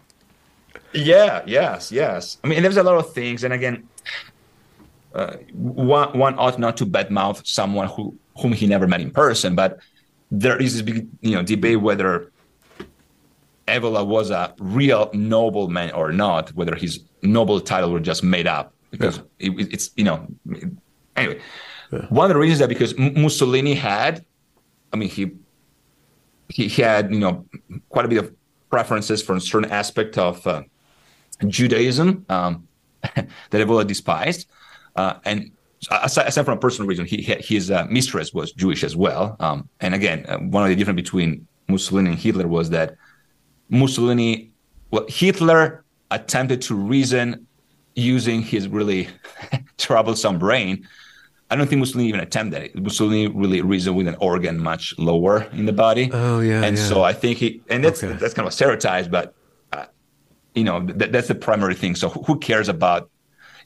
Yeah. 0.92 1.42
Yes. 1.46 1.90
Yes. 1.90 2.38
I 2.44 2.48
mean, 2.48 2.62
there's 2.62 2.76
a 2.76 2.82
lot 2.82 2.96
of 2.96 3.12
things, 3.12 3.44
and 3.44 3.52
again, 3.52 3.88
uh, 5.14 5.36
one 5.52 6.18
one 6.18 6.38
ought 6.38 6.58
not 6.58 6.76
to 6.78 6.86
badmouth 6.86 7.46
someone 7.46 7.88
who 7.88 8.16
whom 8.38 8.52
he 8.52 8.66
never 8.66 8.86
met 8.86 9.00
in 9.00 9.10
person, 9.10 9.54
but 9.54 9.78
there 10.30 10.60
is 10.60 10.72
this 10.72 10.82
big 10.82 11.08
you 11.20 11.32
know 11.32 11.42
debate 11.42 11.80
whether 11.80 12.32
Evola 13.68 14.06
was 14.06 14.30
a 14.30 14.54
real 14.58 15.10
nobleman 15.12 15.90
or 15.92 16.12
not, 16.12 16.50
whether 16.54 16.74
his 16.74 17.00
noble 17.22 17.60
title 17.60 17.92
were 17.92 18.00
just 18.00 18.22
made 18.22 18.46
up 18.46 18.74
because 18.90 19.18
yeah. 19.38 19.50
it, 19.50 19.72
it's 19.72 19.90
you 19.96 20.04
know 20.04 20.26
anyway. 21.16 21.40
Yeah. 21.92 22.06
One 22.06 22.30
of 22.30 22.34
the 22.34 22.40
reasons 22.40 22.60
that 22.60 22.68
because 22.68 22.96
Mussolini 22.96 23.74
had, 23.74 24.24
I 24.92 24.96
mean 24.96 25.10
he 25.10 25.32
he 26.48 26.68
had 26.68 27.12
you 27.12 27.20
know 27.20 27.46
quite 27.88 28.04
a 28.04 28.08
bit 28.08 28.18
of 28.18 28.34
preferences 28.70 29.22
for 29.22 29.36
a 29.36 29.40
certain 29.40 29.70
aspect 29.70 30.16
of 30.16 30.46
uh, 30.46 30.62
Judaism 31.46 32.24
um, 32.28 32.66
that 33.02 33.28
Evola 33.52 33.86
despised, 33.86 34.48
uh, 34.96 35.14
and 35.24 35.50
aside, 35.90 36.28
aside, 36.28 36.44
from 36.44 36.58
a 36.58 36.60
personal 36.60 36.88
reason, 36.88 37.06
he, 37.06 37.22
his 37.22 37.70
uh, 37.70 37.86
mistress 37.90 38.32
was 38.32 38.52
Jewish 38.52 38.84
as 38.84 38.96
well. 38.96 39.36
Um, 39.40 39.68
and 39.80 39.94
again, 39.94 40.24
uh, 40.28 40.38
one 40.38 40.62
of 40.62 40.68
the 40.68 40.76
difference 40.76 41.00
between 41.00 41.46
Mussolini 41.68 42.10
and 42.10 42.18
Hitler 42.18 42.46
was 42.46 42.70
that 42.70 42.96
Mussolini, 43.68 44.50
well, 44.90 45.06
Hitler 45.08 45.84
attempted 46.10 46.60
to 46.62 46.74
reason 46.74 47.46
using 47.94 48.42
his 48.42 48.68
really 48.68 49.08
troublesome 49.78 50.38
brain. 50.38 50.86
I 51.50 51.56
don't 51.56 51.66
think 51.66 51.80
Mussolini 51.80 52.08
even 52.08 52.20
attempted 52.20 52.62
it. 52.62 52.82
Mussolini 52.82 53.28
really 53.28 53.60
reasoned 53.60 53.96
with 53.96 54.08
an 54.08 54.16
organ 54.20 54.58
much 54.58 54.94
lower 54.98 55.42
in 55.52 55.66
the 55.66 55.72
body. 55.72 56.10
Oh 56.12 56.40
yeah, 56.40 56.62
and 56.62 56.78
yeah. 56.78 56.84
so 56.84 57.02
I 57.02 57.12
think 57.12 57.38
he 57.38 57.60
and 57.68 57.84
that's 57.84 58.02
okay. 58.02 58.16
that's 58.16 58.32
kind 58.32 58.46
of 58.46 58.52
a 58.52 58.56
stereotype, 58.56 59.10
but 59.10 59.34
uh, 59.72 59.84
you 60.54 60.64
know 60.64 60.80
that, 60.86 61.12
that's 61.12 61.28
the 61.28 61.34
primary 61.34 61.74
thing. 61.74 61.94
So 61.94 62.08
who 62.08 62.38
cares 62.38 62.70
about? 62.70 63.10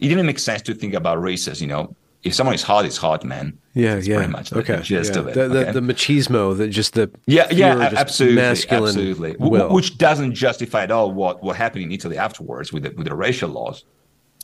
It 0.01 0.09
didn't 0.09 0.27
make 0.27 0.39
sense 0.39 0.63
to 0.63 0.75
think 0.75 0.95
about 0.95 1.21
races. 1.21 1.61
You 1.61 1.69
know, 1.69 1.95
if 2.23 2.35
someone 2.35 2.55
is 2.55 2.63
hot, 2.63 2.85
it's 2.85 2.97
hot, 2.97 3.25
man. 3.25 3.59
Yeah, 3.75 3.95
That's 3.95 4.07
yeah. 4.07 4.17
Pretty 4.17 4.33
much 4.33 4.51
the 4.51 4.59
okay. 4.59 4.81
gist 4.83 5.15
yeah. 5.15 5.21
of 5.21 5.29
it. 5.29 5.35
The, 5.35 5.49
the, 5.49 5.59
okay? 5.61 5.73
the 5.73 5.81
machismo, 5.81 6.57
the 6.57 6.69
just 6.69 6.95
the 6.95 7.11
yeah, 7.27 7.47
yeah, 7.51 7.93
absolutely, 7.97 8.43
absolutely. 8.43 9.37
Will. 9.39 9.73
Which 9.73 9.99
doesn't 9.99 10.35
justify 10.35 10.83
at 10.85 10.91
all 10.91 11.13
what 11.13 11.43
what 11.43 11.57
happened 11.57 11.85
in 11.85 11.93
Italy 11.93 12.19
afterwards 12.19 12.73
with 12.73 12.83
the, 12.85 12.91
with 12.91 13.07
the 13.07 13.15
racial 13.15 13.51
laws. 13.51 13.85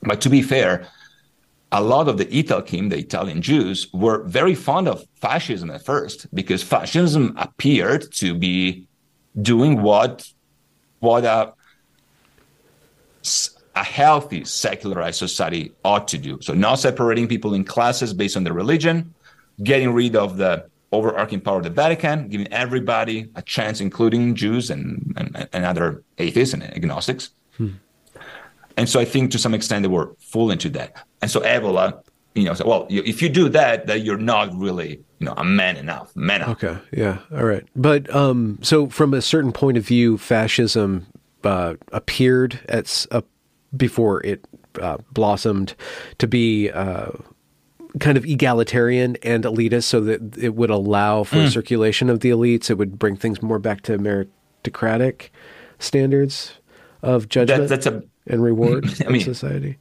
But 0.03 0.21
to 0.23 0.31
be 0.31 0.43
fair, 0.43 0.87
a 1.73 1.83
lot 1.83 2.09
of 2.09 2.19
the 2.19 2.27
Italkim, 2.27 2.91
the 2.91 2.99
Italian 2.99 3.41
Jews, 3.41 3.93
were 3.93 4.23
very 4.25 4.55
fond 4.55 4.89
of 4.89 5.05
fascism 5.15 5.71
at 5.71 5.85
first 5.85 6.33
because 6.35 6.63
fascism 6.63 7.35
appeared 7.37 8.13
to 8.13 8.35
be 8.35 8.87
doing 9.41 9.83
what 9.83 10.29
what 11.01 11.25
uh, 11.25 11.51
a 13.23 13.52
a 13.75 13.85
healthy 13.85 14.45
secularized 14.45 15.19
society 15.19 15.73
ought 15.85 16.09
to 16.09 16.19
do. 16.19 16.39
So 16.43 16.55
not 16.55 16.77
separating 16.77 17.29
people 17.29 17.55
in 17.55 17.65
classes 17.65 18.13
based 18.13 18.37
on 18.37 18.45
their 18.45 18.53
religion, 18.53 19.15
getting 19.63 19.93
rid 19.93 20.17
of 20.17 20.37
the 20.37 20.67
overarching 20.93 21.41
power 21.41 21.59
of 21.59 21.65
the 21.65 21.71
Vatican, 21.71 22.29
giving 22.29 22.53
everybody 22.53 23.29
a 23.35 23.43
chance, 23.43 23.81
including 23.81 24.35
Jews 24.35 24.71
and, 24.71 25.15
and, 25.17 25.49
and 25.53 25.65
other 25.65 26.03
atheists 26.19 26.53
and 26.53 26.63
agnostics. 26.63 27.31
Hmm. 27.57 27.69
And 28.77 28.89
so 28.89 29.01
I 29.01 29.05
think 29.05 29.31
to 29.33 29.39
some 29.39 29.55
extent 29.55 29.83
they 29.83 29.89
were 29.89 30.15
full 30.19 30.51
into 30.51 30.69
that. 30.71 30.97
And 31.23 31.31
so 31.31 31.41
Evola, 31.41 32.03
you 32.35 32.45
know, 32.45 32.55
said, 32.55 32.67
well, 32.67 32.87
you, 32.89 33.03
if 33.05 33.21
you 33.23 33.29
do 33.29 33.49
that, 33.51 33.87
then 33.87 34.03
you're 34.03 34.19
not 34.19 34.55
really, 34.55 35.01
you 35.19 35.27
know, 35.27 35.35
a 35.37 35.45
man 35.45 35.77
enough, 35.77 36.15
man 36.17 36.43
enough. 36.43 36.63
Okay, 36.63 36.79
yeah, 36.93 37.19
all 37.31 37.45
right. 37.45 37.65
But 37.77 38.15
um, 38.15 38.59
so 38.63 38.89
from 38.89 39.13
a 39.15 39.21
certain 39.21 39.53
point 39.53 39.77
of 39.77 39.87
view, 39.87 40.17
fascism 40.17 41.07
uh, 41.45 41.75
appeared 41.93 42.61
at 42.69 43.07
a 43.11 43.23
before 43.77 44.25
it 44.25 44.45
uh, 44.81 44.99
blossomed 45.13 45.75
to 46.19 46.27
be 46.27 46.71
uh, 46.71 47.11
kind 48.01 48.17
of 48.17 48.25
egalitarian 48.25 49.17
and 49.23 49.45
elitist, 49.45 49.85
so 49.85 50.01
that 50.01 50.37
it 50.39 50.55
would 50.55 50.71
allow 50.71 51.25
for 51.25 51.37
mm. 51.37 51.53
circulation 51.53 52.09
of 52.09 52.21
the 52.21 52.31
elites. 52.31 52.71
It 52.71 52.75
would 52.75 52.99
bring 52.99 53.17
things 53.17 53.43
more 53.43 53.59
back 53.59 53.83
to 53.83 53.99
meritocratic 53.99 55.29
standards 55.79 56.55
of 57.03 57.29
judgment 57.29 57.69
that, 57.69 57.69
that's 57.69 57.87
a, 57.87 58.03
and 58.27 58.43
reward 58.43 58.87
I 59.07 59.11
mean, 59.11 59.17
in 59.17 59.21
society. 59.35 59.79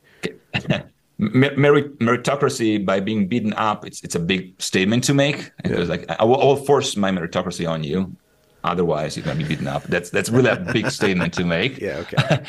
Merit, 1.17 1.99
meritocracy 1.99 2.83
by 2.83 2.99
being 2.99 3.27
beaten 3.27 3.53
up, 3.53 3.85
it's 3.85 4.03
it's 4.03 4.15
a 4.15 4.19
big 4.19 4.59
statement 4.59 5.03
to 5.03 5.13
make. 5.13 5.51
Because 5.61 5.87
yeah. 5.87 5.95
like 5.95 6.09
I 6.19 6.25
will, 6.25 6.41
I 6.41 6.45
will 6.45 6.55
force 6.55 6.97
my 6.97 7.11
meritocracy 7.11 7.69
on 7.69 7.83
you, 7.83 8.15
otherwise 8.63 9.15
you're 9.15 9.25
gonna 9.25 9.37
be 9.37 9.43
beaten 9.43 9.67
up. 9.67 9.83
That's 9.83 10.09
that's 10.09 10.29
really 10.29 10.49
a 10.49 10.55
big 10.73 10.89
statement 10.99 11.35
to 11.35 11.45
make. 11.45 11.77
Yeah. 11.77 11.97
Okay. 11.97 12.43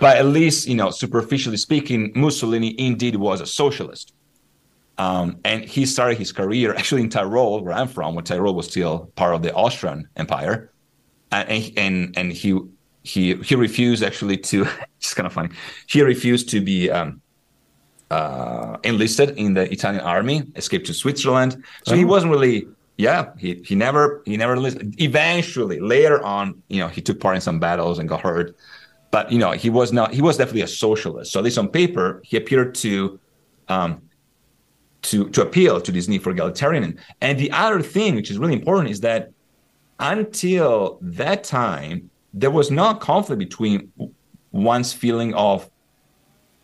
But 0.00 0.16
at 0.16 0.26
least, 0.26 0.68
you 0.68 0.74
know, 0.74 0.90
superficially 0.90 1.56
speaking, 1.56 2.12
Mussolini 2.14 2.74
indeed 2.78 3.16
was 3.16 3.40
a 3.40 3.46
socialist. 3.46 4.12
Um, 4.98 5.38
and 5.44 5.64
he 5.64 5.86
started 5.86 6.18
his 6.18 6.32
career 6.32 6.74
actually 6.78 7.02
in 7.02 7.08
Tyrol, 7.08 7.62
where 7.62 7.74
I'm 7.74 7.88
from, 7.88 8.14
when 8.14 8.24
Tyrol 8.24 8.54
was 8.54 8.68
still 8.68 9.10
part 9.16 9.34
of 9.34 9.42
the 9.42 9.52
Austrian 9.54 10.08
Empire. 10.16 10.70
And 11.30 11.72
and 11.78 12.18
and 12.18 12.32
he 12.32 12.58
he 13.02 13.34
he 13.36 13.54
refused 13.54 14.02
actually 14.02 14.36
to. 14.38 14.66
It's 14.98 15.14
kind 15.14 15.26
of 15.26 15.32
funny. 15.32 15.48
He 15.88 16.00
refused 16.00 16.48
to 16.50 16.60
be 16.60 16.88
um, 16.88 17.20
uh, 18.08 18.76
enlisted 18.84 19.30
in 19.36 19.54
the 19.54 19.70
Italian 19.72 20.00
army, 20.02 20.44
escaped 20.54 20.86
to 20.86 20.94
Switzerland. 20.94 21.64
So 21.84 21.94
oh. 21.94 21.96
he 21.96 22.04
wasn't 22.04 22.30
really. 22.30 22.68
Yeah, 22.98 23.30
he 23.36 23.54
he 23.66 23.74
never 23.74 24.22
he 24.26 24.36
never 24.36 24.52
enlisted. 24.52 24.94
Eventually, 25.00 25.80
later 25.80 26.22
on, 26.22 26.62
you 26.68 26.78
know, 26.78 26.86
he 26.86 27.00
took 27.00 27.18
part 27.18 27.34
in 27.34 27.40
some 27.40 27.58
battles 27.58 27.98
and 27.98 28.08
got 28.08 28.20
hurt 28.20 28.54
but 29.12 29.30
you 29.30 29.38
know 29.38 29.52
he 29.52 29.70
was 29.70 29.92
not 29.92 30.12
he 30.12 30.20
was 30.20 30.36
definitely 30.36 30.62
a 30.62 30.66
socialist. 30.66 31.30
So 31.30 31.38
at 31.38 31.44
least 31.44 31.58
on 31.58 31.68
paper 31.68 32.20
he 32.24 32.36
appeared 32.36 32.74
to 32.76 33.20
um, 33.68 34.02
to 35.02 35.28
to 35.30 35.42
appeal 35.42 35.80
to 35.80 35.92
this 35.92 36.08
need 36.08 36.24
for 36.24 36.34
egalitarianism. 36.34 36.98
And 37.20 37.38
the 37.38 37.52
other 37.52 37.80
thing 37.80 38.16
which 38.16 38.30
is 38.30 38.38
really 38.38 38.54
important 38.54 38.90
is 38.90 39.00
that 39.00 39.30
until 40.00 40.98
that 41.00 41.44
time 41.44 42.10
there 42.34 42.50
was 42.50 42.70
no 42.70 42.94
conflict 42.94 43.38
between 43.38 43.92
one's 44.50 44.92
feeling 44.92 45.32
of 45.34 45.70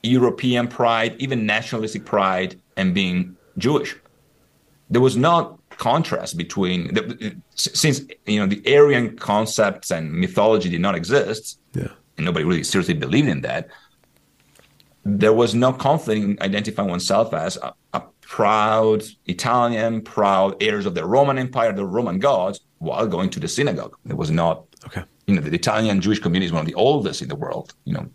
european 0.02 0.66
pride 0.66 1.14
even 1.18 1.44
nationalistic 1.46 2.04
pride 2.04 2.58
and 2.76 2.94
being 2.94 3.36
jewish. 3.58 3.94
There 4.90 5.02
was 5.02 5.18
no 5.18 5.60
contrast 5.76 6.38
between 6.38 6.94
the, 6.94 7.36
since 7.54 8.00
you 8.26 8.40
know 8.40 8.46
the 8.46 8.60
aryan 8.74 9.16
concepts 9.16 9.90
and 9.90 10.10
mythology 10.12 10.68
did 10.70 10.80
not 10.80 10.94
exist 10.94 11.60
yeah 11.74 11.88
and 12.18 12.26
nobody 12.26 12.44
really 12.44 12.64
seriously 12.64 12.94
believed 12.94 13.28
in 13.28 13.40
that, 13.40 13.68
there 15.04 15.32
was 15.32 15.54
no 15.54 15.72
conflict 15.72 16.22
in 16.22 16.36
identifying 16.42 16.90
oneself 16.90 17.32
as 17.32 17.56
a, 17.56 17.72
a 17.94 18.02
proud 18.20 19.02
Italian, 19.26 20.02
proud 20.02 20.62
heirs 20.62 20.84
of 20.84 20.94
the 20.94 21.04
Roman 21.06 21.38
Empire, 21.38 21.72
the 21.72 21.86
Roman 21.86 22.18
gods, 22.18 22.60
while 22.78 23.06
going 23.06 23.30
to 23.30 23.40
the 23.40 23.48
synagogue. 23.48 23.96
It 24.06 24.16
was 24.16 24.30
not, 24.30 24.64
okay. 24.84 25.04
you 25.26 25.34
know, 25.34 25.40
the 25.40 25.54
Italian 25.54 26.00
Jewish 26.00 26.18
community 26.18 26.46
is 26.46 26.52
one 26.52 26.60
of 26.60 26.66
the 26.66 26.74
oldest 26.74 27.22
in 27.22 27.28
the 27.28 27.36
world, 27.36 27.72
you 27.84 27.94
know, 27.94 28.06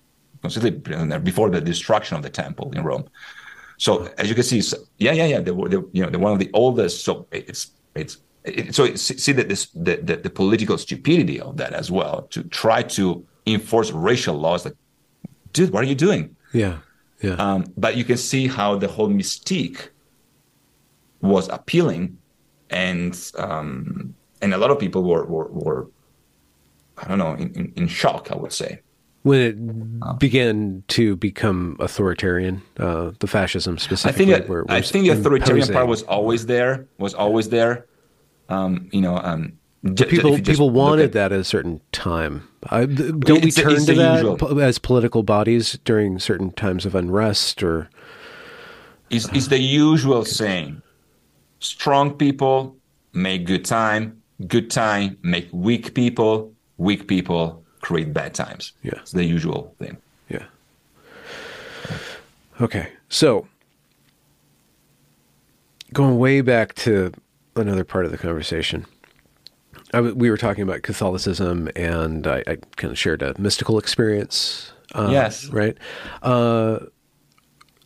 considerably 0.41 1.19
before 1.19 1.49
the 1.49 1.61
destruction 1.61 2.15
of 2.15 2.21
the 2.21 2.29
temple 2.29 2.71
in 2.73 2.83
Rome. 2.83 3.05
So 3.77 4.07
as 4.17 4.29
you 4.29 4.35
can 4.35 4.43
see, 4.43 4.61
yeah, 4.99 5.13
yeah, 5.13 5.25
yeah, 5.25 5.39
they 5.39 5.51
were, 5.51 5.69
they, 5.69 5.77
you 5.93 6.03
know, 6.03 6.09
they're 6.09 6.19
one 6.19 6.33
of 6.33 6.39
the 6.39 6.51
oldest. 6.53 7.03
So 7.03 7.25
it's, 7.31 7.71
it's, 7.95 8.17
it, 8.43 8.75
so 8.75 8.93
see 8.95 9.31
that 9.31 9.49
this, 9.49 9.67
the, 9.73 9.95
the, 9.95 10.17
the 10.17 10.29
political 10.29 10.77
stupidity 10.77 11.39
of 11.39 11.57
that 11.57 11.73
as 11.73 11.89
well, 11.89 12.27
to 12.31 12.43
try 12.43 12.83
to 12.83 13.25
enforce 13.45 13.91
racial 13.91 14.35
laws. 14.35 14.65
Like, 14.65 14.75
dude, 15.51 15.71
what 15.71 15.83
are 15.83 15.87
you 15.87 15.95
doing? 15.95 16.35
Yeah, 16.53 16.79
yeah. 17.21 17.33
Um, 17.33 17.65
but 17.77 17.97
you 17.97 18.03
can 18.03 18.17
see 18.17 18.47
how 18.47 18.75
the 18.75 18.87
whole 18.87 19.09
mystique 19.09 19.89
was 21.21 21.47
appealing, 21.49 22.17
and 22.69 23.17
um, 23.37 24.13
and 24.41 24.53
a 24.53 24.57
lot 24.57 24.71
of 24.71 24.79
people 24.79 25.03
were 25.03 25.25
were, 25.25 25.47
were 25.47 25.87
I 26.97 27.07
don't 27.07 27.17
know 27.17 27.33
in, 27.33 27.53
in, 27.53 27.73
in, 27.75 27.87
shock. 27.87 28.31
I 28.31 28.35
would 28.35 28.53
say. 28.53 28.81
when 29.23 29.39
it 29.39 30.19
began 30.19 30.83
to 30.89 31.15
become 31.15 31.77
authoritarian, 31.79 32.61
uh, 32.77 33.11
the 33.19 33.27
fascism 33.27 33.77
specifically. 33.77 34.33
I 34.33 34.37
think, 34.37 34.47
that, 34.47 34.65
I 34.69 34.81
think 34.81 35.05
the 35.05 35.11
authoritarian 35.11 35.67
part 35.69 35.87
was 35.87 36.03
always 36.03 36.45
there. 36.45 36.87
Was 36.97 37.13
always 37.13 37.49
there. 37.49 37.85
Um, 38.49 38.89
you 38.91 39.01
know, 39.01 39.17
um, 39.17 39.53
j- 39.93 40.05
people 40.05 40.39
people 40.39 40.69
wanted 40.69 41.05
at, 41.05 41.13
that 41.13 41.31
at 41.31 41.39
a 41.39 41.43
certain 41.43 41.81
time. 41.91 42.47
I, 42.69 42.85
don't 42.85 43.43
we 43.43 43.51
turn 43.51 43.85
to 43.85 43.93
that 43.95 44.23
usual. 44.23 44.61
as 44.61 44.77
political 44.79 45.23
bodies 45.23 45.77
during 45.83 46.19
certain 46.19 46.51
times 46.51 46.85
of 46.85 46.95
unrest 46.95 47.61
or? 47.63 47.89
Is 49.09 49.29
is 49.33 49.49
the 49.49 49.59
usual 49.59 50.25
saying? 50.25 50.81
Strong 51.59 52.15
people 52.15 52.75
make 53.13 53.45
good 53.45 53.65
time. 53.65 54.21
Good 54.47 54.71
time 54.71 55.17
make 55.21 55.47
weak 55.51 55.93
people. 55.93 56.53
Weak 56.77 57.07
people 57.07 57.63
create 57.81 58.13
bad 58.13 58.33
times. 58.33 58.71
Yeah. 58.81 58.93
It's 58.95 59.11
the 59.11 59.25
usual 59.25 59.75
thing. 59.77 59.97
Yeah. 60.29 60.45
Okay. 62.61 62.87
So 63.09 63.47
going 65.91 66.17
way 66.17 66.41
back 66.41 66.73
to 66.75 67.11
another 67.55 67.83
part 67.83 68.05
of 68.05 68.11
the 68.11 68.17
conversation. 68.17 68.85
We 70.01 70.29
were 70.29 70.37
talking 70.37 70.63
about 70.63 70.81
Catholicism, 70.81 71.69
and 71.75 72.27
I, 72.27 72.43
I 72.47 72.57
kind 72.75 72.91
of 72.91 72.97
shared 72.97 73.21
a 73.21 73.39
mystical 73.39 73.77
experience. 73.77 74.73
Uh, 74.93 75.09
yes. 75.11 75.47
Right. 75.49 75.77
Uh, 76.21 76.79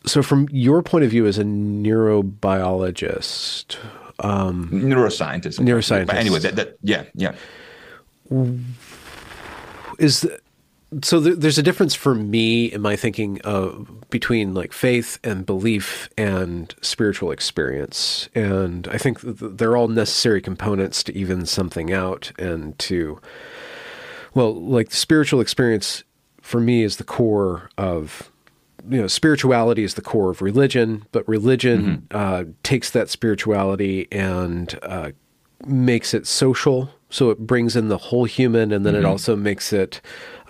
so, 0.06 0.22
from 0.22 0.48
your 0.50 0.82
point 0.82 1.04
of 1.04 1.10
view 1.10 1.26
as 1.26 1.38
a 1.38 1.44
neurobiologist, 1.44 3.76
um, 4.20 4.70
neuroscientist, 4.72 5.60
neuroscientist. 5.60 6.06
But 6.06 6.16
anyway, 6.16 6.38
that, 6.40 6.56
that 6.56 6.78
yeah, 6.82 7.04
yeah 7.14 7.34
is 9.98 10.26
so 11.02 11.20
there's 11.20 11.58
a 11.58 11.62
difference 11.62 11.94
for 11.94 12.14
me 12.14 12.66
in 12.66 12.80
my 12.80 12.96
thinking 12.96 13.40
of 13.42 14.08
between 14.08 14.54
like 14.54 14.72
faith 14.72 15.18
and 15.22 15.44
belief 15.44 16.08
and 16.16 16.74
spiritual 16.80 17.30
experience 17.30 18.28
and 18.34 18.88
i 18.88 18.96
think 18.96 19.20
they're 19.22 19.76
all 19.76 19.88
necessary 19.88 20.40
components 20.40 21.02
to 21.02 21.14
even 21.16 21.44
something 21.44 21.92
out 21.92 22.32
and 22.38 22.78
to 22.78 23.20
well 24.34 24.54
like 24.54 24.90
spiritual 24.90 25.40
experience 25.40 26.04
for 26.40 26.60
me 26.60 26.82
is 26.82 26.96
the 26.96 27.04
core 27.04 27.68
of 27.76 28.30
you 28.88 28.98
know 28.98 29.06
spirituality 29.06 29.84
is 29.84 29.94
the 29.94 30.02
core 30.02 30.30
of 30.30 30.40
religion 30.40 31.04
but 31.12 31.28
religion 31.28 32.08
mm-hmm. 32.10 32.16
uh, 32.16 32.44
takes 32.62 32.90
that 32.90 33.10
spirituality 33.10 34.08
and 34.10 34.78
uh, 34.82 35.10
makes 35.66 36.14
it 36.14 36.26
social 36.26 36.90
so 37.10 37.30
it 37.30 37.38
brings 37.38 37.76
in 37.76 37.88
the 37.88 37.98
whole 37.98 38.24
human, 38.24 38.72
and 38.72 38.84
then 38.84 38.94
mm-hmm. 38.94 39.04
it 39.04 39.08
also 39.08 39.36
makes 39.36 39.72
it, 39.72 40.00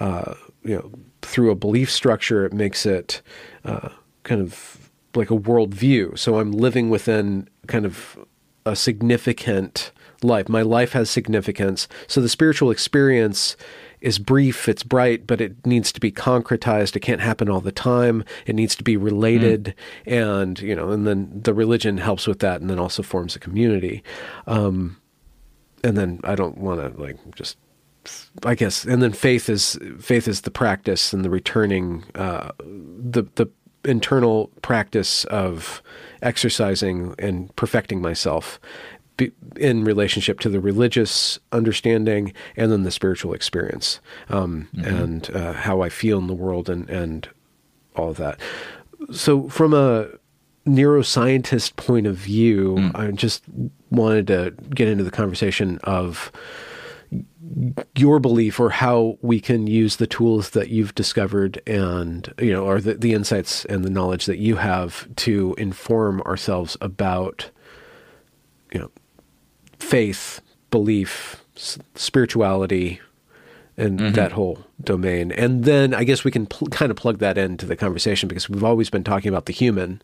uh, 0.01 0.35
you 0.62 0.76
know, 0.76 0.90
through 1.22 1.51
a 1.51 1.55
belief 1.55 1.90
structure, 1.90 2.44
it 2.44 2.52
makes 2.52 2.86
it 2.86 3.22
uh, 3.64 3.90
kind 4.22 4.40
of 4.40 4.90
like 5.14 5.30
a 5.30 5.36
worldview. 5.36 6.18
So 6.18 6.39
I'm 6.39 6.52
living 6.52 6.90
within 6.90 7.48
kind 7.66 7.85
of 7.85 8.18
a 8.64 8.76
significant 8.76 9.93
life. 10.22 10.48
My 10.48 10.62
life 10.62 10.93
has 10.93 11.10
significance. 11.10 11.89
So 12.06 12.20
the 12.20 12.28
spiritual 12.28 12.70
experience 12.70 13.56
is 14.01 14.18
brief, 14.18 14.68
it's 14.68 14.82
bright, 14.82 15.26
but 15.26 15.40
it 15.40 15.66
needs 15.66 15.93
to 15.93 16.01
be 16.01 16.12
concretized. 16.12 16.94
It 16.94 17.01
can't 17.01 17.20
happen 17.20 17.48
all 17.48 17.60
the 17.60 17.72
time. 17.72 18.24
It 18.47 18.55
needs 18.55 18.76
to 18.76 18.85
be 18.85 18.97
related, 18.97 19.74
mm. 20.06 20.12
and 20.12 20.60
you 20.60 20.76
know, 20.76 20.90
and 20.90 21.06
then 21.06 21.28
the 21.43 21.55
religion 21.55 21.98
helps 21.98 22.26
with 22.26 22.39
that, 22.40 22.60
and 22.60 22.70
then 22.70 22.78
also 22.78 23.02
forms 23.02 23.35
a 23.35 23.40
community. 23.40 24.05
Um, 24.47 24.98
and 25.84 25.96
then 25.96 26.20
I 26.24 26.34
don't 26.34 26.59
want 26.59 26.80
to 26.80 27.00
like 27.00 27.16
just 27.34 27.56
I 28.44 28.55
guess 28.55 28.84
and 28.84 29.02
then 29.02 29.12
faith 29.12 29.48
is 29.48 29.78
faith 30.00 30.28
is 30.28 30.42
the 30.42 30.50
practice 30.50 31.12
and 31.12 31.24
the 31.24 31.30
returning 31.30 32.05
uh, 32.14 32.50
the 32.59 33.24
the 33.34 33.48
internal 33.84 34.50
practice 34.62 35.24
of 35.24 35.82
exercising 36.22 37.14
and 37.18 37.55
perfecting 37.56 38.00
myself 38.00 38.60
in 39.56 39.82
relationship 39.84 40.38
to 40.40 40.48
the 40.48 40.60
religious 40.60 41.38
understanding 41.50 42.32
and 42.56 42.70
then 42.70 42.84
the 42.84 42.90
spiritual 42.90 43.34
experience 43.34 44.00
um, 44.28 44.68
mm-hmm. 44.74 44.84
and 44.84 45.30
uh, 45.34 45.52
how 45.52 45.80
I 45.80 45.88
feel 45.88 46.18
in 46.18 46.26
the 46.26 46.34
world 46.34 46.68
and 46.68 46.88
and 46.88 47.28
all 47.96 48.10
of 48.10 48.16
that. 48.18 48.38
So 49.10 49.48
from 49.48 49.74
a 49.74 50.09
neuroscientist 50.68 51.76
point 51.76 52.06
of 52.06 52.16
view, 52.16 52.76
mm. 52.76 52.90
I 52.94 53.10
just 53.10 53.44
wanted 53.90 54.26
to 54.28 54.54
get 54.74 54.88
into 54.88 55.04
the 55.04 55.10
conversation 55.10 55.78
of 55.84 56.30
your 57.94 58.18
belief 58.18 58.60
or 58.60 58.70
how 58.70 59.18
we 59.22 59.40
can 59.40 59.66
use 59.66 59.96
the 59.96 60.06
tools 60.06 60.50
that 60.50 60.68
you've 60.68 60.94
discovered 60.94 61.60
and 61.66 62.32
you 62.38 62.52
know 62.52 62.64
or 62.64 62.80
the, 62.80 62.94
the 62.94 63.14
insights 63.14 63.64
and 63.66 63.84
the 63.84 63.90
knowledge 63.90 64.26
that 64.26 64.38
you 64.38 64.56
have 64.56 65.08
to 65.16 65.54
inform 65.56 66.20
ourselves 66.22 66.76
about 66.80 67.50
you 68.72 68.78
know 68.78 68.90
faith 69.78 70.42
belief 70.70 71.42
spirituality 71.94 73.00
and 73.78 73.98
mm-hmm. 73.98 74.12
that 74.12 74.32
whole 74.32 74.66
domain 74.82 75.32
and 75.32 75.64
then 75.64 75.94
i 75.94 76.04
guess 76.04 76.24
we 76.24 76.30
can 76.30 76.44
pl- 76.44 76.68
kind 76.68 76.90
of 76.90 76.96
plug 76.96 77.18
that 77.18 77.38
into 77.38 77.64
the 77.64 77.76
conversation 77.76 78.28
because 78.28 78.48
we've 78.50 78.64
always 78.64 78.90
been 78.90 79.04
talking 79.04 79.30
about 79.30 79.46
the 79.46 79.52
human 79.52 80.02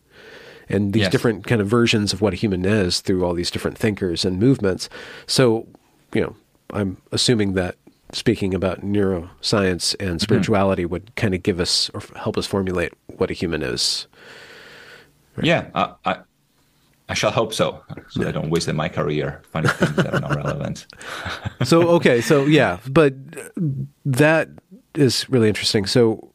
and 0.69 0.93
these 0.93 1.03
yes. 1.03 1.11
different 1.11 1.45
kind 1.45 1.61
of 1.61 1.67
versions 1.67 2.13
of 2.13 2.21
what 2.21 2.33
a 2.33 2.35
human 2.35 2.65
is 2.65 3.01
through 3.01 3.23
all 3.23 3.33
these 3.33 3.51
different 3.51 3.77
thinkers 3.77 4.25
and 4.25 4.39
movements. 4.39 4.89
So, 5.27 5.67
you 6.13 6.21
know, 6.21 6.35
I'm 6.71 6.97
assuming 7.11 7.53
that 7.53 7.75
speaking 8.11 8.53
about 8.53 8.81
neuroscience 8.81 9.95
and 9.99 10.09
mm-hmm. 10.09 10.17
spirituality 10.17 10.83
mm-hmm. 10.83 10.91
would 10.91 11.15
kind 11.15 11.33
of 11.33 11.43
give 11.43 11.59
us 11.59 11.89
or 11.93 12.01
help 12.15 12.37
us 12.37 12.45
formulate 12.45 12.93
what 13.07 13.29
a 13.29 13.33
human 13.33 13.61
is. 13.61 14.07
Right? 15.35 15.45
Yeah, 15.45 15.67
uh, 15.73 15.93
I 16.05 16.17
I 17.07 17.13
shall 17.13 17.31
hope 17.31 17.53
so, 17.53 17.83
so 18.09 18.23
yeah. 18.23 18.29
I 18.29 18.31
don't 18.31 18.49
waste 18.49 18.71
my 18.73 18.89
career 18.89 19.41
finding 19.51 19.71
things 19.73 19.95
that 19.97 20.13
are 20.13 20.19
not 20.19 20.35
relevant. 20.35 20.87
so 21.63 21.89
okay, 21.89 22.21
so 22.21 22.45
yeah, 22.45 22.79
but 22.87 23.13
that 24.05 24.49
is 24.95 25.29
really 25.29 25.47
interesting. 25.47 25.85
So 25.85 26.31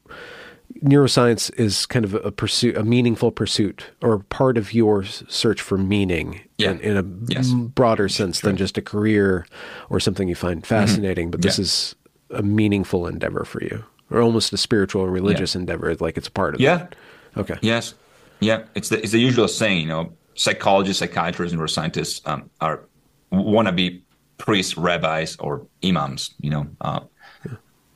neuroscience 0.82 1.52
is 1.58 1.86
kind 1.86 2.04
of 2.04 2.14
a 2.14 2.32
pursuit, 2.32 2.76
a 2.76 2.82
meaningful 2.82 3.30
pursuit, 3.30 3.86
or 4.02 4.18
part 4.18 4.58
of 4.58 4.72
your 4.72 5.04
search 5.04 5.60
for 5.60 5.78
meaning 5.78 6.40
yeah. 6.58 6.72
in, 6.72 6.80
in, 6.80 6.96
a 6.96 7.04
yes. 7.32 7.52
broader 7.52 8.08
sense 8.08 8.40
than 8.40 8.56
just 8.56 8.78
a 8.78 8.82
career 8.82 9.46
or 9.88 10.00
something 10.00 10.28
you 10.28 10.34
find 10.34 10.62
mm-hmm. 10.62 10.68
fascinating. 10.68 11.26
Mm-hmm. 11.26 11.32
But 11.32 11.42
this 11.42 11.58
yeah. 11.58 11.62
is 11.62 11.94
a 12.30 12.42
meaningful 12.42 13.06
endeavor 13.06 13.44
for 13.44 13.62
you, 13.62 13.84
or 14.10 14.20
almost 14.20 14.52
a 14.52 14.56
spiritual 14.56 15.02
or 15.02 15.10
religious 15.10 15.54
yeah. 15.54 15.60
endeavor, 15.60 15.94
like 15.96 16.16
it's 16.16 16.28
part 16.28 16.54
of 16.54 16.60
yeah. 16.60 16.84
It. 16.84 16.96
Okay. 17.36 17.58
Yes. 17.62 17.94
Yeah. 18.40 18.64
It's 18.74 18.88
the 18.88 19.00
it's 19.02 19.12
the 19.12 19.20
usual 19.20 19.48
saying. 19.48 19.82
You 19.82 19.88
know, 19.88 20.12
psychologists, 20.34 21.00
psychiatrists, 21.00 21.56
neuroscientists 21.56 22.26
um, 22.26 22.50
are 22.60 22.84
want 23.30 23.68
to 23.68 23.72
be 23.72 24.02
priests, 24.38 24.76
rabbis, 24.76 25.36
or 25.36 25.66
imams. 25.84 26.34
You 26.40 26.50
know, 26.50 26.66
uh, 26.80 27.00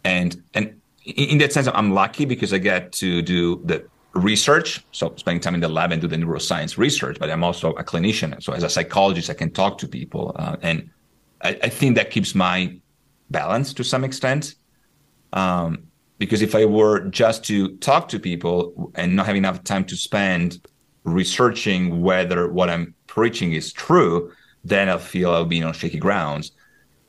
and 0.04 0.42
and 0.54 0.80
in 1.04 1.38
that 1.38 1.52
sense, 1.52 1.68
I'm 1.72 1.92
lucky 1.92 2.24
because 2.24 2.52
I 2.52 2.58
get 2.58 2.92
to 2.92 3.22
do 3.22 3.60
the 3.64 3.86
research, 4.14 4.84
so 4.92 5.12
spending 5.16 5.40
time 5.40 5.54
in 5.54 5.60
the 5.60 5.68
lab 5.68 5.92
and 5.92 6.00
do 6.00 6.08
the 6.08 6.16
neuroscience 6.16 6.78
research. 6.78 7.18
But 7.18 7.30
I'm 7.30 7.44
also 7.44 7.72
a 7.72 7.84
clinician, 7.84 8.42
so 8.42 8.52
as 8.52 8.62
a 8.62 8.70
psychologist, 8.70 9.28
I 9.28 9.34
can 9.34 9.50
talk 9.50 9.78
to 9.78 9.88
people, 9.88 10.34
uh, 10.36 10.56
and 10.62 10.90
I, 11.42 11.58
I, 11.62 11.68
think 11.68 11.96
that 11.96 12.10
keeps 12.10 12.34
my 12.34 12.78
balance 13.30 13.74
to 13.74 13.84
some 13.84 14.04
extent. 14.04 14.54
Um, 15.32 15.88
because 16.18 16.42
if 16.42 16.54
I 16.54 16.64
were 16.64 17.00
just 17.08 17.44
to 17.46 17.76
talk 17.78 18.08
to 18.08 18.20
people 18.20 18.92
and 18.94 19.16
not 19.16 19.26
have 19.26 19.36
enough 19.36 19.64
time 19.64 19.84
to 19.86 19.96
spend 19.96 20.64
researching 21.02 22.00
whether 22.02 22.50
what 22.50 22.70
I'm 22.70 22.94
preaching 23.08 23.52
is 23.52 23.72
true, 23.72 24.32
then 24.62 24.88
I'll 24.88 24.98
feel 24.98 25.32
I'll 25.32 25.44
be 25.44 25.62
on 25.62 25.72
shaky 25.72 25.98
grounds. 25.98 26.52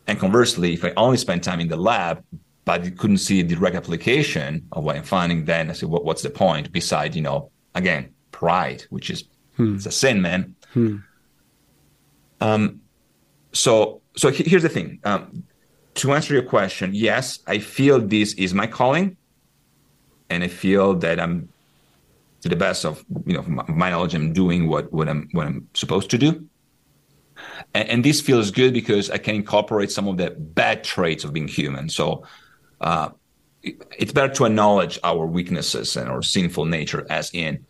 And 0.07 0.19
conversely, 0.19 0.73
if 0.73 0.83
I 0.83 0.91
only 0.97 1.17
spend 1.17 1.43
time 1.43 1.59
in 1.59 1.67
the 1.67 1.77
lab 1.77 2.23
but 2.65 2.83
you 2.83 2.91
couldn't 2.91 3.19
see 3.19 3.39
a 3.39 3.43
direct 3.43 3.75
application 3.75 4.67
of 4.71 4.83
what 4.83 4.95
I'm 4.95 5.03
finding, 5.03 5.45
then 5.45 5.69
I 5.69 5.73
said, 5.73 5.89
what, 5.89 6.03
what's 6.03 6.23
the 6.23 6.31
point? 6.31 6.71
Beside, 6.71 7.15
you 7.15 7.21
know, 7.21 7.51
again, 7.75 8.13
pride, 8.31 8.83
which 8.89 9.09
is 9.09 9.23
hmm. 9.55 9.75
it's 9.75 9.85
a 9.85 9.91
sin, 9.91 10.21
man. 10.21 10.55
Hmm. 10.73 10.97
Um, 12.41 12.81
so 13.53 14.01
so 14.17 14.31
here's 14.31 14.63
the 14.63 14.69
thing. 14.69 14.99
Um, 15.03 15.43
to 15.95 16.13
answer 16.13 16.33
your 16.33 16.43
question, 16.43 16.93
yes, 16.93 17.39
I 17.47 17.59
feel 17.59 17.99
this 17.99 18.33
is 18.33 18.53
my 18.53 18.67
calling, 18.67 19.15
and 20.29 20.43
I 20.43 20.47
feel 20.47 20.95
that 20.95 21.19
I'm 21.19 21.49
to 22.41 22.49
the 22.49 22.55
best 22.55 22.85
of 22.85 23.05
you 23.25 23.33
know 23.33 23.43
my 23.67 23.89
knowledge, 23.89 24.15
I'm 24.15 24.33
doing 24.33 24.67
what 24.67 24.91
what 24.91 25.07
I'm 25.07 25.29
what 25.31 25.47
I'm 25.47 25.69
supposed 25.73 26.09
to 26.11 26.17
do. 26.17 26.47
And, 27.73 27.89
and 27.89 28.05
this 28.05 28.21
feels 28.21 28.51
good 28.51 28.73
because 28.73 29.09
I 29.09 29.17
can 29.17 29.35
incorporate 29.35 29.91
some 29.91 30.07
of 30.07 30.17
the 30.17 30.31
bad 30.31 30.83
traits 30.83 31.23
of 31.23 31.33
being 31.33 31.47
human. 31.47 31.89
So 31.89 32.23
uh, 32.81 33.09
it's 33.63 34.11
better 34.11 34.33
to 34.33 34.45
acknowledge 34.45 34.99
our 35.03 35.25
weaknesses 35.25 35.97
and 35.97 36.09
our 36.09 36.21
sinful 36.21 36.65
nature 36.65 37.05
as 37.09 37.31
in 37.33 37.65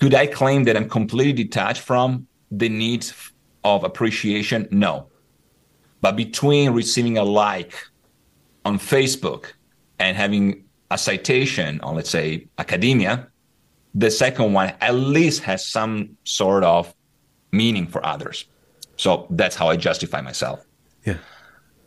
could 0.00 0.14
i 0.14 0.26
claim 0.26 0.64
that 0.64 0.76
i'm 0.76 0.88
completely 0.88 1.32
detached 1.32 1.82
from 1.82 2.26
the 2.50 2.68
needs 2.68 3.32
of 3.64 3.84
appreciation 3.84 4.68
no 4.70 5.08
but 6.00 6.16
between 6.16 6.70
receiving 6.70 7.18
a 7.18 7.24
like 7.24 7.74
on 8.64 8.78
facebook 8.78 9.52
and 9.98 10.16
having 10.16 10.64
a 10.92 10.98
citation 10.98 11.80
on, 11.80 11.96
let's 11.96 12.10
say, 12.10 12.46
academia, 12.58 13.28
the 13.94 14.10
second 14.10 14.52
one 14.52 14.72
at 14.80 14.94
least 14.94 15.42
has 15.42 15.66
some 15.66 16.16
sort 16.24 16.64
of 16.64 16.94
meaning 17.50 17.86
for 17.86 18.04
others. 18.04 18.44
So 18.96 19.26
that's 19.30 19.56
how 19.56 19.68
I 19.68 19.76
justify 19.76 20.20
myself. 20.20 20.64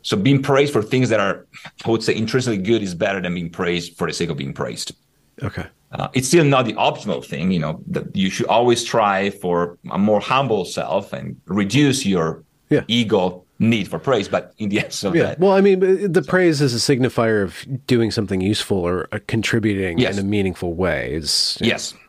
So 0.06 0.16
being 0.16 0.44
praised 0.44 0.72
for 0.72 0.84
things 0.84 1.10
that 1.10 1.20
are, 1.20 1.48
I 1.84 1.90
would 1.90 2.04
say, 2.04 2.16
intrinsically 2.16 2.60
good 2.60 2.84
is 2.84 2.94
better 2.94 3.20
than 3.20 3.34
being 3.34 3.50
praised 3.50 3.98
for 3.98 4.06
the 4.06 4.14
sake 4.14 4.30
of 4.30 4.38
being 4.38 4.54
praised. 4.54 4.96
Okay. 5.42 5.66
Uh, 5.94 6.10
it's 6.14 6.28
still 6.28 6.46
not 6.46 6.66
the 6.66 6.74
optimal 6.74 7.26
thing, 7.26 7.50
you 7.50 7.58
know. 7.58 7.82
That 7.88 8.16
you 8.16 8.30
should 8.30 8.46
always 8.46 8.84
try 8.84 9.32
for 9.32 9.80
a 9.90 9.98
more 9.98 10.20
humble 10.20 10.64
self 10.64 11.12
and 11.12 11.42
reduce 11.48 12.06
your 12.06 12.44
yeah. 12.70 12.82
ego 12.88 13.44
need 13.58 13.88
for 13.88 13.98
praise. 13.98 14.28
But 14.28 14.54
in 14.60 14.70
the 14.70 14.80
end 14.84 15.04
of 15.04 15.16
yeah. 15.16 15.24
that, 15.24 15.40
well, 15.40 15.54
I 15.54 15.62
mean, 15.62 15.80
the 16.12 16.22
praise 16.22 16.62
is 16.62 16.76
a 16.76 16.78
signifier 16.78 17.44
of 17.44 17.66
doing 17.88 18.12
something 18.12 18.42
useful 18.42 18.78
or 18.78 19.08
uh, 19.12 19.18
contributing 19.26 19.98
yes. 19.98 20.20
in 20.20 20.24
a 20.24 20.30
meaningful 20.30 20.76
way. 20.76 21.16
Is 21.16 21.58
yes, 21.60 21.94
know, 21.94 22.00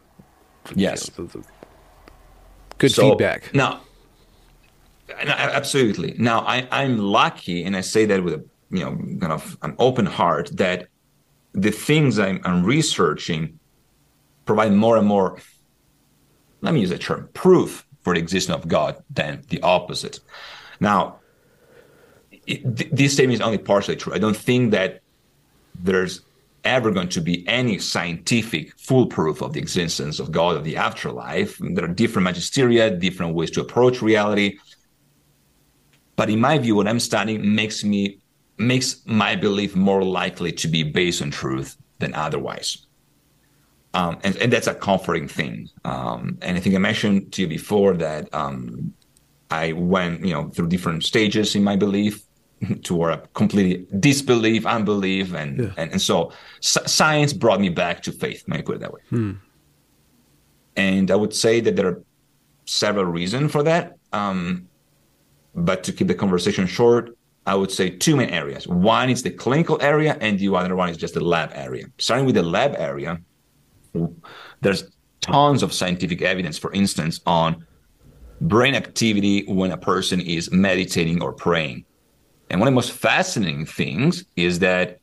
yes, 0.75 1.11
you 1.17 1.31
know, 1.35 1.43
good 2.77 2.93
so, 2.93 3.09
feedback. 3.09 3.55
Now, 3.55 3.81
absolutely. 5.09 6.15
Now, 6.19 6.41
I, 6.41 6.67
I'm 6.71 6.99
lucky, 6.99 7.65
and 7.65 7.77
I 7.77 7.81
say 7.81 8.07
that 8.07 8.23
with 8.23 8.35
a 8.35 8.45
you 8.71 8.81
know 8.85 8.97
kind 9.21 9.33
of 9.33 9.57
an 9.63 9.75
open 9.79 10.07
heart 10.07 10.51
that 10.57 10.89
the 11.53 11.71
things 11.71 12.19
I'm, 12.19 12.41
I'm 12.45 12.65
researching 12.65 13.59
provide 14.45 14.73
more 14.73 14.97
and 14.97 15.07
more. 15.07 15.39
Let 16.61 16.75
me 16.75 16.81
use 16.81 16.91
a 16.91 16.99
term: 16.99 17.29
proof 17.35 17.87
for 18.03 18.15
the 18.15 18.21
existence 18.21 18.57
of 18.57 18.69
God 18.69 19.03
than 19.11 19.43
the 19.49 19.61
opposite. 19.63 20.21
Now, 20.81 21.21
it, 22.47 22.95
this 22.95 23.15
statement 23.15 23.35
is 23.35 23.41
only 23.41 23.59
partially 23.59 23.97
true. 23.97 24.15
I 24.15 24.19
don't 24.19 24.37
think 24.37 24.71
that 24.73 25.01
there's 25.75 26.23
ever 26.65 26.91
going 26.91 27.09
to 27.09 27.21
be 27.21 27.47
any 27.49 27.79
scientific 27.79 28.77
full 28.79 29.07
proof 29.07 29.41
of 29.41 29.53
the 29.53 29.61
existence 29.61 30.19
of 30.19 30.33
God 30.33 30.57
or 30.57 30.61
the 30.61 30.77
afterlife. 30.77 31.59
There 31.59 31.85
are 31.85 31.89
different 31.89 32.29
magisteria, 32.29 32.99
different 32.99 33.35
ways 33.35 33.51
to 33.53 33.61
approach 33.61 34.03
reality. 34.03 34.59
But 36.17 36.31
in 36.31 36.41
my 36.41 36.59
view, 36.59 36.75
what 36.75 36.89
I'm 36.89 37.01
studying 37.01 37.55
makes 37.55 37.85
me 37.85 38.19
makes 38.59 39.03
my 39.05 39.37
belief 39.37 39.77
more 39.77 40.03
likely 40.03 40.51
to 40.51 40.69
be 40.69 40.83
based 40.83 41.21
on 41.21 41.31
truth 41.31 41.77
than 41.99 42.15
otherwise. 42.15 42.87
Um, 43.93 44.19
and, 44.25 44.37
and, 44.37 44.53
that's 44.53 44.67
a 44.67 44.75
comforting 44.75 45.27
thing. 45.27 45.71
Um, 45.85 46.39
and 46.43 46.57
I 46.57 46.61
think 46.61 46.75
I 46.75 46.79
mentioned 46.79 47.33
to 47.33 47.43
you 47.43 47.49
before 47.49 47.95
that 47.95 48.33
um, 48.35 48.93
I 49.51 49.73
went, 49.73 50.25
you 50.25 50.35
know, 50.35 50.49
through 50.49 50.69
different 50.69 51.05
stages 51.05 51.55
in 51.55 51.65
my 51.65 51.77
belief 51.77 52.23
toward 52.83 53.15
a 53.15 53.19
completely 53.29 53.87
disbelief, 53.99 54.67
unbelief, 54.67 55.33
and 55.35 55.59
yeah. 55.59 55.71
and, 55.79 55.93
and 55.93 56.03
so 56.03 56.33
science 56.61 57.33
brought 57.33 57.61
me 57.61 57.71
back 57.71 58.03
to 58.03 58.13
faith. 58.13 58.45
Let 58.49 58.59
me 58.59 58.63
put 58.63 58.77
it 58.77 58.81
that 58.81 58.93
way. 58.93 59.01
Hmm. 59.09 59.33
And 60.77 61.11
I 61.11 61.15
would 61.15 61.35
say 61.35 61.61
that 61.61 61.77
there 61.77 61.87
are 61.87 62.03
several 62.67 63.07
reasons 63.07 63.51
for 63.51 63.63
that. 63.63 63.97
Um, 64.13 64.69
but 65.57 65.83
to 65.85 65.93
keep 65.93 66.07
the 66.07 66.15
conversation 66.15 66.67
short, 66.67 67.17
I 67.47 67.55
would 67.55 67.71
say 67.71 67.91
two 67.91 68.17
main 68.17 68.29
areas. 68.31 68.67
One 68.67 69.09
is 69.09 69.23
the 69.23 69.31
clinical 69.31 69.81
area, 69.81 70.19
and 70.21 70.39
the 70.39 70.55
other 70.55 70.77
one 70.77 70.91
is 70.91 70.97
just 70.97 71.15
the 71.15 71.25
lab 71.25 71.51
area. 71.55 71.87
Starting 71.99 72.27
with 72.27 72.35
the 72.35 72.43
lab 72.43 72.75
area, 72.77 73.21
there's 74.61 74.85
tons 75.21 75.63
of 75.63 75.73
scientific 75.73 76.23
evidence, 76.23 76.59
for 76.59 76.73
instance, 76.73 77.21
on 77.25 77.65
brain 78.41 78.75
activity 78.75 79.45
when 79.47 79.71
a 79.71 79.77
person 79.77 80.21
is 80.21 80.51
meditating 80.53 81.23
or 81.23 81.33
praying. 81.33 81.85
And 82.51 82.61
one 82.61 82.69
of 82.69 82.73
the 82.73 82.77
most 82.77 82.93
fascinating 82.93 83.65
things 83.65 84.25
is 84.37 84.59
that 84.59 85.01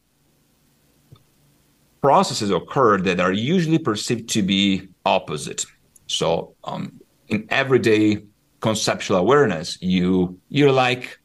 processes 2.02 2.52
occur 2.52 3.00
that 3.00 3.20
are 3.20 3.32
usually 3.32 3.80
perceived 3.80 4.30
to 4.30 4.42
be 4.44 4.88
opposite. 5.06 5.66
So, 6.08 6.56
um, 6.64 7.00
in 7.30 7.48
everyday 7.50 8.24
conceptual 8.64 9.18
awareness, 9.18 9.78
you 9.82 10.40
you're 10.48 10.72
like 10.72 11.20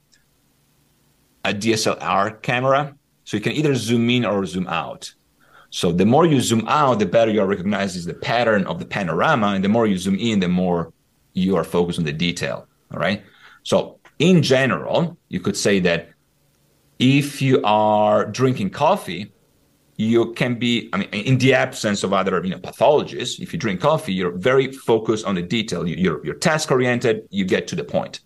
a 1.45 1.55
DSLR 1.55 2.43
camera, 2.43 2.97
so 3.23 3.37
you 3.37 3.43
can 3.43 3.53
either 3.53 3.77
zoom 3.77 4.11
in 4.11 4.25
or 4.25 4.45
zoom 4.45 4.67
out. 4.67 5.15
So 5.71 5.93
the 5.93 6.05
more 6.05 6.27
you 6.27 6.41
zoom 6.41 6.65
out, 6.67 6.99
the 6.99 7.07
better 7.07 7.31
you 7.31 7.41
are 7.41 7.47
recognizing 7.47 8.03
the 8.13 8.19
pattern 8.33 8.67
of 8.67 8.81
the 8.81 8.87
panorama, 8.87 9.49
and 9.55 9.63
the 9.63 9.69
more 9.69 9.87
you 9.87 9.97
zoom 9.99 10.17
in, 10.17 10.41
the 10.41 10.49
more 10.49 10.93
you 11.33 11.55
are 11.57 11.63
focused 11.63 12.01
on 12.01 12.05
the 12.05 12.13
detail. 12.13 12.67
All 12.93 12.99
right. 12.99 13.23
So 13.63 14.01
in 14.19 14.43
general, 14.43 15.17
you 15.29 15.39
could 15.39 15.57
say 15.57 15.79
that 15.81 16.09
if 16.99 17.41
you 17.41 17.63
are 17.63 18.27
drinking 18.27 18.71
coffee, 18.71 19.33
you 19.99 20.33
can 20.35 20.55
be, 20.55 20.89
I 20.93 20.99
mean, 20.99 21.09
in 21.11 21.39
the 21.39 21.53
absence 21.55 22.05
of 22.05 22.13
other, 22.13 22.41
you 22.45 22.51
know, 22.51 22.59
pathologies, 22.59 23.41
if 23.41 23.53
you 23.53 23.59
drink 23.59 23.81
coffee, 23.81 24.15
you're 24.15 24.31
very 24.31 24.71
focused 24.71 25.27
on 25.27 25.35
the 25.35 25.43
detail. 25.43 25.87
You're, 25.87 26.25
you're 26.25 26.37
task 26.37 26.71
oriented, 26.71 27.27
you 27.31 27.45
get 27.45 27.67
to 27.69 27.77
the 27.77 27.83
point. 27.83 28.21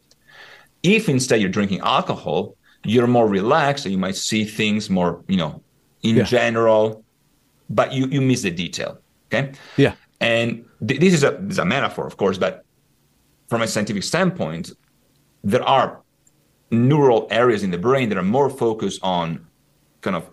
If 0.82 1.09
instead 1.09 1.40
you're 1.40 1.51
drinking 1.51 1.81
alcohol, 1.81 2.57
you're 2.85 3.07
more 3.07 3.27
relaxed 3.27 3.86
and 3.86 3.93
you 3.93 3.99
might 3.99 4.16
see 4.16 4.44
things 4.44 4.90
more, 4.90 5.24
you 5.28 5.39
know, 5.39 5.62
in 6.03 6.16
yeah. 6.16 6.24
general, 6.24 7.05
but 7.70 7.94
you, 7.94 8.07
you 8.09 8.20
miss 8.20 8.43
the 8.43 8.51
detail. 8.51 8.99
Okay. 9.32 9.53
Yeah. 9.78 9.94
And 10.20 10.66
th- 10.86 11.01
this 11.01 11.15
is 11.15 11.24
a, 11.24 11.39
this 11.40 11.53
is 11.53 11.59
a 11.59 11.65
metaphor, 11.65 12.07
of 12.07 12.19
course, 12.19 12.36
but 12.36 12.66
from 13.49 13.62
a 13.62 13.66
scientific 13.66 14.03
standpoint, 14.03 14.73
there 15.43 15.62
are 15.62 16.03
neural 16.70 17.28
areas 17.31 17.62
in 17.62 17.70
the 17.70 17.78
brain 17.78 18.11
that 18.11 18.19
are 18.19 18.23
more 18.23 18.51
focused 18.51 19.01
on 19.03 19.47
kind 20.03 20.16
of 20.16 20.28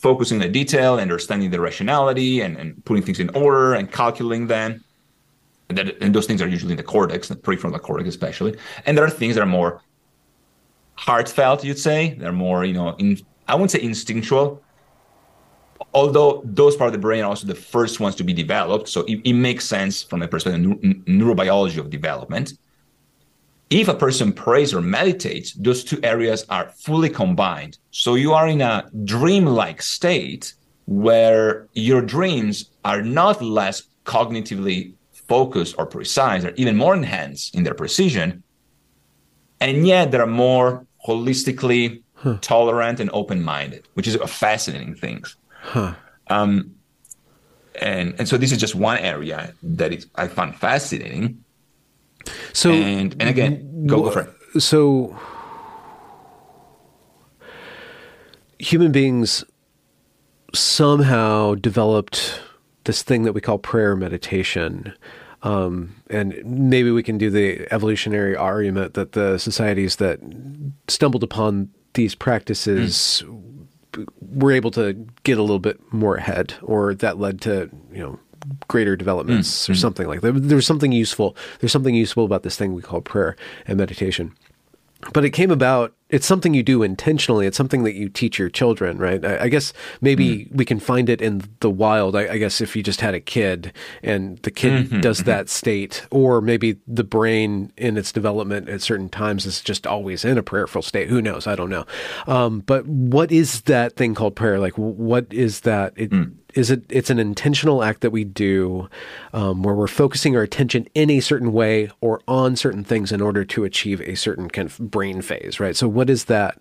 focusing 0.00 0.38
the 0.38 0.48
detail, 0.48 0.94
understanding 0.94 1.50
the 1.50 1.60
rationality, 1.60 2.40
and, 2.40 2.56
and 2.56 2.82
putting 2.84 3.02
things 3.02 3.20
in 3.20 3.28
order 3.36 3.74
and 3.74 3.92
calculating 3.92 4.46
them. 4.46 4.82
And, 5.68 5.78
that, 5.78 6.02
and 6.02 6.14
those 6.14 6.26
things 6.26 6.40
are 6.42 6.48
usually 6.48 6.72
in 6.72 6.76
the 6.78 6.82
cortex, 6.82 7.28
the 7.28 7.36
prefrontal 7.36 7.80
cortex 7.80 8.08
especially. 8.08 8.56
And 8.86 8.96
there 8.96 9.04
are 9.04 9.10
things 9.10 9.34
that 9.34 9.42
are 9.42 9.46
more 9.46 9.82
heartfelt, 10.94 11.62
you'd 11.62 11.78
say. 11.78 12.14
They're 12.14 12.32
more, 12.32 12.64
you 12.64 12.72
know, 12.72 12.96
in, 12.96 13.20
I 13.46 13.54
wouldn't 13.54 13.70
say 13.70 13.80
instinctual, 13.82 14.62
although 15.92 16.42
those 16.44 16.76
part 16.76 16.88
of 16.88 16.92
the 16.92 16.98
brain 16.98 17.22
are 17.22 17.28
also 17.28 17.46
the 17.46 17.54
first 17.54 18.00
ones 18.00 18.14
to 18.16 18.24
be 18.24 18.32
developed. 18.32 18.88
So 18.88 19.02
it, 19.02 19.20
it 19.24 19.34
makes 19.34 19.66
sense 19.66 20.02
from 20.02 20.22
a 20.22 20.28
perspective 20.28 20.64
of 20.64 20.78
neurobiology 21.06 21.78
of 21.78 21.90
development. 21.90 22.54
If 23.70 23.86
a 23.86 23.94
person 23.94 24.32
prays 24.32 24.74
or 24.74 24.80
meditates, 24.80 25.52
those 25.54 25.84
two 25.84 26.00
areas 26.02 26.44
are 26.48 26.70
fully 26.70 27.08
combined. 27.08 27.78
So 27.92 28.16
you 28.16 28.32
are 28.32 28.48
in 28.48 28.60
a 28.60 28.90
dreamlike 29.04 29.80
state 29.80 30.54
where 30.86 31.68
your 31.72 32.02
dreams 32.02 32.70
are 32.84 33.00
not 33.00 33.40
less 33.40 33.84
cognitively 34.04 34.94
focused 35.28 35.76
or 35.78 35.86
precise, 35.86 36.42
they're 36.42 36.54
even 36.56 36.76
more 36.76 36.94
enhanced 36.94 37.54
in 37.54 37.62
their 37.62 37.74
precision. 37.74 38.42
And 39.60 39.86
yet 39.86 40.10
they're 40.10 40.26
more 40.26 40.84
holistically 41.06 42.02
huh. 42.14 42.38
tolerant 42.40 42.98
and 42.98 43.08
open 43.12 43.42
minded, 43.42 43.86
which 43.94 44.08
is 44.08 44.16
a 44.16 44.26
fascinating 44.26 44.96
thing. 44.96 45.22
Huh. 45.62 45.94
Um, 46.28 46.74
and 47.80 48.14
and 48.18 48.28
so 48.28 48.36
this 48.36 48.50
is 48.50 48.58
just 48.58 48.74
one 48.74 48.98
area 48.98 49.54
that 49.62 49.92
is, 49.92 50.06
I 50.16 50.26
find 50.26 50.56
fascinating. 50.56 51.44
So 52.52 52.72
and 52.72 53.14
and 53.20 53.28
again, 53.28 53.86
go, 53.86 54.02
go 54.02 54.10
for 54.10 54.20
it. 54.54 54.60
So 54.60 55.18
human 58.58 58.92
beings 58.92 59.44
somehow 60.54 61.54
developed 61.54 62.40
this 62.84 63.02
thing 63.02 63.22
that 63.22 63.32
we 63.32 63.40
call 63.40 63.58
prayer 63.58 63.96
meditation. 63.96 64.92
Um, 65.42 65.94
and 66.10 66.34
maybe 66.44 66.90
we 66.90 67.02
can 67.02 67.16
do 67.16 67.30
the 67.30 67.66
evolutionary 67.72 68.36
argument 68.36 68.94
that 68.94 69.12
the 69.12 69.38
societies 69.38 69.96
that 69.96 70.20
stumbled 70.88 71.22
upon 71.22 71.70
these 71.94 72.14
practices 72.14 73.22
mm 73.26 73.46
were 74.20 74.52
able 74.52 74.70
to 74.70 74.92
get 75.24 75.38
a 75.38 75.42
little 75.42 75.58
bit 75.58 75.80
more 75.92 76.16
ahead, 76.16 76.54
or 76.62 76.94
that 76.94 77.18
led 77.18 77.40
to 77.40 77.68
you 77.92 77.98
know 77.98 78.18
greater 78.68 78.96
developments 78.96 79.66
mm, 79.66 79.70
or 79.70 79.72
mm. 79.72 79.80
something 79.80 80.06
like 80.06 80.20
that. 80.20 80.32
There's 80.32 80.66
something 80.66 80.92
useful. 80.92 81.36
There's 81.60 81.72
something 81.72 81.94
useful 81.94 82.24
about 82.24 82.42
this 82.42 82.56
thing 82.56 82.74
we 82.74 82.82
call 82.82 83.00
prayer 83.00 83.36
and 83.66 83.78
meditation. 83.78 84.34
But 85.12 85.24
it 85.24 85.30
came 85.30 85.50
about 85.50 85.94
it's 86.10 86.26
something 86.26 86.54
you 86.54 86.62
do 86.62 86.82
intentionally. 86.82 87.46
It's 87.46 87.56
something 87.56 87.84
that 87.84 87.94
you 87.94 88.08
teach 88.08 88.38
your 88.38 88.48
children, 88.48 88.98
right? 88.98 89.24
I, 89.24 89.44
I 89.44 89.48
guess 89.48 89.72
maybe 90.00 90.44
mm. 90.44 90.54
we 90.54 90.64
can 90.64 90.80
find 90.80 91.08
it 91.08 91.22
in 91.22 91.42
the 91.60 91.70
wild. 91.70 92.16
I, 92.16 92.34
I, 92.34 92.38
guess 92.38 92.60
if 92.60 92.74
you 92.74 92.82
just 92.82 93.00
had 93.00 93.14
a 93.14 93.20
kid 93.20 93.72
and 94.02 94.38
the 94.38 94.50
kid 94.50 94.86
mm-hmm, 94.86 95.00
does 95.00 95.18
mm-hmm. 95.18 95.30
that 95.30 95.48
state, 95.48 96.06
or 96.10 96.40
maybe 96.40 96.76
the 96.86 97.04
brain 97.04 97.72
in 97.76 97.96
its 97.96 98.12
development 98.12 98.68
at 98.68 98.82
certain 98.82 99.08
times 99.08 99.46
is 99.46 99.60
just 99.60 99.86
always 99.86 100.24
in 100.24 100.36
a 100.36 100.42
prayerful 100.42 100.82
state. 100.82 101.08
Who 101.08 101.22
knows? 101.22 101.46
I 101.46 101.54
don't 101.54 101.70
know. 101.70 101.86
Um, 102.26 102.60
but 102.60 102.86
what 102.86 103.30
is 103.30 103.62
that 103.62 103.96
thing 103.96 104.14
called 104.14 104.36
prayer? 104.36 104.58
Like, 104.58 104.76
what 104.76 105.32
is 105.32 105.60
that? 105.60 105.94
It, 105.96 106.10
mm 106.10 106.34
is 106.54 106.70
it 106.70 106.84
it's 106.88 107.10
an 107.10 107.18
intentional 107.18 107.82
act 107.82 108.00
that 108.00 108.10
we 108.10 108.24
do 108.24 108.88
um, 109.32 109.62
where 109.62 109.74
we're 109.74 109.86
focusing 109.86 110.36
our 110.36 110.42
attention 110.42 110.86
in 110.94 111.10
a 111.10 111.20
certain 111.20 111.52
way 111.52 111.90
or 112.00 112.20
on 112.26 112.56
certain 112.56 112.84
things 112.84 113.12
in 113.12 113.20
order 113.20 113.44
to 113.44 113.64
achieve 113.64 114.00
a 114.02 114.14
certain 114.14 114.48
kind 114.48 114.66
of 114.66 114.78
brain 114.78 115.22
phase 115.22 115.60
right 115.60 115.76
so 115.76 115.88
what 116.00 116.08
is 116.08 116.24
that 116.24 116.58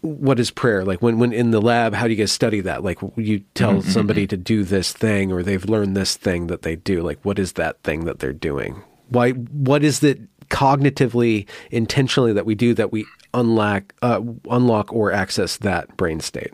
what 0.00 0.40
is 0.40 0.50
prayer? 0.50 0.84
Like 0.84 1.00
when 1.00 1.20
when 1.20 1.32
in 1.32 1.52
the 1.52 1.60
lab 1.60 1.94
how 1.94 2.06
do 2.06 2.10
you 2.10 2.16
guys 2.16 2.32
study 2.32 2.60
that? 2.62 2.82
Like 2.82 2.98
you 3.14 3.44
tell 3.54 3.74
mm-hmm. 3.74 3.88
somebody 3.88 4.26
to 4.26 4.36
do 4.36 4.64
this 4.64 4.92
thing 4.92 5.30
or 5.30 5.44
they've 5.44 5.64
learned 5.64 5.96
this 5.96 6.16
thing 6.16 6.48
that 6.48 6.62
they 6.62 6.74
do. 6.74 7.00
Like 7.02 7.20
what 7.22 7.38
is 7.38 7.52
that 7.52 7.80
thing 7.84 8.04
that 8.06 8.18
they're 8.18 8.32
doing? 8.32 8.82
Why 9.10 9.30
what 9.30 9.84
is 9.84 10.02
it 10.02 10.18
cognitively 10.48 11.46
intentionally 11.70 12.32
that 12.32 12.44
we 12.44 12.56
do 12.56 12.74
that 12.74 12.90
we 12.90 13.06
unlock 13.32 13.94
uh, 14.02 14.20
unlock 14.50 14.92
or 14.92 15.12
access 15.12 15.58
that 15.58 15.96
brain 15.96 16.18
state? 16.18 16.52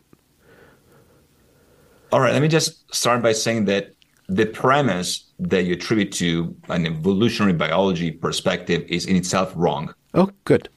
All 2.13 2.21
right 2.21 2.35
let 2.35 2.43
me 2.43 2.49
just 2.49 2.95
start 2.95 3.23
by 3.23 3.33
saying 3.33 3.65
that 3.65 3.95
the 4.29 4.45
premise 4.45 5.25
that 5.39 5.63
you 5.63 5.73
attribute 5.73 6.13
to 6.13 6.55
an 6.69 6.85
evolutionary 6.85 7.55
biology 7.55 8.11
perspective 8.11 8.85
is 8.89 9.07
in 9.07 9.17
itself 9.17 9.55
wrong. 9.57 9.95
Oh 10.13 10.31
good 10.45 10.69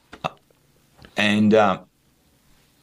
and 1.18 1.54
uh, 1.54 1.82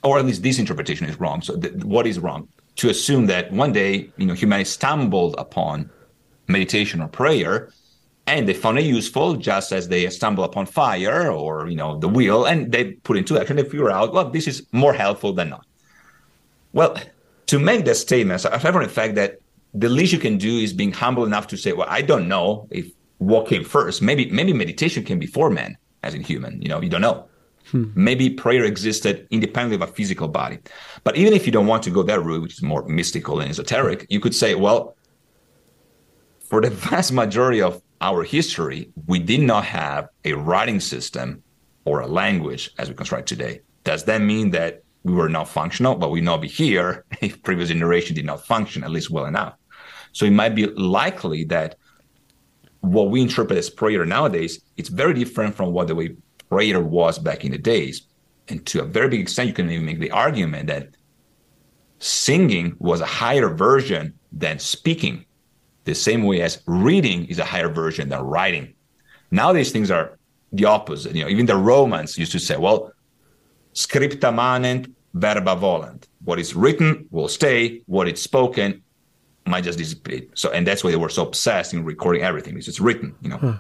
or 0.03 0.19
at 0.19 0.25
least 0.25 0.43
this 0.43 0.59
interpretation 0.59 1.09
is 1.09 1.19
wrong. 1.19 1.43
So 1.43 1.57
th- 1.57 1.75
what 1.85 2.07
is 2.07 2.19
wrong? 2.19 2.49
To 2.77 2.91
assume 2.91 3.27
that 3.27 3.53
one 3.53 3.73
day, 3.73 4.11
you 4.17 4.27
know, 4.27 4.35
humanity 4.35 4.71
stumbled 4.71 5.35
upon 5.39 5.91
meditation 6.47 7.01
or 7.01 7.09
prayer, 7.09 7.71
and 8.27 8.49
they 8.49 8.55
found 8.55 8.79
it 8.79 8.85
useful, 8.85 9.37
just 9.37 9.73
as 9.73 9.89
they 9.89 10.09
stumble 10.11 10.45
upon 10.45 10.67
fire 10.67 11.33
or 11.33 11.69
you 11.69 11.77
know 11.77 11.99
the 11.99 12.09
wheel, 12.09 12.45
and 12.45 12.71
they 12.71 12.93
put 12.93 13.17
into 13.17 13.39
action. 13.39 13.57
They 13.57 13.65
figure 13.65 13.91
out, 13.91 14.13
well, 14.13 14.31
this 14.31 14.47
is 14.47 14.67
more 14.73 14.93
helpful 14.93 15.33
than 15.33 15.51
not. 15.51 15.67
Well, 16.73 16.97
to 17.47 17.59
make 17.59 17.85
that 17.87 17.97
statement, 17.97 18.45
I 18.45 18.59
have 18.59 18.75
the 18.75 18.89
fact 18.89 19.15
that 19.15 19.41
the 19.75 19.89
least 19.89 20.13
you 20.13 20.19
can 20.19 20.39
do 20.39 20.59
is 20.59 20.73
being 20.73 20.93
humble 20.93 21.25
enough 21.25 21.47
to 21.49 21.57
say, 21.57 21.73
well, 21.73 21.89
I 21.91 22.03
don't 22.03 22.29
know 22.29 22.69
if 22.71 22.87
what 23.19 23.49
came 23.49 23.65
first. 23.65 24.03
Maybe 24.03 24.31
maybe 24.31 24.53
meditation 24.53 25.05
came 25.05 25.19
before 25.19 25.51
man, 25.51 25.77
as 26.03 26.15
in 26.15 26.23
human. 26.23 26.63
You 26.63 26.69
know, 26.69 26.81
you 26.81 26.89
don't 26.89 27.01
know. 27.01 27.27
Hmm. 27.71 27.85
Maybe 27.95 28.31
prayer 28.31 28.65
existed 28.65 29.27
independently 29.31 29.77
of 29.77 29.89
a 29.89 29.93
physical 29.93 30.29
body. 30.29 30.59
But 31.05 31.17
even 31.17 31.33
if 31.33 31.47
you 31.47 31.53
don't 31.53 31.67
want 31.67 31.83
to 31.85 31.91
go 31.91 32.03
that 32.03 32.23
route, 32.23 32.43
which 32.43 32.55
is 32.55 32.63
more 32.63 32.87
mystical 32.87 33.41
and 33.41 33.51
esoteric, 33.51 34.07
you 34.09 34.21
could 34.21 34.35
say, 34.35 34.55
well, 34.55 34.97
for 36.41 36.61
the 36.61 36.71
vast 36.91 37.13
majority 37.13 37.61
of 37.61 37.83
our 38.01 38.23
history, 38.25 38.91
we 39.07 39.19
did 39.19 39.41
not 39.41 39.65
have 39.65 40.09
a 40.25 40.33
writing 40.33 40.81
system 40.81 41.43
or 41.85 42.01
a 42.01 42.07
language 42.07 42.71
as 42.79 42.89
we 42.89 42.95
construct 42.95 43.29
today. 43.29 43.61
Does 43.85 44.05
that 44.05 44.21
mean 44.21 44.51
that 44.51 44.83
we 45.03 45.13
were 45.13 45.29
not 45.29 45.49
functional? 45.49 45.95
But 45.95 46.11
we 46.11 46.21
not 46.21 46.41
be 46.41 46.49
here 46.49 47.05
if 47.21 47.43
previous 47.43 47.69
generation 47.69 48.15
did 48.15 48.25
not 48.25 48.47
function 48.47 48.85
at 48.85 48.91
least 48.91 49.11
well 49.11 49.27
enough. 49.27 49.55
So 50.13 50.25
it 50.25 50.33
might 50.33 50.55
be 50.55 50.67
likely 50.67 51.45
that 51.45 51.77
what 52.81 53.11
we 53.11 53.21
interpret 53.21 53.59
as 53.59 53.69
prayer 53.69 54.05
nowadays, 54.07 54.61
it's 54.77 54.89
very 54.89 55.13
different 55.15 55.55
from 55.55 55.73
what 55.73 55.89
the 55.89 55.95
way 55.95 56.17
prayer 56.49 56.81
was 56.81 57.19
back 57.19 57.45
in 57.45 57.53
the 57.53 57.59
days. 57.59 58.03
And 58.49 58.65
to 58.67 58.83
a 58.83 58.85
very 58.85 59.09
big 59.09 59.21
extent, 59.21 59.49
you 59.49 59.55
can 59.55 59.71
even 59.71 59.87
make 59.87 60.01
the 60.01 60.11
argument 60.11 60.69
that 60.69 60.89
singing 61.99 62.77
was 62.79 63.01
a 63.01 63.07
higher 63.07 63.49
version 63.49 64.15
than 64.33 64.59
speaking, 64.59 65.25
the 65.85 65.95
same 65.95 66.23
way 66.23 66.43
as 66.43 66.63
reading 66.67 67.27
is 67.27 67.39
a 67.39 67.45
higher 67.45 67.69
version 67.69 68.09
than 68.09 68.21
writing. 68.21 68.75
Nowadays, 69.31 69.73
things 69.73 69.91
are 69.91 70.19
the 70.53 70.65
opposite. 70.65 71.15
You 71.15 71.25
know, 71.25 71.31
even 71.31 71.47
the 71.47 71.57
Romans 71.57 72.17
used 72.17 72.33
to 72.33 72.39
say, 72.39 72.57
well, 72.57 72.93
scripta 73.75 74.35
manent, 74.35 74.95
verba 75.15 75.57
volant. 75.57 76.09
What 76.25 76.39
is 76.39 76.55
written 76.55 77.07
will 77.11 77.29
stay, 77.29 77.83
what 77.87 78.09
is 78.09 78.21
spoken 78.21 78.83
might 79.47 79.65
just 79.65 79.79
disappear. 79.79 80.23
So, 80.35 80.51
and 80.53 80.67
that's 80.67 80.85
why 80.85 80.91
they 80.91 80.97
were 80.97 81.09
so 81.09 81.27
obsessed 81.27 81.73
in 81.73 81.85
recording 81.85 82.23
everything 82.23 82.55
because 82.55 82.69
it's 82.69 82.81
written, 82.81 83.15
you 83.23 83.31
know. 83.31 83.39
Huh. 83.39 83.59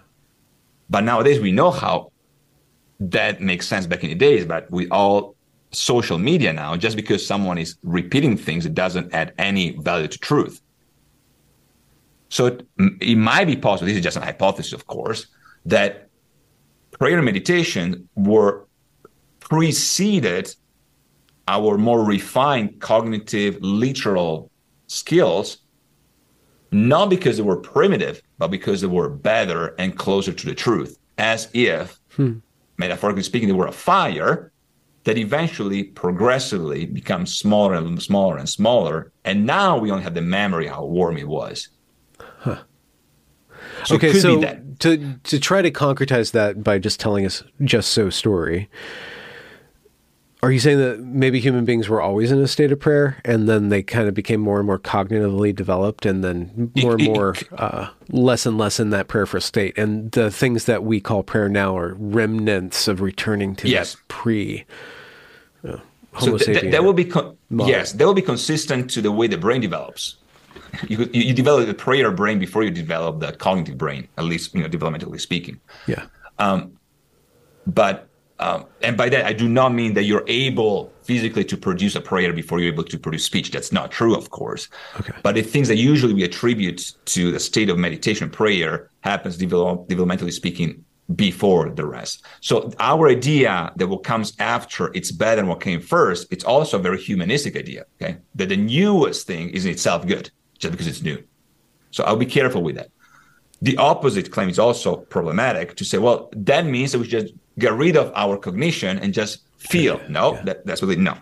But 0.91 1.05
nowadays, 1.05 1.41
we 1.41 1.53
know 1.53 1.71
how 1.71 2.13
that 3.01 3.41
makes 3.41 3.67
sense 3.67 3.87
back 3.87 4.03
in 4.03 4.11
the 4.11 4.15
days, 4.15 4.45
but 4.45 4.71
with 4.71 4.89
all 4.91 5.37
social 5.71 6.19
media 6.19 6.53
now, 6.53 6.77
just 6.77 6.97
because 6.97 7.25
someone 7.25 7.59
is 7.59 7.77
repeating 7.83 8.37
things, 8.37 8.67
it 8.67 8.75
doesn't 8.75 9.13
add 9.15 9.33
any 9.39 9.77
value 9.79 10.09
to 10.09 10.19
truth. 10.19 10.61
So 12.31 12.47
it, 12.47 12.67
it 13.01 13.17
might 13.17 13.47
be 13.47 13.57
possible, 13.57 13.87
this 13.87 13.97
is 13.97 14.03
just 14.03 14.17
an 14.17 14.23
hypothesis, 14.23 14.73
of 14.73 14.87
course, 14.87 15.27
that 15.67 16.09
prayer 16.99 17.17
and 17.17 17.25
meditation 17.25 18.09
were 18.15 18.67
preceded 19.41 20.55
our 21.47 21.79
more 21.79 22.05
refined 22.05 22.81
cognitive 22.81 23.59
literal 23.61 24.51
skills 24.87 25.59
not 26.71 27.09
because 27.09 27.39
they 27.39 27.43
were 27.43 27.57
primitive 27.57 28.21
but 28.37 28.49
because 28.49 28.81
they 28.83 28.87
were 28.87 29.09
better 29.09 29.75
and 29.79 29.97
closer 29.97 30.33
to 30.33 30.47
the 30.47 30.55
truth 30.55 30.99
as 31.17 31.49
if 31.55 31.99
hmm 32.15 32.39
metaphorically 32.79 33.23
speaking, 33.23 33.49
they 33.49 33.55
were 33.55 33.67
a 33.67 33.73
fire 33.73 34.53
that 35.05 35.19
eventually 35.19 35.85
progressively 35.85 36.87
becomes 36.87 37.37
smaller 37.37 37.75
and 37.75 38.03
smaller 38.03 38.37
and 38.37 38.49
smaller. 38.49 39.13
And 39.25 39.47
now 39.47 39.79
we 39.79 39.91
only 39.91 40.05
have 40.05 40.15
the 40.15 40.23
memory 40.23 40.67
how 40.67 40.85
warm 40.85 41.17
it 41.17 41.29
was. 41.29 41.69
Huh. 42.19 42.63
So 43.85 43.97
okay, 43.97 44.13
so 44.13 44.41
to 44.81 45.15
to 45.23 45.41
try 45.41 45.63
to 45.63 45.71
concretize 45.71 46.33
that 46.33 46.63
by 46.63 46.79
just 46.79 47.01
telling 47.01 47.25
us 47.25 47.43
just 47.65 47.91
so 47.93 48.11
story, 48.11 48.69
are 50.43 50.53
you 50.53 50.61
saying 50.61 50.79
that 50.79 51.01
maybe 51.01 51.41
human 51.41 51.65
beings 51.65 51.89
were 51.89 52.01
always 52.01 52.31
in 52.31 52.39
a 52.39 52.47
state 52.47 52.71
of 52.71 52.79
prayer 52.79 53.21
and 53.25 53.49
then 53.49 53.71
they 53.71 53.83
kind 53.83 54.07
of 54.07 54.15
became 54.15 54.41
more 54.41 54.59
and 54.59 54.67
more 54.67 54.79
cognitively 54.79 55.55
developed 55.55 56.07
and 56.07 56.23
then 56.23 56.71
more 56.77 56.93
and 56.93 57.05
more 57.05 57.35
uh, 57.53 57.89
less 58.11 58.47
and 58.47 58.57
less 58.57 58.79
in 58.79 58.91
that 58.91 59.09
prayerful 59.09 59.41
state? 59.41 59.77
And 59.77 60.13
the 60.13 60.31
things 60.31 60.67
that 60.67 60.85
we 60.85 61.01
call 61.01 61.25
prayer 61.25 61.49
now 61.49 61.77
are 61.77 61.95
remnants 61.95 62.87
of 62.87 63.01
returning 63.01 63.57
to 63.57 63.69
yes. 63.69 63.97
pre. 64.07 64.65
Uh, 65.67 65.79
so 66.21 66.39
th- 66.39 66.61
th- 66.61 66.73
that 66.73 66.85
will 66.85 66.93
be 66.93 67.05
con- 67.05 67.37
yes, 67.51 67.93
that 67.93 68.07
will 68.07 68.15
be 68.15 68.23
consistent 68.23 68.91
to 68.91 69.01
the 69.01 69.11
way 69.11 69.27
the 69.27 69.39
brain 69.39 69.61
develops. 69.61 70.17
You, 70.87 71.09
you, 71.13 71.23
you 71.23 71.35
develop 71.35 71.67
the 71.67 71.75
prayer 71.75 72.11
brain 72.13 72.39
before 72.39 72.63
you 72.63 72.71
develop 72.71 73.21
the 73.21 73.33
cognitive 73.33 73.79
brain, 73.79 74.07
at 74.19 74.25
least 74.25 74.55
you 74.55 74.63
know 74.63 74.69
developmentally 74.69 75.21
speaking. 75.21 75.61
Yeah. 75.87 76.07
Um, 76.39 76.79
but 77.67 78.08
um, 78.41 78.67
and 78.83 78.97
by 78.97 79.09
that, 79.09 79.27
I 79.27 79.33
do 79.33 79.49
not 79.49 79.73
mean 79.73 79.95
that 79.95 80.05
you're 80.05 80.25
able 80.29 80.93
physically 81.03 81.45
to 81.45 81.57
produce 81.57 81.97
a 81.97 82.01
prayer 82.01 82.33
before 82.33 82.61
you're 82.61 82.73
able 82.73 82.85
to 82.85 82.99
produce 82.99 83.25
speech. 83.25 83.51
That's 83.51 83.73
not 83.73 83.91
true, 83.91 84.15
of 84.15 84.31
course. 84.31 84.69
Okay. 85.01 85.13
But 85.23 85.35
the 85.35 85.43
things 85.43 85.69
that 85.69 85.77
usually 85.77 86.15
we 86.15 86.23
attribute 86.23 86.95
to 87.07 87.33
the 87.33 87.41
state 87.41 87.69
of 87.69 87.79
meditation 87.79 88.31
prayer 88.31 88.91
happens 89.01 89.37
develop, 89.37 89.89
developmentally 89.89 90.33
speaking 90.33 90.85
before 91.17 91.71
the 91.71 91.87
rest. 91.87 92.25
So 92.41 92.71
our 92.79 93.09
idea 93.09 93.73
that 93.77 93.89
what 93.89 94.05
comes 94.05 94.35
after 94.39 94.93
it's 94.95 95.11
better 95.11 95.37
than 95.37 95.49
what 95.49 95.61
came 95.61 95.81
first, 95.81 96.29
it's 96.31 96.45
also 96.45 96.79
a 96.79 96.83
very 96.83 97.01
humanistic 97.01 97.57
idea. 97.57 97.87
Okay. 98.01 98.19
That 98.35 98.51
the 98.51 98.57
newest 98.57 99.27
thing 99.27 99.51
is 99.51 99.65
in 99.65 99.73
itself 99.73 100.07
good 100.07 100.31
just 100.59 100.73
because 100.73 100.87
it's 100.87 101.03
new. 101.03 101.23
So 101.91 102.05
I'll 102.05 102.17
be 102.17 102.27
careful 102.27 102.63
with 102.63 102.77
that. 102.77 102.91
The 103.63 103.77
opposite 103.79 104.31
claim 104.31 104.49
is 104.49 104.59
also 104.59 104.97
problematic 104.97 105.77
to 105.77 105.85
say, 105.85 105.99
well, 105.99 106.29
that 106.37 106.65
means 106.67 106.93
that 106.93 107.01
we 107.01 107.09
just 107.09 107.33
get 107.59 107.73
rid 107.73 107.97
of 107.97 108.13
our 108.15 108.37
cognition 108.37 108.99
and 108.99 109.13
just 109.13 109.41
feel. 109.59 110.01
No, 110.09 110.35
yeah. 110.35 110.43
that, 110.43 110.67
that's 110.67 110.83
really 110.83 110.97
no. 110.97 111.17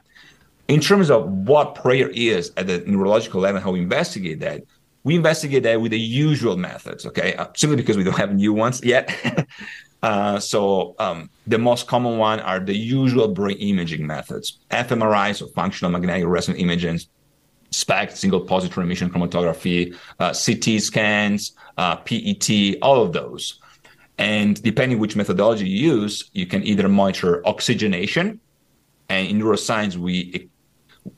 In 0.68 0.80
terms 0.80 1.10
of 1.10 1.28
what 1.30 1.74
prayer 1.74 2.08
is 2.10 2.52
at 2.56 2.66
the 2.66 2.78
neurological 2.86 3.40
level, 3.40 3.60
how 3.60 3.70
we 3.70 3.80
investigate 3.80 4.40
that, 4.40 4.62
we 5.04 5.14
investigate 5.14 5.62
that 5.62 5.80
with 5.80 5.92
the 5.92 6.00
usual 6.00 6.56
methods, 6.56 7.06
okay? 7.06 7.34
Uh, 7.34 7.46
simply 7.54 7.76
because 7.76 7.96
we 7.96 8.02
don't 8.02 8.18
have 8.18 8.34
new 8.34 8.52
ones 8.52 8.82
yet. 8.84 9.14
uh, 10.02 10.40
so 10.40 10.96
um, 10.98 11.30
the 11.46 11.58
most 11.58 11.86
common 11.86 12.18
one 12.18 12.40
are 12.40 12.58
the 12.58 12.76
usual 12.76 13.28
brain 13.28 13.56
imaging 13.58 14.04
methods, 14.04 14.58
fMRI, 14.72 15.36
so 15.36 15.46
functional 15.48 15.92
magnetic 15.92 16.26
resonance 16.26 16.60
imaging, 16.60 16.98
SPECT, 17.70 18.16
single 18.16 18.44
positron 18.44 18.82
emission 18.82 19.08
chromatography, 19.08 19.94
uh, 20.18 20.34
CT 20.34 20.82
scans, 20.82 21.52
uh, 21.78 21.96
PET, 21.96 22.76
all 22.82 23.00
of 23.00 23.12
those. 23.12 23.60
And 24.18 24.62
depending 24.62 24.98
which 24.98 25.14
methodology 25.14 25.68
you 25.68 25.92
use, 25.98 26.30
you 26.32 26.46
can 26.46 26.62
either 26.64 26.88
monitor 26.88 27.46
oxygenation, 27.46 28.40
and 29.08 29.28
in 29.28 29.38
neuroscience, 29.38 29.96
we 29.96 30.48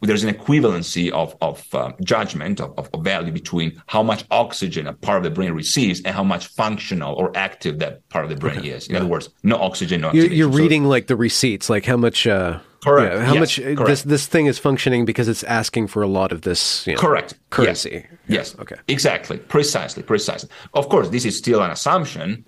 there's 0.03 0.25
an 0.25 0.35
equivalency 0.35 1.11
of, 1.11 1.37
of 1.41 1.67
uh, 1.75 1.93
judgment 2.03 2.61
of, 2.61 2.77
of, 2.79 3.03
value 3.03 3.33
between 3.33 3.81
how 3.87 4.03
much 4.03 4.25
oxygen 4.31 4.87
a 4.87 4.93
part 4.93 5.19
of 5.19 5.25
the 5.25 5.31
brain 5.31 5.53
receives 5.53 6.03
and 6.03 6.15
how 6.15 6.23
much 6.23 6.49
functional 6.49 7.15
or 7.15 7.35
active 7.37 7.79
that 7.79 8.07
part 8.09 8.25
of 8.25 8.31
the 8.31 8.37
brain 8.37 8.59
okay. 8.59 8.71
is. 8.71 8.89
In 8.89 8.95
yeah. 8.95 9.01
other 9.01 9.09
words, 9.09 9.31
no 9.43 9.57
oxygen, 9.57 10.01
no. 10.01 10.13
You're, 10.13 10.27
you're 10.27 10.49
reading 10.49 10.85
so, 10.85 10.89
like 10.89 11.07
the 11.07 11.17
receipts, 11.17 11.71
like 11.71 11.85
how 11.85 11.97
much. 11.97 12.27
Uh, 12.27 12.59
correct. 12.85 13.15
Yeah, 13.15 13.25
how 13.25 13.35
yes, 13.35 13.41
much 13.41 13.57
correct. 13.57 13.87
this 13.87 14.03
this 14.03 14.27
thing 14.27 14.47
is 14.47 14.59
functioning 14.59 15.05
because 15.05 15.29
it's 15.29 15.45
asking 15.45 15.87
for 15.89 16.03
a 16.03 16.09
lot 16.09 16.33
of 16.33 16.43
this. 16.43 16.87
You 16.87 16.95
know, 16.95 17.01
correct. 17.01 17.35
Currency. 17.51 18.07
Yes. 18.27 18.55
yes. 18.55 18.59
Okay. 18.59 18.77
Exactly. 18.89 19.39
Precisely. 19.39 20.03
Precisely. 20.03 20.51
Of 20.75 20.89
course, 20.89 21.09
this 21.09 21.25
is 21.25 21.37
still 21.37 21.63
an 21.63 21.71
assumption 21.71 22.45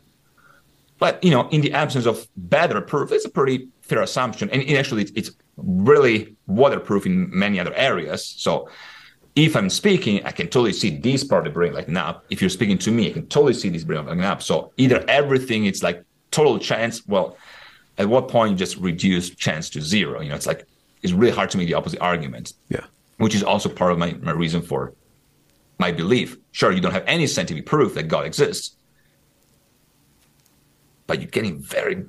but 1.01 1.23
you 1.25 1.31
know, 1.31 1.49
in 1.49 1.63
the 1.63 1.73
absence 1.73 2.07
of 2.07 2.29
better 2.37 2.81
proof, 2.81 3.11
it's 3.11 3.25
a 3.25 3.31
pretty 3.31 3.69
fair 3.81 4.03
assumption, 4.03 4.49
and 4.51 4.63
actually, 4.79 5.03
it's, 5.03 5.13
it's 5.17 5.31
really 5.57 6.37
waterproof 6.47 7.07
in 7.07 7.37
many 7.37 7.59
other 7.59 7.75
areas. 7.75 8.25
So, 8.25 8.69
if 9.37 9.57
I'm 9.57 9.71
speaking, 9.71 10.25
I 10.25 10.33
can 10.33 10.47
totally 10.47 10.73
see 10.73 10.91
this 10.91 11.25
part 11.25 11.47
of 11.47 11.53
the 11.53 11.55
brain 11.55 11.73
lighting 11.73 11.97
up. 11.97 12.25
If 12.31 12.41
you're 12.41 12.51
speaking 12.51 12.79
to 12.79 12.91
me, 12.91 13.09
I 13.09 13.13
can 13.13 13.27
totally 13.27 13.55
see 13.55 13.69
this 13.69 13.85
brain 13.85 14.05
lighting 14.05 14.25
up. 14.25 14.43
So 14.43 14.73
either 14.77 15.05
everything 15.09 15.67
it's 15.67 15.83
like 15.83 16.05
total 16.31 16.59
chance. 16.59 17.07
Well, 17.07 17.37
at 17.99 18.09
what 18.09 18.29
point 18.29 18.53
you 18.53 18.57
just 18.57 18.77
reduce 18.77 19.31
chance 19.31 19.71
to 19.71 19.81
zero? 19.81 20.21
You 20.21 20.31
know, 20.31 20.35
it's 20.35 20.47
like 20.47 20.67
it's 21.03 21.13
really 21.13 21.33
hard 21.33 21.51
to 21.51 21.59
make 21.59 21.69
the 21.69 21.75
opposite 21.75 22.01
argument. 22.01 22.55
Yeah. 22.69 22.85
Which 23.19 23.35
is 23.35 23.43
also 23.43 23.69
part 23.69 23.93
of 23.93 23.99
my, 23.99 24.13
my 24.15 24.33
reason 24.33 24.63
for 24.63 24.95
my 25.79 25.93
belief. 25.93 26.37
Sure, 26.53 26.73
you 26.73 26.81
don't 26.81 26.93
have 26.93 27.05
any 27.07 27.27
scientific 27.27 27.67
proof 27.67 27.95
that 27.95 28.09
God 28.09 28.27
exists, 28.27 28.77
but 31.11 31.21
you're 31.21 31.29
getting 31.31 31.59
very 31.59 32.05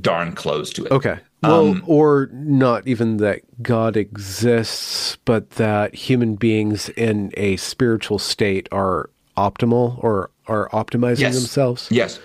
darn 0.00 0.32
close 0.32 0.72
to 0.74 0.84
it. 0.84 0.92
Okay. 0.92 1.18
Well, 1.42 1.70
um, 1.70 1.82
or 1.86 2.28
not 2.32 2.86
even 2.86 3.16
that 3.16 3.40
God 3.60 3.96
exists, 3.96 5.18
but 5.24 5.50
that 5.50 5.92
human 5.92 6.36
beings 6.36 6.88
in 6.90 7.32
a 7.36 7.56
spiritual 7.56 8.20
state 8.20 8.68
are 8.70 9.10
optimal 9.36 10.02
or 10.04 10.30
are 10.46 10.68
optimizing 10.68 11.18
yes. 11.18 11.34
themselves. 11.34 11.88
Yes. 11.90 12.20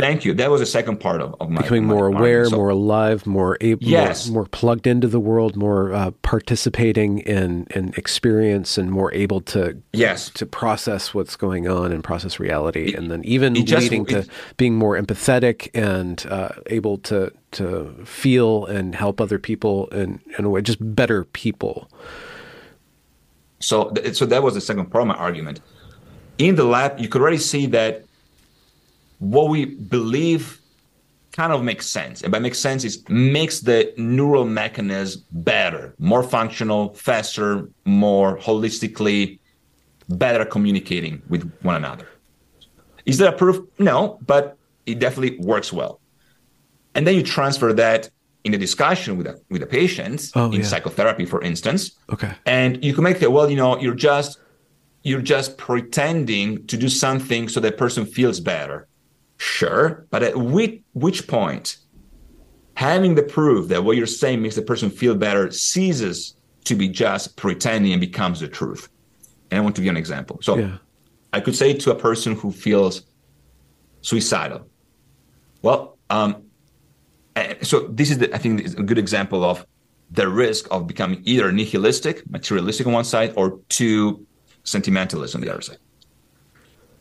Thank 0.00 0.24
you. 0.24 0.34
That 0.34 0.50
was 0.50 0.60
the 0.60 0.66
second 0.66 0.98
part 0.98 1.20
of, 1.20 1.34
of 1.40 1.50
my 1.50 1.62
becoming 1.62 1.86
my 1.86 1.94
more 1.94 2.06
aware, 2.06 2.46
so, 2.46 2.56
more 2.56 2.70
alive, 2.70 3.26
more 3.26 3.56
able, 3.60 3.84
yes. 3.84 4.28
more, 4.28 4.42
more, 4.42 4.46
plugged 4.46 4.86
into 4.86 5.06
the 5.08 5.20
world, 5.20 5.56
more 5.56 5.92
uh, 5.92 6.10
participating 6.22 7.18
in 7.20 7.66
in 7.74 7.92
experience, 7.96 8.78
and 8.78 8.90
more 8.90 9.12
able 9.14 9.40
to 9.42 9.76
yes 9.92 10.30
to 10.30 10.46
process 10.46 11.14
what's 11.14 11.36
going 11.36 11.68
on 11.68 11.92
and 11.92 12.02
process 12.02 12.40
reality, 12.40 12.88
it, 12.88 12.94
and 12.94 13.10
then 13.10 13.24
even 13.24 13.54
just, 13.66 13.82
leading 13.82 14.06
it, 14.06 14.24
to 14.24 14.28
being 14.56 14.74
more 14.74 15.00
empathetic 15.00 15.68
and 15.74 16.26
uh, 16.30 16.50
able 16.66 16.98
to 16.98 17.32
to 17.52 17.94
feel 18.04 18.64
and 18.66 18.94
help 18.94 19.20
other 19.20 19.38
people 19.38 19.86
in 19.88 20.20
in 20.38 20.44
a 20.44 20.50
way, 20.50 20.62
just 20.62 20.78
better 20.80 21.24
people. 21.24 21.90
So, 23.60 23.92
so 24.12 24.24
that 24.26 24.42
was 24.42 24.54
the 24.54 24.60
second 24.60 24.86
part 24.86 25.02
of 25.02 25.08
my 25.08 25.14
argument. 25.14 25.60
In 26.38 26.54
the 26.54 26.64
lab, 26.64 26.98
you 26.98 27.08
could 27.08 27.20
already 27.20 27.36
see 27.36 27.66
that 27.66 28.06
what 29.20 29.48
we 29.48 29.66
believe 29.66 30.60
kind 31.32 31.52
of 31.52 31.62
makes 31.62 31.86
sense. 31.86 32.22
And 32.22 32.32
by 32.32 32.40
makes 32.40 32.58
sense 32.58 32.84
is 32.84 33.08
makes 33.08 33.60
the 33.60 33.94
neural 33.96 34.44
mechanism 34.44 35.22
better, 35.30 35.94
more 35.98 36.22
functional, 36.22 36.92
faster, 36.94 37.70
more 37.84 38.36
holistically, 38.38 39.38
better 40.08 40.44
communicating 40.44 41.22
with 41.28 41.50
one 41.62 41.76
another. 41.76 42.08
Is 43.06 43.18
that 43.18 43.28
a 43.34 43.36
proof? 43.36 43.64
No, 43.78 44.18
but 44.26 44.58
it 44.86 44.98
definitely 44.98 45.38
works 45.38 45.72
well. 45.72 46.00
And 46.94 47.06
then 47.06 47.14
you 47.14 47.22
transfer 47.22 47.72
that 47.74 48.10
in 48.42 48.54
a 48.54 48.58
discussion 48.58 49.16
with 49.16 49.26
a, 49.26 49.40
with 49.50 49.62
a 49.62 49.66
patient 49.66 50.30
oh, 50.34 50.46
in 50.46 50.60
yeah. 50.60 50.66
psychotherapy, 50.66 51.26
for 51.26 51.42
instance. 51.42 51.92
Okay. 52.12 52.32
And 52.46 52.82
you 52.84 52.94
can 52.94 53.04
make 53.04 53.22
it, 53.22 53.30
well, 53.30 53.48
you 53.50 53.56
know, 53.56 53.78
you're 53.78 53.94
just 53.94 54.40
you're 55.02 55.22
just 55.22 55.56
pretending 55.56 56.66
to 56.66 56.76
do 56.76 56.88
something 56.88 57.48
so 57.48 57.60
that 57.60 57.78
person 57.78 58.04
feels 58.04 58.38
better. 58.38 58.86
Sure, 59.40 60.06
but 60.10 60.22
at 60.22 60.36
which, 60.36 60.82
which 60.92 61.26
point, 61.26 61.78
having 62.74 63.14
the 63.14 63.22
proof 63.22 63.68
that 63.68 63.82
what 63.82 63.96
you're 63.96 64.06
saying 64.06 64.42
makes 64.42 64.54
the 64.54 64.60
person 64.60 64.90
feel 64.90 65.14
better 65.14 65.50
ceases 65.50 66.34
to 66.64 66.74
be 66.74 66.86
just 66.86 67.38
pretending 67.38 67.90
and 67.92 68.02
becomes 68.02 68.40
the 68.40 68.48
truth. 68.48 68.90
And 69.50 69.58
I 69.58 69.62
want 69.62 69.76
to 69.76 69.80
give 69.80 69.86
you 69.86 69.92
an 69.92 69.96
example. 69.96 70.40
So 70.42 70.58
yeah. 70.58 70.76
I 71.32 71.40
could 71.40 71.56
say 71.56 71.72
to 71.72 71.90
a 71.90 71.94
person 71.94 72.34
who 72.34 72.52
feels 72.52 73.06
suicidal, 74.02 74.68
well, 75.62 75.96
um, 76.10 76.42
so 77.62 77.88
this 77.88 78.10
is, 78.10 78.18
the, 78.18 78.34
I 78.34 78.38
think, 78.38 78.60
is 78.60 78.74
a 78.74 78.82
good 78.82 78.98
example 78.98 79.42
of 79.42 79.64
the 80.10 80.28
risk 80.28 80.68
of 80.70 80.86
becoming 80.86 81.22
either 81.24 81.50
nihilistic, 81.50 82.28
materialistic 82.30 82.86
on 82.86 82.92
one 82.92 83.04
side, 83.04 83.32
or 83.36 83.58
too 83.70 84.26
sentimentalist 84.64 85.34
on 85.34 85.40
the 85.40 85.50
other 85.50 85.62
side. 85.62 85.78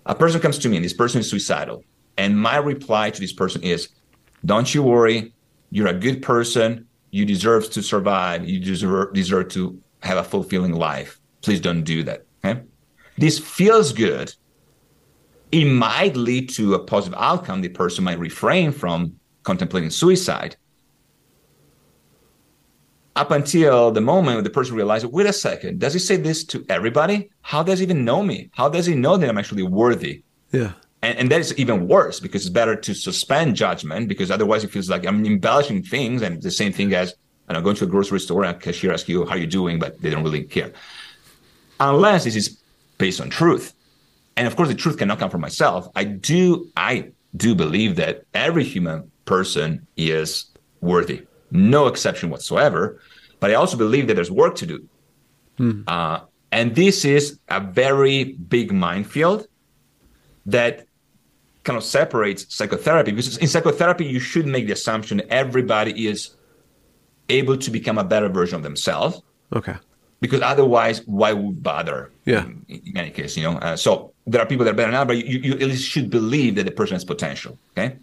A 0.05 0.15
person 0.15 0.39
comes 0.39 0.57
to 0.59 0.69
me 0.69 0.77
and 0.77 0.85
this 0.85 0.93
person 0.93 1.19
is 1.19 1.29
suicidal. 1.29 1.83
And 2.19 2.37
my 2.37 2.57
reply 2.57 3.11
to 3.11 3.19
this 3.21 3.31
person 3.31 3.63
is, 3.63 3.87
don't 4.43 4.75
you 4.75 4.83
worry. 4.83 5.33
You're 5.71 5.87
a 5.87 5.93
good 5.93 6.21
person. 6.21 6.85
You 7.11 7.23
deserve 7.25 7.69
to 7.71 7.81
survive. 7.81 8.47
You 8.47 8.59
deserve, 8.59 9.13
deserve 9.13 9.47
to 9.49 9.81
have 10.03 10.17
a 10.17 10.23
fulfilling 10.25 10.73
life. 10.73 11.17
Please 11.41 11.61
don't 11.61 11.83
do 11.83 12.03
that. 12.03 12.25
Okay. 12.43 12.61
This 13.17 13.39
feels 13.39 13.93
good. 13.93 14.33
It 15.53 15.63
might 15.63 16.17
lead 16.17 16.49
to 16.57 16.73
a 16.73 16.79
positive 16.79 17.17
outcome. 17.17 17.61
The 17.61 17.69
person 17.69 18.03
might 18.03 18.19
refrain 18.19 18.73
from 18.73 19.17
contemplating 19.43 19.89
suicide. 19.89 20.57
Up 23.15 23.31
until 23.31 23.91
the 23.91 24.01
moment 24.01 24.35
when 24.35 24.43
the 24.43 24.49
person 24.49 24.75
realizes, 24.75 25.09
wait 25.09 25.25
a 25.25 25.33
second, 25.33 25.79
does 25.79 25.93
he 25.93 25.99
say 25.99 26.17
this 26.17 26.43
to 26.45 26.65
everybody? 26.67 27.29
How 27.43 27.63
does 27.63 27.79
he 27.79 27.85
even 27.85 28.03
know 28.03 28.21
me? 28.23 28.49
How 28.51 28.67
does 28.67 28.85
he 28.85 28.93
know 28.93 29.15
that 29.15 29.29
I'm 29.29 29.37
actually 29.37 29.63
worthy? 29.63 30.23
Yeah. 30.51 30.73
And, 31.01 31.17
and 31.17 31.31
that 31.31 31.39
is 31.39 31.57
even 31.57 31.87
worse 31.87 32.19
because 32.19 32.41
it's 32.41 32.49
better 32.49 32.75
to 32.75 32.93
suspend 32.93 33.55
judgment 33.55 34.07
because 34.09 34.31
otherwise 34.31 34.63
it 34.63 34.71
feels 34.71 34.89
like 34.89 35.05
I'm 35.05 35.25
embellishing 35.25 35.83
things 35.83 36.21
and 36.21 36.41
the 36.41 36.51
same 36.51 36.73
thing 36.73 36.93
as 36.93 37.15
I 37.49 37.53
know, 37.53 37.61
going 37.61 37.75
to 37.77 37.85
a 37.85 37.87
grocery 37.87 38.19
store 38.19 38.43
and 38.43 38.55
a 38.55 38.59
cashier 38.59 38.93
asks 38.93 39.09
you 39.09 39.25
how 39.25 39.35
you're 39.35 39.47
doing, 39.47 39.79
but 39.79 39.99
they 40.01 40.11
don't 40.11 40.23
really 40.23 40.43
care. 40.43 40.71
Unless 41.79 42.25
this 42.25 42.35
is 42.35 42.61
based 42.99 43.19
on 43.19 43.29
truth. 43.29 43.73
And 44.37 44.45
of 44.45 44.55
course, 44.55 44.69
the 44.69 44.75
truth 44.75 44.97
cannot 44.97 45.17
come 45.17 45.31
from 45.31 45.41
myself. 45.41 45.89
I 45.95 46.03
do, 46.03 46.69
I 46.77 47.11
do 47.35 47.55
believe 47.55 47.95
that 47.95 48.23
every 48.33 48.63
human 48.63 49.11
person 49.25 49.87
is 49.97 50.45
worthy, 50.81 51.23
no 51.49 51.87
exception 51.87 52.29
whatsoever. 52.29 53.01
But 53.39 53.49
I 53.51 53.55
also 53.55 53.77
believe 53.77 54.07
that 54.07 54.13
there's 54.13 54.31
work 54.31 54.55
to 54.57 54.65
do. 54.65 54.87
Hmm. 55.57 55.81
Uh, 55.87 56.19
and 56.51 56.75
this 56.75 57.03
is 57.03 57.39
a 57.47 57.59
very 57.59 58.33
big 58.33 58.71
minefield 58.71 59.47
that 60.45 60.85
kind 61.69 61.77
of 61.77 61.83
separates 61.83 62.41
psychotherapy 62.49 63.11
because 63.11 63.37
in 63.37 63.47
psychotherapy 63.47 64.03
you 64.03 64.19
should 64.19 64.47
make 64.47 64.65
the 64.65 64.73
assumption 64.73 65.21
everybody 65.29 66.07
is 66.07 66.31
able 67.29 67.55
to 67.55 67.69
become 67.69 67.99
a 67.99 68.03
better 68.03 68.27
version 68.27 68.55
of 68.55 68.63
themselves. 68.63 69.21
Okay. 69.53 69.75
Because 70.19 70.41
otherwise 70.41 71.05
why 71.05 71.31
would 71.31 71.61
bother? 71.61 72.11
Yeah. 72.25 72.45
In, 72.45 72.81
in 72.87 72.97
any 72.97 73.11
case 73.11 73.37
you 73.37 73.43
know 73.43 73.55
uh, 73.59 73.75
so 73.75 74.13
there 74.25 74.41
are 74.41 74.47
people 74.47 74.65
that 74.65 74.71
are 74.71 74.81
better 74.81 74.91
now 74.91 75.05
but 75.05 75.17
you, 75.17 75.37
you 75.47 75.53
at 75.53 75.67
least 75.73 75.87
should 75.87 76.09
believe 76.09 76.55
that 76.55 76.63
the 76.63 76.71
person 76.71 76.95
has 76.95 77.05
potential 77.05 77.55
okay? 77.73 77.97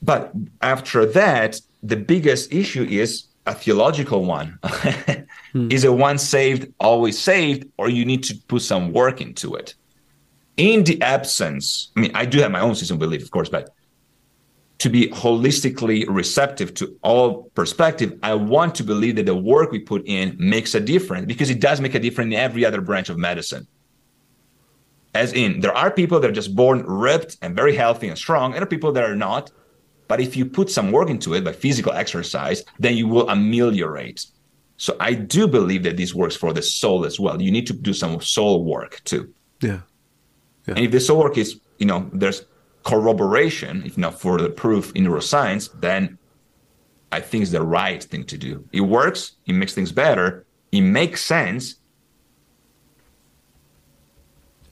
But 0.00 0.32
after 0.62 1.04
that 1.06 1.60
the 1.82 1.96
biggest 1.96 2.52
issue 2.52 2.84
is 3.02 3.24
a 3.46 3.54
theological 3.54 4.24
one. 4.24 4.58
Hmm. 5.54 5.72
is 5.72 5.82
it 5.82 5.94
one 5.94 6.18
saved 6.18 6.70
always 6.78 7.18
saved 7.18 7.64
or 7.78 7.88
you 7.88 8.04
need 8.04 8.22
to 8.24 8.34
put 8.48 8.60
some 8.60 8.92
work 8.92 9.22
into 9.22 9.54
it 9.54 9.74
in 10.58 10.84
the 10.84 11.00
absence, 11.00 11.90
I 11.96 12.00
mean, 12.00 12.10
I 12.14 12.26
do 12.26 12.40
have 12.40 12.50
my 12.50 12.60
own 12.60 12.74
system 12.74 12.96
of 12.96 13.00
belief, 13.00 13.22
of 13.22 13.30
course, 13.30 13.48
but 13.48 13.74
to 14.78 14.88
be 14.88 15.08
holistically 15.08 16.04
receptive 16.08 16.74
to 16.74 16.96
all 17.02 17.50
perspective, 17.54 18.18
I 18.22 18.34
want 18.34 18.74
to 18.76 18.84
believe 18.84 19.16
that 19.16 19.26
the 19.26 19.34
work 19.34 19.72
we 19.72 19.80
put 19.80 20.02
in 20.06 20.36
makes 20.38 20.74
a 20.74 20.80
difference 20.80 21.26
because 21.26 21.50
it 21.50 21.60
does 21.60 21.80
make 21.80 21.94
a 21.94 21.98
difference 21.98 22.34
in 22.34 22.38
every 22.38 22.64
other 22.64 22.80
branch 22.80 23.08
of 23.08 23.18
medicine. 23.18 23.66
As 25.14 25.32
in, 25.32 25.60
there 25.60 25.76
are 25.76 25.90
people 25.90 26.20
that 26.20 26.30
are 26.30 26.34
just 26.34 26.54
born 26.54 26.84
ripped 26.86 27.38
and 27.42 27.56
very 27.56 27.74
healthy 27.74 28.08
and 28.08 28.16
strong, 28.16 28.52
and 28.52 28.56
there 28.56 28.62
are 28.62 28.66
people 28.66 28.92
that 28.92 29.04
are 29.04 29.16
not. 29.16 29.50
But 30.06 30.20
if 30.20 30.36
you 30.36 30.44
put 30.46 30.70
some 30.70 30.92
work 30.92 31.10
into 31.10 31.34
it 31.34 31.44
by 31.44 31.52
physical 31.52 31.92
exercise, 31.92 32.62
then 32.78 32.96
you 32.96 33.08
will 33.08 33.28
ameliorate. 33.28 34.26
So 34.76 34.96
I 35.00 35.14
do 35.14 35.48
believe 35.48 35.82
that 35.82 35.96
this 35.96 36.14
works 36.14 36.36
for 36.36 36.52
the 36.52 36.62
soul 36.62 37.04
as 37.04 37.18
well. 37.18 37.42
You 37.42 37.50
need 37.50 37.66
to 37.66 37.72
do 37.72 37.92
some 37.92 38.20
soul 38.20 38.64
work 38.64 39.02
too. 39.04 39.34
Yeah. 39.60 39.80
Yeah. 40.68 40.74
And 40.76 40.84
if 40.84 40.90
this 40.90 41.10
work 41.10 41.38
is, 41.38 41.60
you 41.78 41.86
know, 41.86 42.08
there's 42.12 42.44
corroboration, 42.84 43.82
if 43.84 43.98
not 43.98 44.20
for 44.20 44.38
the 44.38 44.50
proof 44.50 44.92
in 44.94 45.04
neuroscience, 45.04 45.68
then 45.80 46.18
I 47.10 47.20
think 47.20 47.42
it's 47.42 47.52
the 47.52 47.62
right 47.62 48.02
thing 48.02 48.24
to 48.24 48.38
do. 48.38 48.64
It 48.72 48.82
works, 48.82 49.32
it 49.46 49.54
makes 49.54 49.74
things 49.74 49.92
better, 49.92 50.44
it 50.72 50.82
makes 50.82 51.24
sense. 51.24 51.76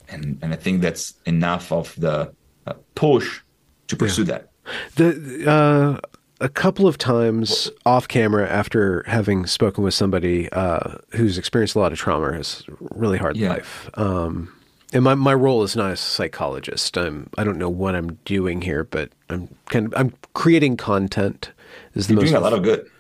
And, 0.09 0.39
and 0.43 0.52
I 0.52 0.56
think 0.56 0.82
that's 0.82 1.14
enough 1.24 1.73
of 1.73 1.94
the 1.98 2.32
uh, 2.66 2.74
push 2.94 3.40
to 3.89 3.97
pursue 3.97 4.23
yeah. 4.23 4.39
that. 4.39 4.51
The 4.97 5.51
uh, 5.51 6.09
a 6.40 6.48
couple 6.48 6.86
of 6.86 6.98
times 6.98 7.70
off 7.86 8.09
camera 8.09 8.48
after 8.48 9.02
having 9.06 9.47
spoken 9.47 9.82
with 9.82 9.94
somebody 9.94 10.51
uh, 10.52 10.98
who's 11.12 11.39
experienced 11.39 11.74
a 11.74 11.78
lot 11.78 11.93
of 11.93 11.98
trauma, 11.98 12.32
has 12.32 12.64
really 12.78 13.18
hard 13.18 13.36
Yeah. 13.36 13.51
life. 13.51 13.90
Um, 13.94 14.52
and 14.97 15.05
my, 15.05 15.14
my 15.14 15.35
role 15.35 15.62
is 15.62 15.77
not 15.77 15.93
a 15.93 15.97
psychologist. 15.97 16.97
I'm 16.97 17.28
I 17.36 17.44
don't 17.44 17.59
know 17.59 17.68
what 17.68 17.94
I'm 17.94 18.14
doing 18.24 18.62
here, 18.62 18.82
but 18.85 19.10
I'm 19.28 19.48
kind 19.66 19.86
of 19.86 19.94
I'm 19.94 20.14
creating 20.32 20.78
content. 20.78 21.52
Is 21.94 22.06
the 22.06 22.14
You're 22.14 22.23
most 22.23 22.31
doing 22.31 22.40
a 22.40 22.44
lot 22.44 22.55
of 22.55 22.62
good. 22.62 22.90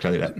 Tell 0.00 0.12
you 0.14 0.20
that. 0.20 0.34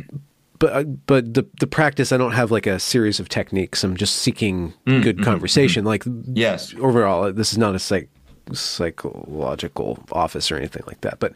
but 0.61 0.73
uh, 0.73 0.85
but 0.85 1.35
the 1.35 1.45
the 1.59 1.67
practice 1.67 2.13
I 2.13 2.17
don't 2.17 2.33
have 2.33 2.53
like 2.53 2.67
a 2.69 2.79
series 2.79 3.19
of 3.19 3.29
techniques. 3.29 3.83
I'm 3.83 3.97
just 3.97 4.15
seeking 4.17 4.73
Mm, 4.87 5.03
good 5.03 5.17
mhm, 5.19 5.25
conversation. 5.25 5.85
Like 5.85 6.05
Yes. 6.33 6.75
overall, 6.79 7.33
this 7.33 7.51
is 7.53 7.59
not 7.59 7.75
a 7.75 7.81
psych 7.81 8.09
psychological 8.53 9.99
office 10.13 10.51
or 10.53 10.57
anything 10.57 10.83
like 10.87 11.01
that. 11.01 11.19
But 11.19 11.35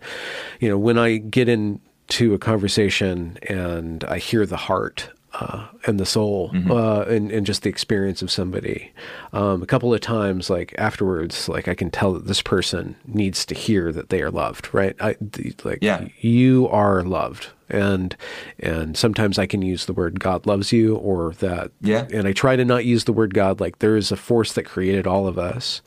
you 0.61 0.69
know, 0.69 0.79
when 0.79 0.99
I 0.99 1.17
get 1.17 1.49
into 1.49 2.33
a 2.35 2.39
conversation 2.39 3.39
and 3.49 4.05
I 4.05 4.19
hear 4.19 4.47
the 4.47 4.57
heart, 4.57 5.11
uh, 5.41 5.67
and 5.87 5.99
the 6.01 6.07
soul 6.07 6.51
Mm-hmm. 6.55 6.71
uh, 6.71 7.01
and, 7.03 7.31
and 7.33 7.45
just 7.45 7.63
the 7.63 7.69
experience 7.69 8.23
of 8.23 8.31
somebody. 8.31 8.93
Um, 9.33 9.63
a 9.63 9.67
couple 9.67 9.93
of 9.93 10.01
times, 10.01 10.49
like 10.51 10.75
afterwards, 10.79 11.49
like 11.49 11.67
I 11.69 11.75
can 11.75 11.91
tell 11.91 12.13
that 12.13 12.27
this 12.27 12.41
person 12.43 12.97
needs 13.07 13.45
to 13.47 13.55
hear 13.55 13.93
that 13.93 14.09
they 14.11 14.23
are 14.23 14.31
loved, 14.31 14.73
right? 14.73 14.95
I 15.01 15.17
like 15.65 15.79
Yeah. 15.83 16.07
you 16.21 16.69
are 16.69 17.03
loved, 17.03 17.49
and 17.69 18.17
and 18.61 18.97
sometimes 18.97 19.39
I 19.39 19.47
can 19.47 19.63
use 19.63 19.87
the 19.87 19.93
word 19.93 20.21
God 20.21 20.47
loves 20.47 20.73
you, 20.73 20.95
or 20.97 21.33
that. 21.41 21.73
Yeah. 21.81 22.07
And 22.13 22.29
I 22.29 22.33
try 22.33 22.55
to 22.57 22.65
not 22.65 22.85
use 22.85 23.05
the 23.05 23.13
word 23.13 23.35
God. 23.35 23.61
Like 23.61 23.79
there 23.81 23.97
is 23.97 24.13
a 24.13 24.17
force 24.17 24.53
that 24.53 24.65
created 24.65 25.07
all 25.07 25.27
of 25.27 25.39
us. 25.39 25.83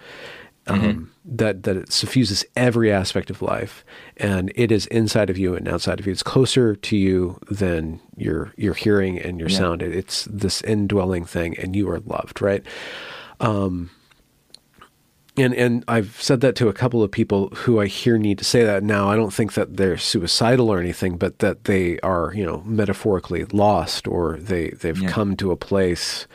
Um, 0.69 1.11
that 1.30 1.64
that 1.64 1.76
it 1.76 1.91
suffuses 1.91 2.45
every 2.56 2.91
aspect 2.91 3.30
of 3.30 3.41
life, 3.41 3.84
and 4.16 4.52
it 4.56 4.72
is 4.72 4.86
inside 4.88 5.30
of 5.30 5.38
you 5.38 5.56
and 5.56 5.68
outside 5.68 5.99
of 5.99 6.06
you. 6.06 6.12
It's 6.14 6.24
closer 6.24 6.76
to 6.76 6.95
you 6.98 7.38
than 7.52 7.99
your 8.16 8.54
your 8.56 8.74
hearing 8.74 9.20
and 9.20 9.40
your 9.40 9.49
sound. 9.49 9.82
It- 9.82 9.94
It's 9.94 10.26
this 10.32 10.62
indwelling 10.62 11.26
thing, 11.26 11.58
and 11.60 11.76
you 11.76 11.90
are 11.90 11.99
loved, 11.99 12.41
right? 12.41 12.64
Um, 13.41 13.90
and 15.36 15.54
and 15.54 15.84
I've 15.88 16.20
said 16.22 16.41
that 16.41 16.56
to 16.56 16.68
a 16.70 16.74
couple 16.74 17.04
of 17.04 17.12
people 17.12 17.49
who 17.49 17.80
I 17.80 17.86
hear 17.88 18.18
need 18.18 18.38
to 18.40 18.44
say 18.45 18.64
that 18.64 18.84
now. 18.84 19.10
I 19.10 19.16
don't 19.16 19.34
think 19.34 19.54
that 19.54 19.78
they're 19.78 19.98
suicidal 19.98 20.70
or 20.72 20.80
anything, 20.80 21.18
but 21.18 21.40
that 21.40 21.66
they 21.66 21.99
are, 21.99 22.34
you 22.34 22.44
know, 22.45 22.64
metaphorically 22.66 23.45
lost, 23.45 24.08
or 24.08 24.38
they 24.40 24.70
they've 24.70 24.98
Yeah. 25.02 25.10
come 25.10 25.36
to 25.38 25.52
a 25.52 25.56
place 25.58 26.26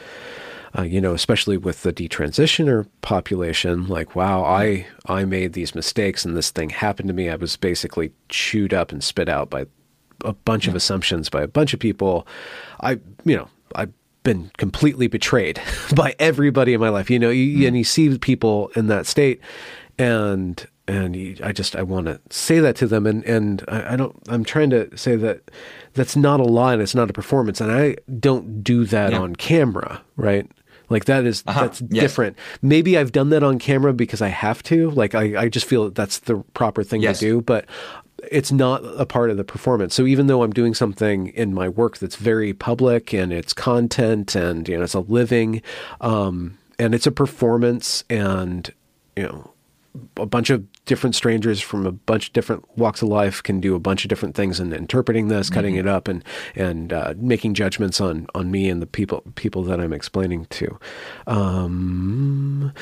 uh, 0.79 0.83
you 0.83 1.01
know, 1.01 1.13
especially 1.15 1.57
with 1.57 1.83
the 1.83 1.93
detransitioner 1.93 2.87
population, 3.03 3.87
like, 3.87 4.15
wow, 4.17 4.43
I 4.45 4.87
I 5.07 5.25
made 5.25 5.53
these 5.53 5.75
mistakes 5.75 6.25
and 6.25 6.37
this 6.37 6.51
thing 6.51 6.71
happened 6.71 7.09
to 7.09 7.15
me. 7.15 7.29
I 7.29 7.37
was 7.37 7.57
basically 7.57 8.13
chewed 8.29 8.73
up 8.73 8.91
and 8.93 9.03
spit 9.05 9.29
out 9.29 9.51
by 9.51 9.67
a 10.25 10.33
bunch 10.33 10.69
of 10.69 10.75
assumptions 10.75 11.29
by 11.29 11.43
a 11.43 11.49
bunch 11.49 11.75
of 11.75 11.81
people. 11.81 12.27
I, 12.81 12.93
you 13.25 13.37
know, 13.37 13.49
I've 13.75 13.93
been 14.23 14.51
completely 14.57 15.09
betrayed 15.09 15.61
by 15.97 16.15
everybody 16.19 16.75
in 16.75 16.81
my 16.81 16.91
life. 16.91 17.11
You 17.11 17.19
know, 17.19 17.31
you, 17.31 17.67
and 17.67 17.77
you 17.77 17.85
see 17.85 18.17
people 18.19 18.71
in 18.77 18.87
that 18.87 19.07
state, 19.07 19.41
and 19.99 20.65
and 20.89 21.15
you, 21.17 21.37
I 21.43 21.53
just 21.53 21.77
I 21.77 21.83
want 21.83 22.07
to 22.07 22.21
say 22.31 22.61
that 22.61 22.77
to 22.77 22.87
them, 22.87 23.07
and 23.07 23.25
and 23.25 23.65
I, 23.69 23.95
I 23.95 23.97
don't. 23.97 24.17
I'm 24.29 24.45
trying 24.45 24.71
to 24.71 24.97
say 24.97 25.17
that 25.17 25.51
that's 25.95 26.17
not 26.17 26.41
a 26.41 26.45
lie 26.45 26.73
and 26.73 26.83
it's 26.83 26.95
not 26.95 27.11
a 27.11 27.13
performance, 27.13 27.61
and 27.61 27.71
I 27.71 27.97
don't 28.19 28.63
do 28.63 28.85
that 28.87 29.13
Yeah. 29.13 29.21
on 29.21 29.37
camera, 29.37 30.03
right? 30.17 30.51
Like 30.93 31.07
that 31.07 31.25
is- 31.25 31.43
Uh-huh. 31.47 31.63
that's 31.63 31.83
Yes. 31.91 32.03
different. 32.03 32.37
Maybe 32.63 32.97
I've 32.97 33.11
done 33.11 33.31
that 33.31 33.43
on 33.43 33.59
camera 33.59 33.93
because 33.93 34.23
I 34.23 34.29
have 34.29 34.63
to. 34.65 34.91
Like 34.91 35.15
I, 35.17 35.43
I 35.45 35.49
just 35.49 35.67
feel 35.67 35.85
that 35.87 35.95
that's 35.97 36.21
the 36.21 36.37
proper 36.55 36.85
thing 36.85 37.03
Yes. 37.03 37.19
to 37.19 37.25
do, 37.27 37.41
but 37.41 37.65
it's 38.31 38.53
not 38.53 38.83
a 38.97 39.05
part 39.05 39.31
of 39.31 39.37
the 39.37 39.43
performance. 39.45 39.95
So 39.95 40.07
even 40.07 40.29
though 40.29 40.45
I'm 40.45 40.53
doing 40.53 40.75
something 40.75 41.29
in 41.29 41.53
my 41.53 41.69
work 41.69 41.99
that's 41.99 42.15
very 42.15 42.53
public 42.53 43.13
and 43.13 43.33
it's 43.33 43.53
content 43.53 44.37
and 44.37 44.69
you 44.69 44.77
know 44.77 44.85
it's 44.85 44.95
a 44.95 45.01
living, 45.01 45.61
um, 46.01 46.57
and 46.79 46.95
it's 46.95 47.07
a 47.07 47.11
performance 47.11 48.05
and 48.09 48.73
you 49.17 49.25
know 49.25 49.51
a 50.17 50.27
bunch 50.27 50.49
of 50.51 50.65
different 50.85 51.15
strangers 51.15 51.61
from 51.61 51.87
a 51.87 51.93
bunch 51.93 52.29
of 52.29 52.33
different 52.33 52.65
walks 52.79 53.03
of 53.03 53.09
life 53.09 53.43
can 53.43 53.61
do 53.61 53.75
a 53.75 53.79
bunch 53.79 54.05
of 54.05 54.09
different 54.09 54.35
things 54.35 54.59
and 54.59 54.73
interpreting 54.73 55.29
this, 55.29 55.51
cutting 55.51 55.77
it 55.77 55.87
up, 55.87 56.09
and 56.09 56.25
and 56.57 56.93
uh, 56.93 57.15
making 57.19 57.55
judgments 57.55 58.01
on 58.01 58.27
on 58.35 58.51
me 58.51 58.69
and 58.71 58.81
the 58.81 58.87
people 58.87 59.23
people 59.35 59.63
that 59.65 59.81
I'm 59.81 59.93
explaining 59.93 60.47
to. 60.47 60.79
Um, 61.27 62.73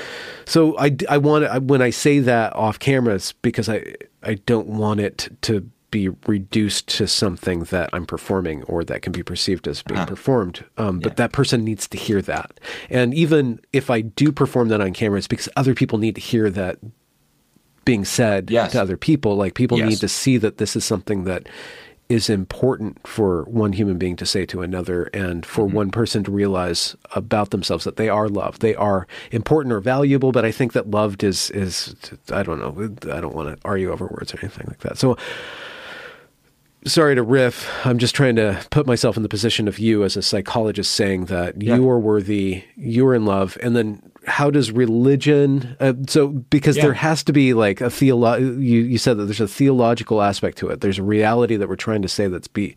so 0.44 0.76
I 0.78 0.96
I 1.08 1.18
want 1.18 1.44
I, 1.44 1.58
when 1.58 1.82
I 1.82 1.90
say 1.90 2.18
that 2.20 2.54
off 2.54 2.78
camera, 2.78 3.14
it's 3.14 3.32
because 3.32 3.68
I 3.68 3.94
I 4.22 4.34
don't 4.34 4.68
want 4.68 5.00
it 5.00 5.28
to 5.42 5.68
be 5.90 6.08
reduced 6.28 6.86
to 6.86 7.08
something 7.08 7.64
that 7.64 7.90
I'm 7.92 8.06
performing 8.06 8.62
or 8.64 8.84
that 8.84 9.02
can 9.02 9.12
be 9.12 9.24
perceived 9.24 9.66
as 9.66 9.82
being 9.82 10.06
performed. 10.06 10.64
Um, 10.78 11.00
but 11.00 11.12
Yeah. 11.12 11.14
that 11.16 11.32
person 11.32 11.64
needs 11.64 11.88
to 11.88 11.98
hear 11.98 12.22
that. 12.22 12.60
And 12.88 13.12
even 13.12 13.58
if 13.72 13.90
I 13.90 14.00
do 14.02 14.30
perform 14.30 14.68
that 14.68 14.80
on 14.80 14.92
camera, 14.92 15.18
it's 15.18 15.26
because 15.26 15.48
other 15.56 15.74
people 15.74 15.98
need 15.98 16.14
to 16.14 16.20
hear 16.20 16.48
that 16.50 16.78
being 17.84 18.04
said 18.04 18.50
Yes. 18.50 18.72
to 18.72 18.82
other 18.82 18.96
people. 18.96 19.36
Like 19.36 19.54
people 19.54 19.78
Yes. 19.78 19.88
need 19.88 19.98
to 20.00 20.08
see 20.08 20.36
that 20.38 20.58
this 20.58 20.76
is 20.76 20.84
something 20.84 21.24
that 21.24 21.48
is 22.08 22.28
important 22.28 22.98
for 23.06 23.44
one 23.44 23.72
human 23.72 23.96
being 23.96 24.16
to 24.16 24.26
say 24.26 24.44
to 24.44 24.62
another 24.62 25.04
and 25.14 25.46
for 25.46 25.64
Mm-hmm. 25.64 25.76
one 25.76 25.90
person 25.92 26.24
to 26.24 26.30
realize 26.32 26.96
about 27.14 27.50
themselves 27.50 27.84
that 27.84 27.94
they 27.96 28.08
are 28.08 28.28
loved. 28.28 28.60
They 28.62 28.74
are 28.74 29.06
important 29.30 29.72
or 29.72 29.78
valuable, 29.80 30.32
but 30.32 30.44
I 30.44 30.50
think 30.50 30.72
that 30.72 30.90
loved 30.90 31.22
is 31.22 31.50
is 31.52 31.94
I 32.32 32.42
don't 32.42 32.58
know. 32.58 32.74
I 33.12 33.20
don't 33.20 33.34
want 33.34 33.54
to 33.56 33.58
argue 33.64 33.92
over 33.92 34.06
words 34.06 34.34
or 34.34 34.38
anything 34.42 34.66
like 34.66 34.80
that. 34.80 34.98
So 34.98 35.16
sorry 36.84 37.14
to 37.14 37.22
riff. 37.22 37.68
I'm 37.86 37.98
just 37.98 38.14
trying 38.14 38.36
to 38.36 38.58
put 38.70 38.86
myself 38.86 39.16
in 39.16 39.22
the 39.22 39.28
position 39.28 39.68
of 39.68 39.78
you 39.78 40.02
as 40.02 40.16
a 40.16 40.22
psychologist 40.22 40.92
saying 40.92 41.26
that 41.26 41.60
Yeah. 41.62 41.76
you 41.76 41.88
are 41.90 41.98
worthy, 41.98 42.64
you're 42.76 43.14
in 43.14 43.24
love, 43.26 43.58
and 43.62 43.76
then 43.76 44.02
how 44.26 44.50
does 44.50 44.70
religion? 44.70 45.76
Uh, 45.80 45.94
so 46.08 46.28
because 46.28 46.76
Yeah. 46.76 46.84
there 46.84 46.92
has 46.94 47.22
to 47.24 47.32
be 47.32 47.54
like 47.54 47.80
a 47.80 47.84
theolo. 47.86 48.38
You 48.40 48.80
you 48.82 48.98
said 48.98 49.16
that 49.16 49.24
there's 49.24 49.40
a 49.40 49.48
theological 49.48 50.20
aspect 50.22 50.58
to 50.58 50.68
it. 50.68 50.80
There's 50.80 50.98
a 50.98 51.02
reality 51.02 51.56
that 51.56 51.68
we're 51.68 51.76
trying 51.76 52.02
to 52.02 52.08
say 52.08 52.26
that's 52.28 52.48
be 52.48 52.76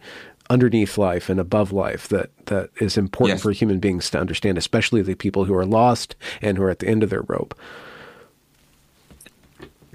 underneath 0.49 0.97
life 0.97 1.29
and 1.29 1.39
above 1.39 1.71
life 1.71 2.07
that 2.09 2.29
that 2.47 2.69
is 2.79 2.97
important 2.97 3.37
Yes. 3.37 3.43
for 3.43 3.51
human 3.51 3.79
beings 3.79 4.09
to 4.11 4.19
understand, 4.19 4.57
especially 4.57 5.01
the 5.01 5.15
people 5.15 5.45
who 5.45 5.53
are 5.55 5.65
lost 5.65 6.15
and 6.41 6.57
who 6.57 6.63
are 6.63 6.69
at 6.69 6.79
the 6.79 6.87
end 6.87 7.01
of 7.03 7.09
their 7.09 7.21
rope. 7.23 7.55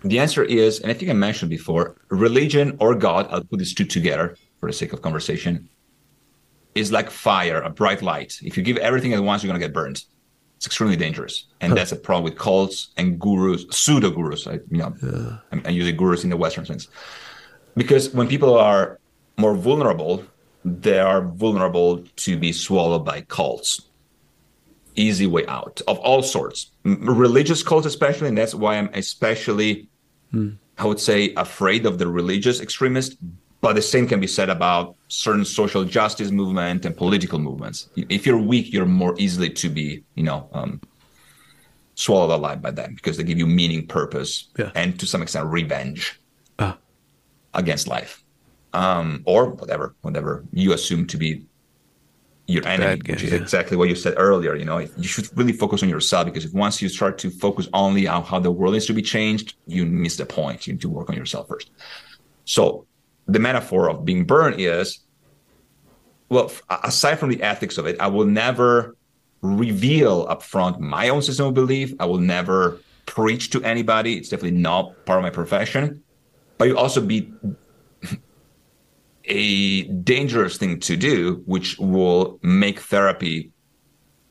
The 0.04 0.18
answer 0.20 0.44
is, 0.44 0.80
and 0.80 0.90
I 0.90 0.94
think 0.94 1.10
I 1.10 1.14
mentioned 1.14 1.50
before, 1.50 1.96
religion 2.08 2.76
or 2.78 2.94
God, 2.94 3.26
I'll 3.30 3.42
put 3.44 3.58
these 3.58 3.74
two 3.74 3.84
together 3.84 4.36
for 4.60 4.68
the 4.68 4.72
sake 4.72 4.92
of 4.92 5.02
conversation, 5.02 5.68
is 6.74 6.92
like 6.92 7.10
fire, 7.10 7.60
a 7.60 7.70
bright 7.70 8.00
light. 8.02 8.38
If 8.42 8.56
you 8.56 8.62
give 8.62 8.76
everything 8.76 9.12
at 9.12 9.22
once, 9.22 9.42
you're 9.42 9.48
going 9.50 9.60
to 9.60 9.66
get 9.66 9.74
burned. 9.74 10.04
It's 10.58 10.66
extremely 10.66 10.96
dangerous. 10.96 11.46
And 11.60 11.76
that's 11.76 11.92
a 11.92 11.96
problem 11.96 12.24
with 12.24 12.36
cults 12.36 12.88
and 12.96 13.16
gurus, 13.20 13.64
pseudo 13.70 14.10
gurus. 14.10 14.48
I, 14.48 14.54
you 14.70 14.78
know, 14.78 14.92
I'm, 15.52 15.62
I'm 15.64 15.72
using 15.72 15.96
gurus 15.96 16.24
in 16.24 16.30
the 16.30 16.36
Western 16.36 16.66
sense. 16.66 16.88
Because 17.76 18.12
when 18.12 18.26
people 18.26 18.58
are 18.58 18.98
more 19.36 19.54
vulnerable, 19.54 20.24
they 20.64 20.98
are 20.98 21.22
vulnerable 21.22 22.02
to 22.16 22.36
be 22.36 22.52
swallowed 22.52 23.04
by 23.04 23.20
cults 23.20 23.82
easy 24.96 25.28
way 25.28 25.46
out 25.46 25.80
of 25.86 25.96
all 26.00 26.22
sorts, 26.22 26.72
religious 26.82 27.62
cults 27.62 27.86
especially, 27.86 28.26
and 28.26 28.36
that's 28.36 28.52
why 28.52 28.76
I'm 28.76 28.90
especially, 28.94 29.88
hmm. 30.32 30.50
I 30.76 30.86
would 30.86 30.98
say, 30.98 31.32
afraid 31.36 31.86
of 31.86 31.98
the 31.98 32.08
religious 32.08 32.60
extremists. 32.60 33.16
But 33.60 33.74
the 33.74 33.82
same 33.82 34.06
can 34.06 34.20
be 34.20 34.26
said 34.28 34.50
about 34.50 34.94
certain 35.08 35.44
social 35.44 35.84
justice 35.84 36.30
movement 36.30 36.84
and 36.84 36.96
political 36.96 37.38
movements. 37.40 37.88
If 37.96 38.24
you're 38.24 38.38
weak, 38.38 38.72
you're 38.72 38.86
more 38.86 39.14
easily 39.18 39.50
to 39.50 39.68
be, 39.68 40.04
you 40.14 40.22
know, 40.22 40.48
um, 40.52 40.80
swallowed 41.96 42.32
alive 42.32 42.62
by 42.62 42.70
them 42.70 42.94
because 42.94 43.16
they 43.16 43.24
give 43.24 43.38
you 43.38 43.46
meaning, 43.46 43.86
purpose, 43.86 44.48
Yeah. 44.56 44.70
and 44.76 44.98
to 45.00 45.06
some 45.06 45.22
extent 45.22 45.46
revenge 45.46 46.20
Ah. 46.60 46.76
against 47.54 47.88
life, 47.88 48.22
um, 48.72 49.22
or 49.24 49.50
whatever, 49.50 49.96
whatever 50.02 50.44
you 50.52 50.72
assume 50.72 51.06
to 51.08 51.16
be 51.16 51.42
your 52.46 52.64
enemy, 52.66 52.96
guy, 52.98 53.12
which 53.12 53.24
is 53.24 53.32
yeah. 53.32 53.38
exactly 53.38 53.76
what 53.76 53.88
you 53.88 53.96
said 53.96 54.14
earlier. 54.16 54.54
You 54.54 54.64
know, 54.64 54.78
you 54.78 55.02
should 55.02 55.28
really 55.36 55.52
focus 55.52 55.82
on 55.82 55.88
yourself 55.88 56.26
because 56.26 56.44
if 56.44 56.54
once 56.54 56.80
you 56.80 56.88
start 56.88 57.18
to 57.18 57.30
focus 57.30 57.68
only 57.74 58.06
on 58.06 58.22
how 58.22 58.38
the 58.38 58.50
world 58.52 58.74
needs 58.74 58.86
to 58.86 58.94
be 58.94 59.02
changed, 59.02 59.54
you 59.66 59.84
miss 59.84 60.16
the 60.16 60.24
point. 60.24 60.66
You 60.66 60.74
need 60.74 60.80
to 60.82 60.88
work 60.88 61.10
on 61.10 61.16
yourself 61.16 61.48
first. 61.48 61.70
So 62.44 62.86
the 63.28 63.38
metaphor 63.38 63.90
of 63.90 64.04
being 64.04 64.24
burned 64.24 64.58
is, 64.58 65.00
well, 66.28 66.50
aside 66.82 67.16
from 67.16 67.30
the 67.30 67.42
ethics 67.42 67.78
of 67.78 67.86
it, 67.86 68.00
I 68.00 68.08
will 68.08 68.26
never 68.26 68.96
reveal 69.42 70.26
upfront 70.26 70.80
my 70.80 71.08
own 71.08 71.22
system 71.22 71.46
of 71.46 71.54
belief. 71.54 71.94
I 72.00 72.06
will 72.06 72.18
never 72.18 72.78
preach 73.06 73.50
to 73.50 73.62
anybody. 73.62 74.16
It's 74.16 74.30
definitely 74.30 74.58
not 74.58 75.06
part 75.06 75.18
of 75.18 75.22
my 75.22 75.30
profession. 75.30 76.02
But 76.56 76.68
you 76.68 76.76
also 76.76 77.00
be 77.00 77.32
a 79.24 79.84
dangerous 79.84 80.56
thing 80.56 80.80
to 80.80 80.96
do, 80.96 81.42
which 81.46 81.78
will 81.78 82.38
make 82.42 82.80
therapy 82.80 83.52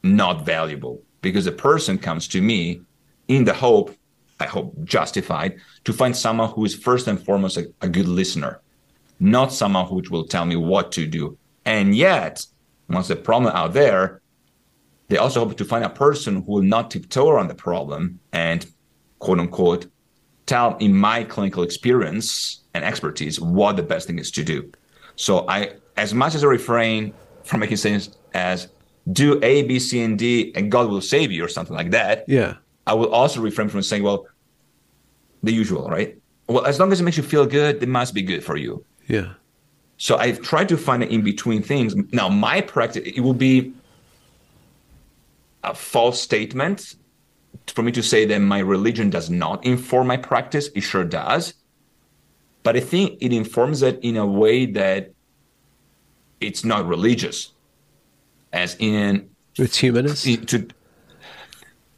not 0.04 0.46
valuable 0.46 1.02
because 1.22 1.46
the 1.46 1.52
person 1.52 1.98
comes 1.98 2.28
to 2.30 2.42
me 2.42 2.82
in 3.28 3.46
the 3.46 3.54
hope, 3.54 3.96
I 4.40 4.46
hope 4.46 4.76
justified, 4.84 5.60
to 5.84 5.94
find 5.94 6.16
someone 6.16 6.50
who 6.50 6.66
is 6.66 6.76
first 6.76 7.08
and 7.08 7.24
foremost 7.24 7.58
a, 7.58 7.72
a 7.82 7.90
good 7.90 8.08
listener, 8.08 8.62
not 9.20 9.54
someone 9.54 9.86
who 9.88 10.02
will 10.10 10.26
tell 10.26 10.46
me 10.46 10.56
what 10.56 10.92
to 10.94 11.08
do. 11.08 11.38
And 11.66 11.96
yet, 11.96 12.46
once 12.90 13.08
the 13.08 13.16
problem 13.16 13.54
out 13.56 13.74
there, 13.74 14.22
they 15.10 15.18
also 15.18 15.40
hope 15.46 15.58
to 15.58 15.66
find 15.66 15.84
a 15.84 15.90
person 15.90 16.44
who 16.44 16.52
will 16.52 16.62
not 16.62 16.92
tiptoe 16.92 17.30
around 17.30 17.48
the 17.48 17.56
problem 17.56 18.20
and 18.34 18.66
quote 19.20 19.40
unquote 19.40 19.88
tell 20.46 20.78
in 20.78 20.96
my 20.96 21.24
clinical 21.24 21.64
experience 21.64 22.64
and 22.74 22.84
expertise 22.84 23.40
what 23.40 23.76
the 23.76 23.84
best 23.84 24.08
thing 24.08 24.20
is 24.20 24.32
to 24.32 24.44
do. 24.44 24.72
So 25.16 25.48
I, 25.50 25.74
as 25.98 26.14
much 26.14 26.36
as 26.36 26.44
I 26.44 26.48
refrain 26.48 27.14
from 27.44 27.60
making 27.60 27.78
sense 27.78 28.10
as 28.34 28.68
do 29.12 29.40
A, 29.44 29.64
B, 29.64 29.80
C, 29.80 30.02
and 30.02 30.18
D, 30.20 30.52
and 30.56 30.72
God 30.72 30.90
will 30.90 31.02
save 31.02 31.32
you 31.32 31.44
or 31.44 31.48
something 31.48 31.76
like 31.76 31.92
that. 31.92 32.26
Yeah. 32.28 32.56
I 32.86 32.94
will 32.94 33.12
also 33.14 33.42
refrain 33.42 33.70
from 33.70 33.82
saying, 33.82 34.04
well, 34.04 34.28
the 35.44 35.52
usual, 35.52 35.90
right? 35.90 36.18
Well, 36.48 36.66
as 36.66 36.80
long 36.80 36.92
as 36.92 37.02
it 37.02 37.04
makes 37.04 37.18
you 37.18 37.24
feel 37.24 37.46
good, 37.46 37.82
it 37.82 37.90
must 37.90 38.14
be 38.14 38.22
good 38.22 38.44
for 38.44 38.58
you. 38.58 38.86
Yeah. 39.08 39.34
So 39.98 40.18
I've 40.18 40.42
tried 40.42 40.70
to 40.70 40.78
find 40.78 41.04
in 41.04 41.22
between 41.22 41.64
things. 41.64 41.96
Now, 42.14 42.30
my 42.30 42.62
practice, 42.62 43.04
it 43.06 43.22
will 43.22 43.34
be 43.34 43.74
a 45.64 45.74
false 45.74 46.22
statement 46.22 46.96
for 47.68 47.82
me 47.82 47.92
to 47.92 48.04
say 48.04 48.26
that 48.26 48.40
my 48.40 48.60
religion 48.60 49.10
does 49.10 49.30
not 49.30 49.66
inform 49.66 50.08
my 50.08 50.18
practice. 50.18 50.70
It 50.76 50.82
sure 50.82 51.04
does. 51.04 51.56
But 52.64 52.76
I 52.76 52.80
think 52.80 53.18
it 53.22 53.34
informs 53.34 53.82
it 53.82 54.00
in 54.04 54.18
a 54.18 54.26
way 54.26 54.66
that 54.68 55.12
it's 56.40 56.64
not 56.64 56.86
religious, 56.86 57.54
as 58.54 58.76
in 58.80 59.30
it's 59.56 59.78
humanist. 59.78 60.26
To, 60.50 60.68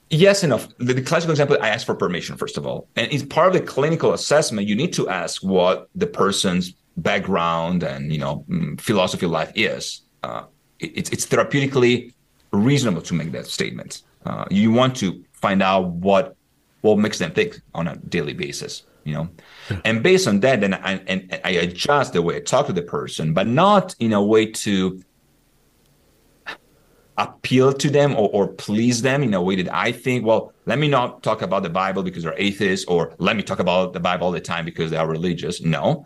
yes 0.09 0.43
enough. 0.43 0.67
The, 0.77 0.93
the 0.93 1.01
classical 1.01 1.31
example, 1.31 1.57
I 1.61 1.69
ask 1.69 1.85
for 1.85 1.95
permission 1.95 2.37
first 2.37 2.57
of 2.57 2.65
all, 2.65 2.87
and 2.95 3.11
it's 3.11 3.23
part 3.23 3.47
of 3.47 3.53
the 3.53 3.61
clinical 3.61 4.13
assessment. 4.13 4.67
You 4.67 4.75
need 4.75 4.93
to 4.93 5.09
ask 5.09 5.43
what 5.43 5.89
the 5.95 6.07
person's 6.07 6.75
background 6.97 7.83
and 7.83 8.11
you 8.11 8.19
know 8.19 8.45
mm, 8.49 8.79
philosophy 8.79 9.25
of 9.25 9.31
life 9.31 9.51
is. 9.55 10.01
Uh, 10.23 10.43
it, 10.79 10.97
it's 10.97 11.09
it's 11.09 11.25
therapeutically 11.25 12.13
reasonable 12.51 13.01
to 13.01 13.13
make 13.13 13.31
that 13.31 13.45
statement. 13.45 14.03
Uh, 14.25 14.45
you 14.49 14.71
want 14.71 14.95
to 14.97 15.23
find 15.33 15.61
out 15.61 15.87
what 15.87 16.35
what 16.81 16.97
makes 16.97 17.19
them 17.19 17.31
think 17.31 17.61
on 17.73 17.87
a 17.87 17.95
daily 17.97 18.33
basis 18.33 18.83
you 19.03 19.13
know 19.13 19.29
yeah. 19.69 19.79
and 19.85 20.03
based 20.03 20.27
on 20.27 20.39
that 20.41 20.61
then 20.61 20.73
I, 20.73 20.93
and 21.07 21.39
I 21.43 21.51
adjust 21.51 22.13
the 22.13 22.21
way 22.21 22.35
i 22.37 22.39
talk 22.39 22.67
to 22.67 22.73
the 22.73 22.81
person 22.81 23.33
but 23.33 23.47
not 23.47 23.95
in 23.99 24.13
a 24.13 24.21
way 24.21 24.45
to 24.47 25.03
appeal 27.17 27.73
to 27.73 27.89
them 27.89 28.13
or, 28.13 28.29
or 28.29 28.47
please 28.47 29.01
them 29.01 29.23
in 29.23 29.33
a 29.33 29.41
way 29.41 29.55
that 29.61 29.73
i 29.73 29.91
think 29.91 30.25
well 30.25 30.53
let 30.65 30.79
me 30.79 30.87
not 30.87 31.23
talk 31.23 31.41
about 31.41 31.63
the 31.63 31.69
bible 31.69 32.03
because 32.03 32.23
they're 32.23 32.35
atheists 32.37 32.85
or 32.87 33.13
let 33.17 33.35
me 33.35 33.43
talk 33.43 33.59
about 33.59 33.93
the 33.93 33.99
bible 33.99 34.27
all 34.27 34.31
the 34.31 34.39
time 34.39 34.63
because 34.63 34.91
they 34.91 34.97
are 34.97 35.07
religious 35.07 35.61
no. 35.61 36.05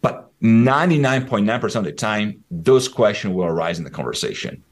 But 0.00 0.30
99.9% 0.40 1.76
of 1.76 1.84
the 1.84 1.92
time 1.92 2.44
those 2.50 2.88
questions 2.88 3.34
will 3.34 3.44
arise 3.44 3.78
in 3.78 3.84
the 3.84 3.90
conversation 3.90 4.62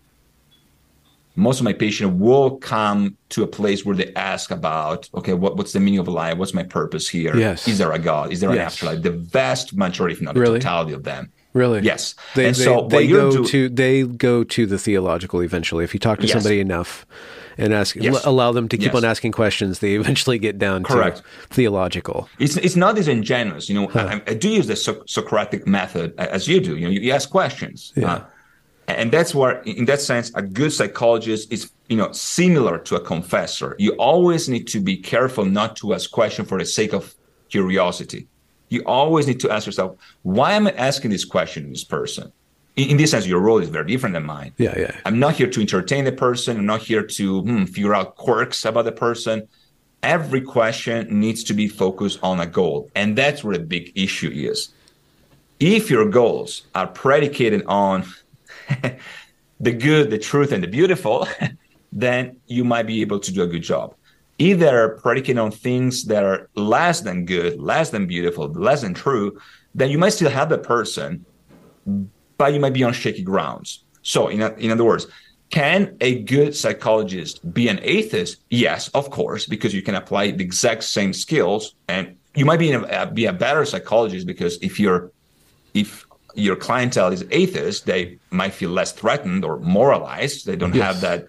most 1.36 1.61
of 1.61 1.65
my 1.65 1.73
patients 1.74 2.19
will 2.19 2.57
come 2.57 3.16
to 3.28 3.43
a 3.43 3.47
place 3.47 3.85
where 3.85 3.94
they 3.94 4.12
ask 4.15 4.51
about, 4.51 5.09
okay, 5.15 5.35
what, 5.35 5.57
what's 5.57 5.73
the 5.73 5.81
meaning 5.81 6.01
of 6.01 6.09
life? 6.09 6.39
What's 6.39 6.55
my 6.55 6.62
purpose 6.62 7.09
here? 7.09 7.36
Yes. 7.36 7.69
Is 7.69 7.78
there 7.78 7.93
a 7.93 7.98
God? 7.98 8.32
Is 8.32 8.40
there 8.40 8.51
yes. 8.51 8.57
an 8.57 8.66
afterlife? 8.66 9.03
The 9.03 9.11
vast 9.11 9.77
majority, 9.77 10.15
if 10.15 10.23
not 10.23 10.35
the 10.35 10.40
really? 10.40 10.59
totality 10.59 10.94
of 10.94 11.05
them. 11.05 11.31
Really? 11.53 11.82
Yes. 11.82 12.15
They, 12.35 12.47
and 12.47 12.57
they, 12.57 12.65
so 12.65 12.89
they 12.89 13.07
go 13.07 13.31
do, 13.31 13.44
to 13.47 13.69
they 13.69 14.03
go 14.03 14.44
to 14.44 14.66
the 14.66 14.78
theological 14.78 15.40
eventually. 15.40 15.85
If 15.85 15.94
you 15.94 16.01
talk 16.01 16.20
to 16.20 16.27
yes. 16.27 16.32
somebody 16.32 16.61
enough 16.61 17.07
and 17.59 17.73
ask 17.73 17.97
yes. 17.97 18.15
l- 18.15 18.33
allow 18.33 18.53
them 18.53 18.69
to 18.69 18.77
keep 18.77 18.93
yes. 18.93 18.95
on 18.95 19.05
asking 19.05 19.33
questions, 19.33 19.78
they 19.78 19.95
eventually 20.01 20.39
get 20.39 20.59
down 20.59 20.85
Correct. 20.85 21.19
to 21.19 21.55
theological. 21.55 22.28
It's 22.39 22.57
it's 22.57 22.77
not 22.77 22.97
disingenuous. 22.97 23.69
You 23.69 23.77
know, 23.77 23.87
huh. 23.89 24.20
I, 24.27 24.31
I, 24.31 24.35
do 24.35 24.49
use 24.49 24.66
the 24.66 24.77
so- 24.77 25.03
Socratic 25.07 25.66
method 25.66 26.15
as 26.19 26.49
you 26.49 26.61
do. 26.61 26.77
You 26.77 26.87
know, 26.87 26.91
you, 26.91 27.01
you 27.01 27.12
ask 27.12 27.31
questions. 27.31 27.93
Yeah. 27.97 28.12
Uh, 28.12 28.24
and 28.89 29.11
that's 29.11 29.35
where 29.35 29.62
in 29.62 29.85
that 29.87 30.01
sense 30.01 30.31
a 30.35 30.43
good 30.43 30.73
psychologist 30.73 31.53
is 31.53 31.70
you 31.89 31.97
know 31.97 32.11
similar 32.12 32.78
to 32.78 32.97
a 32.97 33.01
confessor 33.01 33.74
you 33.78 33.93
always 33.93 34.49
need 34.49 34.66
to 34.66 34.81
be 34.81 34.97
careful 34.97 35.45
not 35.45 35.77
to 35.77 35.95
ask 35.95 36.11
questions 36.11 36.49
for 36.49 36.59
the 36.59 36.65
sake 36.65 36.93
of 36.93 37.15
curiosity 37.49 38.28
you 38.69 38.83
always 38.87 39.27
need 39.27 39.41
to 39.41 39.51
ask 39.51 39.66
yourself 39.66 39.97
why 40.23 40.53
am 40.53 40.66
i 40.66 40.70
asking 40.73 41.11
this 41.11 41.24
question 41.24 41.65
to 41.65 41.70
this 41.70 41.85
person 41.85 42.33
in, 42.77 42.90
in 42.90 42.97
this 42.97 43.11
sense 43.11 43.27
your 43.27 43.40
role 43.40 43.59
is 43.59 43.69
very 43.69 43.86
different 43.86 44.15
than 44.15 44.24
mine. 44.24 44.53
Yeah 44.59 44.78
yeah. 44.78 44.97
I'm 45.05 45.19
not 45.19 45.35
here 45.35 45.48
to 45.48 45.61
entertain 45.61 46.05
the 46.05 46.12
person. 46.12 46.59
I'm 46.59 46.66
not 46.66 46.82
here 46.82 47.03
to 47.03 47.40
hmm, 47.43 47.65
figure 47.65 47.94
out 47.94 48.16
quirks 48.16 48.65
about 48.65 48.85
the 48.85 48.93
person. 48.93 49.48
Every 50.03 50.40
question 50.40 51.20
needs 51.20 51.43
to 51.44 51.55
be 51.55 51.69
focused 51.69 52.20
on 52.23 52.40
a 52.40 52.47
goal 52.47 52.90
and 52.94 53.16
that's 53.16 53.43
where 53.43 53.57
the 53.57 53.65
big 53.65 53.93
issue 53.94 54.31
is. 54.31 54.70
If 55.59 55.90
your 55.90 56.09
goals 56.09 56.62
are 56.74 56.86
predicated 56.86 57.65
on 57.66 58.05
the 59.61 59.73
good, 59.73 60.11
the 60.11 60.19
truth, 60.19 60.53
and 60.53 60.62
the 60.62 60.69
beautiful, 60.69 61.27
then 61.93 62.36
you 62.47 62.65
might 62.65 62.86
be 62.86 63.01
able 63.01 63.20
to 63.20 63.32
do 63.32 63.43
a 63.43 63.47
good 63.47 63.62
job. 63.62 63.94
Either 64.39 64.98
predicated 65.01 65.39
on 65.39 65.51
things 65.51 66.05
that 66.05 66.23
are 66.23 66.51
less 66.57 67.01
than 67.01 67.24
good, 67.24 67.59
less 67.59 67.89
than 67.90 68.07
beautiful, 68.07 68.48
less 68.48 68.82
than 68.82 68.93
true, 68.93 69.40
then 69.74 69.90
you 69.90 69.97
might 69.97 70.11
still 70.11 70.31
have 70.31 70.51
the 70.51 70.59
person, 70.59 71.24
but 72.39 72.53
you 72.53 72.61
might 72.61 72.73
be 72.73 72.85
on 72.85 72.93
shaky 72.93 73.23
grounds. 73.23 73.85
So, 74.03 74.29
in, 74.29 74.41
in 74.59 74.71
other 74.71 74.85
words, 74.85 75.07
can 75.51 75.97
a 76.01 76.23
good 76.23 76.55
psychologist 76.55 77.53
be 77.53 77.69
an 77.69 77.79
atheist? 77.83 78.43
Yes, 78.51 78.89
of 78.89 79.11
course, 79.11 79.47
because 79.47 79.75
you 79.75 79.83
can 79.83 79.95
apply 79.95 80.33
the 80.33 80.45
exact 80.45 80.85
same 80.85 81.13
skills, 81.13 81.75
and 81.89 82.17
you 82.35 82.45
might 82.45 82.59
be 82.59 82.73
a, 82.73 83.11
be 83.13 83.27
a 83.27 83.33
better 83.33 83.65
psychologist 83.65 84.27
because 84.27 84.59
if 84.61 84.79
you're 84.79 85.11
if 85.75 86.07
your 86.35 86.57
clientele 86.57 87.13
is 87.13 87.25
atheist, 87.31 87.87
they 87.87 88.19
might 88.31 88.53
feel 88.53 88.71
less 88.71 88.93
threatened 88.93 89.45
or 89.45 89.59
moralized. 89.61 90.47
They 90.47 90.57
don't 90.57 90.75
yes. 90.75 90.85
have 90.85 91.01
that 91.01 91.29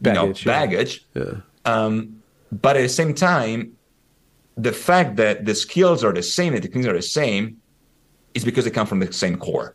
baggage. 0.00 0.46
Know, 0.46 0.52
baggage. 0.52 1.06
Yeah. 1.14 1.34
Um, 1.64 2.22
but 2.52 2.76
at 2.76 2.82
the 2.82 2.88
same 2.88 3.14
time, 3.14 3.76
the 4.56 4.72
fact 4.72 5.16
that 5.16 5.44
the 5.44 5.54
skills 5.54 6.04
are 6.04 6.12
the 6.12 6.22
same, 6.22 6.52
the 6.52 6.60
techniques 6.60 6.86
are 6.86 6.92
the 6.92 7.02
same, 7.02 7.60
is 8.34 8.44
because 8.44 8.64
they 8.64 8.70
come 8.70 8.86
from 8.86 9.00
the 9.00 9.12
same 9.12 9.36
core. 9.36 9.74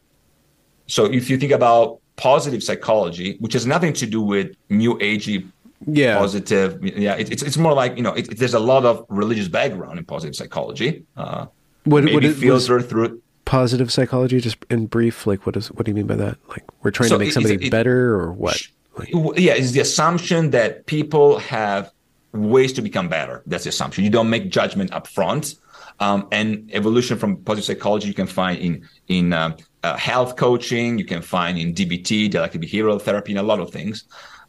So 0.90 1.06
if 1.06 1.30
you 1.30 1.38
think 1.38 1.52
about 1.52 1.99
positive 2.16 2.64
psychology, 2.64 3.38
which 3.40 3.53
has 3.53 3.66
nothing 3.66 3.94
to 3.94 4.06
do 4.06 4.22
with 4.22 4.56
new 4.70 4.98
agey 4.98 5.48
yeah. 5.86 6.18
positive, 6.18 6.84
yeah, 6.84 7.16
it, 7.16 7.32
it's 7.32 7.44
it's 7.44 7.57
more 7.57 7.74
like 7.74 7.95
you 7.95 8.03
know, 8.03 8.14
it, 8.14 8.32
it, 8.32 8.38
there's 8.38 8.56
a 8.56 8.60
lot 8.60 8.86
of 8.86 9.06
religious 9.07 9.48
background 9.48 9.99
in 9.99 10.06
positive 10.06 10.36
psychology. 10.36 11.06
Uh, 11.16 11.45
what, 11.86 12.03
maybe 12.03 12.28
what 12.28 12.36
filtered 12.36 12.90
through 12.90 13.22
positive 13.45 13.91
psychology 13.91 14.40
just 14.40 14.57
in 14.70 14.86
brief 14.86 15.26
like 15.26 15.44
what 15.48 15.57
is 15.57 15.72
what 15.72 15.84
do 15.84 15.90
you 15.90 15.95
mean 15.95 16.06
by 16.06 16.16
that? 16.16 16.38
Like 16.49 16.64
we're 16.84 16.91
trying 16.91 17.10
so 17.10 17.18
to 17.18 17.24
make 17.24 17.34
somebody 17.34 17.66
it, 17.66 17.72
better 17.72 18.14
or 18.16 18.32
what? 18.32 18.61
Like, 18.98 19.10
yeah 19.38 19.53
it's 19.53 19.72
the 19.72 19.80
assumption 19.80 20.52
that 20.52 20.86
people 20.86 21.40
have 21.40 21.91
ways 22.32 22.74
to 22.74 22.82
become 22.82 23.10
better. 23.10 23.41
That's 23.48 23.64
the 23.64 23.70
assumption. 23.70 24.03
You 24.03 24.11
don't 24.11 24.30
make 24.30 24.49
judgment 24.49 24.94
up 24.94 25.07
front. 25.07 25.56
Um, 25.99 26.28
and 26.32 26.70
evolution 26.72 27.18
from 27.18 27.38
positive 27.38 27.66
psychology 27.66 28.07
you 28.07 28.14
can 28.14 28.28
find 28.28 28.60
in 28.60 28.88
in 29.07 29.34
um, 29.34 29.56
uh, 29.84 29.96
health 29.98 30.36
coaching 30.36 30.98
you 30.98 31.06
can 31.06 31.22
find 31.22 31.58
in 31.58 31.74
dbt 31.74 32.32
dialectic 32.32 32.62
behavioral 32.62 33.02
therapy 33.02 33.32
and 33.32 33.40
a 33.40 33.44
lot 33.44 33.60
of 33.60 33.72
things 33.72 34.04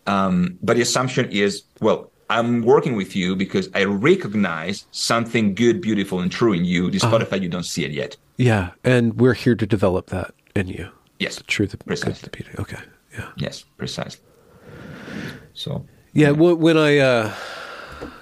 um, 0.06 0.58
but 0.62 0.76
the 0.76 0.82
assumption 0.82 1.30
is 1.30 1.62
well 1.80 2.10
I'm 2.30 2.62
working 2.62 2.94
with 2.94 3.16
you 3.16 3.34
because 3.34 3.68
I 3.74 3.82
recognize 3.84 4.86
something 4.92 5.52
good, 5.52 5.80
beautiful, 5.80 6.20
and 6.20 6.30
true 6.30 6.52
in 6.52 6.64
you, 6.64 6.88
despite 6.88 7.08
uh-huh. 7.08 7.18
the 7.18 7.26
fact 7.26 7.42
you 7.42 7.48
don't 7.48 7.64
see 7.64 7.84
it 7.84 7.90
yet. 7.90 8.16
Yeah, 8.36 8.70
and 8.84 9.20
we're 9.20 9.34
here 9.34 9.56
to 9.56 9.66
develop 9.66 10.06
that 10.10 10.32
in 10.54 10.68
you. 10.68 10.88
Yes, 11.18 11.36
the 11.36 11.42
truth, 11.42 11.74
precisely. 11.84 12.20
the 12.22 12.30
beauty. 12.30 12.50
Okay, 12.58 12.78
yeah. 13.12 13.30
Yes, 13.36 13.64
precisely. 13.76 14.22
So 15.54 15.84
yeah, 16.12 16.28
yeah. 16.28 16.32
when 16.32 16.78
I 16.78 16.98
uh, 16.98 17.34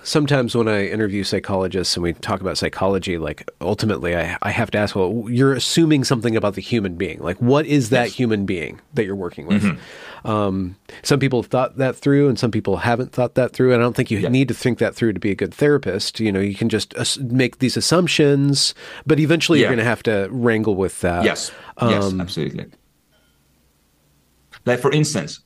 sometimes 0.02 0.54
when 0.54 0.68
I 0.68 0.86
interview 0.86 1.24
psychologists 1.24 1.96
and 1.96 2.02
we 2.02 2.12
talk 2.12 2.40
about 2.40 2.58
psychology, 2.58 3.18
like 3.18 3.48
ultimately 3.60 4.16
I, 4.16 4.38
I 4.42 4.50
have 4.50 4.70
to 4.72 4.78
ask, 4.78 4.96
well, 4.96 5.26
you're 5.28 5.52
assuming 5.52 6.04
something 6.04 6.36
about 6.36 6.54
the 6.54 6.60
human 6.60 6.96
being. 6.96 7.18
Like, 7.20 7.36
what 7.38 7.66
is 7.66 7.90
that 7.90 8.08
yes. 8.08 8.14
human 8.14 8.46
being 8.46 8.80
that 8.94 9.04
you're 9.04 9.16
working 9.16 9.46
with? 9.46 9.62
Mm-hmm. 9.62 10.26
Um, 10.28 10.76
some 11.02 11.20
people 11.20 11.42
have 11.42 11.50
thought 11.50 11.76
that 11.76 11.96
through, 11.96 12.28
and 12.28 12.38
some 12.38 12.50
people 12.50 12.78
haven't 12.78 13.12
thought 13.12 13.34
that 13.34 13.52
through. 13.52 13.72
And 13.72 13.82
I 13.82 13.84
don't 13.84 13.94
think 13.94 14.10
you 14.10 14.18
yeah. 14.18 14.28
need 14.28 14.48
to 14.48 14.54
think 14.54 14.78
that 14.78 14.94
through 14.94 15.12
to 15.12 15.20
be 15.20 15.30
a 15.30 15.34
good 15.34 15.54
therapist. 15.54 16.20
You 16.20 16.32
know, 16.32 16.40
you 16.40 16.54
can 16.54 16.68
just 16.68 17.20
make 17.20 17.58
these 17.58 17.76
assumptions, 17.76 18.74
but 19.06 19.20
eventually 19.20 19.60
yeah. 19.60 19.64
you're 19.64 19.76
going 19.76 19.84
to 19.84 19.88
have 19.88 20.02
to 20.04 20.28
wrangle 20.30 20.74
with 20.74 21.00
that. 21.00 21.24
Yes, 21.24 21.52
um, 21.76 21.90
yes, 21.90 22.14
absolutely. 22.18 22.66
Like 24.64 24.80
for 24.80 24.92
instance, 24.92 25.40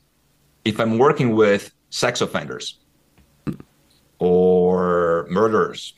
if 0.64 0.80
I'm 0.80 0.98
working 0.98 1.36
with 1.36 1.72
sex 1.90 2.20
offenders 2.20 2.78
or 4.22 5.26
murderers, 5.30 5.94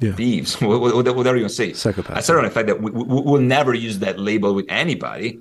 yeah. 0.00 0.12
thieves, 0.12 0.54
whatever 0.60 1.36
you 1.36 1.42
want 1.42 1.48
to 1.48 1.48
say, 1.48 1.70
psychopaths. 1.70 2.16
I 2.16 2.20
started 2.20 2.40
on 2.40 2.44
the 2.44 2.50
fact 2.50 2.68
that 2.68 2.80
we, 2.80 2.90
we, 2.90 3.04
will 3.04 3.40
never 3.40 3.74
use 3.74 3.98
that 4.00 4.18
label 4.18 4.54
with 4.54 4.66
anybody 4.68 5.40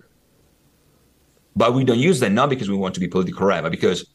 but 1.55 1.73
we 1.73 1.83
don't 1.83 1.99
use 1.99 2.19
that 2.19 2.31
not 2.31 2.49
because 2.49 2.69
we 2.69 2.75
want 2.75 2.93
to 2.95 2.99
be 2.99 3.07
politically 3.07 3.37
correct, 3.37 3.63
but 3.63 3.71
because 3.71 4.05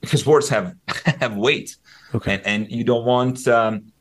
because 0.00 0.26
words 0.26 0.48
have 0.48 0.74
have 1.20 1.36
weight, 1.36 1.76
okay. 2.14 2.34
and, 2.34 2.46
and 2.46 2.72
you 2.72 2.84
don't 2.84 3.04
want. 3.04 3.46
Um, 3.48 3.92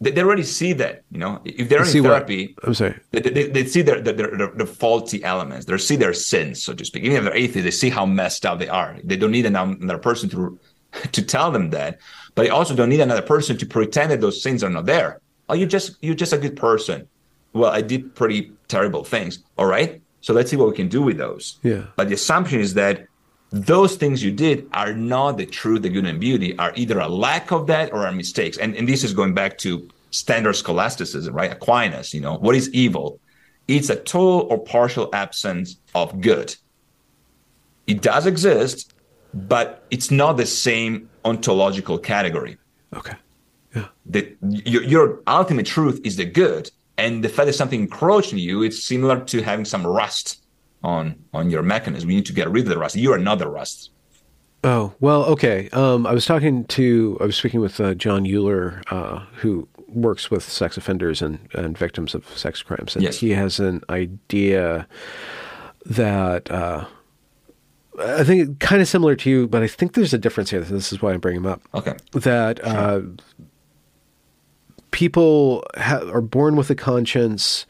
they, 0.00 0.12
they 0.12 0.22
already 0.22 0.44
see 0.44 0.72
that, 0.74 1.02
you 1.10 1.18
know. 1.18 1.40
If 1.44 1.68
they're 1.68 1.84
in 1.84 2.02
therapy, 2.04 2.54
what? 2.54 2.68
I'm 2.68 2.74
sorry, 2.74 2.94
they, 3.10 3.20
they, 3.20 3.48
they 3.48 3.64
see 3.66 3.82
their, 3.82 4.00
their, 4.00 4.12
their, 4.14 4.46
their, 4.48 4.66
faulty 4.66 5.24
elements. 5.24 5.66
They 5.66 5.76
see 5.78 5.96
their 5.96 6.14
sins, 6.14 6.62
so 6.62 6.72
to 6.72 6.84
speak. 6.84 7.02
Even 7.02 7.16
if 7.18 7.24
they're 7.24 7.34
atheists, 7.34 7.64
they 7.64 7.70
see 7.72 7.90
how 7.90 8.06
messed 8.06 8.46
up 8.46 8.60
they 8.60 8.68
are. 8.68 8.96
They 9.02 9.16
don't 9.16 9.32
need 9.32 9.46
another 9.46 9.98
person 9.98 10.28
to 10.30 10.58
to 11.12 11.22
tell 11.22 11.50
them 11.50 11.70
that, 11.70 11.98
but 12.34 12.42
they 12.42 12.50
also 12.50 12.74
don't 12.74 12.88
need 12.88 13.00
another 13.00 13.22
person 13.22 13.56
to 13.58 13.66
pretend 13.66 14.10
that 14.10 14.20
those 14.20 14.42
sins 14.42 14.64
are 14.64 14.70
not 14.70 14.86
there. 14.86 15.20
Oh, 15.48 15.54
you're 15.54 15.68
just 15.68 15.96
you're 16.02 16.14
just 16.14 16.32
a 16.32 16.38
good 16.38 16.56
person. 16.56 17.08
Well, 17.52 17.70
I 17.70 17.80
did 17.80 18.14
pretty 18.14 18.52
terrible 18.68 19.04
things. 19.04 19.42
All 19.56 19.66
right, 19.66 20.00
so 20.20 20.34
let's 20.34 20.50
see 20.50 20.56
what 20.56 20.68
we 20.68 20.76
can 20.76 20.88
do 20.88 21.02
with 21.02 21.16
those. 21.16 21.58
Yeah. 21.62 21.84
But 21.96 22.08
the 22.08 22.14
assumption 22.14 22.60
is 22.60 22.74
that 22.74 23.06
those 23.50 23.96
things 23.96 24.22
you 24.22 24.30
did 24.30 24.68
are 24.72 24.92
not 24.92 25.38
the 25.38 25.46
truth, 25.46 25.82
the 25.82 25.88
good 25.88 26.04
and 26.04 26.20
beauty, 26.20 26.58
are 26.58 26.72
either 26.76 26.98
a 26.98 27.08
lack 27.08 27.50
of 27.50 27.66
that 27.68 27.92
or 27.92 28.06
are 28.06 28.12
mistakes. 28.12 28.58
And, 28.58 28.76
and 28.76 28.86
this 28.86 29.02
is 29.02 29.14
going 29.14 29.32
back 29.32 29.56
to 29.58 29.88
standard 30.10 30.52
scholasticism, 30.52 31.34
right? 31.34 31.50
Aquinas, 31.50 32.12
you 32.12 32.20
know, 32.20 32.36
what 32.36 32.54
is 32.54 32.68
evil? 32.74 33.20
it's 33.68 33.90
a 33.90 33.96
total 33.96 34.48
or 34.50 34.58
partial 34.58 35.10
absence 35.12 35.76
of 35.94 36.20
good. 36.20 36.56
It 37.86 38.00
does 38.00 38.26
exist, 38.26 38.94
but 39.34 39.84
it's 39.90 40.10
not 40.10 40.36
the 40.36 40.46
same 40.46 41.08
ontological 41.24 41.98
category. 41.98 42.56
Okay. 42.94 43.14
Yeah. 43.74 43.86
The, 44.06 44.36
your, 44.48 44.82
your 44.82 45.20
ultimate 45.26 45.66
truth 45.66 46.00
is 46.04 46.16
the 46.16 46.24
good, 46.24 46.70
and 46.96 47.22
the 47.22 47.28
fact 47.28 47.46
that 47.46 47.52
something 47.52 47.80
encroaching 47.80 48.38
you, 48.38 48.62
it's 48.62 48.82
similar 48.84 49.20
to 49.24 49.42
having 49.42 49.64
some 49.64 49.86
rust 49.86 50.44
on 50.82 51.16
on 51.34 51.50
your 51.50 51.62
mechanism. 51.62 52.08
You 52.10 52.16
need 52.16 52.26
to 52.26 52.32
get 52.32 52.48
rid 52.50 52.64
of 52.64 52.70
the 52.70 52.78
rust. 52.78 52.96
You 52.96 53.12
are 53.12 53.18
not 53.18 53.38
the 53.38 53.48
rust. 53.48 53.90
Oh 54.64 54.94
well, 55.00 55.24
okay. 55.24 55.68
Um, 55.72 56.06
I 56.06 56.12
was 56.12 56.24
talking 56.24 56.64
to, 56.66 57.16
I 57.20 57.24
was 57.24 57.36
speaking 57.36 57.60
with 57.60 57.78
uh, 57.80 57.94
John 57.94 58.26
Euler, 58.26 58.82
uh, 58.90 59.20
who 59.36 59.68
works 59.86 60.30
with 60.30 60.42
sex 60.42 60.76
offenders 60.76 61.22
and, 61.22 61.38
and 61.54 61.76
victims 61.78 62.14
of 62.14 62.26
sex 62.36 62.62
crimes, 62.62 62.94
and 62.96 63.02
Yes. 63.04 63.18
he 63.18 63.30
has 63.30 63.60
an 63.60 63.82
idea 63.88 64.86
that 65.86 66.50
uh, 66.50 66.86
I 67.98 68.24
think 68.24 68.48
it's 68.48 68.58
kind 68.58 68.80
of 68.82 68.88
similar 68.88 69.16
to 69.16 69.30
you, 69.30 69.46
but 69.46 69.62
I 69.62 69.66
think 69.66 69.94
there's 69.94 70.14
a 70.14 70.18
difference 70.18 70.50
here. 70.50 70.60
This 70.60 70.92
is 70.92 71.02
why 71.02 71.12
I 71.12 71.16
bring 71.16 71.36
him 71.36 71.46
up. 71.46 71.60
Okay. 71.74 71.96
That 72.12 72.64
uh, 72.64 73.02
people 74.90 75.64
ha- 75.76 76.08
are 76.12 76.20
born 76.20 76.56
with 76.56 76.70
a 76.70 76.74
conscience. 76.74 77.66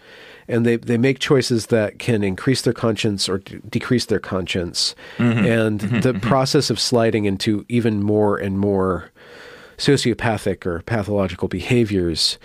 And 0.51 0.65
they, 0.65 0.77
they 0.77 0.97
make 0.97 1.19
choices 1.19 1.67
that 1.67 1.99
can 1.99 2.25
increase 2.25 2.63
their 2.63 2.73
conscience 2.73 3.29
or 3.29 3.37
d- 3.37 3.61
decrease 3.69 4.07
their 4.07 4.19
conscience. 4.19 4.95
Mm-hmm. 5.19 5.45
And 5.45 5.81
mm-hmm. 5.81 6.01
the 6.01 6.15
mm-hmm. 6.15 6.27
process 6.27 6.71
of 6.71 6.81
sliding 6.81 7.27
into 7.27 7.67
even 7.69 8.03
more 8.03 8.39
and 8.39 8.59
more 8.59 9.11
sociopathic 9.77 10.65
or 10.65 10.81
pathological 10.81 11.49
behaviors 11.49 12.39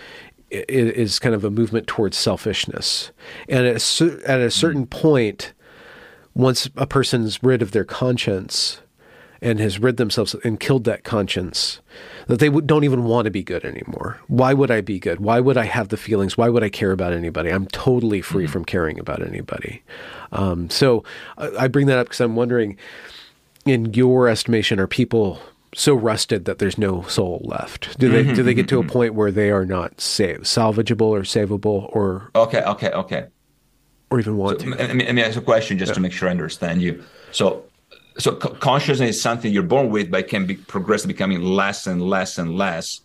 is 0.50 1.18
kind 1.18 1.34
of 1.34 1.44
a 1.44 1.50
movement 1.50 1.86
towards 1.86 2.18
selfishness. 2.18 3.10
And 3.48 3.66
at 3.66 3.76
a, 3.76 3.80
cer- 3.80 4.20
at 4.26 4.40
a 4.40 4.50
certain 4.50 4.86
point, 4.86 5.54
once 6.34 6.68
a 6.76 6.86
person's 6.86 7.42
rid 7.42 7.62
of 7.62 7.70
their 7.70 7.84
conscience 7.84 8.80
and 9.40 9.60
has 9.60 9.78
rid 9.78 9.98
themselves 9.98 10.34
and 10.42 10.58
killed 10.58 10.84
that 10.84 11.04
conscience, 11.04 11.80
that 12.28 12.38
they 12.38 12.48
don't 12.48 12.84
even 12.84 13.04
want 13.04 13.26
to 13.26 13.30
be 13.30 13.42
good 13.42 13.64
anymore. 13.64 14.18
Why 14.26 14.54
would 14.54 14.70
I 14.70 14.80
be 14.80 14.98
good? 14.98 15.20
Why 15.20 15.38
would 15.38 15.58
I 15.58 15.66
have 15.66 15.88
the 15.88 15.98
feelings? 15.98 16.38
Why 16.38 16.48
would 16.48 16.64
I 16.64 16.70
care 16.70 16.92
about 16.92 17.12
anybody? 17.12 17.50
I'm 17.50 17.66
totally 17.66 18.22
free 18.22 18.44
mm-hmm. 18.44 18.52
from 18.52 18.64
caring 18.64 18.98
about 18.98 19.22
anybody. 19.22 19.82
Um, 20.32 20.70
so 20.70 21.04
I, 21.36 21.50
I 21.60 21.68
bring 21.68 21.86
that 21.88 21.98
up 21.98 22.06
because 22.06 22.20
I'm 22.20 22.36
wondering, 22.36 22.78
in 23.66 23.92
your 23.92 24.28
estimation, 24.28 24.80
are 24.80 24.86
people 24.86 25.40
so 25.74 25.94
rusted 25.94 26.46
that 26.46 26.58
there's 26.58 26.78
no 26.78 27.02
soul 27.02 27.42
left? 27.44 27.98
Do 27.98 28.08
they 28.08 28.24
mm-hmm, 28.24 28.34
do 28.34 28.42
they 28.42 28.54
get 28.54 28.66
mm-hmm, 28.66 28.80
to 28.80 28.88
a 28.88 28.90
point 28.90 29.14
where 29.14 29.30
they 29.30 29.50
are 29.50 29.66
not 29.66 30.00
save, 30.00 30.40
salvageable 30.42 31.02
or 31.02 31.20
savable 31.20 31.94
or 31.94 32.30
Okay. 32.34 32.62
Okay. 32.62 32.90
Okay. 32.90 33.26
Or 34.10 34.20
even 34.20 34.36
want 34.36 34.60
to? 34.60 34.70
Let 34.70 34.94
me, 34.94 35.04
let 35.06 35.18
ask 35.18 35.36
a 35.38 35.42
question 35.42 35.78
just 35.78 35.94
to 35.94 36.00
make 36.00 36.12
sure 36.12 36.28
I 36.28 36.30
understand 36.30 36.82
you. 36.82 37.02
So, 37.32 37.64
so 38.18 38.36
co- 38.36 38.54
consciousness 38.54 39.16
is 39.16 39.22
something 39.22 39.52
you're 39.52 39.62
born 39.62 39.90
with, 39.90 40.10
but 40.10 40.20
it 40.20 40.28
can 40.28 40.46
be 40.46 40.54
progressively 40.54 41.14
becoming 41.14 41.42
less 41.42 41.86
and 41.86 42.00
less 42.02 42.38
and 42.38 42.56
less. 42.56 43.00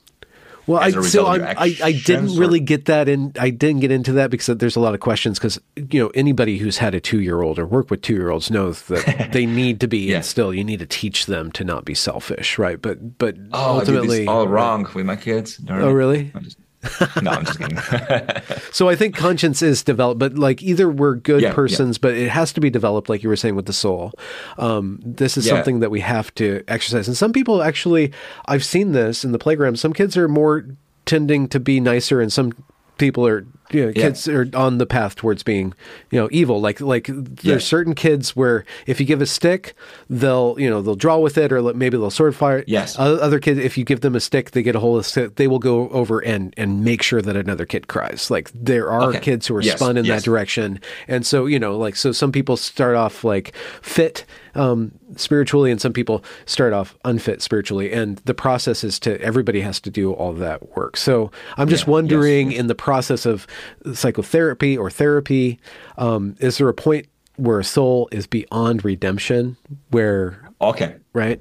Well, 0.67 0.79
I 0.79 0.91
so 0.91 1.25
I, 1.25 1.37
I 1.57 1.75
I 1.83 1.91
didn't 1.93 2.37
or- 2.37 2.41
really 2.41 2.59
get 2.59 2.85
that 2.85 3.09
in. 3.09 3.33
I 3.39 3.49
didn't 3.49 3.79
get 3.79 3.89
into 3.91 4.11
that 4.13 4.29
because 4.29 4.55
there's 4.57 4.75
a 4.75 4.79
lot 4.79 4.93
of 4.93 4.99
questions. 4.99 5.39
Because 5.39 5.59
you 5.75 5.99
know 6.03 6.11
anybody 6.13 6.59
who's 6.59 6.77
had 6.77 6.93
a 6.93 6.99
two 6.99 7.21
year 7.21 7.41
old 7.41 7.57
or 7.57 7.65
work 7.65 7.89
with 7.89 8.03
two 8.03 8.13
year 8.13 8.29
olds 8.29 8.51
knows 8.51 8.83
that 8.83 9.29
they 9.33 9.47
need 9.47 9.79
to 9.79 9.87
be 9.87 9.97
Yeah. 10.11 10.17
instilled. 10.17 10.55
You 10.55 10.63
need 10.63 10.77
to 10.77 10.85
teach 10.85 11.25
them 11.25 11.51
to 11.53 11.63
not 11.63 11.85
be 11.85 11.95
selfish, 11.95 12.59
right? 12.59 12.79
But 12.79 13.17
but 13.17 13.35
Oh, 13.51 13.77
I 13.77 13.79
ultimately, 13.79 14.19
this 14.19 14.27
all 14.27 14.47
wrong 14.47 14.87
with 14.93 15.07
my 15.07 15.15
kids. 15.15 15.57
Darn 15.57 15.81
Oh, 15.81 15.91
really? 15.91 16.31
Just- 16.39 16.57
no, 17.21 17.31
I'm 17.31 17.45
just 17.45 17.59
kidding. 17.59 17.77
So 18.71 18.87
I 18.87 18.95
think 18.95 19.15
conscience 19.15 19.61
is 19.61 19.83
developed, 19.83 20.19
but 20.19 20.35
like 20.35 20.61
either 20.63 20.89
we're 20.89 21.15
good 21.15 21.41
Yeah, 21.41 21.49
yeah. 21.49 21.53
persons, 21.53 21.97
but 21.97 22.13
it 22.13 22.29
has 22.29 22.53
to 22.53 22.61
be 22.61 22.69
developed, 22.69 23.09
like 23.09 23.21
you 23.23 23.29
were 23.29 23.35
saying 23.35 23.55
with 23.55 23.65
the 23.65 23.73
soul. 23.73 24.13
Um, 24.57 24.99
this 25.03 25.35
is 25.37 25.45
Yeah. 25.45 25.55
something 25.55 25.79
that 25.81 25.91
we 25.91 25.99
have 25.99 26.33
to 26.35 26.63
exercise. 26.67 27.07
And 27.07 27.17
some 27.17 27.33
people 27.33 27.61
actually, 27.61 28.13
I've 28.45 28.63
seen 28.63 28.93
this 28.93 29.25
in 29.25 29.31
the 29.33 29.39
playground. 29.39 29.77
Some 29.79 29.91
kids 29.93 30.15
are 30.15 30.27
more 30.29 30.65
tending 31.05 31.47
to 31.49 31.59
be 31.59 31.79
nicer, 31.79 32.21
and 32.21 32.31
some 32.31 32.53
people 32.97 33.25
are, 33.27 33.45
you 33.71 33.81
know, 33.85 33.87
Yeah. 33.95 34.03
kids 34.03 34.27
are 34.27 34.47
on 34.53 34.77
the 34.77 34.85
path 34.85 35.15
towards 35.15 35.43
being, 35.43 35.73
you 36.11 36.19
know, 36.19 36.27
evil. 36.31 36.59
Like 36.61 36.81
like 36.81 37.07
there's 37.09 37.43
Yeah. 37.43 37.57
certain 37.59 37.93
kids 37.95 38.35
where 38.35 38.65
if 38.87 38.99
you 38.99 39.05
give 39.05 39.21
a 39.21 39.25
stick, 39.25 39.73
they'll 40.09 40.55
you 40.57 40.69
know 40.69 40.81
they'll 40.81 40.95
draw 40.95 41.17
with 41.17 41.37
it, 41.37 41.51
or 41.51 41.61
maybe 41.73 41.97
they'll 41.97 42.09
sword 42.09 42.35
fire. 42.35 42.63
Yes. 42.67 42.95
Other 42.97 43.39
kids, 43.39 43.59
if 43.59 43.77
you 43.77 43.83
give 43.83 44.01
them 44.01 44.15
a 44.15 44.19
stick, 44.19 44.51
they 44.51 44.63
get 44.63 44.75
a 44.75 44.79
hold 44.79 44.99
of 44.99 45.05
stick, 45.05 45.35
they 45.35 45.47
will 45.47 45.59
go 45.59 45.89
over 45.89 46.19
and 46.19 46.53
and 46.57 46.83
make 46.83 47.01
sure 47.03 47.21
that 47.21 47.35
another 47.35 47.65
kid 47.65 47.87
cries. 47.87 48.29
Like 48.31 48.51
there 48.53 48.89
are 48.89 49.09
Okay. 49.09 49.19
kids 49.19 49.47
who 49.47 49.55
are 49.55 49.61
Yes, 49.61 49.77
spun 49.79 49.97
in 49.97 50.05
yes. 50.05 50.21
that 50.21 50.25
direction, 50.25 50.79
and 51.07 51.25
so 51.25 51.45
you 51.45 51.59
know, 51.59 51.77
like 51.77 51.95
so, 51.95 52.11
some 52.11 52.31
people 52.31 52.57
start 52.57 52.95
off 52.95 53.23
like 53.23 53.53
fit 53.81 54.25
um, 54.55 54.91
spiritually, 55.15 55.69
and 55.71 55.79
some 55.79 55.93
people 55.93 56.23
start 56.47 56.73
off 56.73 56.97
unfit 57.05 57.41
spiritually, 57.41 57.93
and 57.93 58.19
the 58.25 58.33
process 58.33 58.83
is 58.83 58.99
to 58.99 59.21
everybody 59.21 59.61
has 59.61 59.79
to 59.79 59.89
do 59.91 60.11
all 60.11 60.33
that 60.33 60.75
work. 60.75 60.97
So 60.97 61.31
I'm 61.57 61.69
just 61.69 61.85
Yeah, 61.85 61.91
wondering, 61.91 62.51
yes, 62.51 62.59
in 62.59 62.67
the 62.67 62.75
process 62.75 63.25
of 63.27 63.45
psychotherapy 63.93 64.77
or 64.77 64.89
therapy, 64.89 65.59
um, 65.97 66.35
is 66.39 66.57
there 66.57 66.69
a 66.69 66.73
point 66.73 67.07
where 67.35 67.59
a 67.59 67.63
soul 67.63 68.09
is 68.11 68.27
beyond 68.27 68.83
redemption, 68.83 69.57
where 69.89 70.49
okay. 70.61 70.95
right? 71.13 71.39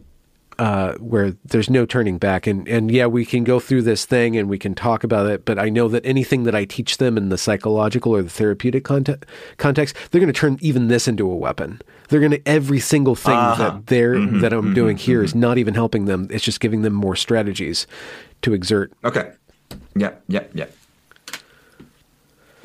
Uh, 0.58 0.94
where 0.94 1.36
there's 1.44 1.70
no 1.70 1.86
turning 1.86 2.18
back, 2.18 2.44
and 2.44 2.66
and 2.66 2.90
yeah, 2.90 3.06
we 3.06 3.24
can 3.24 3.44
go 3.44 3.60
through 3.60 3.82
this 3.82 4.04
thing 4.04 4.36
and 4.36 4.48
we 4.48 4.58
can 4.58 4.74
talk 4.74 5.04
about 5.04 5.30
it, 5.30 5.44
but 5.44 5.56
I 5.56 5.68
know 5.68 5.86
that 5.86 6.04
anything 6.04 6.42
that 6.44 6.54
I 6.54 6.64
teach 6.64 6.96
them 6.96 7.16
in 7.16 7.28
the 7.28 7.38
psychological 7.38 8.16
or 8.16 8.22
the 8.22 8.28
therapeutic 8.28 8.82
context, 8.82 9.30
context 9.56 9.94
they're 10.10 10.20
going 10.20 10.32
to 10.32 10.38
turn 10.38 10.58
even 10.60 10.88
this 10.88 11.06
into 11.06 11.30
a 11.30 11.36
weapon. 11.36 11.80
They're 12.08 12.18
going 12.18 12.32
to 12.32 12.48
every 12.48 12.80
single 12.80 13.14
thing 13.14 13.36
that 13.36 13.86
they're 13.86 14.18
that 14.40 14.52
I'm 14.52 14.74
doing 14.74 14.96
here 14.96 15.22
is 15.22 15.32
not 15.32 15.58
even 15.58 15.74
helping 15.74 16.06
them. 16.06 16.26
It's 16.28 16.44
just 16.44 16.58
giving 16.58 16.82
them 16.82 16.92
more 16.92 17.14
strategies 17.14 17.86
to 18.42 18.52
exert. 18.52 18.92
Okay. 19.04 19.30
Yeah. 19.94 20.14
Yeah. 20.26 20.44
Yeah. 20.54 20.66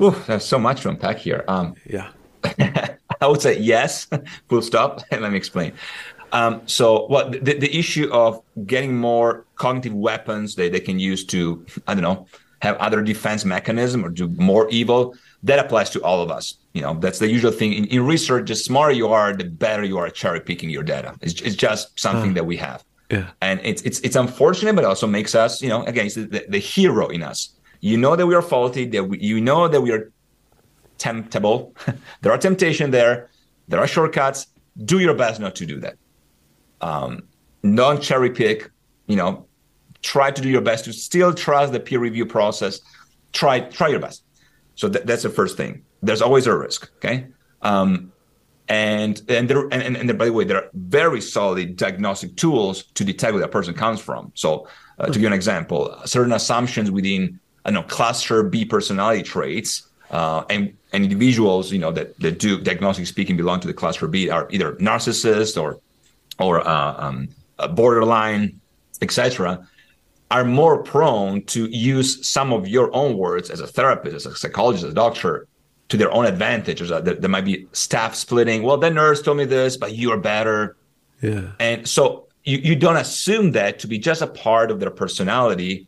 Whew, 0.04 0.22
there's 0.26 0.44
so 0.44 0.58
much 0.58 0.82
to 0.82 0.90
unpack 0.90 1.18
here. 1.18 1.44
Um, 1.48 1.74
Yeah. 1.86 2.10
I 3.20 3.26
would 3.26 3.40
say 3.40 3.58
yes, 3.58 4.06
full 4.48 4.60
stop. 4.60 5.00
And 5.10 5.22
let 5.22 5.30
me 5.32 5.38
explain. 5.38 5.72
Um, 6.32 6.60
so, 6.66 7.06
what 7.06 7.32
the, 7.32 7.54
the 7.54 7.74
issue 7.74 8.10
of 8.12 8.42
getting 8.66 8.98
more 8.98 9.46
cognitive 9.54 9.94
weapons 9.94 10.56
that 10.56 10.72
they 10.72 10.80
can 10.80 10.98
use 10.98 11.24
to, 11.26 11.64
I 11.86 11.94
don't 11.94 12.02
know, 12.02 12.26
have 12.60 12.76
other 12.76 13.02
defense 13.02 13.46
mechanism 13.46 14.04
or 14.04 14.10
do 14.10 14.28
more 14.28 14.68
evil, 14.68 15.14
that 15.42 15.58
applies 15.58 15.88
to 15.90 16.02
all 16.02 16.20
of 16.20 16.30
us. 16.30 16.56
You 16.74 16.82
know, 16.82 16.94
that's 16.94 17.18
the 17.18 17.30
usual 17.30 17.52
thing 17.52 17.72
in, 17.72 17.84
in 17.86 18.04
research. 18.04 18.48
The 18.48 18.56
smarter 18.56 18.92
you 18.92 19.08
are, 19.08 19.32
the 19.32 19.44
better 19.44 19.84
you 19.84 19.96
are 19.98 20.06
at 20.06 20.14
cherry 20.14 20.40
picking 20.40 20.68
your 20.68 20.82
data. 20.82 21.14
It's, 21.22 21.40
it's 21.40 21.56
just 21.56 21.98
something 21.98 22.34
that 22.34 22.44
we 22.44 22.56
have. 22.56 22.84
Yeah. 23.10 23.30
And 23.40 23.60
it's 23.62 23.82
it's 23.82 24.00
it's 24.00 24.16
unfortunate, 24.16 24.74
but 24.74 24.84
it 24.84 24.86
also 24.86 25.06
makes 25.06 25.34
us, 25.34 25.62
you 25.62 25.68
know, 25.68 25.84
again, 25.84 26.06
it's 26.06 26.16
the, 26.16 26.44
the 26.48 26.58
hero 26.58 27.08
in 27.08 27.22
us. 27.22 27.53
You 27.84 27.98
know 27.98 28.16
that 28.16 28.26
we 28.26 28.34
are 28.34 28.40
faulty, 28.40 28.86
that 28.86 29.04
we, 29.04 29.18
you 29.18 29.42
know 29.42 29.68
that 29.68 29.78
we 29.78 29.92
are 29.92 30.10
temptable. 30.96 31.74
there 32.22 32.32
are 32.32 32.38
temptation 32.38 32.90
there. 32.90 33.28
There 33.68 33.78
are 33.78 33.86
shortcuts. 33.86 34.46
Do 34.86 35.00
your 35.00 35.12
best 35.12 35.38
not 35.38 35.54
to 35.56 35.66
do 35.66 35.80
that. 35.80 35.96
Um, 36.80 37.24
non 37.62 38.00
cherry 38.00 38.30
pick. 38.30 38.70
You 39.06 39.16
know, 39.16 39.46
try 40.00 40.30
to 40.30 40.40
do 40.40 40.48
your 40.48 40.62
best 40.62 40.86
to 40.86 40.94
still 40.94 41.34
trust 41.34 41.74
the 41.74 41.80
peer 41.80 41.98
review 41.98 42.24
process. 42.24 42.80
Try 43.34 43.60
try 43.60 43.88
your 43.88 44.00
best. 44.00 44.24
So 44.76 44.88
that, 44.88 45.06
that's 45.06 45.22
the 45.22 45.28
first 45.28 45.58
thing. 45.58 45.84
There's 46.02 46.22
always 46.22 46.46
a 46.46 46.56
risk. 46.56 46.90
Okay. 46.96 47.26
Um, 47.60 48.12
and 48.66 49.20
and 49.28 49.46
there 49.46 49.68
and, 49.70 49.94
and, 49.94 50.08
there, 50.08 50.16
by 50.16 50.24
the 50.24 50.32
way, 50.32 50.44
there 50.44 50.56
are 50.56 50.70
very 50.72 51.20
solid 51.20 51.76
diagnostic 51.76 52.34
tools 52.36 52.84
to 52.94 53.04
detect 53.04 53.34
where 53.34 53.42
that 53.42 53.50
person 53.50 53.74
comes 53.74 54.00
from. 54.00 54.32
So 54.34 54.68
uh, 54.98 55.08
to 55.08 55.18
give 55.18 55.26
an 55.26 55.34
example, 55.34 55.94
certain 56.06 56.32
assumptions 56.32 56.90
within 56.90 57.40
I 57.64 57.70
know 57.70 57.82
cluster 57.82 58.42
B 58.42 58.64
personality 58.64 59.22
traits 59.22 59.88
uh, 60.10 60.44
and 60.50 60.76
and 60.92 61.02
individuals 61.04 61.72
you 61.72 61.78
know 61.78 61.92
that 61.92 62.18
that 62.20 62.38
do 62.38 62.60
diagnostic 62.60 63.06
speaking 63.06 63.36
belong 63.36 63.60
to 63.60 63.66
the 63.66 63.74
cluster 63.74 64.06
B 64.06 64.28
are 64.28 64.46
either 64.50 64.74
narcissists 64.74 65.60
or 65.60 65.78
or 66.38 66.66
uh, 66.66 66.94
um, 66.98 67.28
borderline, 67.74 68.60
etc. 69.02 69.66
Are 70.30 70.44
more 70.44 70.82
prone 70.82 71.42
to 71.44 71.66
use 71.66 72.26
some 72.26 72.52
of 72.52 72.66
your 72.66 72.94
own 72.94 73.16
words 73.16 73.50
as 73.50 73.60
a 73.60 73.66
therapist, 73.66 74.16
as 74.16 74.26
a 74.26 74.34
psychologist, 74.34 74.84
as 74.84 74.90
a 74.90 74.94
doctor, 74.94 75.46
to 75.88 75.96
their 75.96 76.10
own 76.10 76.26
advantage. 76.26 76.80
There, 76.80 77.00
there 77.00 77.30
might 77.30 77.44
be 77.44 77.68
staff 77.72 78.14
splitting. 78.14 78.62
Well, 78.62 78.76
the 78.76 78.90
nurse 78.90 79.22
told 79.22 79.36
me 79.36 79.44
this, 79.44 79.76
but 79.76 79.92
you 79.92 80.10
are 80.10 80.16
better. 80.16 80.76
Yeah. 81.20 81.52
And 81.60 81.88
so 81.88 82.26
you, 82.44 82.58
you 82.58 82.76
don't 82.76 82.96
assume 82.96 83.52
that 83.52 83.78
to 83.80 83.86
be 83.86 83.98
just 83.98 84.22
a 84.22 84.26
part 84.26 84.70
of 84.70 84.80
their 84.80 84.90
personality. 84.90 85.86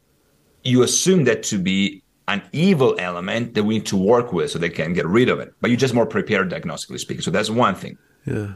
You 0.66 0.82
assume 0.82 1.24
that 1.24 1.42
to 1.44 1.58
be 1.58 2.02
an 2.28 2.42
evil 2.52 2.96
element 2.98 3.54
that 3.54 3.64
we 3.64 3.74
need 3.74 3.86
to 3.86 3.96
work 3.96 4.32
with 4.32 4.50
so 4.50 4.58
they 4.58 4.68
can 4.68 4.92
get 4.92 5.06
rid 5.06 5.28
of 5.28 5.38
it. 5.38 5.54
But 5.60 5.70
you're 5.70 5.78
just 5.78 5.94
more 5.94 6.06
prepared 6.06 6.50
diagnostically 6.50 6.98
speaking. 6.98 7.22
So 7.22 7.30
that's 7.30 7.50
one 7.50 7.74
thing. 7.74 7.96
Yeah. 8.24 8.54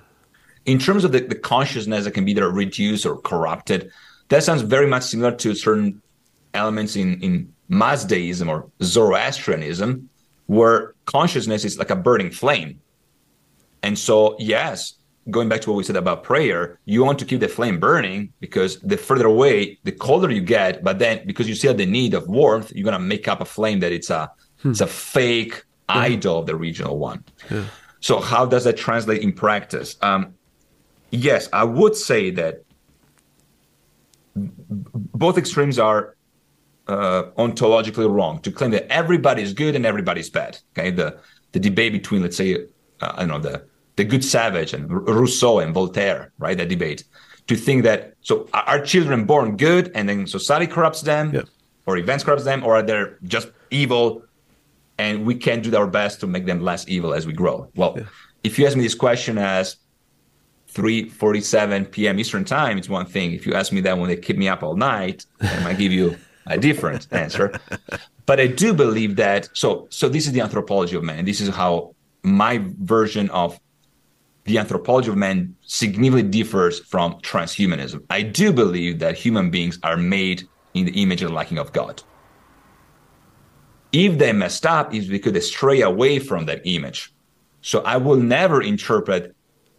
In 0.67 0.79
terms 0.79 1.05
of 1.05 1.13
the, 1.13 1.21
the 1.21 1.37
consciousness 1.37 2.05
that 2.05 2.11
can 2.11 2.25
be 2.25 2.33
either 2.33 2.51
reduced 2.51 3.07
or 3.07 3.17
corrupted, 3.17 3.91
that 4.29 4.43
sounds 4.43 4.63
very 4.63 4.87
much 4.87 5.05
similar 5.05 5.33
to 5.37 5.55
certain 5.55 6.03
elements 6.53 6.97
in, 6.97 7.21
in 7.23 7.53
Mazdaism 7.71 8.49
or 8.49 8.71
Zoroastrianism, 8.83 10.09
where 10.47 10.95
consciousness 11.05 11.65
is 11.65 11.79
like 11.79 11.91
a 11.91 11.97
burning 11.97 12.31
flame. 12.31 12.81
And 13.83 13.99
so, 13.99 14.37
yes, 14.39 14.95
going 15.29 15.49
back 15.49 15.61
to 15.63 15.71
what 15.71 15.77
we 15.77 15.85
said 15.85 15.97
about 15.97 16.23
prayer, 16.23 16.79
you 16.87 17.05
want 17.05 17.19
to 17.19 17.25
keep 17.25 17.41
the 17.41 17.49
flame 17.49 17.79
burning 17.79 18.33
because 18.41 18.81
the 18.81 18.97
further 18.97 19.27
away, 19.27 19.79
the 19.85 19.93
colder 19.93 20.31
you 20.31 20.41
get. 20.41 20.83
But 20.83 20.99
then, 20.99 21.27
because 21.27 21.49
you 21.49 21.55
still 21.55 21.71
have 21.71 21.79
the 21.79 21.87
need 21.87 22.15
of 22.15 22.27
warmth, 22.29 22.73
you're 22.75 22.85
gonna 22.85 22.99
make 22.99 23.29
up 23.29 23.41
a 23.41 23.45
flame 23.45 23.81
that 23.81 23.93
it's 23.93 24.11
a 24.11 24.31
hmm. 24.63 24.71
it's 24.71 24.81
a 24.81 24.87
fake 24.87 25.65
yeah. 25.89 25.97
idol 25.97 26.39
of 26.39 26.47
the 26.47 26.55
original 26.55 26.99
one. 26.99 27.25
Yeah. 27.51 27.65
So, 28.01 28.21
how 28.21 28.47
does 28.47 28.65
that 28.65 28.77
translate 28.77 29.23
in 29.23 29.33
practice? 29.33 29.97
Um, 30.01 30.35
yes, 31.11 31.49
I 31.53 31.65
would 31.65 31.95
say 31.97 32.31
that 32.31 32.63
both 34.35 35.37
extremes 35.37 35.79
are 35.79 36.17
uh, 36.89 37.25
ontologically 37.37 38.11
wrong 38.11 38.41
to 38.41 38.51
claim 38.51 38.71
that 38.71 38.91
everybody 38.91 39.43
is 39.43 39.53
good 39.53 39.77
and 39.77 39.85
everybody's 39.85 40.31
bad. 40.31 40.59
Okay, 40.73 40.91
the 40.91 41.19
the 41.53 41.61
debate 41.61 41.93
between 41.93 42.23
let's 42.23 42.37
say 42.37 42.55
uh, 43.01 43.13
I 43.15 43.21
don't 43.21 43.29
know 43.29 43.39
the 43.39 43.65
the 44.01 44.05
good 44.13 44.25
savage 44.25 44.73
and 44.73 44.91
Rousseau 44.91 45.59
and 45.59 45.75
Voltaire, 45.75 46.33
right? 46.39 46.57
That 46.57 46.71
debate 46.77 47.05
to 47.49 47.55
think 47.67 47.83
that 47.83 48.15
so 48.23 48.49
are 48.55 48.81
children 48.93 49.27
born 49.27 49.59
good 49.59 49.91
and 49.95 50.09
then 50.09 50.27
society 50.27 50.67
corrupts 50.67 51.03
them, 51.03 51.35
yeah. 51.35 51.43
or 51.87 51.99
events 51.99 52.25
corrupts 52.25 52.45
them, 52.45 52.65
or 52.65 52.77
are 52.77 52.83
they 52.83 53.05
just 53.25 53.49
evil, 53.71 54.23
and 54.97 55.27
we 55.29 55.35
can 55.35 55.61
do 55.61 55.71
our 55.77 55.87
best 55.87 56.15
to 56.21 56.27
make 56.27 56.47
them 56.47 56.61
less 56.71 56.83
evil 56.89 57.13
as 57.13 57.27
we 57.27 57.35
grow. 57.43 57.57
Well, 57.81 57.93
yeah. 57.97 58.05
if 58.43 58.59
you 58.59 58.67
ask 58.67 58.75
me 58.75 58.83
this 58.83 58.95
question 58.95 59.37
as 59.37 59.77
3:47 60.73 61.91
p.m. 61.91 62.19
Eastern 62.19 62.45
time, 62.45 62.79
it's 62.79 62.89
one 62.89 63.07
thing. 63.15 63.33
If 63.33 63.47
you 63.47 63.53
ask 63.61 63.71
me 63.71 63.83
that 63.83 63.99
when 63.99 64.09
they 64.09 64.17
keep 64.17 64.39
me 64.39 64.49
up 64.49 64.63
all 64.63 64.77
night, 64.77 65.27
I 65.43 65.61
might 65.67 65.79
give 65.85 65.93
you 65.93 66.17
a 66.47 66.57
different 66.57 67.03
answer. 67.25 67.47
But 68.25 68.41
I 68.41 68.47
do 68.47 68.73
believe 68.73 69.17
that. 69.17 69.51
So, 69.53 69.69
so 69.91 70.09
this 70.09 70.25
is 70.27 70.33
the 70.33 70.41
anthropology 70.41 70.97
of 70.97 71.03
man. 71.03 71.19
and 71.19 71.29
This 71.29 71.41
is 71.43 71.49
how 71.63 71.95
my 72.23 72.55
version 72.95 73.29
of 73.31 73.61
the 74.45 74.59
anthropology 74.59 75.11
of 75.11 75.17
man 75.17 75.55
significantly 75.63 76.23
differs 76.23 76.81
from 76.81 77.15
transhumanism. 77.21 78.03
I 78.11 78.23
do 78.23 78.53
believe 78.53 78.99
that 79.01 79.17
human 79.17 79.51
beings 79.51 79.79
are 79.83 79.97
made 79.97 80.49
in 80.75 80.87
the 80.87 81.03
image 81.03 81.23
and 81.23 81.35
liking 81.35 81.59
of 81.59 81.73
God. 81.73 82.03
If 83.93 84.19
they 84.19 84.33
messed 84.33 84.67
up, 84.67 84.95
it's 84.95 85.07
because 85.07 85.33
they 85.33 85.41
stray 85.41 85.83
away 85.83 86.19
from 86.19 86.47
that 86.47 86.63
image. 86.65 87.13
So 87.61 87.81
I 87.81 87.97
will 87.97 88.17
never 88.17 88.63
interpret 88.63 89.35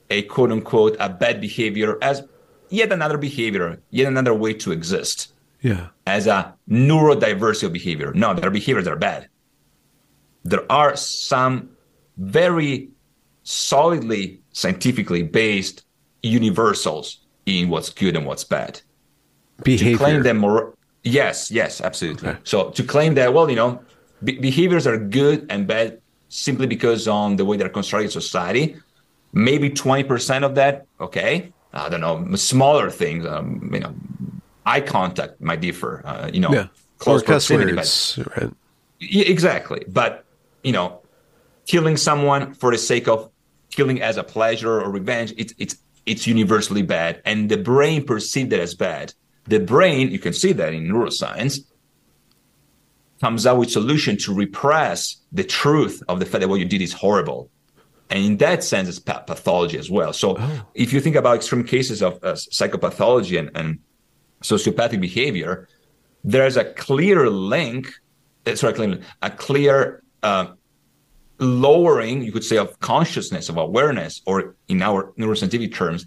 a 0.09 0.23
quote 0.23 0.51
unquote 0.51 0.97
a 0.99 1.09
bad 1.09 1.41
behavior 1.41 1.97
as 2.01 2.23
yet 2.69 2.91
another 2.91 3.17
behavior, 3.17 3.81
yet 3.89 4.07
another 4.07 4.33
way 4.33 4.53
to 4.55 4.71
exist. 4.71 5.33
Yeah. 5.61 5.87
As 6.05 6.27
a 6.27 6.55
neurodiversity 6.69 7.63
of 7.63 7.73
behavior. 7.73 8.11
No, 8.13 8.33
their 8.33 8.51
behaviors 8.51 8.87
are 8.87 8.95
bad. 8.95 9.29
There 10.43 10.69
are 10.71 10.95
some 10.95 11.69
very 12.17 12.89
solidly 13.43 14.40
scientifically 14.53 15.23
based 15.23 15.85
universals 16.23 17.19
in 17.45 17.69
what's 17.69 17.89
good 17.89 18.15
and 18.15 18.25
what's 18.25 18.43
bad. 18.43 18.81
Behavior. 19.63 19.93
To 19.93 19.97
claim 19.97 20.23
them 20.23 20.37
more, 20.37 20.75
yes, 21.03 21.51
yes, 21.51 21.81
absolutely. 21.81 22.29
Okay. 22.29 22.39
So 22.43 22.69
to 22.71 22.83
claim 22.83 23.15
that, 23.15 23.33
well, 23.33 23.49
you 23.49 23.55
know, 23.55 23.81
be- 24.23 24.39
behaviors 24.39 24.87
are 24.87 24.97
good 24.97 25.45
and 25.49 25.67
bad 25.67 26.01
simply 26.29 26.67
because 26.67 27.07
on 27.07 27.35
the 27.35 27.45
way 27.45 27.57
they're 27.57 27.69
constructed 27.69 28.05
in 28.05 28.11
society, 28.11 28.75
maybe 29.33 29.69
20% 29.69 30.43
of 30.43 30.55
that, 30.55 30.85
okay. 30.99 31.51
I 31.73 31.89
don't 31.89 32.01
know, 32.01 32.35
smaller 32.35 32.89
things, 32.89 33.25
um, 33.25 33.69
you 33.73 33.79
know, 33.79 33.95
eye 34.65 34.81
contact 34.81 35.39
might 35.39 35.61
differ, 35.61 36.01
uh, 36.05 36.29
you 36.33 36.41
know, 36.41 36.51
yeah. 36.51 36.67
close 36.97 37.21
or 37.21 37.25
proximity. 37.25 37.73
Words, 37.73 38.17
but, 38.17 38.37
right. 38.37 38.53
Exactly. 38.99 39.85
But, 39.87 40.25
you 40.63 40.73
know, 40.73 41.01
killing 41.65 41.97
someone 41.97 42.53
for 42.53 42.71
the 42.71 42.77
sake 42.77 43.07
of 43.07 43.31
killing 43.71 44.01
as 44.01 44.17
a 44.17 44.23
pleasure 44.23 44.81
or 44.81 44.91
revenge, 44.91 45.33
it's 45.37 45.53
it's 45.57 45.77
it's 46.05 46.27
universally 46.27 46.81
bad, 46.81 47.21
and 47.25 47.49
the 47.49 47.57
brain 47.57 48.05
perceived 48.05 48.53
it 48.53 48.59
as 48.59 48.75
bad. 48.75 49.13
The 49.45 49.59
brain, 49.59 50.11
you 50.11 50.19
can 50.19 50.33
see 50.33 50.53
that 50.53 50.73
in 50.73 50.87
neuroscience, 50.87 51.59
comes 53.19 53.45
up 53.45 53.57
with 53.57 53.71
solution 53.71 54.17
to 54.17 54.33
repress 54.33 55.17
the 55.31 55.43
truth 55.43 56.03
of 56.07 56.19
the 56.19 56.25
fact 56.25 56.41
that 56.41 56.49
what 56.49 56.59
you 56.59 56.65
did 56.65 56.81
is 56.81 56.93
horrible. 56.93 57.49
And 58.09 58.25
in 58.25 58.37
that 58.37 58.63
sense, 58.63 58.89
it's 58.89 58.99
pathology 58.99 59.77
as 59.77 59.89
well. 59.89 60.11
So 60.11 60.35
oh. 60.37 60.65
if 60.73 60.91
you 60.91 60.99
think 60.99 61.15
about 61.15 61.35
extreme 61.35 61.63
cases 61.63 62.01
of 62.01 62.15
uh, 62.23 62.33
psychopathology 62.33 63.39
and, 63.39 63.49
and 63.55 63.79
sociopathic 64.41 64.99
behavior, 64.99 65.69
there's 66.23 66.57
a 66.57 66.65
clear 66.65 67.29
link, 67.29 67.87
uh, 68.45 68.55
sorry, 68.55 69.01
a 69.21 69.31
clear 69.31 70.03
uh, 70.23 70.47
lowering, 71.41 72.21
you 72.21 72.31
could 72.31 72.43
say, 72.43 72.57
of 72.57 72.79
consciousness, 72.79 73.49
of 73.49 73.57
awareness, 73.57 74.21
or 74.25 74.55
in 74.67 74.81
our 74.81 75.11
neuroscientific 75.17 75.73
terms, 75.73 76.05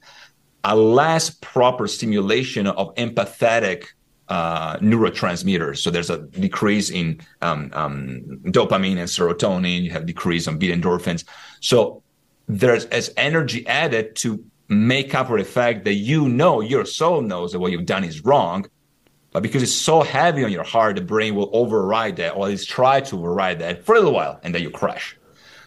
a 0.62 0.74
less 0.74 1.30
proper 1.30 1.86
stimulation 1.86 2.66
of 2.66 2.94
empathetic 2.94 3.88
uh, 4.28 4.78
neurotransmitters. 4.78 5.78
So 5.78 5.90
there's 5.90 6.08
a 6.08 6.18
decrease 6.18 6.88
in 6.88 7.20
um, 7.42 7.70
um, 7.74 8.22
dopamine 8.44 8.96
and 8.96 9.08
serotonin. 9.08 9.82
You 9.82 9.90
have 9.90 10.06
decrease 10.06 10.48
on 10.48 10.56
beta 10.56 10.74
endorphins. 10.74 11.24
So 11.60 12.02
there's 12.48 12.86
as 12.86 13.12
energy 13.16 13.66
added 13.66 14.16
to 14.16 14.42
make 14.68 15.14
up 15.14 15.26
for 15.26 15.38
the 15.38 15.44
fact 15.44 15.84
that 15.84 15.94
you 15.94 16.28
know 16.28 16.60
your 16.60 16.86
soul 16.86 17.20
knows 17.20 17.52
that 17.52 17.58
what 17.58 17.72
you've 17.72 17.86
done 17.86 18.04
is 18.04 18.24
wrong, 18.24 18.66
but 19.32 19.42
because 19.42 19.62
it's 19.62 19.72
so 19.72 20.02
heavy 20.02 20.44
on 20.44 20.52
your 20.52 20.62
heart, 20.62 20.96
the 20.96 21.02
brain 21.02 21.34
will 21.34 21.50
override 21.52 22.16
that, 22.16 22.34
or 22.34 22.46
at 22.46 22.50
least 22.50 22.68
try 22.68 23.00
to 23.02 23.18
override 23.18 23.58
that 23.58 23.84
for 23.84 23.94
a 23.96 23.98
little 23.98 24.14
while, 24.14 24.40
and 24.42 24.54
then 24.54 24.62
you 24.62 24.70
crash. 24.70 25.16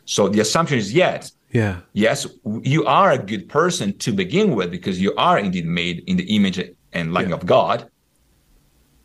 So 0.08 0.30
the 0.30 0.40
assumption 0.40 0.78
is 0.78 0.94
yes, 0.94 1.34
yeah, 1.52 1.82
yes, 1.94 2.26
you 2.62 2.86
are 2.86 3.12
a 3.12 3.18
good 3.18 3.48
person 3.50 3.98
to 4.00 4.12
begin 4.12 4.56
with 4.56 4.72
because 4.72 5.00
you 5.00 5.14
are 5.16 5.38
indeed 5.38 5.66
made 5.66 6.04
in 6.08 6.16
the 6.18 6.24
image 6.36 6.60
and 6.94 7.14
likeness 7.14 7.32
yeah. 7.32 7.42
of 7.42 7.46
God. 7.46 7.90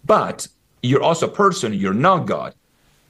But 0.04 0.46
you're 0.82 1.02
also 1.02 1.26
a 1.26 1.30
person. 1.30 1.74
You're 1.74 1.92
not 1.92 2.26
God. 2.26 2.54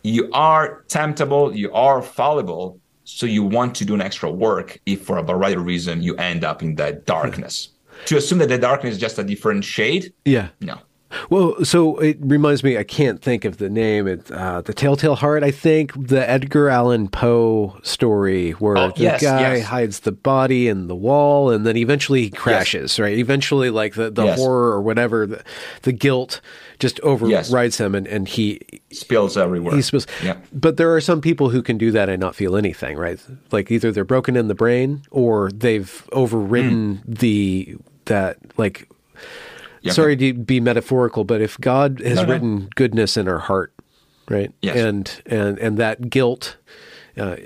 You 0.03 0.31
are 0.33 0.85
temptable. 0.89 1.55
You 1.55 1.73
are 1.73 2.03
fallible. 2.03 2.81
So 3.05 3.27
you 3.27 3.43
want 3.43 3.75
to 3.77 3.85
do 3.85 3.95
an 3.95 4.01
extra 4.01 4.31
work 4.31 4.79
if, 4.87 5.03
for 5.03 5.19
a 5.19 5.23
variety 5.23 5.57
of 5.57 5.67
reason, 5.67 6.03
you 6.03 6.17
end 6.17 6.45
up 6.45 6.63
in 6.63 6.75
that 6.77 7.05
darkness. 7.05 7.69
Yeah. 7.69 8.05
To 8.07 8.17
assume 8.17 8.39
that 8.39 8.49
the 8.49 8.59
darkness 8.59 8.95
is 8.95 9.01
just 9.01 9.19
a 9.19 9.25
different 9.25 9.65
shade, 9.65 10.13
yeah, 10.25 10.49
no. 10.61 10.79
Well, 11.31 11.65
so 11.65 11.99
it 11.99 12.19
reminds 12.21 12.63
me, 12.65 12.79
I 12.79 12.85
can't 12.85 13.21
think 13.21 13.45
of 13.45 13.59
the 13.59 13.69
name. 13.69 14.07
It's 14.07 14.31
uh, 14.31 14.63
The 14.63 14.75
Telltale 14.75 15.17
Heart, 15.17 15.45
I 15.45 15.51
think, 15.51 15.93
the 16.09 16.29
Edgar 16.29 16.69
Allan 16.69 17.09
Poe 17.09 17.79
story 17.83 18.53
where 18.53 18.77
oh, 18.77 18.91
the 18.91 19.03
yes, 19.03 19.23
guy 19.23 19.57
yes. 19.57 19.67
hides 19.67 20.01
the 20.01 20.13
body 20.13 20.69
in 20.69 20.89
the 20.89 20.97
wall 20.97 21.51
and 21.51 21.67
then 21.67 21.77
eventually 21.77 22.23
he 22.23 22.31
crashes, 22.31 22.93
yes. 22.93 22.99
right? 22.99 23.19
Eventually, 23.19 23.71
like 23.71 23.95
the, 23.95 24.11
the 24.11 24.35
horror 24.35 24.73
or 24.73 24.83
whatever, 24.83 25.27
the, 25.27 25.45
the 25.83 25.93
guilt 25.93 26.41
just 26.79 26.99
overrides 27.01 27.79
him 27.79 27.95
and, 27.95 28.07
and 28.07 28.27
he 28.29 28.61
spills 28.91 29.37
everywhere. 29.37 29.75
He 29.75 29.83
spills. 29.83 30.07
Yeah. 30.23 30.37
But 30.53 30.77
there 30.77 30.95
are 30.95 31.01
some 31.01 31.21
people 31.21 31.51
who 31.51 31.63
can 31.63 31.79
do 31.79 31.91
that 31.93 32.09
and 32.09 32.21
not 32.21 32.35
feel 32.35 32.57
anything, 32.57 32.97
right? 32.97 33.21
Like 33.51 33.71
either 33.71 33.93
they're 33.93 34.05
broken 34.05 34.37
in 34.37 34.49
the 34.49 34.55
brain 34.55 35.03
or 35.11 35.51
they've 35.53 36.09
overridden 36.13 36.99
mm. 36.99 37.19
the, 37.19 37.77
that 38.07 38.39
like 38.57 38.89
yeah, 39.83 39.93
sorry 39.93 40.17
to 40.17 40.35
be 40.35 40.61
metaphorical, 40.61 41.25
but 41.25 41.41
if 41.41 41.59
God 41.61 42.01
has 42.01 42.17
no, 42.17 42.25
no. 42.25 42.33
written 42.33 42.69
goodness 42.75 43.17
in 43.17 43.29
our 43.29 43.39
heart, 43.39 43.73
right? 44.29 44.53
Yes. 44.63 44.77
And 44.77 45.23
and 45.27 45.59
and 45.59 45.79
that 45.79 46.09
guilt 46.09 46.57
uh, 47.17 47.37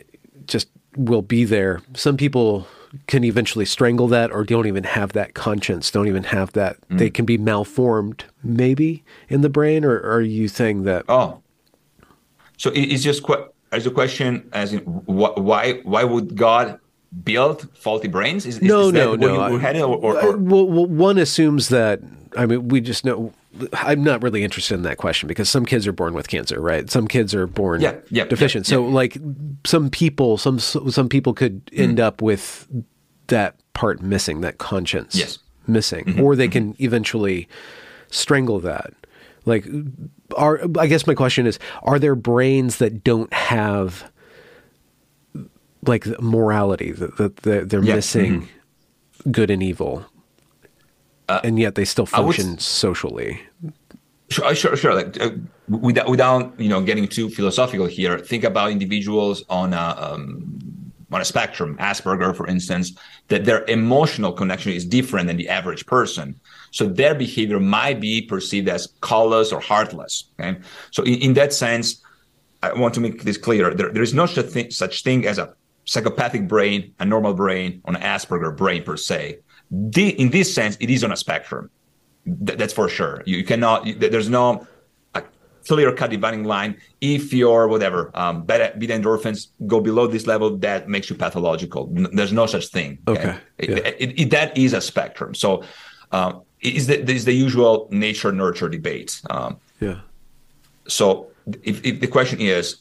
just 0.46 0.68
will 0.96 1.22
be 1.22 1.44
there. 1.44 1.82
Some 1.94 2.16
people 2.16 2.66
can 3.06 3.24
eventually 3.24 3.64
strangle 3.64 4.08
that 4.08 4.30
or 4.30 4.44
don't 4.44 4.66
even 4.66 4.84
have 4.84 5.12
that 5.12 5.34
conscience, 5.34 5.90
don't 5.90 6.08
even 6.08 6.24
have 6.24 6.52
that. 6.52 6.76
Mm. 6.88 6.98
They 6.98 7.10
can 7.10 7.24
be 7.24 7.36
malformed 7.36 8.24
maybe 8.42 9.04
in 9.28 9.40
the 9.42 9.50
brain, 9.50 9.84
or, 9.84 9.96
or 9.96 10.14
are 10.14 10.20
you 10.20 10.48
saying 10.48 10.84
that? 10.84 11.04
Oh, 11.08 11.42
so 12.56 12.70
it's 12.74 13.02
just 13.02 13.22
qu- 13.22 13.48
as 13.72 13.86
a 13.86 13.90
question 13.90 14.48
as 14.52 14.72
in 14.72 14.80
wh- 14.80 15.36
why 15.36 15.80
why 15.84 16.04
would 16.04 16.36
God 16.36 16.78
build 17.24 17.68
faulty 17.76 18.08
brains? 18.08 18.46
Is, 18.46 18.62
no, 18.62 18.88
is 18.88 18.92
no, 18.92 19.14
no. 19.14 19.36
Or, 19.52 19.96
or, 19.96 20.22
or? 20.22 20.36
Well, 20.36 20.66
one 20.66 21.18
assumes 21.18 21.68
that 21.68 22.00
I 22.36 22.46
mean, 22.46 22.68
we 22.68 22.80
just 22.80 23.04
know. 23.04 23.32
I'm 23.72 24.04
not 24.04 24.22
really 24.22 24.44
interested 24.44 24.74
in 24.74 24.82
that 24.82 24.98
question 24.98 25.26
because 25.26 25.48
some 25.48 25.64
kids 25.64 25.86
are 25.86 25.92
born 25.92 26.12
with 26.12 26.28
cancer, 26.28 26.60
right? 26.60 26.90
Some 26.90 27.08
kids 27.08 27.34
are 27.34 27.46
born 27.46 27.80
yeah, 27.80 27.96
yeah, 28.10 28.24
deficient. 28.24 28.68
Yeah, 28.68 28.76
so, 28.76 28.84
like, 28.84 29.16
some 29.64 29.88
people, 29.88 30.36
some 30.36 30.58
some 30.58 31.08
people 31.08 31.32
could 31.32 31.64
mm. 31.66 31.78
end 31.78 32.00
up 32.00 32.20
with 32.20 32.68
that 33.28 33.56
part 33.72 34.02
missing, 34.02 34.42
that 34.42 34.58
conscience 34.58 35.14
yes. 35.14 35.38
missing, 35.66 36.04
mm-hmm, 36.04 36.20
or 36.20 36.36
they 36.36 36.46
mm-hmm. 36.46 36.72
can 36.72 36.76
eventually 36.80 37.48
strangle 38.10 38.60
that. 38.60 38.92
Like, 39.46 39.66
are 40.36 40.60
I 40.78 40.86
guess 40.86 41.06
my 41.06 41.14
question 41.14 41.46
is: 41.46 41.58
Are 41.82 41.98
there 41.98 42.14
brains 42.14 42.78
that 42.78 43.02
don't 43.02 43.32
have 43.32 44.10
like 45.86 46.06
morality 46.20 46.92
that, 46.92 47.16
that 47.16 47.36
they're, 47.68 47.80
missing 47.80 48.42
mm-hmm. 48.42 49.30
good 49.30 49.50
and 49.50 49.62
evil? 49.62 50.04
Uh, 51.28 51.40
and 51.44 51.58
yet 51.58 51.74
they 51.74 51.84
still 51.84 52.06
function 52.06 52.52
would, 52.52 52.60
socially. 52.60 53.42
Sure, 54.28 54.54
sure, 54.54 54.76
sure. 54.76 54.94
Like 54.94 55.20
uh, 55.20 55.30
without, 55.68 56.08
without 56.08 56.60
you 56.60 56.68
know 56.68 56.80
getting 56.82 57.06
too 57.06 57.28
philosophical 57.30 57.86
here, 57.86 58.18
think 58.18 58.44
about 58.44 58.70
individuals 58.70 59.44
on 59.48 59.72
a 59.72 59.96
um, 59.98 60.66
on 61.12 61.20
a 61.20 61.24
spectrum, 61.24 61.76
Asperger, 61.78 62.34
for 62.34 62.46
instance, 62.46 62.92
that 63.28 63.44
their 63.44 63.64
emotional 63.66 64.32
connection 64.32 64.72
is 64.72 64.84
different 64.84 65.28
than 65.28 65.36
the 65.36 65.48
average 65.48 65.86
person. 65.86 66.38
So 66.72 66.88
their 66.88 67.14
behavior 67.14 67.60
might 67.60 68.00
be 68.00 68.22
perceived 68.22 68.68
as 68.68 68.88
callous 69.02 69.52
or 69.52 69.60
heartless. 69.60 70.30
Okay, 70.40 70.58
so 70.90 71.04
in, 71.04 71.14
in 71.14 71.34
that 71.34 71.52
sense, 71.52 72.02
I 72.62 72.72
want 72.72 72.94
to 72.94 73.00
make 73.00 73.22
this 73.22 73.36
clear. 73.36 73.72
There, 73.72 73.92
there 73.92 74.02
is 74.02 74.14
no 74.14 74.26
such 74.26 74.46
thing, 74.46 74.70
such 74.70 75.04
thing 75.04 75.26
as 75.26 75.38
a 75.38 75.54
psychopathic 75.84 76.48
brain, 76.48 76.92
a 76.98 77.04
normal 77.04 77.34
brain, 77.34 77.80
or 77.84 77.94
an 77.94 78.00
Asperger 78.00 78.56
brain 78.56 78.82
per 78.82 78.96
se. 78.96 79.38
The, 79.70 80.10
in 80.20 80.30
this 80.30 80.54
sense, 80.54 80.76
it 80.80 80.90
is 80.90 81.02
on 81.02 81.12
a 81.12 81.16
spectrum. 81.16 81.70
Th- 82.24 82.58
that's 82.58 82.72
for 82.72 82.88
sure. 82.88 83.22
You, 83.26 83.38
you 83.38 83.44
cannot. 83.44 83.86
You, 83.86 83.94
there's 83.94 84.28
no 84.28 84.66
clear 85.66 85.92
cut 85.92 86.10
dividing 86.10 86.44
line. 86.44 86.80
If 87.00 87.32
your 87.32 87.68
whatever 87.68 88.10
um, 88.14 88.44
beta, 88.44 88.72
beta 88.78 88.94
endorphins 88.94 89.48
go 89.66 89.80
below 89.80 90.06
this 90.06 90.26
level, 90.26 90.56
that 90.58 90.88
makes 90.88 91.10
you 91.10 91.16
pathological. 91.16 91.88
There's 92.12 92.32
no 92.32 92.46
such 92.46 92.68
thing. 92.68 92.98
Okay. 93.08 93.30
okay. 93.30 93.38
Yeah. 93.58 93.76
It, 93.76 93.96
it, 93.98 94.20
it, 94.20 94.30
that 94.30 94.56
is 94.56 94.72
a 94.72 94.80
spectrum. 94.80 95.34
So 95.34 95.64
um, 96.12 96.42
is 96.60 96.86
the 96.86 97.02
is 97.10 97.24
the 97.24 97.32
usual 97.32 97.88
nature 97.90 98.32
nurture 98.32 98.68
debate. 98.68 99.20
Um, 99.30 99.58
yeah. 99.80 100.00
So 100.88 101.28
if, 101.62 101.84
if 101.84 102.00
the 102.00 102.06
question 102.06 102.40
is, 102.40 102.76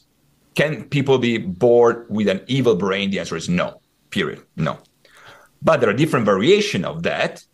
can 0.54 0.84
people 0.84 1.18
be 1.18 1.38
born 1.38 2.06
with 2.08 2.28
an 2.28 2.40
evil 2.46 2.76
brain? 2.76 3.10
The 3.10 3.18
answer 3.18 3.36
is 3.36 3.48
no. 3.48 3.80
Period. 4.10 4.42
No. 4.56 4.78
But 5.62 5.80
there 5.80 5.90
are 5.90 5.94
different 5.94 6.26
variation 6.26 6.84
of 6.84 7.02
that 7.04 7.44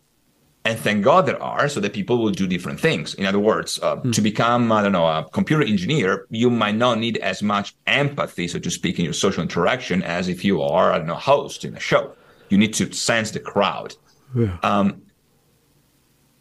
and 0.65 0.79
thank 0.79 1.03
God 1.03 1.25
there 1.25 1.41
are, 1.43 1.67
so 1.67 1.81
that 1.81 1.91
people 1.91 2.19
will 2.19 2.31
do 2.31 2.47
different 2.47 2.79
things. 2.79 3.13
In 3.15 3.25
other 3.25 3.39
words, 3.39 3.79
uh, 3.83 3.97
mm. 3.97 4.13
to 4.13 4.21
become, 4.21 4.71
I 4.71 4.81
don't 4.81 4.93
know, 4.93 5.05
a 5.05 5.27
computer 5.29 5.63
engineer, 5.63 6.25
you 6.29 6.49
might 6.49 6.75
not 6.75 6.99
need 6.99 7.17
as 7.17 7.43
much 7.43 7.75
empathy, 7.85 8.47
so 8.47 8.59
to 8.59 8.71
speak, 8.71 8.97
in 8.97 9.03
your 9.03 9.13
social 9.13 9.43
interaction 9.43 10.01
as 10.03 10.29
if 10.29 10.45
you 10.45 10.61
are, 10.61 10.93
I 10.93 10.99
don't 10.99 11.07
know, 11.07 11.15
host 11.15 11.65
in 11.65 11.75
a 11.75 11.79
show. 11.81 12.13
You 12.49 12.57
need 12.57 12.73
to 12.75 12.93
sense 12.93 13.31
the 13.31 13.41
crowd. 13.41 13.93
Yeah. 14.33 14.57
Um, 14.63 15.01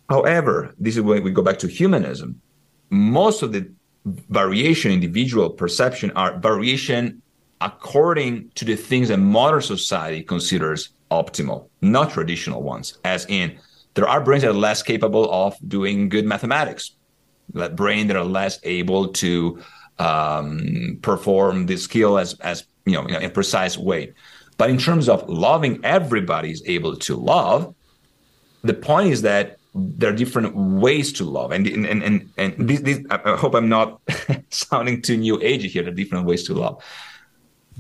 however, 0.09 0.73
this 0.79 0.97
is 0.97 1.03
when 1.03 1.25
we 1.25 1.33
go 1.33 1.43
back 1.43 1.59
to 1.61 1.67
humanism. 1.67 2.41
Most 2.91 3.43
of 3.43 3.53
the 3.53 3.73
variation, 4.05 4.93
individual 4.93 5.51
perception, 5.51 6.13
are 6.13 6.39
variation 6.39 7.23
according 7.61 8.51
to 8.55 8.65
the 8.65 8.77
things 8.77 9.09
that 9.09 9.19
modern 9.19 9.63
society 9.63 10.23
considers 10.23 10.91
optimal, 11.13 11.69
not 11.81 12.11
traditional 12.11 12.63
ones, 12.63 12.99
as 13.05 13.27
in 13.27 13.59
there 13.95 14.09
are 14.09 14.21
brains 14.23 14.43
that 14.43 14.51
are 14.51 14.65
less 14.69 14.83
capable 14.83 15.31
of 15.31 15.57
doing 15.67 16.09
good 16.09 16.25
mathematics, 16.25 16.93
that 17.55 17.77
brain 17.77 18.07
that 18.09 18.17
are 18.17 18.25
less 18.25 18.59
able 18.63 19.09
to 19.09 19.61
um, 19.99 20.99
perform 21.03 21.67
the 21.67 21.77
skill 21.77 22.19
as 22.19 22.35
as 22.41 22.65
you 22.87 22.95
know 22.95 23.07
in 23.07 23.31
precise 23.31 23.77
way. 23.77 24.13
But 24.59 24.71
in 24.71 24.79
terms 24.79 25.09
of 25.09 25.29
loving, 25.29 25.85
everybody 25.85 26.51
is 26.51 26.63
able 26.67 26.97
to 26.97 27.17
love. 27.17 27.75
The 28.63 28.75
point 28.75 29.13
is 29.13 29.23
that 29.23 29.57
there 29.75 30.13
are 30.13 30.17
different 30.17 30.55
ways 30.55 31.13
to 31.15 31.25
love, 31.25 31.53
and 31.53 31.67
and 31.67 32.03
and 32.03 32.31
and 32.37 32.69
this, 32.69 32.81
this 32.81 32.99
I 33.11 33.37
hope 33.37 33.55
I'm 33.55 33.69
not 33.69 34.01
sounding 34.51 35.03
too 35.03 35.17
new 35.17 35.39
agey 35.39 35.69
here. 35.69 35.83
There 35.83 35.93
are 35.93 35.95
different 35.95 36.27
ways 36.27 36.45
to 36.45 36.55
love, 36.55 36.83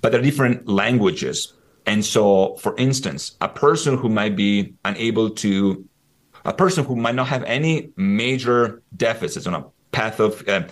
but 0.01 0.13
there 0.13 0.21
are 0.21 0.25
different 0.25 0.69
languages. 0.69 1.53
And 1.87 2.05
so, 2.05 2.57
for 2.57 2.77
instance, 2.77 3.37
a 3.41 3.49
person 3.49 3.97
who 3.97 4.09
might 4.09 4.37
be 4.37 4.75
unable 4.85 5.31
to 5.31 5.89
a 6.45 6.53
person 6.53 6.85
who 6.85 6.97
might 6.97 7.15
not 7.15 7.29
have 7.29 7.45
any 7.45 7.91
major 7.97 8.83
deficits 8.97 9.47
on 9.47 9.55
a 9.55 9.65
path 9.93 10.19
of 10.19 10.47
uh, 10.49 10.63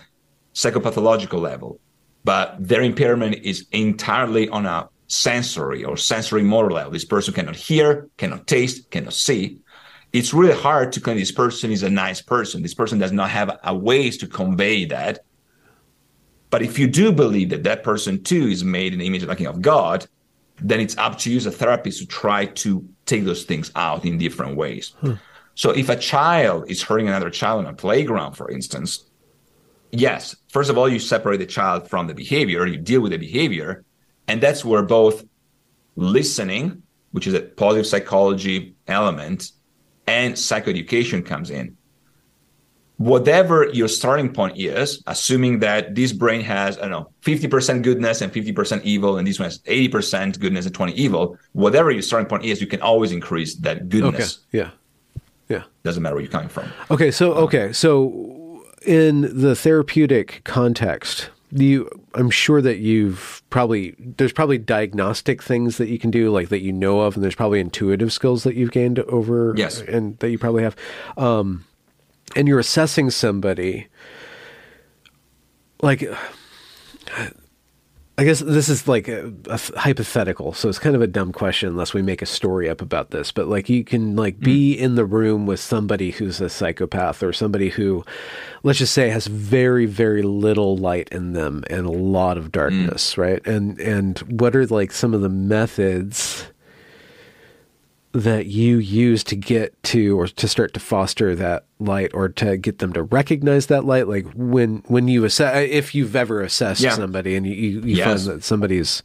psychopathological 0.54 1.40
level, 1.40 1.78
but 2.24 2.56
their 2.58 2.82
impairment 2.82 3.36
is 3.36 3.66
entirely 3.72 4.48
on 4.48 4.66
a 4.66 4.88
sensory 5.06 5.84
or 5.84 5.96
sensory 5.96 6.42
motor 6.42 6.70
level. 6.70 6.92
This 6.92 7.04
person 7.04 7.34
cannot 7.34 7.56
hear, 7.56 8.08
cannot 8.16 8.46
taste, 8.46 8.90
cannot 8.90 9.12
see. 9.12 9.58
It's 10.12 10.34
really 10.34 10.58
hard 10.60 10.92
to 10.92 11.00
claim 11.00 11.18
this 11.18 11.30
person 11.30 11.70
is 11.70 11.84
a 11.84 11.90
nice 11.90 12.20
person. 12.20 12.62
This 12.62 12.74
person 12.74 12.98
does 12.98 13.12
not 13.12 13.30
have 13.30 13.58
a 13.62 13.74
ways 13.74 14.16
to 14.18 14.26
convey 14.26 14.84
that. 14.86 15.20
But 16.50 16.62
if 16.62 16.80
you 16.80 16.88
do 16.88 17.12
believe 17.12 17.50
that 17.50 17.62
that 17.62 17.84
person 17.84 18.24
too 18.24 18.48
is 18.48 18.64
made 18.64 18.92
in 18.92 18.98
the 18.98 19.06
image 19.06 19.22
and 19.22 19.46
of 19.46 19.62
God, 19.62 20.06
then 20.62 20.80
it's 20.80 20.96
up 20.98 21.18
to 21.18 21.30
you 21.30 21.36
as 21.36 21.46
a 21.46 21.50
therapist 21.50 22.00
to 22.00 22.06
try 22.06 22.46
to 22.46 22.86
take 23.06 23.24
those 23.24 23.44
things 23.44 23.70
out 23.76 24.04
in 24.04 24.18
different 24.18 24.56
ways. 24.56 24.94
Hmm. 25.00 25.14
So 25.54 25.70
if 25.70 25.88
a 25.88 25.96
child 25.96 26.70
is 26.70 26.82
hurting 26.82 27.08
another 27.08 27.30
child 27.30 27.64
on 27.64 27.72
a 27.72 27.76
playground, 27.76 28.34
for 28.34 28.50
instance, 28.50 29.04
yes, 29.90 30.36
first 30.48 30.70
of 30.70 30.78
all, 30.78 30.88
you 30.88 30.98
separate 30.98 31.38
the 31.38 31.46
child 31.46 31.88
from 31.88 32.06
the 32.06 32.14
behavior, 32.14 32.66
you 32.66 32.76
deal 32.76 33.00
with 33.00 33.12
the 33.12 33.18
behavior. 33.18 33.84
And 34.28 34.40
that's 34.40 34.64
where 34.64 34.82
both 34.82 35.24
listening, 35.96 36.82
which 37.12 37.26
is 37.26 37.34
a 37.34 37.40
positive 37.40 37.86
psychology 37.86 38.76
element, 38.86 39.52
and 40.06 40.34
psychoeducation 40.34 41.24
comes 41.26 41.50
in. 41.50 41.76
Whatever 43.00 43.66
your 43.72 43.88
starting 43.88 44.30
point 44.30 44.58
is, 44.58 45.02
assuming 45.06 45.60
that 45.60 45.94
this 45.94 46.12
brain 46.12 46.42
has, 46.42 46.76
I 46.76 46.82
don't 46.82 46.90
know, 46.90 47.10
50% 47.22 47.80
goodness 47.80 48.20
and 48.20 48.30
50% 48.30 48.82
evil, 48.82 49.16
and 49.16 49.26
this 49.26 49.38
one 49.38 49.46
has 49.46 49.60
80% 49.60 50.38
goodness 50.38 50.66
and 50.66 50.74
20 50.74 50.92
evil, 50.92 51.38
whatever 51.52 51.90
your 51.90 52.02
starting 52.02 52.28
point 52.28 52.44
is, 52.44 52.60
you 52.60 52.66
can 52.66 52.82
always 52.82 53.10
increase 53.10 53.54
that 53.54 53.88
goodness. 53.88 54.40
Okay. 54.52 54.58
Yeah. 54.58 54.70
Yeah. 55.48 55.62
Doesn't 55.82 56.02
matter 56.02 56.14
where 56.14 56.22
you're 56.22 56.30
coming 56.30 56.50
from. 56.50 56.70
Okay. 56.90 57.10
So, 57.10 57.32
um, 57.32 57.44
okay. 57.44 57.72
So, 57.72 58.66
in 58.84 59.22
the 59.34 59.56
therapeutic 59.56 60.42
context, 60.44 61.30
you, 61.52 61.88
I'm 62.12 62.28
sure 62.28 62.60
that 62.60 62.80
you've 62.80 63.42
probably, 63.48 63.94
there's 63.98 64.34
probably 64.34 64.58
diagnostic 64.58 65.42
things 65.42 65.78
that 65.78 65.88
you 65.88 65.98
can 65.98 66.10
do, 66.10 66.30
like 66.30 66.50
that 66.50 66.60
you 66.60 66.70
know 66.70 67.00
of, 67.00 67.14
and 67.14 67.24
there's 67.24 67.34
probably 67.34 67.60
intuitive 67.60 68.12
skills 68.12 68.44
that 68.44 68.56
you've 68.56 68.72
gained 68.72 68.98
over, 68.98 69.54
yes, 69.56 69.80
and 69.80 70.18
that 70.18 70.28
you 70.28 70.38
probably 70.38 70.64
have. 70.64 70.76
Um, 71.16 71.64
and 72.36 72.48
you're 72.48 72.58
assessing 72.58 73.10
somebody, 73.10 73.88
like, 75.82 76.04
I 78.20 78.24
guess 78.24 78.40
this 78.40 78.68
is 78.68 78.86
like 78.86 79.08
a, 79.08 79.32
a, 79.46 79.58
hypothetical, 79.78 80.52
so 80.52 80.68
it's 80.68 80.78
kind 80.78 80.94
of 80.94 81.00
a 81.00 81.06
dumb 81.06 81.32
question 81.32 81.70
unless 81.70 81.94
we 81.94 82.02
make 82.02 82.20
a 82.20 82.26
story 82.26 82.68
up 82.68 82.82
about 82.82 83.12
this. 83.12 83.32
But 83.32 83.48
like, 83.48 83.70
you 83.70 83.82
can 83.82 84.14
like 84.14 84.38
be 84.38 84.76
mm. 84.76 84.78
in 84.78 84.94
the 84.94 85.06
room 85.06 85.46
with 85.46 85.58
somebody 85.58 86.10
who's 86.10 86.38
a 86.38 86.50
psychopath 86.50 87.22
or 87.22 87.32
somebody 87.32 87.70
who, 87.70 88.04
let's 88.62 88.78
just 88.78 88.92
say, 88.92 89.08
has 89.08 89.26
very 89.26 89.86
very 89.86 90.20
little 90.20 90.76
light 90.76 91.08
in 91.10 91.32
them 91.32 91.64
and 91.70 91.86
a 91.86 91.90
lot 91.90 92.36
of 92.36 92.52
darkness, 92.52 93.14
mm. 93.14 93.18
right? 93.18 93.46
And 93.46 93.80
and 93.80 94.18
what 94.18 94.54
are 94.54 94.66
like 94.66 94.92
some 94.92 95.14
of 95.14 95.22
the 95.22 95.30
methods 95.30 96.46
that 98.12 98.46
you 98.46 98.78
use 98.78 99.22
to 99.22 99.36
get 99.36 99.80
to 99.84 100.18
or 100.18 100.26
to 100.26 100.48
start 100.48 100.74
to 100.74 100.80
foster 100.80 101.36
that 101.36 101.64
light 101.78 102.10
or 102.12 102.28
to 102.28 102.56
get 102.56 102.80
them 102.80 102.92
to 102.92 103.04
recognize 103.04 103.66
that 103.66 103.84
light 103.84 104.08
like 104.08 104.26
when 104.34 104.82
when 104.88 105.06
you 105.06 105.24
assess 105.24 105.68
if 105.70 105.94
you've 105.94 106.16
ever 106.16 106.42
assessed 106.42 106.80
yeah. 106.80 106.90
somebody 106.90 107.36
and 107.36 107.46
you, 107.46 107.54
you, 107.54 107.80
you 107.82 107.96
yes. 107.96 108.06
find 108.06 108.36
that 108.36 108.44
somebody's 108.44 109.02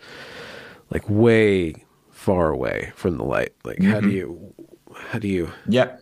like 0.90 1.08
way 1.08 1.76
far 2.10 2.50
away 2.50 2.92
from 2.96 3.18
the 3.18 3.24
light 3.24 3.54
like 3.64 3.78
mm-hmm. 3.78 3.92
how 3.92 4.00
do 4.00 4.08
mm-hmm. 4.08 4.16
you 4.16 4.54
how 4.96 5.20
do 5.20 5.28
you 5.28 5.52
yeah 5.68 5.98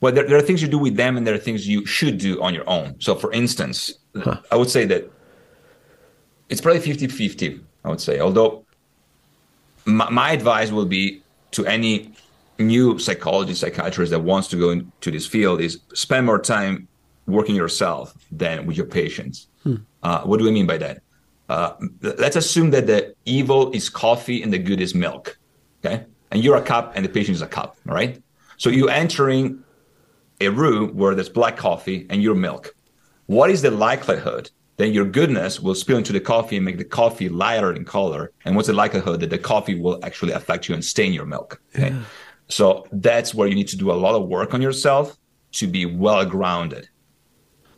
well 0.00 0.12
there, 0.12 0.26
there 0.26 0.36
are 0.36 0.42
things 0.42 0.60
you 0.60 0.68
do 0.68 0.78
with 0.78 0.96
them 0.96 1.16
and 1.16 1.24
there 1.24 1.34
are 1.34 1.38
things 1.38 1.68
you 1.68 1.86
should 1.86 2.18
do 2.18 2.42
on 2.42 2.52
your 2.52 2.68
own 2.68 2.96
so 2.98 3.14
for 3.14 3.30
instance 3.32 3.92
huh. 4.16 4.40
i 4.50 4.56
would 4.56 4.68
say 4.68 4.84
that 4.84 5.08
it's 6.48 6.60
probably 6.60 6.80
50-50 6.82 7.60
i 7.84 7.88
would 7.88 8.00
say 8.00 8.18
although 8.18 8.64
my, 9.84 10.10
my 10.10 10.32
advice 10.32 10.72
will 10.72 10.84
be 10.84 11.22
to 11.56 11.66
any 11.66 12.12
new 12.58 12.98
psychologist, 12.98 13.60
psychiatrist 13.60 14.10
that 14.10 14.20
wants 14.20 14.48
to 14.48 14.56
go 14.56 14.70
into 14.70 15.10
this 15.10 15.26
field 15.26 15.60
is 15.60 15.80
spend 15.94 16.26
more 16.26 16.38
time 16.38 16.86
working 17.26 17.54
yourself 17.54 18.14
than 18.30 18.66
with 18.66 18.76
your 18.76 18.86
patients. 18.86 19.48
Hmm. 19.62 19.76
Uh, 20.02 20.20
what 20.22 20.38
do 20.38 20.46
I 20.48 20.52
mean 20.52 20.66
by 20.66 20.78
that? 20.78 21.02
Uh, 21.48 21.72
let's 22.02 22.36
assume 22.36 22.70
that 22.70 22.86
the 22.86 23.14
evil 23.24 23.72
is 23.72 23.88
coffee 23.88 24.42
and 24.42 24.52
the 24.52 24.58
good 24.58 24.80
is 24.80 24.94
milk. 24.94 25.38
Okay. 25.84 26.04
And 26.30 26.44
you're 26.44 26.56
a 26.56 26.62
cup 26.62 26.92
and 26.94 27.04
the 27.04 27.08
patient 27.08 27.36
is 27.36 27.42
a 27.42 27.46
cup. 27.46 27.76
right? 27.84 28.20
So 28.58 28.68
you're 28.68 28.90
entering 28.90 29.62
a 30.40 30.48
room 30.48 30.96
where 30.96 31.14
there's 31.14 31.28
black 31.28 31.56
coffee 31.56 32.06
and 32.10 32.22
your 32.22 32.34
milk. 32.34 32.74
What 33.26 33.50
is 33.50 33.62
the 33.62 33.70
likelihood 33.70 34.50
then 34.76 34.92
your 34.92 35.04
goodness 35.04 35.60
will 35.60 35.74
spill 35.74 35.98
into 35.98 36.12
the 36.12 36.20
coffee 36.20 36.56
and 36.56 36.64
make 36.64 36.78
the 36.78 36.84
coffee 36.84 37.28
lighter 37.28 37.72
in 37.72 37.84
color. 37.84 38.32
And 38.44 38.54
what's 38.54 38.68
the 38.68 38.74
likelihood 38.74 39.20
that 39.20 39.30
the 39.30 39.38
coffee 39.38 39.74
will 39.74 39.98
actually 40.04 40.32
affect 40.32 40.68
you 40.68 40.74
and 40.74 40.84
stain 40.84 41.12
your 41.12 41.26
milk? 41.26 41.60
Okay. 41.74 41.90
Yeah. 41.90 42.02
So 42.48 42.86
that's 42.92 43.34
where 43.34 43.48
you 43.48 43.54
need 43.54 43.68
to 43.68 43.76
do 43.76 43.90
a 43.90 43.94
lot 43.94 44.14
of 44.14 44.28
work 44.28 44.54
on 44.54 44.62
yourself 44.62 45.16
to 45.52 45.66
be 45.66 45.86
well 45.86 46.24
grounded. 46.24 46.88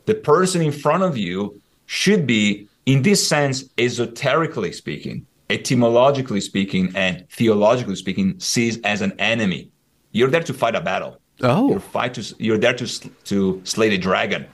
The 0.05 0.15
person 0.15 0.61
in 0.61 0.71
front 0.71 1.03
of 1.03 1.17
you 1.17 1.61
should 1.85 2.27
be, 2.27 2.67
in 2.85 3.01
this 3.01 3.25
sense, 3.25 3.63
esoterically 3.77 4.71
speaking, 4.73 5.25
etymologically 5.49 6.41
speaking, 6.41 6.91
and 6.95 7.25
theologically 7.29 7.95
speaking, 7.95 8.39
sees 8.39 8.79
as 8.81 9.01
an 9.01 9.13
enemy. 9.19 9.71
You're 10.11 10.29
there 10.29 10.43
to 10.43 10.53
fight 10.53 10.75
a 10.75 10.81
battle. 10.81 11.19
Oh, 11.41 11.69
you're 11.69 11.79
fight 11.79 12.15
to 12.15 12.35
you're 12.37 12.57
there 12.57 12.73
to 12.73 13.09
to 13.09 13.61
slay 13.63 13.87
the 13.87 13.97
dragon 13.97 14.45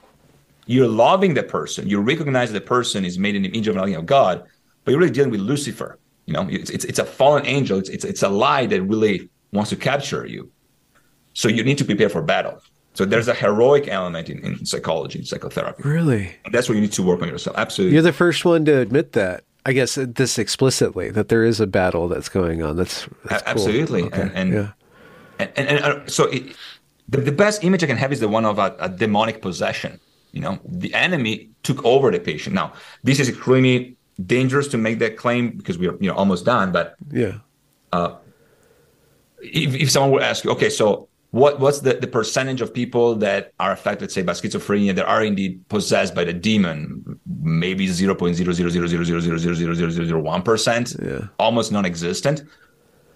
you're 0.66 0.88
loving 0.88 1.34
the 1.34 1.42
person, 1.42 1.88
you 1.88 2.00
recognize 2.00 2.52
the 2.52 2.60
person 2.60 3.04
is 3.04 3.18
made 3.18 3.34
in 3.36 3.42
the 3.42 3.48
image 3.48 3.68
of 3.68 4.06
God, 4.06 4.44
but 4.84 4.90
you're 4.90 5.00
really 5.00 5.12
dealing 5.12 5.30
with 5.30 5.40
Lucifer. 5.40 5.98
You 6.26 6.34
know, 6.34 6.46
it's, 6.50 6.70
it's, 6.70 6.84
it's 6.84 6.98
a 6.98 7.04
fallen 7.04 7.46
angel. 7.46 7.78
It's, 7.78 7.88
it's, 7.88 8.04
it's 8.04 8.22
a 8.22 8.28
lie 8.28 8.66
that 8.66 8.82
really 8.82 9.28
wants 9.52 9.70
to 9.70 9.76
capture 9.76 10.26
you. 10.26 10.50
So 11.34 11.48
you 11.48 11.62
need 11.62 11.78
to 11.78 11.84
prepare 11.84 12.08
for 12.08 12.22
battle. 12.22 12.60
So 12.94 13.04
there's 13.04 13.28
a 13.28 13.34
heroic 13.34 13.88
element 13.88 14.28
in, 14.28 14.44
in 14.44 14.66
psychology, 14.66 15.18
in 15.20 15.24
psychotherapy. 15.24 15.82
Really? 15.84 16.34
And 16.44 16.52
that's 16.52 16.68
where 16.68 16.74
you 16.74 16.80
need 16.80 16.92
to 16.92 17.02
work 17.02 17.22
on 17.22 17.28
yourself. 17.28 17.56
Absolutely. 17.58 17.94
You're 17.94 18.02
the 18.02 18.12
first 18.12 18.44
one 18.44 18.64
to 18.64 18.78
admit 18.78 19.12
that. 19.12 19.44
I 19.66 19.72
guess 19.72 19.96
this 19.96 20.38
explicitly 20.38 21.10
that 21.10 21.28
there 21.28 21.42
is 21.42 21.58
a 21.58 21.66
battle 21.66 22.06
that's 22.06 22.28
going 22.28 22.62
on. 22.62 22.76
That's, 22.76 23.08
that's 23.24 23.42
cool. 23.42 23.50
absolutely, 23.50 24.02
okay. 24.04 24.22
and 24.22 24.32
and, 24.32 24.52
yeah. 24.52 24.72
and, 25.40 25.50
and, 25.56 25.68
and, 25.68 25.84
uh, 25.84 26.06
so 26.06 26.26
it, 26.26 26.54
the, 27.08 27.18
the 27.20 27.32
best 27.32 27.64
image 27.64 27.82
I 27.82 27.88
can 27.88 27.96
have 27.96 28.12
is 28.12 28.20
the 28.20 28.28
one 28.28 28.44
of 28.44 28.60
a, 28.60 28.76
a, 28.78 28.88
demonic 28.88 29.42
possession. 29.42 29.98
You 30.32 30.40
know, 30.40 30.58
the 30.64 30.92
enemy 30.94 31.50
took 31.62 31.84
over 31.84 32.10
the 32.10 32.20
patient. 32.20 32.54
Now, 32.54 32.74
this 33.02 33.20
is 33.20 33.28
extremely 33.28 33.96
dangerous 34.24 34.68
to 34.68 34.78
make 34.78 34.98
that 34.98 35.16
claim 35.16 35.50
because 35.56 35.78
we 35.78 35.88
are 35.88 35.96
you 36.00 36.08
know 36.08 36.14
almost 36.14 36.44
done. 36.44 36.72
But 36.72 36.96
yeah, 37.10 37.38
uh, 37.92 38.16
if 39.40 39.74
if 39.74 39.90
someone 39.90 40.12
would 40.12 40.22
ask 40.22 40.44
you, 40.44 40.50
okay, 40.52 40.70
so 40.70 41.08
what 41.30 41.60
what's 41.60 41.80
the, 41.80 41.94
the 41.94 42.06
percentage 42.06 42.60
of 42.60 42.72
people 42.72 43.14
that 43.16 43.52
are 43.60 43.72
affected, 43.72 44.10
say, 44.10 44.22
by 44.22 44.32
schizophrenia 44.32 44.94
that 44.94 45.06
are 45.06 45.24
indeed 45.24 45.66
possessed 45.68 46.14
by 46.14 46.24
the 46.24 46.32
demon? 46.32 47.18
Maybe 47.26 47.86
zero 47.88 48.14
point 48.14 48.36
zero 48.36 48.52
zero 48.52 48.70
zero 48.70 48.86
zero 48.86 49.02
zero 49.04 49.20
zero 49.20 49.38
zero 49.38 49.54
zero 49.54 49.74
zero 49.74 50.06
zero 50.06 50.20
one 50.20 50.42
percent, 50.42 50.96
almost 51.38 51.72
non-existent. 51.72 52.44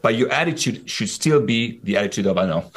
But 0.03 0.17
your 0.17 0.31
attitude 0.33 0.89
should 0.89 1.11
still 1.11 1.41
be 1.41 1.81
the 1.83 1.97
attitude 1.97 2.27
of 2.27 2.39
I 2.39 2.47
don't 2.47 2.51
know. 2.51 2.71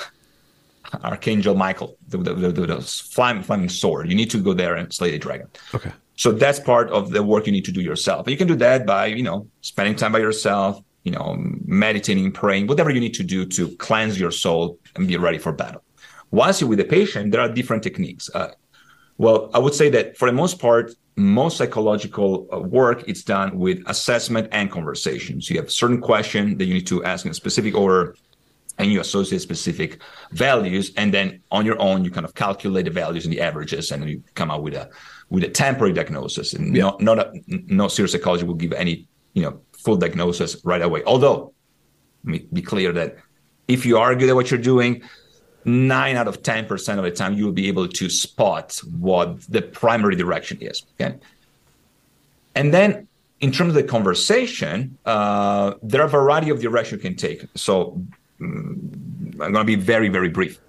Archangel 1.04 1.56
Michael, 1.56 1.98
the, 2.08 2.18
the, 2.18 2.34
the, 2.34 2.52
the 2.52 2.82
flaming, 2.82 3.44
flaming 3.44 3.70
sword. 3.70 4.10
You 4.10 4.16
need 4.16 4.30
to 4.32 4.42
go 4.42 4.54
there 4.54 4.76
and 4.76 4.94
slay 4.94 5.12
the 5.12 5.20
dragon. 5.20 5.48
Okay. 5.74 5.92
So 6.16 6.32
that's 6.32 6.60
part 6.60 6.90
of 6.90 7.12
the 7.12 7.24
work 7.24 7.48
you 7.48 7.52
need 7.52 7.66
to 7.66 7.72
do 7.72 7.82
yourself. 7.82 8.30
you 8.30 8.38
can 8.38 8.48
do 8.48 8.56
that 8.58 8.86
by, 8.86 9.08
you 9.08 9.24
know, 9.24 9.48
spending 9.62 9.96
time 9.96 10.12
by 10.12 10.20
yourself, 10.20 10.80
you 11.04 11.12
know, 11.12 11.36
meditating, 11.66 12.32
praying, 12.32 12.68
whatever 12.68 12.92
you 12.92 13.00
need 13.00 13.16
to 13.16 13.24
do 13.24 13.46
to 13.46 13.76
cleanse 13.78 14.20
your 14.20 14.32
soul 14.32 14.80
and 14.96 15.08
be 15.08 15.18
ready 15.18 15.38
for 15.38 15.52
battle. 15.52 15.84
Once 16.32 16.62
you're 16.62 16.70
with 16.70 16.80
the 16.80 16.86
patient, 16.86 17.32
there 17.32 17.42
are 17.42 17.50
different 17.50 17.84
techniques. 17.84 18.30
Uh, 18.34 18.50
well, 19.18 19.50
I 19.54 19.60
would 19.60 19.74
say 19.74 19.90
that 19.90 20.18
for 20.18 20.28
the 20.28 20.34
most 20.34 20.60
part, 20.60 20.92
most 21.16 21.58
psychological 21.58 22.48
uh, 22.52 22.60
work 22.60 23.04
it's 23.08 23.24
done 23.24 23.58
with 23.58 23.84
assessment 23.86 24.48
and 24.52 24.72
conversations. 24.72 25.50
You 25.50 25.58
have 25.58 25.68
a 25.68 25.72
certain 25.72 26.02
question 26.02 26.58
that 26.58 26.66
you 26.66 26.74
need 26.74 26.88
to 26.88 27.04
ask 27.04 27.26
in 27.26 27.32
a 27.32 27.36
specific 27.36 27.76
order, 27.76 28.16
and 28.78 28.92
you 28.92 29.00
associate 29.00 29.42
specific 29.42 30.02
values, 30.32 30.92
and 30.98 31.14
then 31.14 31.42
on 31.52 31.66
your 31.66 31.80
own 31.80 32.04
you 32.04 32.12
kind 32.12 32.26
of 32.26 32.34
calculate 32.34 32.86
the 32.86 32.92
values 32.92 33.26
and 33.26 33.34
the 33.34 33.42
averages, 33.42 33.92
and 33.92 34.08
you 34.10 34.24
come 34.36 34.50
out 34.52 34.64
with 34.64 34.74
a 34.74 34.90
with 35.30 35.44
a 35.44 35.50
temporary 35.50 35.94
diagnosis. 35.94 36.54
And 36.54 36.76
yeah. 36.76 36.84
not 36.84 37.02
not 37.02 37.20
a, 37.20 37.32
no 37.48 37.88
serious 37.88 38.12
psychology 38.14 38.46
will 38.46 38.56
give 38.56 38.74
any 38.74 39.08
you 39.34 39.44
know 39.44 39.62
full 39.84 39.98
diagnosis 39.98 40.64
right 40.64 40.82
away. 40.82 41.04
Although, 41.06 41.54
let 42.24 42.32
me 42.32 42.48
be 42.52 42.62
clear 42.62 42.92
that 42.94 43.18
if 43.68 43.86
you 43.86 43.98
are 43.98 44.16
good 44.16 44.30
at 44.30 44.36
what 44.36 44.50
you're 44.52 44.60
doing, 44.60 45.04
nine 45.66 46.16
out 46.16 46.28
of 46.28 46.42
10% 46.42 46.98
of 46.98 47.04
the 47.04 47.12
time, 47.12 47.34
you 47.34 47.46
will 47.46 47.54
be 47.54 47.68
able 47.68 47.88
to 47.88 48.10
spot 48.10 48.80
what 48.98 49.42
the 49.50 49.62
primary 49.62 50.16
direction 50.16 50.58
is. 50.62 50.86
Okay. 51.00 51.16
And 52.56 52.74
then 52.74 53.08
in 53.40 53.52
terms 53.52 53.70
of 53.70 53.76
the 53.76 53.84
conversation, 53.84 54.98
uh, 55.06 55.74
there 55.82 56.02
are 56.02 56.06
a 56.06 56.10
variety 56.10 56.50
of 56.50 56.62
directions 56.62 57.04
you 57.04 57.10
can 57.10 57.18
take. 57.18 57.46
So 57.56 58.02
I'm 58.40 59.38
going 59.38 59.54
to 59.54 59.64
be 59.64 59.76
very, 59.76 60.10
very 60.10 60.30
brief. 60.30 60.60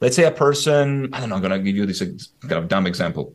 Let's 0.00 0.16
say 0.16 0.24
a 0.24 0.30
person, 0.30 1.08
I 1.12 1.20
don't 1.20 1.30
know, 1.30 1.36
I'm 1.36 1.42
going 1.42 1.52
to 1.52 1.58
give 1.58 1.76
you 1.76 1.86
this 1.86 2.00
kind 2.42 2.52
of 2.52 2.68
dumb 2.68 2.86
example. 2.86 3.34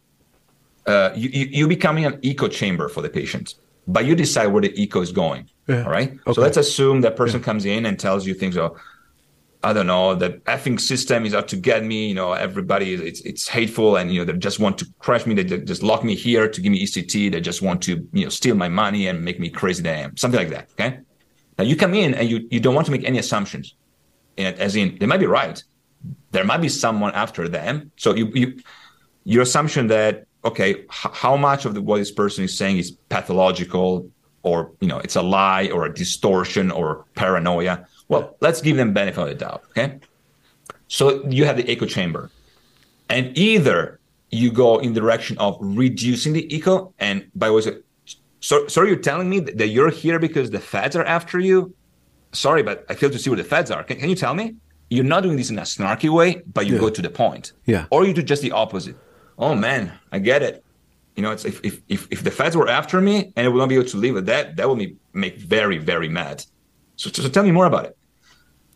Uh, 0.86 1.12
you, 1.16 1.30
you, 1.30 1.46
you 1.52 1.68
becoming 1.68 2.06
an 2.06 2.20
echo 2.24 2.48
chamber 2.48 2.90
for 2.90 3.02
the 3.02 3.10
patient 3.10 3.56
but 3.88 4.06
you 4.06 4.16
decide 4.16 4.48
where 4.48 4.62
the 4.62 4.74
echo 4.82 5.02
is 5.02 5.12
going. 5.12 5.50
Yeah. 5.68 5.84
All 5.84 5.92
right. 5.92 6.12
Okay. 6.12 6.34
So 6.34 6.42
let's 6.42 6.58
assume 6.58 7.02
that 7.02 7.16
person 7.16 7.40
yeah. 7.40 7.46
comes 7.46 7.66
in 7.66 7.86
and 7.86 8.00
tells 8.00 8.26
you 8.26 8.34
things. 8.34 8.58
Oh, 8.58 8.78
I 9.64 9.74
don't 9.74 9.86
know. 9.86 10.16
The 10.16 10.32
effing 10.48 10.80
system 10.80 11.26
is 11.26 11.36
out 11.36 11.48
to 11.50 11.56
get 11.56 11.84
me. 11.84 12.08
You 12.08 12.16
know, 12.16 12.34
everybody 12.34 12.94
it's 12.94 13.22
it's 13.22 13.48
hateful, 13.48 13.98
and 13.98 14.12
you 14.12 14.20
know 14.20 14.32
they 14.32 14.38
just 14.38 14.60
want 14.60 14.78
to 14.80 14.88
crush 15.00 15.26
me. 15.26 15.36
They 15.36 15.44
just 15.44 15.84
lock 15.84 16.04
me 16.04 16.16
here 16.16 16.48
to 16.48 16.62
give 16.62 16.72
me 16.72 16.84
ECT. 16.84 17.32
They 17.32 17.42
just 17.42 17.62
want 17.62 17.82
to 17.84 18.08
you 18.14 18.24
know 18.24 18.30
steal 18.30 18.56
my 18.56 18.70
money 18.70 19.08
and 19.08 19.24
make 19.24 19.40
me 19.40 19.50
crazy. 19.50 19.84
That 19.84 19.96
I 19.96 20.00
am 20.00 20.18
something 20.18 20.40
like 20.40 20.50
that. 20.50 20.70
Okay. 20.74 21.00
Now 21.62 21.68
you 21.68 21.76
come 21.76 21.94
in 21.94 22.16
and 22.16 22.28
you 22.28 22.48
you 22.50 22.60
don't 22.60 22.74
want 22.74 22.88
to 22.88 22.92
make 22.92 23.04
any 23.04 23.20
assumptions. 23.20 23.76
As 24.36 24.76
in, 24.76 24.98
they 25.00 25.06
might 25.06 25.20
be 25.20 25.28
right. 25.28 25.64
There 26.32 26.44
might 26.44 26.62
be 26.68 26.70
someone 26.70 27.14
after 27.14 27.48
them. 27.48 27.92
So 27.98 28.16
you 28.16 28.26
you 28.34 28.60
your 29.26 29.44
assumption 29.44 29.86
that 29.96 30.26
okay, 30.44 30.70
h- 30.72 31.14
how 31.24 31.38
much 31.38 31.66
of 31.66 31.76
the, 31.76 31.82
what 31.84 31.98
this 31.98 32.10
person 32.10 32.44
is 32.44 32.58
saying 32.58 32.80
is 32.80 32.90
pathological 33.10 34.10
or, 34.42 34.72
you 34.80 34.88
know, 34.88 34.98
it's 35.06 35.16
a 35.16 35.22
lie 35.22 35.70
or 35.72 35.86
a 35.86 35.94
distortion 35.94 36.72
or 36.72 37.06
paranoia? 37.14 37.86
Well, 38.08 38.36
let's 38.42 38.60
give 38.60 38.76
them 38.76 38.92
benefit 38.92 39.22
of 39.22 39.28
the 39.28 39.36
doubt. 39.36 39.62
Okay. 39.70 40.00
So 40.88 41.24
you 41.30 41.46
have 41.46 41.58
the 41.58 41.70
echo 41.70 41.86
chamber 41.86 42.32
and 43.08 43.38
either 43.38 44.00
you 44.32 44.52
go 44.52 44.80
in 44.80 44.94
the 44.94 45.00
direction 45.00 45.38
of 45.38 45.58
reducing 45.62 46.34
the 46.34 46.52
echo 46.52 46.92
and 46.98 47.30
by 47.36 47.52
way, 47.52 47.62
so, 48.42 48.68
so 48.68 48.84
you're 48.84 48.98
telling 48.98 49.30
me 49.30 49.40
that 49.40 49.70
you're 49.70 49.90
here 49.90 50.20
because 50.20 50.50
the 50.52 50.60
feds 50.60 50.96
are 50.96 51.06
after 51.06 51.40
you? 51.40 51.74
Sorry, 52.34 52.64
but 52.64 52.86
I 52.90 52.96
fail 52.96 53.10
to 53.10 53.18
see 53.18 53.30
where 53.30 53.38
the 53.38 53.44
feds 53.46 53.72
are. 53.72 53.84
Can, 53.84 53.98
can 53.98 54.10
you 54.10 54.16
tell 54.16 54.34
me? 54.34 54.56
You're 54.90 55.06
not 55.06 55.24
doing 55.24 55.38
this 55.38 55.50
in 55.50 55.58
a 55.58 55.62
snarky 55.62 56.10
way, 56.10 56.42
but 56.54 56.68
you 56.68 56.74
yeah. 56.74 56.80
go 56.82 56.90
to 56.90 57.02
the 57.02 57.10
point. 57.10 57.54
Yeah. 57.66 57.86
Or 57.92 58.06
you 58.06 58.14
do 58.14 58.22
just 58.22 58.42
the 58.42 58.52
opposite 58.52 58.98
oh 59.42 59.56
man, 59.56 59.92
I 60.12 60.20
get 60.20 60.44
it. 60.44 60.64
You 61.16 61.24
know, 61.24 61.32
it's 61.32 61.44
if 61.44 61.60
if 61.66 61.82
if, 61.90 62.08
if 62.10 62.24
the 62.24 62.32
feds 62.32 62.56
were 62.56 62.70
after 62.70 63.02
me 63.02 63.34
and 63.36 63.46
I 63.46 63.50
would 63.50 63.58
not 63.58 63.68
be 63.68 63.76
able 63.76 63.90
to 63.90 63.98
live 63.98 64.16
with 64.16 64.28
that, 64.28 64.56
that 64.56 64.70
would 64.70 64.78
me 64.78 64.96
make 65.14 65.38
very 65.38 65.78
very 65.78 66.08
mad. 66.08 66.46
So, 66.96 67.10
so 67.10 67.28
tell 67.28 67.44
me 67.44 67.52
more 67.52 67.66
about 67.66 67.86
it. 67.86 67.98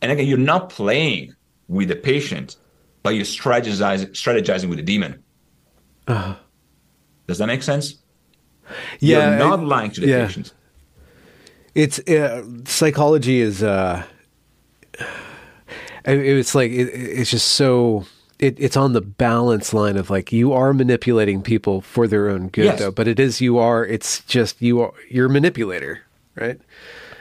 And 0.01 0.11
again, 0.11 0.27
you're 0.27 0.37
not 0.37 0.69
playing 0.69 1.35
with 1.67 1.87
the 1.87 1.95
patient, 1.95 2.57
but 3.03 3.15
you're 3.15 3.23
strategizing 3.23 4.09
strategizing 4.11 4.67
with 4.67 4.77
the 4.77 4.83
demon. 4.83 5.23
Uh, 6.07 6.35
Does 7.27 7.37
that 7.37 7.47
make 7.47 7.63
sense? 7.63 7.95
Yeah, 8.99 9.29
you're 9.29 9.37
not 9.39 9.63
lying 9.63 9.91
to 9.91 10.01
the 10.01 10.07
yeah. 10.07 10.25
patient. 10.25 10.53
It's 11.73 11.99
uh, 11.99 12.43
psychology 12.65 13.41
is. 13.41 13.63
uh 13.63 14.03
it's 16.07 16.55
like 16.55 16.71
it, 16.71 16.87
it's 16.93 17.31
just 17.31 17.49
so 17.49 18.05
it, 18.39 18.59
it's 18.59 18.77
on 18.77 18.93
the 18.93 19.01
balance 19.01 19.73
line 19.73 19.97
of 19.97 20.09
like 20.09 20.31
you 20.31 20.53
are 20.53 20.73
manipulating 20.73 21.41
people 21.41 21.81
for 21.81 22.07
their 22.07 22.29
own 22.29 22.49
good 22.49 22.65
yes. 22.65 22.79
though 22.79 22.91
but 22.91 23.07
it 23.07 23.19
is 23.19 23.41
you 23.41 23.57
are 23.57 23.85
it's 23.85 24.21
just 24.21 24.61
you 24.61 24.81
are 24.81 24.93
you're 25.09 25.27
a 25.27 25.29
manipulator 25.29 26.01
right 26.35 26.59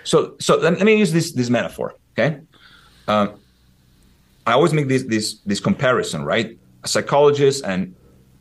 so 0.03 0.35
so 0.39 0.57
let, 0.57 0.75
let 0.75 0.85
me 0.85 0.97
use 0.97 1.13
this 1.13 1.33
this 1.33 1.49
metaphor 1.51 1.95
okay 2.13 2.41
um, 3.09 3.39
i 4.47 4.53
always 4.53 4.73
make 4.73 4.89
this 4.89 5.05
this 5.05 5.39
this 5.47 5.61
comparison 5.61 6.25
right 6.25 6.59
a 6.83 6.89
psychologist 6.89 7.65
and 7.65 7.95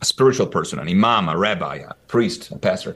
a 0.04 0.06
spiritual 0.14 0.48
person 0.48 0.80
an 0.80 0.88
imam 0.88 1.30
a 1.30 1.38
rabbi 1.38 1.76
a 1.92 1.94
priest 2.14 2.52
a 2.52 2.58
pastor 2.58 2.96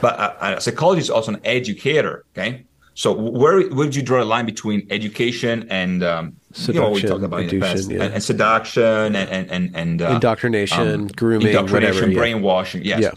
but 0.00 0.14
a, 0.18 0.56
a 0.56 0.60
psychologist 0.60 1.06
is 1.06 1.10
also 1.10 1.32
an 1.32 1.40
educator 1.44 2.14
okay 2.32 2.64
so 2.94 3.12
where 3.12 3.68
would 3.70 3.96
you 3.96 4.02
draw 4.02 4.22
a 4.22 4.28
line 4.34 4.46
between 4.46 4.86
education 4.90 5.66
and 5.70 6.02
um, 6.04 6.36
seduction, 6.52 6.74
you 6.74 6.80
know 6.80 6.90
what 6.90 7.02
we 7.02 7.08
talked 7.08 7.24
about 7.24 7.40
in 7.40 7.48
the 7.48 7.60
past, 7.60 7.90
yeah. 7.90 8.02
and, 8.02 8.14
and, 8.14 8.22
seduction 8.22 9.16
and 9.16 9.30
and 9.30 9.50
and, 9.50 9.64
and 9.74 10.02
uh, 10.02 10.10
indoctrination, 10.10 10.88
um, 10.88 11.06
grooming, 11.08 11.48
indoctrination, 11.48 11.94
whatever, 11.94 12.12
yeah. 12.12 12.18
brainwashing. 12.18 12.84
Yes, 12.84 13.00
yeah. 13.00 13.12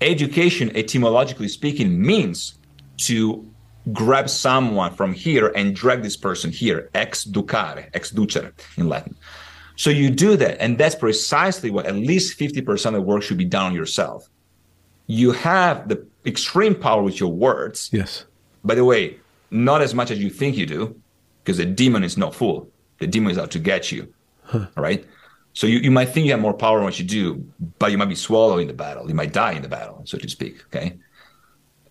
education, 0.00 0.76
etymologically 0.76 1.46
speaking, 1.46 2.02
means 2.02 2.58
to 3.08 3.48
grab 3.92 4.28
someone 4.28 4.92
from 4.94 5.12
here 5.12 5.52
and 5.54 5.76
drag 5.76 6.02
this 6.02 6.16
person 6.16 6.50
here, 6.50 6.90
ex 6.94 7.24
ducare, 7.24 7.88
ex 7.94 8.10
ducere 8.10 8.52
in 8.76 8.88
Latin. 8.88 9.14
So 9.82 9.88
you 9.90 10.08
do 10.10 10.30
that, 10.42 10.54
and 10.62 10.76
that's 10.80 10.98
precisely 11.06 11.70
what 11.70 11.86
at 11.86 11.96
least 12.10 12.38
fifty 12.42 12.62
percent 12.68 12.96
of 12.96 13.02
the 13.02 13.06
work 13.10 13.22
should 13.22 13.38
be 13.38 13.50
done 13.56 13.66
on 13.70 13.74
yourself. 13.74 14.28
You 15.06 15.32
have 15.32 15.88
the 15.90 15.98
extreme 16.24 16.74
power 16.74 17.02
with 17.02 17.18
your 17.18 17.32
words. 17.32 17.88
Yes 17.92 18.24
by 18.64 18.74
the 18.74 18.84
way, 18.84 19.18
not 19.50 19.82
as 19.82 19.94
much 19.94 20.10
as 20.10 20.18
you 20.18 20.30
think 20.30 20.56
you 20.56 20.66
do, 20.66 21.00
because 21.42 21.56
the 21.56 21.64
demon 21.64 22.04
is 22.04 22.16
no 22.16 22.30
fool. 22.30 22.68
The 22.98 23.06
demon 23.06 23.32
is 23.32 23.38
out 23.38 23.50
to 23.52 23.58
get 23.58 23.90
you. 23.90 24.12
Huh. 24.44 24.66
All 24.76 24.82
right. 24.82 25.04
So 25.52 25.66
you, 25.66 25.78
you 25.78 25.90
might 25.90 26.10
think 26.10 26.26
you 26.26 26.32
have 26.32 26.40
more 26.40 26.54
power 26.54 26.78
than 26.78 26.84
what 26.84 26.98
you 26.98 27.04
do, 27.04 27.44
but 27.78 27.90
you 27.90 27.98
might 27.98 28.08
be 28.08 28.14
swallowed 28.14 28.60
in 28.60 28.68
the 28.68 28.74
battle. 28.74 29.08
You 29.08 29.14
might 29.14 29.32
die 29.32 29.52
in 29.52 29.62
the 29.62 29.68
battle, 29.68 30.02
so 30.04 30.18
to 30.18 30.28
speak. 30.28 30.62
Okay. 30.66 30.98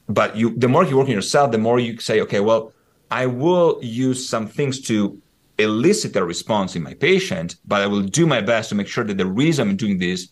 But 0.08 0.36
you 0.36 0.56
the 0.56 0.68
more 0.68 0.86
you 0.86 0.98
work 0.98 1.08
on 1.08 1.14
yourself, 1.14 1.52
the 1.52 1.58
more 1.58 1.80
you 1.80 2.00
say, 2.00 2.22
okay, 2.22 2.40
well, 2.40 2.72
I 3.12 3.26
will 3.26 3.80
use 3.82 4.28
some 4.28 4.48
things 4.48 4.80
to 4.82 5.22
elicit 5.60 6.16
a 6.16 6.24
response 6.24 6.76
in 6.76 6.84
my 6.84 6.94
patient, 6.94 7.56
but 7.66 7.82
I 7.82 7.88
will 7.88 8.02
do 8.02 8.26
my 8.26 8.42
best 8.42 8.70
to 8.70 8.76
make 8.76 8.88
sure 8.88 9.04
that 9.04 9.18
the 9.18 9.26
reason 9.26 9.70
I'm 9.70 9.76
doing 9.76 10.00
this 10.00 10.30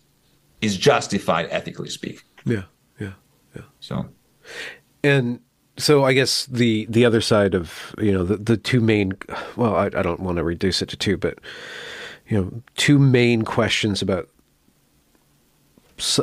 is 0.61 0.77
justified 0.77 1.47
ethically 1.51 1.89
speak. 1.89 2.23
Yeah. 2.45 2.63
Yeah. 2.99 3.13
Yeah. 3.55 3.63
So 3.79 4.09
and 5.03 5.39
so 5.77 6.03
I 6.03 6.13
guess 6.13 6.45
the 6.47 6.87
the 6.89 7.05
other 7.05 7.21
side 7.21 7.53
of 7.53 7.95
you 7.99 8.11
know 8.11 8.23
the 8.23 8.37
the 8.37 8.57
two 8.57 8.81
main 8.81 9.13
well 9.55 9.75
I, 9.75 9.85
I 9.85 10.01
don't 10.01 10.21
want 10.21 10.37
to 10.37 10.43
reduce 10.43 10.81
it 10.81 10.89
to 10.89 10.97
two 10.97 11.17
but 11.17 11.37
you 12.27 12.37
know 12.37 12.63
two 12.75 12.97
main 12.97 13.43
questions 13.43 14.01
about 14.01 14.29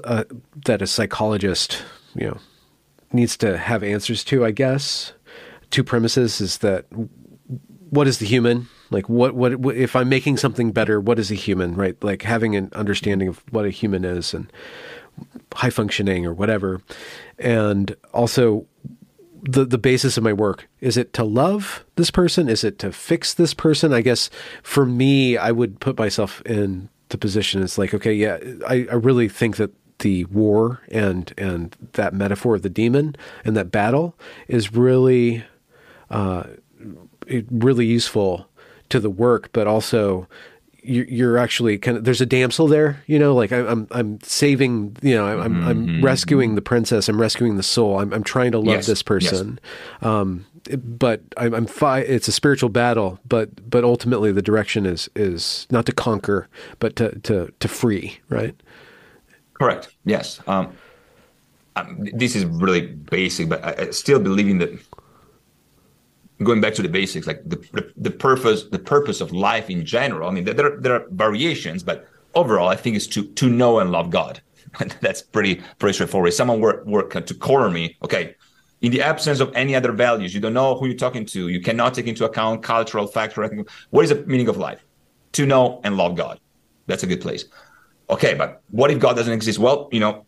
uh, 0.05 0.25
that 0.67 0.83
a 0.83 0.87
psychologist, 0.87 1.83
you 2.15 2.27
know, 2.29 2.39
needs 3.13 3.37
to 3.39 3.59
have 3.59 3.83
answers 3.83 4.23
to. 4.25 4.45
I 4.45 4.51
guess 4.51 5.13
two 5.71 5.83
premises 5.83 6.41
is 6.41 6.59
that 6.59 6.87
what 7.91 8.07
is 8.07 8.19
the 8.19 8.27
human 8.27 8.69
like 8.95 9.09
what, 9.09 9.35
what 9.35 9.57
what 9.57 9.77
if 9.77 9.95
i'm 9.95 10.09
making 10.09 10.39
something 10.39 10.73
better 10.73 10.99
what 11.01 11.19
is 11.19 11.31
a 11.31 11.35
human 11.35 11.75
right? 11.75 12.03
Like 12.03 12.23
having 12.23 12.57
an 12.57 12.71
understanding 12.73 13.29
of 13.29 13.43
what 13.51 13.65
a 13.65 13.71
human 13.71 14.05
is 14.05 14.35
and 14.35 14.51
high 15.55 15.71
functioning 15.71 16.27
or 16.27 16.33
whatever. 16.33 16.81
And 17.39 17.95
also 18.13 18.67
the 19.43 19.65
the 19.65 19.79
basis 19.79 20.17
of 20.17 20.25
my 20.25 20.33
work 20.33 20.69
is 20.81 20.97
it 20.97 21.13
to 21.15 21.25
love 21.25 21.85
this 21.97 22.11
person? 22.11 22.49
Is 22.49 22.65
it 22.65 22.79
to 22.81 22.93
fix 22.93 23.35
this 23.35 23.55
person? 23.55 23.93
I 23.93 24.01
guess 24.01 24.31
for 24.63 24.87
me 24.87 25.37
i 25.37 25.51
would 25.51 25.81
put 25.81 25.99
myself 25.99 26.41
in 26.43 26.89
the 27.11 27.19
position 27.19 27.63
it's 27.63 27.79
like 27.79 27.93
okay 27.95 28.15
yeah 28.15 28.39
i, 28.67 28.87
I 28.91 28.95
really 28.95 29.29
think 29.29 29.57
that 29.57 29.71
the 29.99 30.25
war 30.27 30.81
and 30.91 31.33
and 31.39 31.77
that 31.93 32.15
metaphor 32.15 32.57
of 32.57 32.63
the 32.63 32.71
demon 32.71 33.15
and 33.45 33.57
that 33.57 33.71
battle 33.71 34.17
is 34.49 34.73
really 34.73 35.45
uh, 36.11 36.45
really 37.51 37.87
useful 37.87 38.49
to 38.91 39.01
the 39.01 39.11
work, 39.11 39.51
but 39.53 39.67
also 39.67 40.29
you're 40.87 41.39
actually 41.39 41.79
kind 41.79 41.97
of 41.97 42.05
there's 42.05 42.21
a 42.21 42.27
damsel 42.27 42.69
there, 42.69 43.03
you 43.07 43.19
know, 43.19 43.35
like 43.35 43.53
I'm 43.53 43.87
I'm 43.91 44.21
saving, 44.23 44.97
you 45.01 45.15
know, 45.15 45.25
I'm 45.27 45.55
mm-hmm. 45.55 45.69
I'm 45.69 46.05
rescuing 46.05 46.57
the 46.57 46.63
princess, 46.63 47.09
I'm 47.09 47.21
rescuing 47.21 47.57
the 47.57 47.63
soul, 47.63 48.01
I'm 48.01 48.13
I'm 48.13 48.23
trying 48.23 48.53
to 48.53 48.59
love 48.59 48.77
yes. 48.77 48.87
this 48.87 49.03
person, 49.03 49.59
yes. 50.03 50.07
um, 50.07 50.45
but 50.77 51.23
I'm, 51.39 51.55
I'm 51.55 51.67
fi- 51.67 52.01
it's 52.01 52.29
a 52.29 52.33
spiritual 52.33 52.69
battle, 52.69 53.19
but 53.27 53.69
but 53.69 53.83
ultimately 53.83 54.31
the 54.31 54.43
direction 54.43 54.85
is 54.85 55.09
is 55.17 55.67
not 55.71 55.87
to 55.87 55.93
conquer, 55.93 56.49
but 56.81 56.97
to 56.97 57.19
to 57.21 57.53
to 57.59 57.69
free, 57.69 58.19
right? 58.29 58.55
Correct. 59.55 59.89
Yes. 60.05 60.41
Um, 60.47 60.77
um, 61.77 62.09
this 62.13 62.37
is 62.37 62.45
really 62.45 62.83
basic, 62.87 63.49
but 63.49 63.65
I, 63.65 63.87
I 63.87 63.91
still 63.91 64.21
believing 64.21 64.59
that 64.59 64.71
going 66.43 66.61
back 66.61 66.75
to 66.75 66.83
the 66.83 66.89
basics, 66.89 67.27
like 67.27 67.43
the, 67.49 67.93
the, 67.97 68.11
purpose 68.11 68.65
the 68.65 68.79
purpose 68.79 69.21
of 69.21 69.33
life 69.33 69.71
in 69.71 69.85
general. 69.85 70.29
I 70.29 70.33
mean, 70.33 70.45
there 70.45 70.67
are, 70.67 70.81
there 70.81 70.95
are 70.95 71.07
variations, 71.11 71.83
but 71.83 72.09
overall, 72.35 72.69
I 72.69 72.77
think 72.77 72.97
it's 72.97 73.07
to 73.09 73.27
to 73.27 73.49
know 73.49 73.79
and 73.79 73.91
love 73.91 74.11
God. 74.11 74.41
That's 75.01 75.23
pretty 75.23 75.63
pretty 75.79 75.95
straightforward. 75.95 76.29
If 76.29 76.35
someone 76.35 76.61
were 76.61 76.83
were 76.87 77.09
to 77.09 77.35
corner 77.35 77.71
me, 77.71 77.97
okay. 78.03 78.35
In 78.83 78.91
the 78.91 79.01
absence 79.01 79.41
of 79.41 79.51
any 79.55 79.75
other 79.75 79.93
values, 79.93 80.35
you 80.35 80.43
don't 80.43 80.53
know 80.53 80.75
who 80.75 80.87
you're 80.87 80.97
talking 80.97 81.25
to. 81.27 81.49
You 81.49 81.61
cannot 81.61 81.95
take 81.95 82.07
into 82.07 82.27
account 82.27 82.63
cultural 82.63 83.07
factor. 83.07 83.65
What 83.89 84.05
is 84.05 84.11
the 84.11 84.27
meaning 84.27 84.49
of 84.49 84.59
life? 84.59 84.85
To 85.33 85.47
know 85.47 85.81
and 85.85 85.97
love 85.97 86.17
God. 86.17 86.39
That's 86.87 87.03
a 87.03 87.07
good 87.07 87.23
place. 87.23 87.47
Okay, 88.11 88.35
but 88.35 88.61
what 88.71 88.91
if 88.91 88.99
God 88.99 89.17
doesn't 89.17 89.33
exist? 89.33 89.59
Well, 89.59 89.89
you 89.91 90.01
know, 90.01 90.27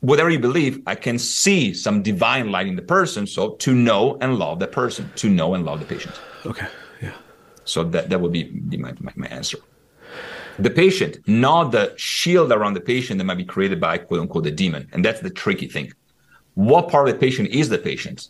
whatever 0.00 0.30
you 0.30 0.38
believe, 0.38 0.82
I 0.86 0.94
can 0.94 1.18
see 1.18 1.72
some 1.74 2.02
divine 2.02 2.50
light 2.50 2.66
in 2.66 2.76
the 2.76 2.82
person. 2.82 3.26
So 3.26 3.50
to 3.56 3.74
know 3.74 4.16
and 4.20 4.38
love 4.38 4.58
the 4.58 4.66
person, 4.66 5.10
to 5.16 5.28
know 5.28 5.54
and 5.54 5.64
love 5.64 5.80
the 5.80 5.86
patient. 5.86 6.18
Okay. 6.44 6.66
Yeah. 7.00 7.12
So 7.64 7.84
that, 7.84 8.08
that 8.10 8.20
would 8.20 8.32
be 8.32 8.50
my, 8.78 8.92
my, 9.00 9.12
my 9.14 9.26
answer. 9.28 9.58
The 10.58 10.70
patient, 10.70 11.18
not 11.26 11.70
the 11.70 11.94
shield 11.96 12.52
around 12.52 12.74
the 12.74 12.80
patient 12.80 13.18
that 13.18 13.24
might 13.24 13.38
be 13.38 13.44
created 13.44 13.80
by 13.80 13.98
quote 13.98 14.20
unquote 14.20 14.44
the 14.44 14.50
demon. 14.50 14.88
And 14.92 15.04
that's 15.04 15.20
the 15.20 15.30
tricky 15.30 15.68
thing. 15.68 15.92
What 16.54 16.88
part 16.88 17.08
of 17.08 17.14
the 17.14 17.20
patient 17.20 17.48
is 17.48 17.68
the 17.68 17.78
patient? 17.78 18.28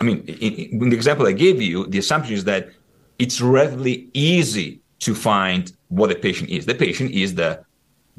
I 0.00 0.04
mean, 0.04 0.24
in, 0.26 0.82
in 0.82 0.88
the 0.90 0.96
example 0.96 1.26
I 1.26 1.32
gave 1.32 1.60
you, 1.60 1.86
the 1.86 1.98
assumption 1.98 2.34
is 2.34 2.44
that 2.44 2.68
it's 3.18 3.40
relatively 3.40 4.08
easy 4.12 4.80
to 5.00 5.14
find 5.14 5.72
what 5.88 6.08
the 6.08 6.14
patient 6.14 6.50
is. 6.50 6.66
The 6.66 6.74
patient 6.74 7.10
is 7.10 7.34
the 7.34 7.64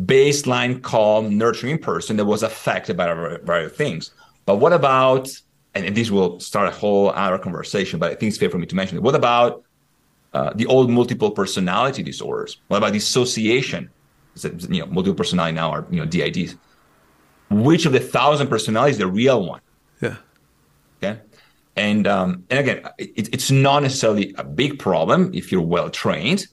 baseline, 0.03 0.81
calm, 0.81 1.37
nurturing 1.37 1.77
person 1.77 2.17
that 2.17 2.25
was 2.25 2.43
affected 2.43 2.97
by 2.97 3.13
various 3.43 3.73
things. 3.73 4.11
But 4.45 4.57
what 4.57 4.73
about, 4.73 5.29
and 5.73 5.95
this 5.95 6.11
will 6.11 6.39
start 6.39 6.67
a 6.67 6.71
whole 6.71 7.09
other 7.11 7.37
conversation, 7.37 7.99
but 7.99 8.11
I 8.11 8.15
think 8.15 8.29
it's 8.29 8.37
fair 8.37 8.49
for 8.49 8.57
me 8.57 8.65
to 8.67 8.75
mention 8.75 8.97
it. 8.97 9.03
What 9.03 9.15
about 9.15 9.63
uh, 10.33 10.51
the 10.53 10.65
old 10.65 10.89
multiple 10.89 11.31
personality 11.31 12.03
disorders? 12.03 12.57
What 12.67 12.77
about 12.77 12.93
dissociation? 12.93 13.89
You 14.43 14.81
know, 14.81 14.85
multiple 14.87 15.15
personality 15.15 15.55
now 15.55 15.71
are 15.71 15.85
you 15.89 15.99
know 15.99 16.05
DIDs. 16.05 16.55
Which 17.49 17.85
of 17.85 17.93
the 17.93 18.01
thousand 18.01 18.47
personalities 18.47 18.95
is 18.95 18.99
the 18.99 19.07
real 19.07 19.45
one? 19.45 19.61
Yeah. 20.01 20.17
Okay. 21.01 21.21
And 21.77 22.05
um, 22.05 22.43
and 22.49 22.59
again, 22.59 22.89
it, 22.97 23.33
it's 23.33 23.49
not 23.49 23.83
necessarily 23.83 24.35
a 24.37 24.43
big 24.43 24.77
problem 24.77 25.31
if 25.33 25.51
you're 25.51 25.61
well 25.61 25.89
trained 25.89 26.47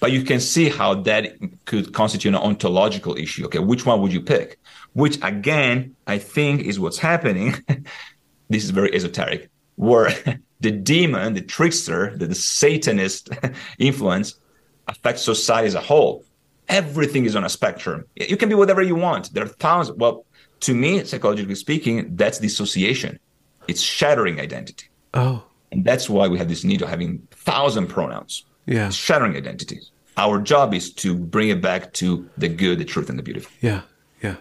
but 0.00 0.12
you 0.12 0.22
can 0.22 0.40
see 0.40 0.68
how 0.68 0.94
that 0.94 1.36
could 1.64 1.92
constitute 1.92 2.34
an 2.34 2.40
ontological 2.40 3.16
issue. 3.16 3.46
Okay, 3.46 3.58
which 3.58 3.84
one 3.84 4.00
would 4.02 4.12
you 4.12 4.20
pick? 4.20 4.58
Which 4.92 5.18
again, 5.22 5.96
I 6.06 6.18
think 6.18 6.62
is 6.62 6.78
what's 6.78 6.98
happening. 6.98 7.54
this 8.48 8.64
is 8.64 8.70
very 8.70 8.94
esoteric, 8.94 9.50
where 9.76 10.10
the 10.60 10.70
demon, 10.70 11.34
the 11.34 11.40
trickster, 11.40 12.16
the, 12.16 12.26
the 12.26 12.34
Satanist 12.34 13.30
influence 13.78 14.34
affects 14.86 15.22
society 15.22 15.68
as 15.68 15.74
a 15.74 15.80
whole. 15.80 16.24
Everything 16.68 17.24
is 17.24 17.34
on 17.34 17.44
a 17.44 17.48
spectrum. 17.48 18.04
You 18.14 18.36
can 18.36 18.48
be 18.48 18.54
whatever 18.54 18.82
you 18.82 18.94
want. 18.94 19.32
There 19.32 19.44
are 19.44 19.48
thousands. 19.48 19.98
Well, 19.98 20.26
to 20.60 20.74
me, 20.74 21.02
psychologically 21.04 21.54
speaking, 21.54 22.14
that's 22.14 22.38
dissociation. 22.38 23.18
It's 23.68 23.80
shattering 23.80 24.40
identity. 24.40 24.88
Oh. 25.14 25.44
And 25.72 25.84
that's 25.84 26.08
why 26.10 26.28
we 26.28 26.38
have 26.38 26.48
this 26.48 26.64
need 26.64 26.82
of 26.82 26.88
having 26.88 27.26
thousand 27.30 27.88
pronouns 27.88 28.44
yeah. 28.68 28.90
shattering 28.90 29.36
identities. 29.36 29.90
Our 30.16 30.40
job 30.40 30.74
is 30.74 30.92
to 30.94 31.14
bring 31.14 31.48
it 31.48 31.60
back 31.60 31.92
to 31.94 32.28
the 32.36 32.48
good, 32.48 32.78
the 32.78 32.84
truth, 32.84 33.08
and 33.08 33.18
the 33.18 33.22
beautiful. 33.22 33.50
Yeah, 33.60 33.82
yeah. 34.22 34.36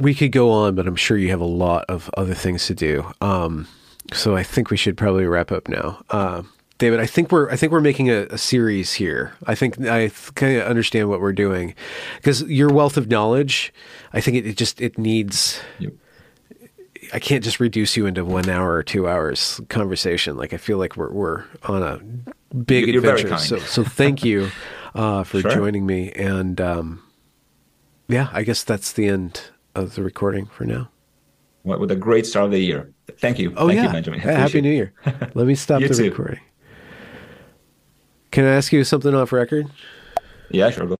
We 0.00 0.14
could 0.14 0.32
go 0.32 0.50
on, 0.50 0.74
but 0.74 0.86
I'm 0.86 0.96
sure 0.96 1.16
you 1.16 1.28
have 1.28 1.40
a 1.40 1.44
lot 1.44 1.84
of 1.88 2.10
other 2.16 2.34
things 2.34 2.66
to 2.66 2.74
do. 2.74 3.12
Um, 3.20 3.68
so 4.12 4.34
I 4.34 4.42
think 4.42 4.70
we 4.70 4.76
should 4.76 4.96
probably 4.96 5.26
wrap 5.26 5.52
up 5.52 5.68
now. 5.68 6.02
Uh, 6.10 6.42
David, 6.78 7.00
I 7.00 7.06
think 7.06 7.30
we're 7.30 7.48
I 7.50 7.56
think 7.56 7.70
we're 7.70 7.80
making 7.80 8.10
a, 8.10 8.22
a 8.30 8.38
series 8.38 8.94
here. 8.94 9.34
I 9.46 9.54
think 9.54 9.80
I 9.82 10.10
kind 10.34 10.56
of 10.56 10.66
understand 10.66 11.08
what 11.08 11.20
we're 11.20 11.32
doing 11.32 11.74
because 12.16 12.42
your 12.44 12.72
wealth 12.72 12.96
of 12.96 13.08
knowledge, 13.08 13.72
I 14.12 14.20
think 14.20 14.38
it, 14.38 14.46
it 14.46 14.56
just 14.56 14.80
it 14.80 14.98
needs. 14.98 15.60
Yep. 15.78 15.92
I 17.12 17.18
can't 17.18 17.44
just 17.44 17.60
reduce 17.60 17.96
you 17.96 18.06
into 18.06 18.24
one 18.24 18.48
hour 18.48 18.72
or 18.72 18.82
two 18.82 19.06
hours 19.06 19.60
conversation. 19.68 20.36
Like 20.36 20.54
I 20.54 20.56
feel 20.56 20.78
like 20.78 20.96
we're 20.96 21.10
we're 21.10 21.44
on 21.64 21.82
a 21.82 22.54
big 22.54 22.88
You're 22.88 22.98
adventure. 22.98 23.36
So 23.36 23.58
so 23.58 23.84
thank 23.84 24.24
you 24.24 24.50
uh, 24.94 25.22
for 25.24 25.40
sure. 25.40 25.50
joining 25.50 25.84
me. 25.84 26.10
And 26.12 26.60
um, 26.60 27.02
yeah, 28.08 28.28
I 28.32 28.42
guess 28.44 28.64
that's 28.64 28.92
the 28.92 29.08
end 29.08 29.42
of 29.74 29.94
the 29.94 30.02
recording 30.02 30.46
for 30.46 30.64
now. 30.64 30.88
What 31.64 31.80
with 31.80 31.90
a 31.90 31.96
great 31.96 32.26
start 32.26 32.46
of 32.46 32.50
the 32.52 32.60
year. 32.60 32.92
Thank 33.18 33.38
you. 33.38 33.52
Oh 33.56 33.68
thank 33.68 33.76
yeah, 33.76 33.86
you, 33.86 33.92
Benjamin. 33.92 34.20
Happy 34.20 34.60
New 34.62 34.72
Year. 34.72 34.92
Let 35.34 35.46
me 35.46 35.54
stop 35.54 35.82
the 35.82 35.88
too. 35.88 36.04
recording. 36.04 36.40
Can 38.30 38.46
I 38.46 38.54
ask 38.54 38.72
you 38.72 38.82
something 38.84 39.14
off 39.14 39.32
record? 39.32 39.70
Yeah, 40.50 40.70
sure. 40.70 40.86
Go. 40.86 40.96